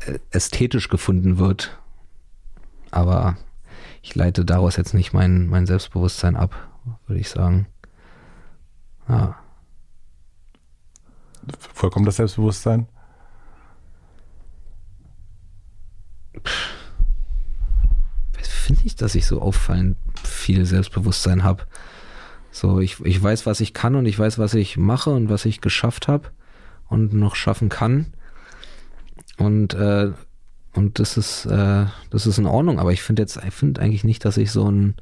[0.06, 1.78] äh, ästhetisch gefunden wird.
[2.90, 3.36] Aber
[4.02, 6.54] ich leite daraus jetzt nicht mein, mein Selbstbewusstsein ab,
[7.06, 7.66] würde ich sagen.
[9.08, 9.36] Ja.
[11.58, 12.86] Vollkommen das Selbstbewusstsein?
[18.40, 21.64] Finde ich, dass ich so auffallend viel Selbstbewusstsein habe.
[22.50, 25.44] So, ich, ich weiß, was ich kann und ich weiß, was ich mache und was
[25.44, 26.30] ich geschafft habe
[26.88, 28.06] und noch schaffen kann.
[29.36, 30.12] Und, äh,
[30.74, 34.04] und das ist, äh, das ist in Ordnung, aber ich finde jetzt, ich finde eigentlich
[34.04, 34.94] nicht, dass ich so ein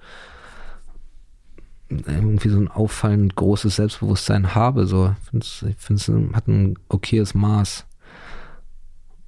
[1.89, 4.86] irgendwie so ein auffallend großes Selbstbewusstsein habe.
[4.86, 7.86] So, ich finde es hat ein okayes Maß.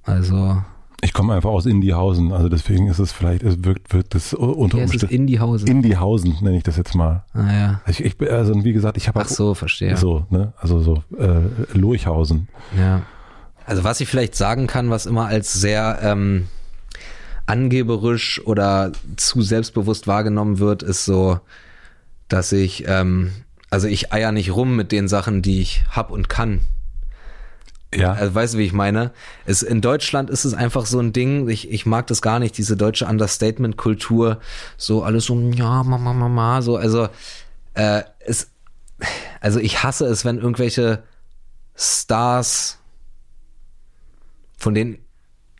[0.03, 0.63] Also,
[1.01, 4.77] ich komme einfach aus Indiehausen, also deswegen ist es vielleicht, es wirkt, wird das unter
[4.79, 5.13] Umständen.
[5.13, 5.67] Indiehausen.
[5.67, 7.23] Indiehausen nenne ich das jetzt mal.
[7.33, 7.81] Ah ja.
[7.87, 9.95] Ich, ich also wie gesagt, ich habe Ach so, verstehe.
[9.95, 11.41] So, ne, also so äh,
[11.73, 12.49] Lurchhausen.
[12.77, 13.03] Ja.
[13.65, 16.47] Also was ich vielleicht sagen kann, was immer als sehr ähm,
[17.45, 21.39] angeberisch oder zu selbstbewusst wahrgenommen wird, ist so,
[22.27, 23.31] dass ich, ähm,
[23.69, 26.61] also ich eier nicht rum mit den Sachen, die ich hab und kann.
[27.93, 28.13] Ja.
[28.13, 29.11] Also, weißt du, wie ich meine?
[29.45, 32.57] Es, in Deutschland ist es einfach so ein Ding, ich, ich mag das gar nicht,
[32.57, 34.39] diese deutsche Understatement-Kultur,
[34.77, 37.09] so alles so, ja, Mama, Mama, so, also,
[37.73, 38.51] äh, es,
[39.41, 41.03] also ich hasse es, wenn irgendwelche
[41.75, 42.77] Stars,
[44.57, 44.99] von denen,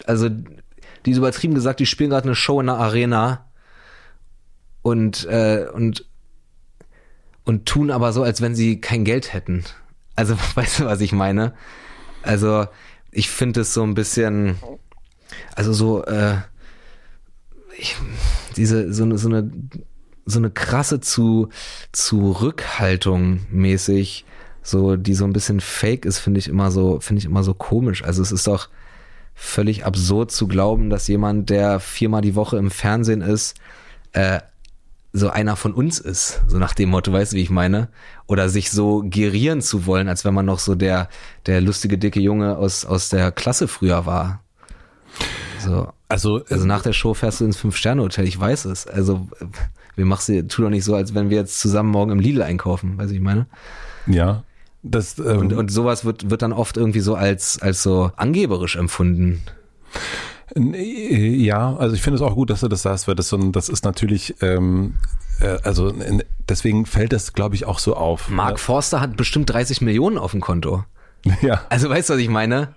[0.06, 3.46] also, die ist übertrieben gesagt, die spielen gerade eine Show in einer Arena
[4.84, 6.06] und, äh, und,
[7.44, 9.64] und tun aber so, als wenn sie kein Geld hätten.
[10.16, 11.54] Also, weißt du, was ich meine?
[12.22, 12.68] Also
[13.12, 14.58] ich finde es so ein bisschen,
[15.56, 16.38] also so, äh,
[17.78, 17.96] ich,
[18.56, 19.52] diese, so eine, so eine,
[20.26, 21.50] so eine krasse zu,
[21.92, 24.26] Zurückhaltung mäßig,
[24.62, 27.54] so, die so ein bisschen fake ist, finde ich immer so, finde ich immer so
[27.54, 28.04] komisch.
[28.04, 28.70] Also es ist doch
[29.34, 33.58] völlig absurd zu glauben, dass jemand, der viermal die Woche im Fernsehen ist,
[34.12, 34.42] äh,
[35.12, 37.90] so einer von uns ist, so nach dem Motto, weißt du, wie ich meine?
[38.28, 41.10] Oder sich so gerieren zu wollen, als wenn man noch so der,
[41.48, 44.44] der lustige, dicke Junge aus, aus der Klasse früher war.
[45.60, 45.92] So.
[46.08, 48.88] Also, also nach der Show fährst du ins Fünf-Sterne-Hotel, ich weiß es.
[48.88, 49.28] Also,
[49.96, 52.42] wir machst du, tu doch nicht so, als wenn wir jetzt zusammen morgen im Lidl
[52.42, 53.48] einkaufen, weißt du, ich meine?
[54.08, 54.44] Ja.
[54.82, 58.76] Das, ähm, und, und sowas wird, wird dann oft irgendwie so als, als so angeberisch
[58.76, 59.42] empfunden.
[60.56, 63.52] Ja, also ich finde es auch gut, dass du das sagst, weil das so ein,
[63.52, 64.96] das ist natürlich, ähm,
[65.40, 65.94] äh, also
[66.48, 68.30] deswegen fällt das, glaube ich, auch so auf.
[68.30, 68.58] Mark ja.
[68.58, 70.84] Forster hat bestimmt 30 Millionen auf dem Konto.
[71.42, 71.62] Ja.
[71.68, 72.70] Also weißt du, was ich meine?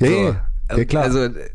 [0.00, 1.02] Ja, So, ja, ja, klar.
[1.04, 1.50] Also, der,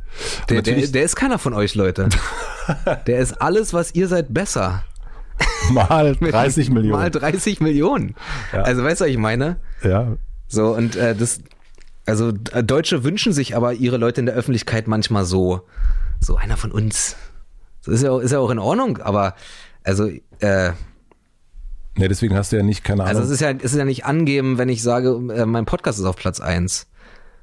[0.49, 2.09] der, natürlich- der ist keiner von euch, Leute.
[3.07, 4.83] Der ist alles, was ihr seid, besser.
[5.71, 6.99] Mal 30 Millionen.
[7.01, 8.13] Mal 30 Millionen.
[8.53, 8.61] Ja.
[8.63, 9.55] Also, weißt du, was ich meine?
[9.83, 10.17] ja,
[10.49, 11.39] So, und äh, das,
[12.07, 15.61] also äh, Deutsche wünschen sich aber ihre Leute in der Öffentlichkeit manchmal so,
[16.19, 17.15] so einer von uns.
[17.81, 19.35] So ist ja, auch- ist ja auch in Ordnung, aber
[19.83, 20.07] also,
[20.39, 20.71] äh,
[21.99, 23.17] ja, deswegen hast du ja nicht, keine Ahnung.
[23.17, 25.99] also es ist ja, es ist ja nicht angeben, wenn ich sage, äh, mein Podcast
[25.99, 26.87] ist auf Platz eins,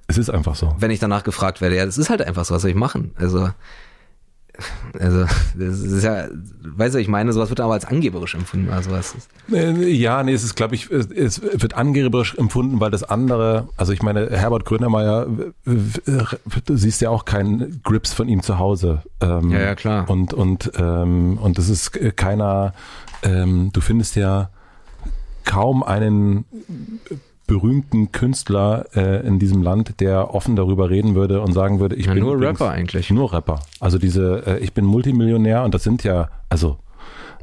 [0.07, 0.75] es ist einfach so.
[0.79, 1.77] wenn ich danach gefragt werde.
[1.77, 3.13] Ja, das ist halt einfach so, was soll ich machen?
[3.17, 3.51] Also,
[4.99, 5.25] also,
[5.57, 6.27] das ist ja,
[6.63, 9.29] weißt du, ich meine, sowas wird aber als angeberisch empfunden, also was ist.
[9.53, 13.93] Äh, Ja, nee, es ist, glaube ich, es wird angeberisch empfunden, weil das andere, also
[13.93, 15.27] ich meine, Herbert Grönemeyer,
[15.65, 19.03] du siehst ja auch keinen Grips von ihm zu Hause.
[19.21, 20.09] Ähm, Ja, ja, klar.
[20.09, 22.75] Und, und, ähm, und das ist äh, keiner,
[23.23, 24.51] ähm, du findest ja
[25.45, 26.45] kaum einen
[27.47, 32.07] berühmten Künstler äh, in diesem Land, der offen darüber reden würde und sagen würde, ich
[32.07, 33.11] Ja, bin nur übrigens- Rapper eigentlich.
[33.11, 33.61] Nur Rapper.
[33.81, 36.79] Also diese, äh, ich bin Multimillionär und das sind ja, also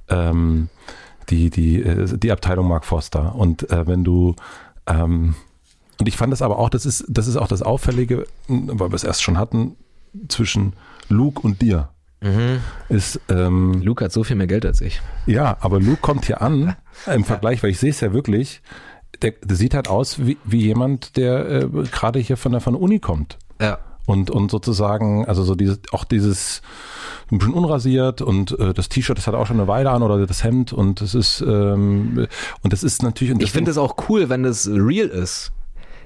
[0.10, 0.70] ähm,
[1.30, 3.36] die, die, äh, die Abteilung Mark Foster.
[3.36, 4.36] Und äh, wenn du
[4.88, 5.36] ähm,
[6.00, 8.96] und ich fand das aber auch, das ist, das ist auch das Auffällige, weil wir
[8.96, 9.76] es erst schon hatten,
[10.30, 10.74] zwischen
[11.10, 11.90] Luke und dir.
[12.90, 15.02] Ist, ähm, Luke hat so viel mehr Geld als ich.
[15.26, 16.76] ja, aber Luke kommt hier an
[17.14, 18.62] im Vergleich, weil ich sehe es ja wirklich,
[19.22, 22.74] der, der sieht halt aus wie, wie jemand, der äh, gerade hier von der, von
[22.74, 23.38] der Uni kommt.
[23.60, 23.80] Ja.
[24.06, 26.62] Und, und sozusagen, also so dieses, auch dieses
[27.32, 30.26] ein bisschen unrasiert und äh, das T-Shirt, das hat auch schon eine Weile an oder
[30.26, 32.28] das Hemd und das ist ähm,
[32.62, 35.52] und das ist natürlich Ich finde es auch cool, wenn das real ist.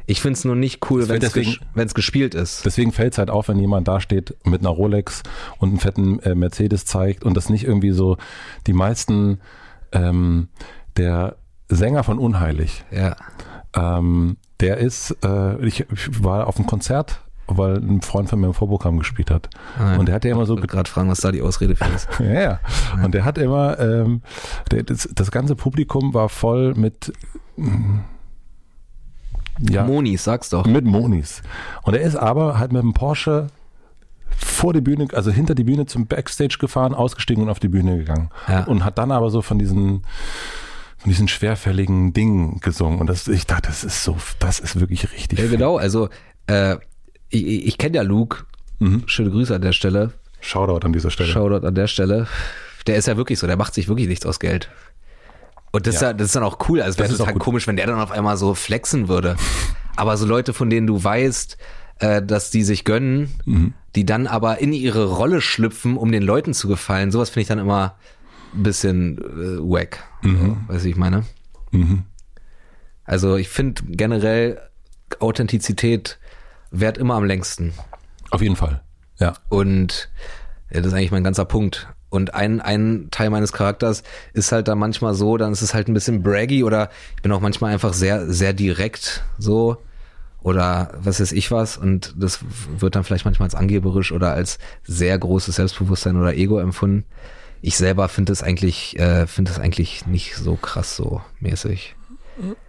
[0.08, 2.64] Ich finde es nur nicht cool, wenn es ges gespielt ist.
[2.64, 5.24] Deswegen fällt es halt auf, wenn jemand da steht mit einer Rolex
[5.58, 8.18] und einen fetten äh, Mercedes zeigt und das nicht irgendwie so
[8.68, 9.40] die meisten
[9.94, 10.50] ähm,
[10.98, 11.38] der
[11.69, 13.16] Sänger von Unheilig, Ja.
[13.76, 18.48] ähm, der ist, äh, ich, ich war auf einem Konzert, weil ein Freund von mir
[18.48, 19.50] im Vorprogramm gespielt hat.
[19.77, 20.00] Ah, ja.
[20.00, 21.85] Und der hat ja immer so Ich wollte gerade fragen, was da die Ausrede für
[21.94, 22.08] ist.
[22.19, 22.60] Ja, ja.
[23.03, 24.22] Und der hat immer, ähm,
[24.72, 27.11] der, das, das ganze Publikum war voll mit,
[27.58, 28.00] mm,
[29.69, 30.66] ja, Monis, sag's doch.
[30.66, 31.42] mit Monis.
[31.84, 33.48] Und er ist aber halt mit dem Porsche
[34.38, 37.98] vor die Bühne, also hinter die Bühne zum Backstage gefahren, ausgestiegen und auf die Bühne
[37.98, 38.30] gegangen.
[38.48, 38.64] Ja.
[38.66, 40.03] Und hat dann aber so von diesen,
[41.06, 43.00] von diesen schwerfälligen Dingen gesungen.
[43.00, 45.38] Und das, ich dachte, das ist so, das ist wirklich richtig.
[45.38, 46.09] Ja, genau, also
[46.48, 46.77] äh,
[47.30, 48.45] ich, ich kenne ja Luke.
[48.80, 49.03] Mhm.
[49.06, 50.14] Schöne Grüße an der Stelle.
[50.42, 51.30] Shoutout an dieser Stelle.
[51.30, 52.25] Shoutout an der Stelle.
[52.88, 54.72] Der ist ja wirklich so, der macht sich wirklich nichts aus Geld.
[55.72, 56.00] Und das, Ja.
[56.00, 56.82] ist, ja, das ist dann auch cool.
[56.82, 57.43] Also wäre Das ist auch total gut.
[57.43, 59.35] komisch, wenn der dann auf einmal so flexen würde.
[59.95, 61.58] Aber so Leute, von denen du weißt,
[62.00, 63.74] äh, dass die sich gönnen, Mhm.
[63.95, 67.48] die dann aber in ihre Rolle schlüpfen, um den Leuten zu gefallen, sowas finde ich
[67.48, 67.95] dann immer
[68.64, 70.03] bisschen äh, wack.
[70.22, 71.24] So, weißt du, ich meine?
[71.72, 72.03] Mhm.
[73.03, 74.59] Also ich finde generell
[75.19, 76.17] Authentizität
[76.72, 77.74] währt immer am längsten.
[78.32, 78.82] Auf jeden Fall.
[79.19, 79.34] Ja.
[79.50, 80.09] Und
[80.72, 81.88] ja, das ist eigentlich mein ganzer Punkt.
[82.09, 84.03] Und ein, ein Teil meines Charakters
[84.34, 87.32] ist halt dann manchmal so, dann ist es halt ein bisschen braggy oder ich bin
[87.32, 89.77] auch manchmal einfach sehr, sehr direkt so
[90.42, 92.40] oder was weiß ich was und das
[92.77, 97.03] wird dann vielleicht manchmal als angeberisch oder als sehr großes Selbstbewusstsein oder Ego empfunden.
[97.66, 101.95] Ich selber finde es eigentlich, äh, finde es eigentlich nicht so krass so mäßig.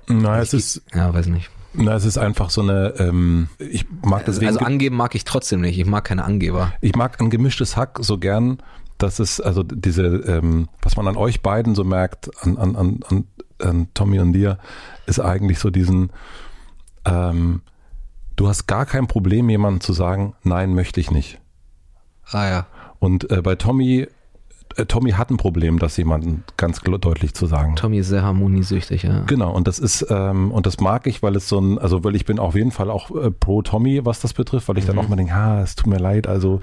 [0.08, 1.50] Na, es ist, Ja, weiß nicht.
[1.74, 4.46] na, es ist einfach so eine, ähm, ich mag deswegen.
[4.46, 5.78] also angeben mag ich trotzdem nicht.
[5.78, 6.72] Ich mag keine Angeber.
[6.80, 8.62] Ich mag ein gemischtes Hack so gern,
[8.96, 13.00] dass es, also diese, ähm, was man an euch beiden so merkt, an, an, an,
[13.10, 13.24] an,
[13.60, 14.58] an Tommy und dir,
[15.04, 16.10] ist eigentlich so diesen,
[17.04, 17.60] ähm,
[18.36, 21.38] du hast gar kein Problem, jemandem zu sagen, nein, möchte ich nicht.
[22.30, 22.66] Ah ja.
[22.98, 24.06] Und äh, bei Tommy,
[24.84, 27.76] Tommy hat ein Problem, das jemandem ganz deutlich zu sagen.
[27.76, 29.22] Tommy ist sehr harmoniesüchtig, ja.
[29.26, 32.14] Genau, und das ist, ähm, und das mag ich, weil es so ein, also weil
[32.14, 34.98] ich bin auf jeden Fall auch äh, pro Tommy, was das betrifft, weil ich dann
[34.98, 36.60] auch mal denke, ah, es tut mir leid, also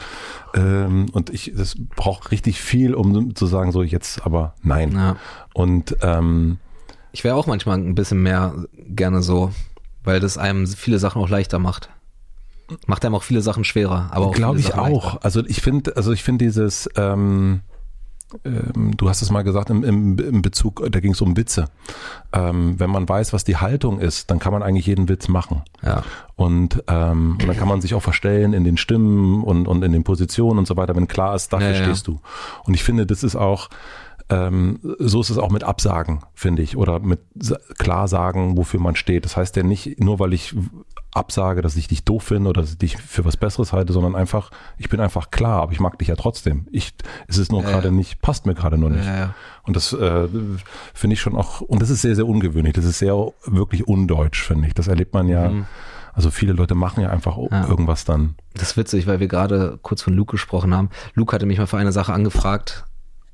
[0.53, 4.91] ähm, und ich, das braucht richtig viel, um zu sagen, so jetzt aber nein.
[4.93, 5.15] ja.
[5.53, 6.57] Und ähm,
[7.11, 9.51] Ich wäre auch manchmal ein bisschen mehr gerne so,
[10.03, 11.89] weil das einem viele Sachen auch leichter macht.
[12.87, 15.03] Macht einem auch viele Sachen schwerer, aber auch glaube ich Sachen auch.
[15.05, 15.25] leichter.
[15.25, 17.61] Also ich finde, also ich finde dieses, ähm,
[18.45, 21.65] ähm, du hast es mal gesagt im, im, im Bezug, da ging es um Witze.
[22.31, 25.61] Ähm, wenn man weiß, was die Haltung ist, dann kann man eigentlich jeden Witz machen.
[25.81, 26.03] Ja.
[26.35, 29.91] Und, ähm, und dann kann man sich auch verstellen in den Stimmen und, und in
[29.91, 31.83] den Positionen und so weiter, wenn klar ist, dafür Ja, ja.
[31.83, 32.19] stehst du.
[32.65, 33.69] Und ich finde, das ist auch,
[34.29, 37.19] ähm, so ist es auch mit Absagen, finde ich, oder mit
[37.77, 39.25] klar sagen, wofür man steht.
[39.25, 40.55] Das heißt ja nicht, nur weil ich
[41.13, 44.15] absage, dass ich dich doof finde oder dass ich dich für was Besseres halte, sondern
[44.15, 46.67] einfach, ich bin einfach klar, aber ich mag dich ja trotzdem.
[46.71, 46.93] Ich,
[47.27, 47.93] es ist nur Ja, gerade ja.
[47.93, 49.05] nicht, passt mir gerade nur nicht.
[49.05, 49.33] Ja.
[49.63, 50.27] Und das äh,
[50.93, 52.73] finde ich schon auch, und das ist sehr, sehr ungewöhnlich.
[52.73, 54.73] Das ist sehr wirklich undeutsch, finde ich.
[54.73, 55.65] Das erlebt man ja Mhm.
[56.15, 58.35] Also viele Leute machen ja einfach irgendwas dann.
[58.53, 60.89] Das ist witzig, weil wir gerade kurz von Luke gesprochen haben.
[61.15, 62.85] Luke hatte mich mal für eine Sache angefragt,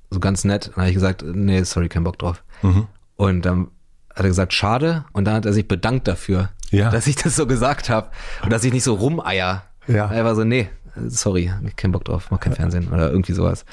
[0.10, 0.68] so ganz nett.
[0.68, 2.42] Dann habe ich gesagt, nee, sorry, kein Bock drauf.
[2.62, 2.88] Mhm.
[3.18, 3.68] Und dann
[4.12, 5.04] hat er gesagt, schade.
[5.12, 6.90] Und dann hat er sich bedankt dafür, Ja.
[6.92, 8.10] dass ich das so gesagt habe.
[8.44, 9.64] Und dass ich nicht so rumeier.
[9.88, 10.12] Ja.
[10.12, 10.70] Er war so, nee,
[11.08, 13.66] sorry, kein Bock drauf, mach kein Fernsehen oder irgendwie sowas.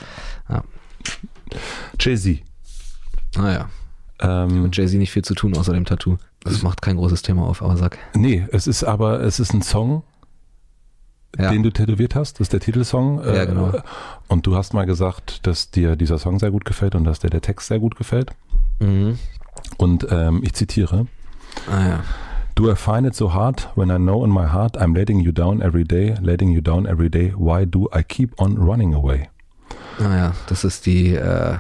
[0.49, 0.65] Ja.
[2.01, 2.41] Jay-Z.
[3.37, 3.69] Naja,
[4.21, 6.17] Ähm, mit Jay-Z nicht viel zu tun außer dem Tattoo.
[6.41, 7.99] Das macht kein großes Thema auf, aber sag.
[8.15, 10.05] nee, es ist aber, es ist ein Song,
[11.39, 11.51] Ja.
[11.51, 12.35] den du tätowiert hast.
[12.35, 13.23] Das ist der Titelsong.
[13.23, 13.73] Ja, genau.
[14.29, 17.29] Und du hast mal gesagt, dass dir dieser Song sehr gut gefällt und dass dir
[17.31, 18.31] der Text sehr gut gefällt.
[18.81, 19.19] Mhm.
[19.77, 21.07] Und ähm, ich zitiere.
[21.71, 22.05] Ah ja.
[22.57, 25.31] Do I find it so hard when I know in my heart I'm letting you
[25.31, 27.33] down every day, letting you down every day?
[27.37, 29.29] Why do I keep on running away?
[29.99, 31.59] Naja, das ist die, äh,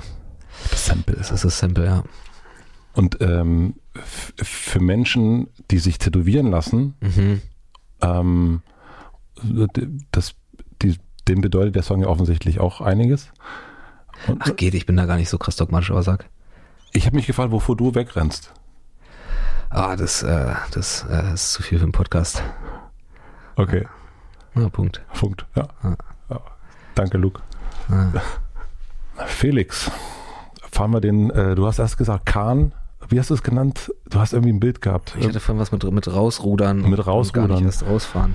[0.70, 1.16] Das Sample.
[1.16, 2.02] das ist das Sample, ja.
[2.94, 7.42] Und ähm, für Menschen, die sich tätowieren lassen, Mhm.
[8.00, 8.62] ähm,
[10.12, 10.34] das,
[10.80, 10.96] die,
[11.28, 13.28] dem bedeutet der Song ja offensichtlich auch einiges.
[14.28, 16.24] Und Ach geht, ich bin da gar nicht so krass dogmatisch, aber sag.
[16.92, 18.54] ich habe mich gefragt, wovor du wegrennst.
[19.76, 22.42] Ah, das, äh, das äh, ist zu viel für einen Podcast.
[23.56, 23.86] Okay,
[24.54, 25.02] Ja, Punkt.
[25.12, 25.44] Punkt.
[25.54, 25.68] Ja.
[25.84, 25.96] Ja.
[26.30, 26.40] ja.
[26.94, 27.42] Danke, Luke.
[27.90, 28.10] Ja.
[29.26, 29.90] Felix,
[30.72, 32.72] fahren wir den, äh, du hast erst gesagt, Kahn,
[33.10, 33.92] wie hast du es genannt?
[34.08, 35.14] Du hast irgendwie ein Bild gehabt.
[35.20, 36.88] Ich hatte vorhin was mit, mit rausrudern.
[36.88, 37.48] Mit rausrudern.
[37.48, 38.34] Gar nicht erst rausfahren.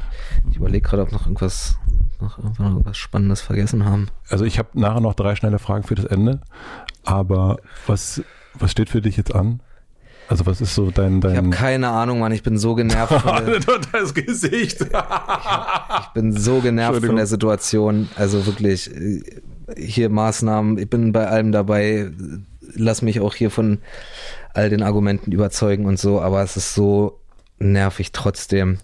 [0.51, 1.79] Ich überlege gerade, ob noch irgendwas,
[2.19, 4.09] noch irgendwas Spannendes vergessen haben.
[4.29, 6.39] Also ich habe nachher noch drei schnelle Fragen für das Ende.
[7.03, 8.21] Aber was,
[8.53, 9.61] was steht für dich jetzt an?
[10.31, 11.17] Also was ist so dein...
[11.17, 12.31] Ich habe dein keine Ahnung, Mann.
[12.31, 13.59] Ich bin so genervt von der,
[13.91, 14.79] das Gesicht.
[14.79, 18.07] ich bin so genervt von der Situation.
[18.15, 18.89] Also wirklich,
[19.77, 20.77] hier Maßnahmen.
[20.77, 22.11] Ich bin bei allem dabei.
[22.73, 23.79] Lass mich auch hier von
[24.53, 26.21] all den Argumenten überzeugen und so.
[26.21, 27.19] Aber es ist so
[27.59, 28.77] nervig trotzdem.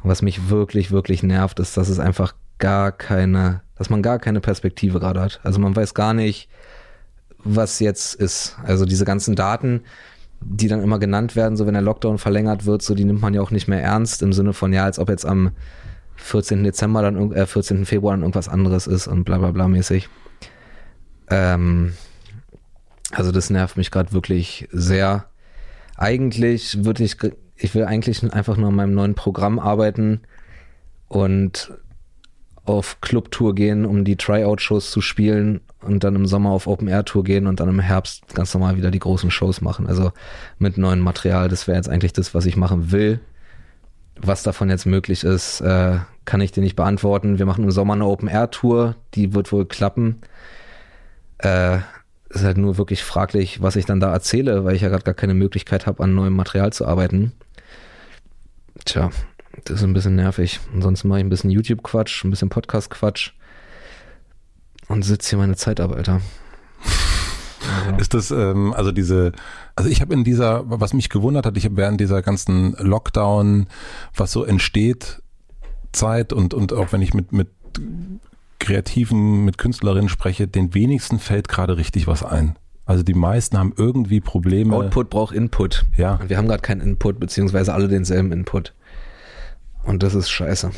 [0.00, 4.20] Und was mich wirklich, wirklich nervt, ist, dass es einfach gar keine, dass man gar
[4.20, 5.40] keine Perspektive gerade hat.
[5.42, 6.48] Also man weiß gar nicht,
[7.42, 8.56] was jetzt ist.
[8.62, 9.82] Also diese ganzen Daten,
[10.44, 13.34] die dann immer genannt werden, so wenn der Lockdown verlängert wird, so die nimmt man
[13.34, 15.52] ja auch nicht mehr ernst im Sinne von, ja, als ob jetzt am
[16.16, 16.62] 14.
[16.62, 17.86] Dezember dann, äh, 14.
[17.86, 20.08] Februar dann irgendwas anderes ist und bla bla bla mäßig.
[21.30, 21.94] Ähm,
[23.10, 25.26] also das nervt mich gerade wirklich sehr.
[25.96, 27.16] Eigentlich würde ich,
[27.56, 30.20] ich will eigentlich einfach nur an meinem neuen Programm arbeiten
[31.08, 31.72] und
[32.64, 37.46] auf Clubtour gehen, um die Tryout-Shows zu spielen und dann im Sommer auf Open-Air-Tour gehen
[37.46, 39.86] und dann im Herbst ganz normal wieder die großen Shows machen.
[39.86, 40.12] Also
[40.58, 43.20] mit neuem Material, das wäre jetzt eigentlich das, was ich machen will.
[44.16, 47.38] Was davon jetzt möglich ist, äh, kann ich dir nicht beantworten.
[47.38, 50.22] Wir machen im Sommer eine Open-Air-Tour, die wird wohl klappen.
[51.38, 51.78] Äh,
[52.30, 55.14] ist halt nur wirklich fraglich, was ich dann da erzähle, weil ich ja gerade gar
[55.14, 57.32] keine Möglichkeit habe, an neuem Material zu arbeiten.
[58.84, 59.10] Tja,
[59.64, 60.60] das ist ein bisschen nervig.
[60.74, 63.32] Ansonsten mache ich ein bisschen YouTube-Quatsch, ein bisschen Podcast-Quatsch
[64.88, 66.20] und sitze hier meine Zeit ab, Alter.
[67.86, 69.32] Also, Ist das, ähm, also diese,
[69.76, 73.66] also ich habe in dieser, was mich gewundert hat, ich habe während dieser ganzen Lockdown,
[74.14, 75.22] was so entsteht,
[75.92, 77.48] Zeit und, und auch wenn ich mit, mit
[78.58, 82.56] Kreativen, mit Künstlerinnen spreche, den wenigsten fällt gerade richtig was ein.
[82.86, 84.76] Also die meisten haben irgendwie Probleme.
[84.76, 85.86] Output braucht Input.
[85.96, 86.16] Ja.
[86.16, 88.74] Und wir haben gerade keinen Input, beziehungsweise alle denselben Input.
[89.84, 90.70] Und das ist scheiße.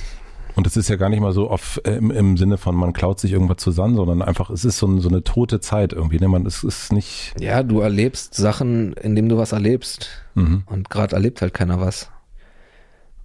[0.56, 2.94] Und es ist ja gar nicht mal so auf, äh, im, im Sinne von, man
[2.94, 6.18] klaut sich irgendwas zusammen, sondern einfach, es ist so, ein, so eine tote Zeit irgendwie.
[6.18, 6.28] Ne?
[6.28, 7.34] Man, es ist nicht.
[7.38, 10.08] Ja, du erlebst Sachen, indem du was erlebst.
[10.34, 10.62] Mhm.
[10.66, 12.10] Und gerade erlebt halt keiner was.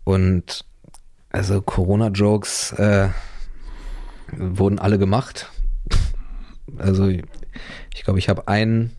[0.04, 0.66] Und
[1.32, 3.10] also Corona-Jokes äh,
[4.34, 5.50] wurden alle gemacht.
[6.78, 8.92] Also ich glaube, ich habe einen,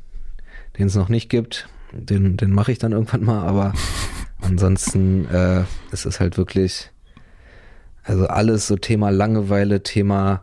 [0.79, 1.69] den es noch nicht gibt.
[1.93, 3.75] Den, den mache ich dann irgendwann mal, aber
[4.43, 6.91] ansonsten äh, ist es halt wirklich,
[8.05, 10.43] also alles so Thema Langeweile, Thema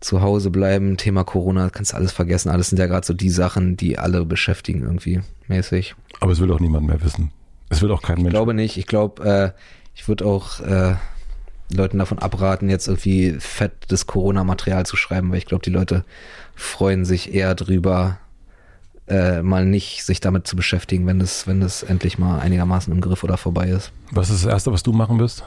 [0.00, 2.50] zu Hause bleiben, Thema Corona, kannst du alles vergessen.
[2.50, 5.94] Alles sind ja gerade so die Sachen, die alle beschäftigen irgendwie mäßig.
[6.20, 7.32] Aber es will auch niemand mehr wissen.
[7.68, 8.32] Es will auch kein Ich Mensch.
[8.32, 8.76] glaube nicht.
[8.76, 9.60] Ich glaube, äh,
[9.94, 10.94] ich würde auch äh,
[11.74, 16.04] Leuten davon abraten, jetzt irgendwie fettes Corona-Material zu schreiben, weil ich glaube, die Leute
[16.54, 18.18] freuen sich eher drüber,
[19.08, 23.00] äh, mal nicht sich damit zu beschäftigen, wenn das, wenn das endlich mal einigermaßen im
[23.00, 23.92] Griff oder vorbei ist.
[24.10, 25.44] Was ist das Erste, was du machen wirst?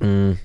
[0.00, 0.38] Mhm.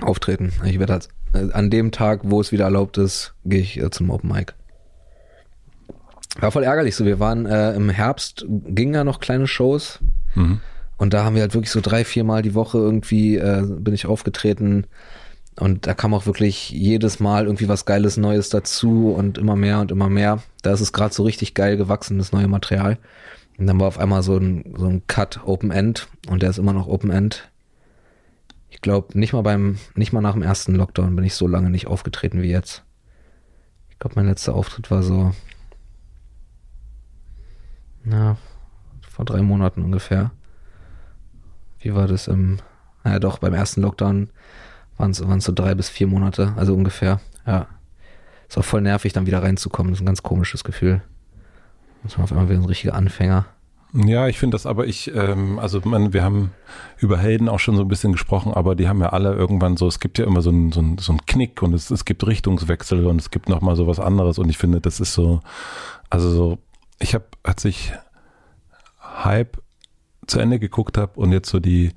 [0.00, 0.52] Auftreten.
[0.64, 3.90] Ich werde halt, äh, an dem Tag, wo es wieder erlaubt ist, gehe ich äh,
[3.90, 4.54] zum Open Mic.
[6.40, 7.04] War voll ärgerlich so.
[7.04, 9.98] Wir waren äh, im Herbst, gingen ja noch kleine Shows.
[10.34, 10.60] Mhm.
[10.96, 13.92] Und da haben wir halt wirklich so drei, vier Mal die Woche irgendwie, äh, bin
[13.92, 14.86] ich aufgetreten.
[15.56, 19.80] Und da kam auch wirklich jedes Mal irgendwie was Geiles Neues dazu und immer mehr
[19.80, 20.42] und immer mehr.
[20.62, 22.98] Da ist es gerade so richtig geil gewachsen, das neue Material.
[23.58, 26.58] Und dann war auf einmal so ein, so ein Cut Open End und der ist
[26.58, 27.50] immer noch Open End.
[28.70, 31.68] Ich glaube, nicht mal beim, nicht mal nach dem ersten Lockdown bin ich so lange
[31.68, 32.82] nicht aufgetreten wie jetzt.
[33.90, 35.32] Ich glaube, mein letzter Auftritt war so,
[38.04, 38.36] na,
[39.08, 40.32] vor drei Monaten ungefähr.
[41.78, 42.58] Wie war das im,
[43.04, 44.30] naja doch, beim ersten Lockdown
[45.02, 47.66] waren es so drei bis vier Monate, also ungefähr, ja.
[48.48, 49.92] Ist auch voll nervig, dann wieder reinzukommen.
[49.92, 51.00] Das ist ein ganz komisches Gefühl.
[52.02, 53.46] Muss man auf einmal wieder ein richtiger Anfänger.
[53.94, 56.52] Ja, ich finde das aber ich, ähm, also man, wir haben
[56.98, 59.86] über Helden auch schon so ein bisschen gesprochen, aber die haben ja alle irgendwann so,
[59.86, 63.06] es gibt ja immer so einen so so ein Knick und es, es gibt Richtungswechsel
[63.06, 65.40] und es gibt nochmal so was anderes und ich finde, das ist so,
[66.08, 66.58] also so,
[67.00, 67.92] ich habe, als ich
[69.00, 69.58] Hype
[70.26, 71.92] zu Ende geguckt habe und jetzt so die,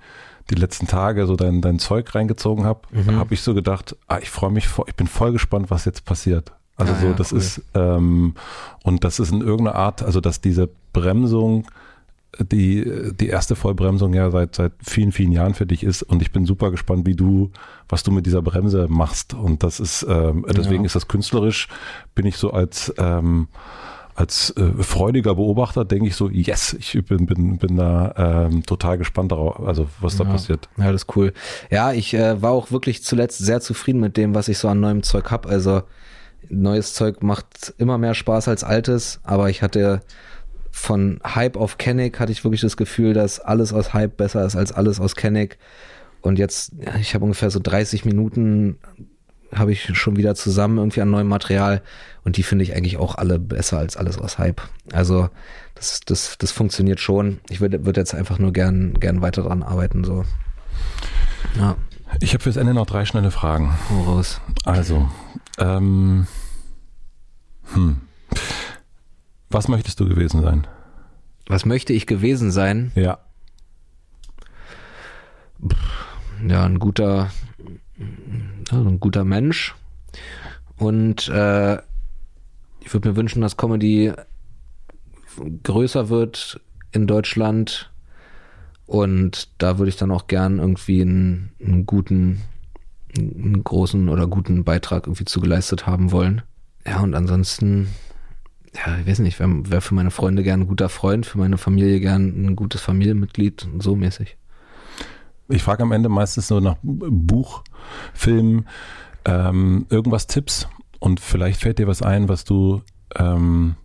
[0.49, 3.15] die letzten Tage so dein, dein Zeug reingezogen habe, mhm.
[3.15, 6.51] habe ich so gedacht, ah, ich freue mich, ich bin voll gespannt, was jetzt passiert.
[6.77, 7.37] Also ah, so, das cool.
[7.39, 8.35] ist, ähm,
[8.83, 11.67] und das ist in irgendeiner Art, also dass diese Bremsung,
[12.39, 16.03] die, die erste Vollbremsung ja seit, seit vielen, vielen Jahren für dich ist.
[16.03, 17.51] Und ich bin super gespannt, wie du,
[17.87, 19.33] was du mit dieser Bremse machst.
[19.33, 20.85] Und das ist, ähm, deswegen ja.
[20.85, 21.69] ist das künstlerisch,
[22.13, 23.47] bin ich so als, ähm,
[24.15, 28.97] als äh, freudiger Beobachter denke ich so, yes, ich bin, bin, bin da ähm, total
[28.97, 30.29] gespannt darauf, also was da ja.
[30.31, 30.69] passiert.
[30.77, 31.33] Ja, das ist cool.
[31.69, 34.79] Ja, ich äh, war auch wirklich zuletzt sehr zufrieden mit dem, was ich so an
[34.79, 35.45] neuem Zeug hab.
[35.45, 35.83] Also
[36.49, 40.01] neues Zeug macht immer mehr Spaß als altes, aber ich hatte
[40.71, 44.55] von Hype auf Kenneck hatte ich wirklich das Gefühl, dass alles aus Hype besser ist
[44.55, 45.57] als alles aus Kenneck.
[46.21, 48.77] Und jetzt, ja, ich habe ungefähr so 30 Minuten
[49.53, 51.81] habe ich schon wieder zusammen irgendwie an neuem Material
[52.23, 54.61] und die finde ich eigentlich auch alle besser als alles aus Hype.
[54.91, 55.29] Also
[55.75, 57.39] das, das, das funktioniert schon.
[57.49, 60.03] Ich würde würd jetzt einfach nur gern, gern weiter dran arbeiten.
[60.03, 60.25] So.
[61.57, 61.75] Ja.
[62.21, 63.77] Ich habe fürs Ende noch drei schnelle Fragen.
[63.89, 64.39] Woraus?
[64.63, 65.09] Also,
[65.57, 66.27] ähm,
[67.73, 68.01] hm.
[69.49, 70.67] Was möchtest du gewesen sein?
[71.47, 72.91] Was möchte ich gewesen sein?
[72.95, 73.19] Ja.
[76.47, 77.31] Ja, ein guter,
[77.97, 79.75] ein guter Mensch.
[80.77, 81.75] Und äh,
[82.81, 84.13] ich würde mir wünschen, dass Comedy
[85.63, 86.59] größer wird
[86.91, 87.91] in Deutschland.
[88.85, 92.41] Und da würde ich dann auch gern irgendwie einen, einen guten,
[93.17, 96.43] einen großen oder guten Beitrag irgendwie zugeleistet haben wollen.
[96.85, 97.87] Ja, und ansonsten,
[98.75, 101.57] ja, ich weiß nicht, wäre wär für meine Freunde gern ein guter Freund, für meine
[101.57, 104.37] Familie gern ein gutes Familienmitglied, so mäßig.
[105.47, 107.63] Ich frage am Ende meistens nur nach Buch,
[108.13, 108.65] Film,
[109.25, 110.67] ähm, irgendwas Tipps
[110.99, 112.81] und vielleicht fällt dir was ein, was du,
[113.15, 113.75] ähm,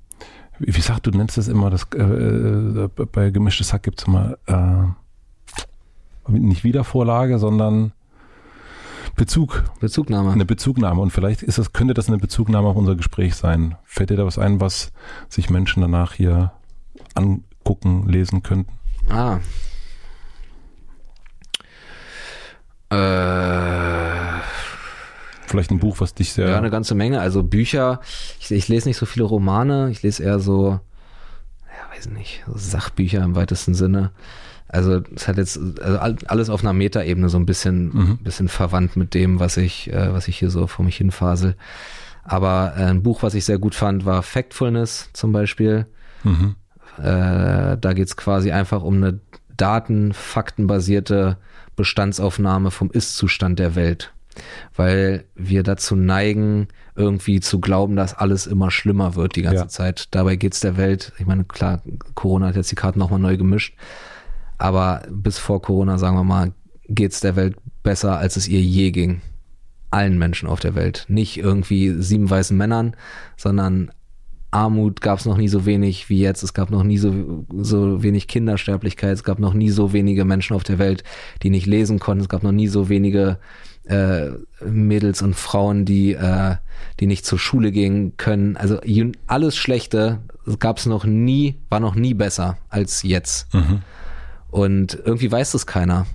[0.58, 4.06] wie, wie sagt du, nennst das immer, das, äh, äh bei gemischtes Hack gibt es
[4.06, 4.84] immer äh,
[6.28, 7.92] nicht Wiedervorlage, sondern
[9.16, 9.64] Bezug.
[9.80, 10.32] Bezugnahme.
[10.32, 11.00] Eine Bezugnahme.
[11.00, 13.76] Und vielleicht ist das, könnte das eine Bezugnahme auf unser Gespräch sein.
[13.84, 14.92] Fällt dir da was ein, was
[15.28, 16.52] sich Menschen danach hier
[17.14, 18.72] angucken, lesen könnten?
[19.08, 19.38] Ah.
[22.90, 24.40] Äh.
[25.46, 26.48] Vielleicht ein Buch, was dich sehr.
[26.48, 27.20] Ja, eine ganze Menge.
[27.20, 28.00] Also Bücher.
[28.38, 29.90] Ich, ich lese nicht so viele Romane.
[29.90, 30.78] Ich lese eher so,
[31.66, 34.12] ja, weiß nicht, Sachbücher im weitesten Sinne.
[34.68, 38.18] Also es hat jetzt also alles auf einer Metaebene so ein bisschen, mhm.
[38.18, 41.56] bisschen verwandt mit dem, was ich, äh, was ich hier so vor mich hinfasel.
[42.22, 45.86] Aber äh, ein Buch, was ich sehr gut fand, war Factfulness zum Beispiel.
[46.22, 46.54] Mhm.
[46.98, 49.18] Äh, da geht's quasi einfach um eine
[49.56, 51.38] daten-, faktenbasierte
[51.80, 54.12] Bestandsaufnahme vom Ist-Zustand der Welt.
[54.76, 59.68] Weil wir dazu neigen, irgendwie zu glauben, dass alles immer schlimmer wird die ganze ja.
[59.68, 60.08] Zeit.
[60.12, 61.82] Dabei geht's der Welt, ich meine, klar,
[62.14, 63.76] Corona hat jetzt die Karten nochmal neu gemischt,
[64.58, 66.52] aber bis vor Corona, sagen wir mal,
[66.88, 69.22] geht es der Welt besser, als es ihr je ging.
[69.90, 71.06] Allen Menschen auf der Welt.
[71.08, 72.94] Nicht irgendwie sieben weißen Männern,
[73.36, 73.90] sondern
[74.50, 76.42] Armut gab es noch nie so wenig wie jetzt.
[76.42, 79.14] Es gab noch nie so, so wenig Kindersterblichkeit.
[79.14, 81.04] Es gab noch nie so wenige Menschen auf der Welt,
[81.42, 82.22] die nicht lesen konnten.
[82.22, 83.38] Es gab noch nie so wenige
[83.84, 84.30] äh,
[84.64, 86.56] Mädels und Frauen, die, äh,
[86.98, 88.56] die nicht zur Schule gehen können.
[88.56, 88.80] Also
[89.26, 90.20] alles Schlechte
[90.58, 93.52] gab es noch nie, war noch nie besser als jetzt.
[93.54, 93.82] Mhm.
[94.50, 96.06] Und irgendwie weiß das keiner,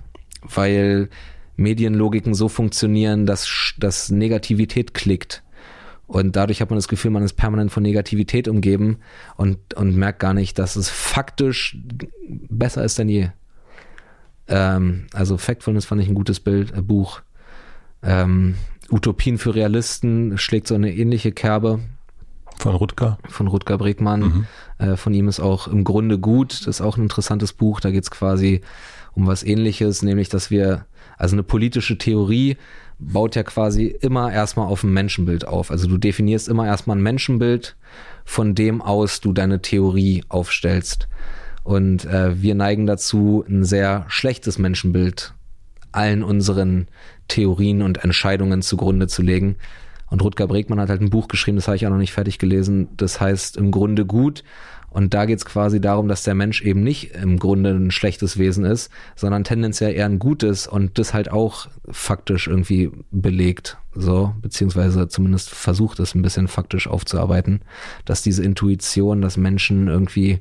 [0.42, 1.08] weil
[1.56, 5.42] Medienlogiken so funktionieren, dass, dass Negativität klickt.
[6.06, 8.98] Und dadurch hat man das Gefühl, man ist permanent von Negativität umgeben
[9.36, 11.78] und, und merkt gar nicht, dass es faktisch
[12.48, 13.28] besser ist denn je.
[14.48, 17.22] Ähm, also Factfulness fand ich ein gutes Bild, äh, Buch.
[18.02, 18.54] Ähm,
[18.90, 21.80] Utopien für Realisten schlägt so eine ähnliche Kerbe.
[22.58, 23.18] Von Rutger?
[23.28, 24.20] Von Rutger Bregmann.
[24.20, 24.46] Mhm.
[24.78, 26.52] Äh, von ihm ist auch im Grunde gut.
[26.52, 27.80] Das ist auch ein interessantes Buch.
[27.80, 28.60] Da geht es quasi
[29.12, 30.86] um was ähnliches, nämlich dass wir,
[31.18, 32.56] also eine politische Theorie
[32.98, 35.70] baut ja quasi immer erstmal auf ein Menschenbild auf.
[35.70, 37.76] Also du definierst immer erstmal ein Menschenbild,
[38.24, 41.08] von dem aus du deine Theorie aufstellst.
[41.62, 45.34] Und äh, wir neigen dazu, ein sehr schlechtes Menschenbild
[45.92, 46.88] allen unseren
[47.28, 49.56] Theorien und Entscheidungen zugrunde zu legen.
[50.08, 52.38] Und Rutger Bregmann hat halt ein Buch geschrieben, das habe ich auch noch nicht fertig
[52.38, 52.88] gelesen.
[52.96, 54.44] Das heißt im Grunde gut.
[54.96, 58.38] Und da geht es quasi darum, dass der Mensch eben nicht im Grunde ein schlechtes
[58.38, 64.34] Wesen ist, sondern tendenziell eher ein gutes und das halt auch faktisch irgendwie belegt, so,
[64.40, 67.60] beziehungsweise zumindest versucht es ein bisschen faktisch aufzuarbeiten,
[68.06, 70.38] dass diese Intuition, dass Menschen irgendwie,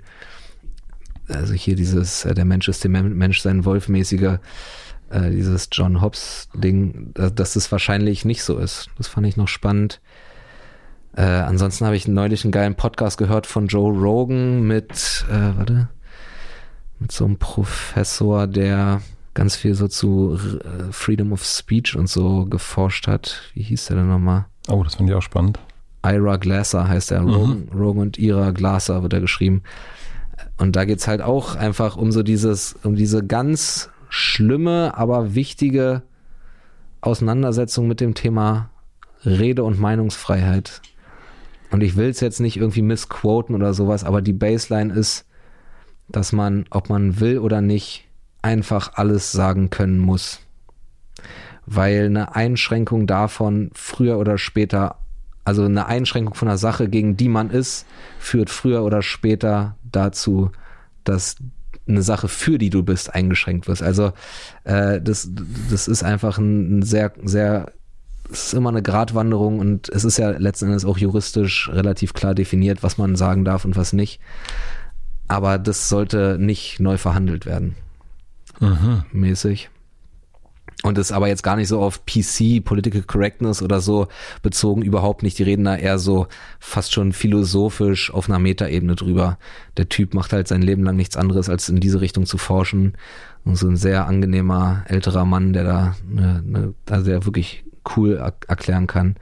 [1.28, 4.40] also hier dieses, äh, der Mensch ist dem Mensch sein Wolfmäßiger,
[5.10, 8.90] äh, dieses John Hobbes-Ding, dass das wahrscheinlich nicht so ist.
[8.98, 10.00] Das fand ich noch spannend.
[11.16, 15.88] Äh, ansonsten habe ich neulich einen geilen Podcast gehört von Joe Rogan mit, äh, warte,
[17.00, 19.02] mit so einem Professor, der
[19.34, 23.42] ganz viel so zu äh, Freedom of Speech und so geforscht hat.
[23.54, 24.46] Wie hieß der denn nochmal?
[24.68, 25.60] Oh, das fand ich auch spannend.
[26.06, 27.22] Ira Glasser heißt er.
[27.22, 27.30] Mhm.
[27.30, 29.64] Rogan, Rogan und Ira Glasser wird er geschrieben.
[30.58, 36.04] Und da geht's halt auch einfach um so dieses, um diese ganz schlimme, aber wichtige
[37.02, 38.70] Auseinandersetzung mit dem Thema
[39.26, 40.82] Rede- und Meinungsfreiheit
[41.72, 45.26] und ich will es jetzt nicht irgendwie missquoten oder sowas, aber die Baseline ist,
[46.08, 48.06] dass man, ob man will oder nicht,
[48.42, 50.42] einfach alles sagen können muss.
[51.66, 55.00] Weil eine Einschränkung davon früher oder später,
[55.44, 57.88] also eine Einschränkung von einer Sache, gegen die man ist,
[58.20, 60.52] führt früher oder später dazu,
[61.04, 61.38] dass
[61.88, 63.84] eine Sache, für die du bist, eingeschränkt wirst.
[63.84, 64.14] Also
[64.64, 65.30] äh, das,
[65.70, 67.72] das ist einfach ein, ein sehr, sehr
[68.32, 72.36] es ist immer eine Gratwanderung und es ist ja letzten Endes auch juristisch relativ klar
[72.36, 74.20] definiert, was man sagen darf und was nicht.
[75.28, 77.76] Aber das sollte nicht neu verhandelt werden.
[78.60, 79.04] Mhm.
[79.12, 79.70] Mäßig.
[80.84, 84.08] Und ist aber jetzt gar nicht so auf PC, Political Correctness oder so
[84.44, 85.40] bezogen, überhaupt nicht.
[85.40, 86.28] Die reden da eher so
[86.60, 89.40] fast schon philosophisch auf einer Metaebene drüber.
[89.78, 92.94] Der Typ macht halt sein Leben lang nichts anderes, als in diese Richtung zu forschen.
[93.46, 97.65] Und so ein sehr angenehmer älterer Mann, der da, ne, ne, also der wirklich
[97.96, 99.16] cool erklären kann.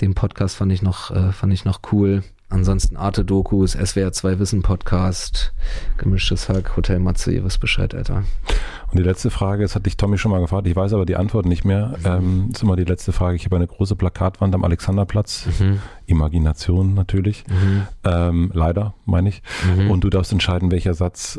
[0.00, 2.22] Den Podcast fand ich noch, äh, fand ich noch cool.
[2.50, 5.52] Ansonsten Arte Dokus, SWR 2 Wissen Podcast,
[5.98, 8.24] gemischtes Hack, Hotel Matze, ihr wisst Bescheid, Alter.
[8.90, 11.16] Und die letzte Frage, das hat dich Tommy schon mal gefragt, ich weiß aber die
[11.16, 11.96] Antwort nicht mehr.
[12.04, 13.36] Ähm, ist immer die letzte Frage.
[13.36, 15.46] Ich habe eine große Plakatwand am Alexanderplatz.
[15.60, 15.80] Mhm.
[16.06, 17.44] Imagination natürlich.
[17.48, 17.86] Mhm.
[18.04, 19.42] Ähm, leider, meine ich.
[19.76, 19.90] Mhm.
[19.90, 21.38] Und du darfst entscheiden, welcher Satz,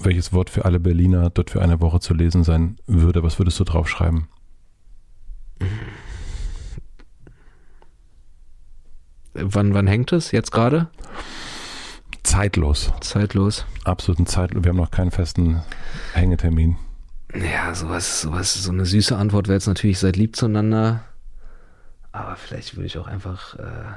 [0.00, 3.22] welches Wort für alle Berliner dort für eine Woche zu lesen sein würde.
[3.22, 4.28] Was würdest du draufschreiben?
[9.34, 10.32] Wann, wann hängt es?
[10.32, 10.88] Jetzt gerade?
[12.22, 12.92] Zeitlos.
[13.00, 13.66] Zeitlos.
[13.84, 14.64] Absolut zeitlos.
[14.64, 15.62] Wir haben noch keinen festen
[16.14, 16.76] Hängetermin.
[17.34, 21.04] Ja, sowas, sowas, so eine süße Antwort wäre jetzt natürlich, seid lieb zueinander.
[22.12, 23.92] Aber vielleicht würde ich auch einfach, äh,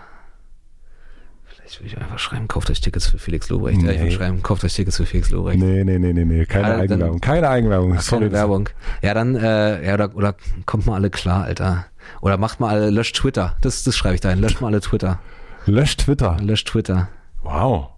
[1.70, 3.82] vielleicht würde ich einfach schreiben, kauft euch Tickets für Felix Lobrecht.
[3.82, 3.92] Nee.
[3.92, 5.60] Ich würde schreiben, kauft euch Tickets für Felix Lobrecht.
[5.60, 6.46] Nee, nee, nee, nee, nee.
[6.46, 7.22] keine also, Eigenwerbung.
[7.22, 7.96] Keine Eigenwerbung.
[7.98, 8.70] Ach, keine Werbung.
[9.02, 11.86] Ja, dann, äh, ja, oder, oder kommt mal alle klar, Alter.
[12.22, 13.56] Oder macht mal alle, löscht Twitter.
[13.62, 14.40] Das, das schreibe ich da hin.
[14.40, 15.20] Löscht mal alle Twitter.
[15.66, 16.38] Löscht Twitter.
[16.42, 17.10] Löscht Twitter.
[17.44, 17.90] Wow.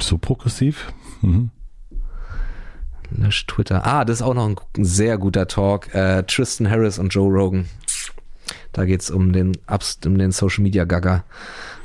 [0.00, 0.92] So progressiv.
[1.22, 1.50] Mhm.
[3.10, 3.86] Löscht Twitter.
[3.86, 5.94] Ah, das ist auch noch ein sehr guter Talk.
[5.94, 7.66] Äh, Tristan Harris und Joe Rogan.
[8.72, 9.56] Da geht's um den,
[10.04, 11.24] um den Social Media Gaga.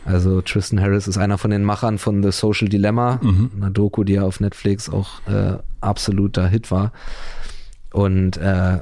[0.10, 3.52] Also Tristan Harris ist einer von den Machern von The Social Dilemma, mhm.
[3.56, 6.92] einer Doku, die ja auf Netflix auch äh, absoluter Hit war.
[7.94, 8.80] Und äh,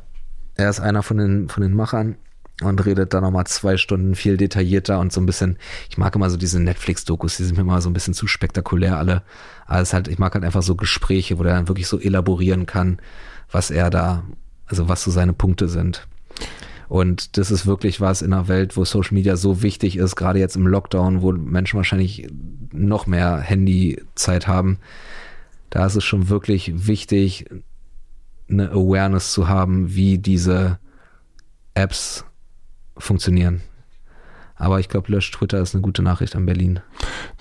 [0.55, 2.15] er ist einer von den, von den Machern
[2.63, 5.57] und redet da nochmal zwei Stunden viel detaillierter und so ein bisschen,
[5.89, 8.97] ich mag immer so diese Netflix-Dokus, die sind mir immer so ein bisschen zu spektakulär
[8.97, 9.21] alle.
[9.65, 11.99] Aber es ist halt, ich mag halt einfach so Gespräche, wo er dann wirklich so
[11.99, 12.99] elaborieren kann,
[13.51, 14.23] was er da,
[14.65, 16.07] also was so seine Punkte sind.
[16.89, 20.39] Und das ist wirklich was in einer Welt, wo Social Media so wichtig ist, gerade
[20.39, 22.27] jetzt im Lockdown, wo Menschen wahrscheinlich
[22.71, 24.79] noch mehr Handyzeit haben.
[25.69, 27.45] Da ist es schon wirklich wichtig,
[28.49, 30.79] eine Awareness zu haben, wie diese
[31.73, 32.25] Apps
[32.97, 33.61] funktionieren.
[34.55, 36.79] Aber ich glaube, löscht Twitter ist eine gute Nachricht an Berlin.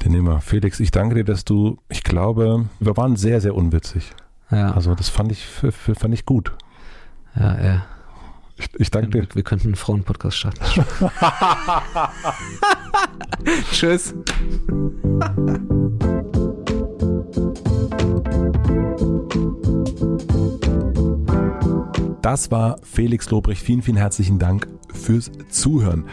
[0.05, 0.41] Den nehmen wir.
[0.41, 4.10] Felix, ich danke dir, dass du, ich glaube, wir waren sehr, sehr unwitzig.
[4.50, 4.73] Ja.
[4.73, 6.52] Also das fand ich, fand ich gut.
[7.34, 7.86] Ja, ja.
[8.57, 9.26] Ich, ich danke dir.
[9.35, 10.65] Wir könnten einen Frauenpodcast starten.
[13.73, 14.15] Tschüss.
[22.23, 23.62] Das war Felix Lobrecht.
[23.62, 26.07] Vielen, vielen herzlichen Dank fürs Zuhören.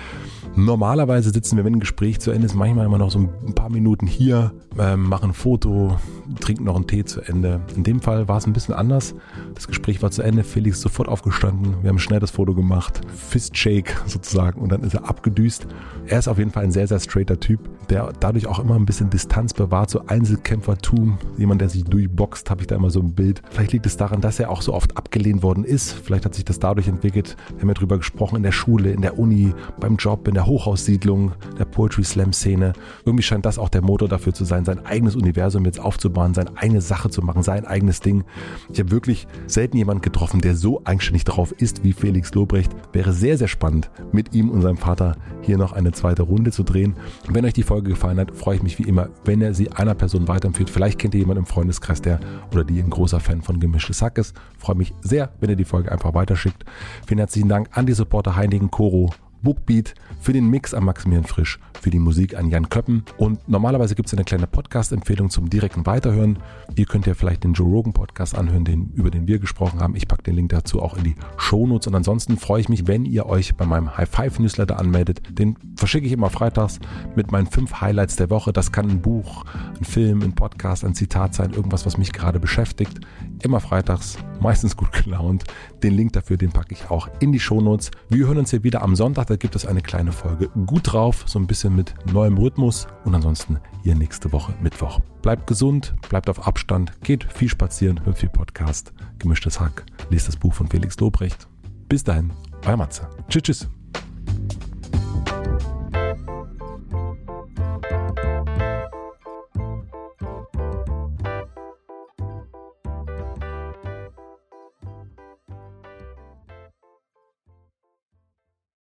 [0.56, 3.72] Normalerweise sitzen wir, wenn ein Gespräch zu Ende ist, manchmal immer noch so ein paar
[3.72, 5.98] Minuten hier, äh, machen ein Foto,
[6.40, 7.62] trinken noch einen Tee zu Ende.
[7.76, 9.16] In dem Fall war es ein bisschen anders.
[9.56, 13.02] Das Gespräch war zu Ende, Felix ist sofort aufgestanden, wir haben schnell das Foto gemacht,
[13.16, 15.68] Fistshake sozusagen und dann ist er abgedüst.
[16.06, 17.60] Er ist auf jeden Fall ein sehr, sehr straighter Typ,
[17.90, 21.18] der dadurch auch immer ein bisschen Distanz bewahrt, so Einzelkämpfertum.
[21.38, 23.42] Jemand, der sich durchboxt, habe ich da immer so ein Bild.
[23.50, 25.94] Vielleicht liegt es daran, dass er auch so oft abgelehnt worden ist.
[25.94, 27.38] Vielleicht hat sich das dadurch entwickelt.
[27.54, 30.43] Wir haben ja drüber gesprochen in der Schule, in der Uni, beim Job, in der
[30.46, 32.74] Hochhaussiedlung, der Poetry Slam Szene.
[33.06, 36.56] Irgendwie scheint das auch der Motor dafür zu sein, sein eigenes Universum jetzt aufzubauen, seine
[36.58, 38.24] eigene Sache zu machen, sein eigenes Ding.
[38.72, 42.72] Ich habe wirklich selten jemanden getroffen, der so eigenständig drauf ist wie Felix Lobrecht.
[42.92, 46.64] Wäre sehr, sehr spannend, mit ihm und seinem Vater hier noch eine zweite Runde zu
[46.64, 46.96] drehen.
[47.28, 49.96] Wenn euch die Folge gefallen hat, freue ich mich wie immer, wenn ihr sie einer
[49.96, 50.70] Person weiterempfiehlt.
[50.70, 52.20] Vielleicht kennt ihr jemanden im Freundeskreis, der
[52.52, 54.36] oder die ein großer Fan von Gemischtes Hack ist.
[54.58, 56.64] Freue mich sehr, wenn ihr die Folge einfach weiterschickt.
[57.06, 61.60] Vielen herzlichen Dank an die Supporter Heinigen Koro, Bookbeat, für den Mix an Maximilian Frisch,
[61.82, 63.04] für die Musik an Jan Köppen.
[63.18, 66.40] Und normalerweise gibt es eine kleine Podcast-Empfehlung zum direkten Weiterhören.
[66.78, 69.98] Ihr könnt ja vielleicht den Joe Rogan Podcast anhören, den, über den wir gesprochen haben.
[69.98, 71.88] Ich packe den Link dazu auch in die Shownotes.
[71.88, 75.22] Und ansonsten freue ich mich, wenn ihr euch bei meinem High Five Newsletter anmeldet.
[75.30, 76.80] Den verschicke ich immer freitags
[77.18, 78.54] mit meinen fünf Highlights der Woche.
[78.54, 79.44] Das kann ein Buch,
[79.78, 83.02] ein Film, ein Podcast, ein Zitat sein, irgendwas, was mich gerade beschäftigt.
[83.42, 85.44] Immer freitags, meistens gut gelaunt.
[85.84, 87.92] Den Link dafür, den packe ich auch in die Shownotes.
[88.08, 89.28] Wir hören uns hier wieder am Sonntag.
[89.28, 93.16] Da gibt es eine kleine Folge gut drauf, so ein bisschen mit neuem Rhythmus und
[93.16, 95.00] ansonsten hier nächste Woche Mittwoch.
[95.22, 100.38] Bleibt gesund, bleibt auf Abstand, geht viel spazieren, hört viel Podcast, gemischtes Hack, lest das
[100.38, 101.48] Buch von Felix Lobrecht.
[101.90, 102.32] Bis dahin,
[102.66, 103.10] euer Matze.
[103.28, 103.70] Tschüss, tschüss.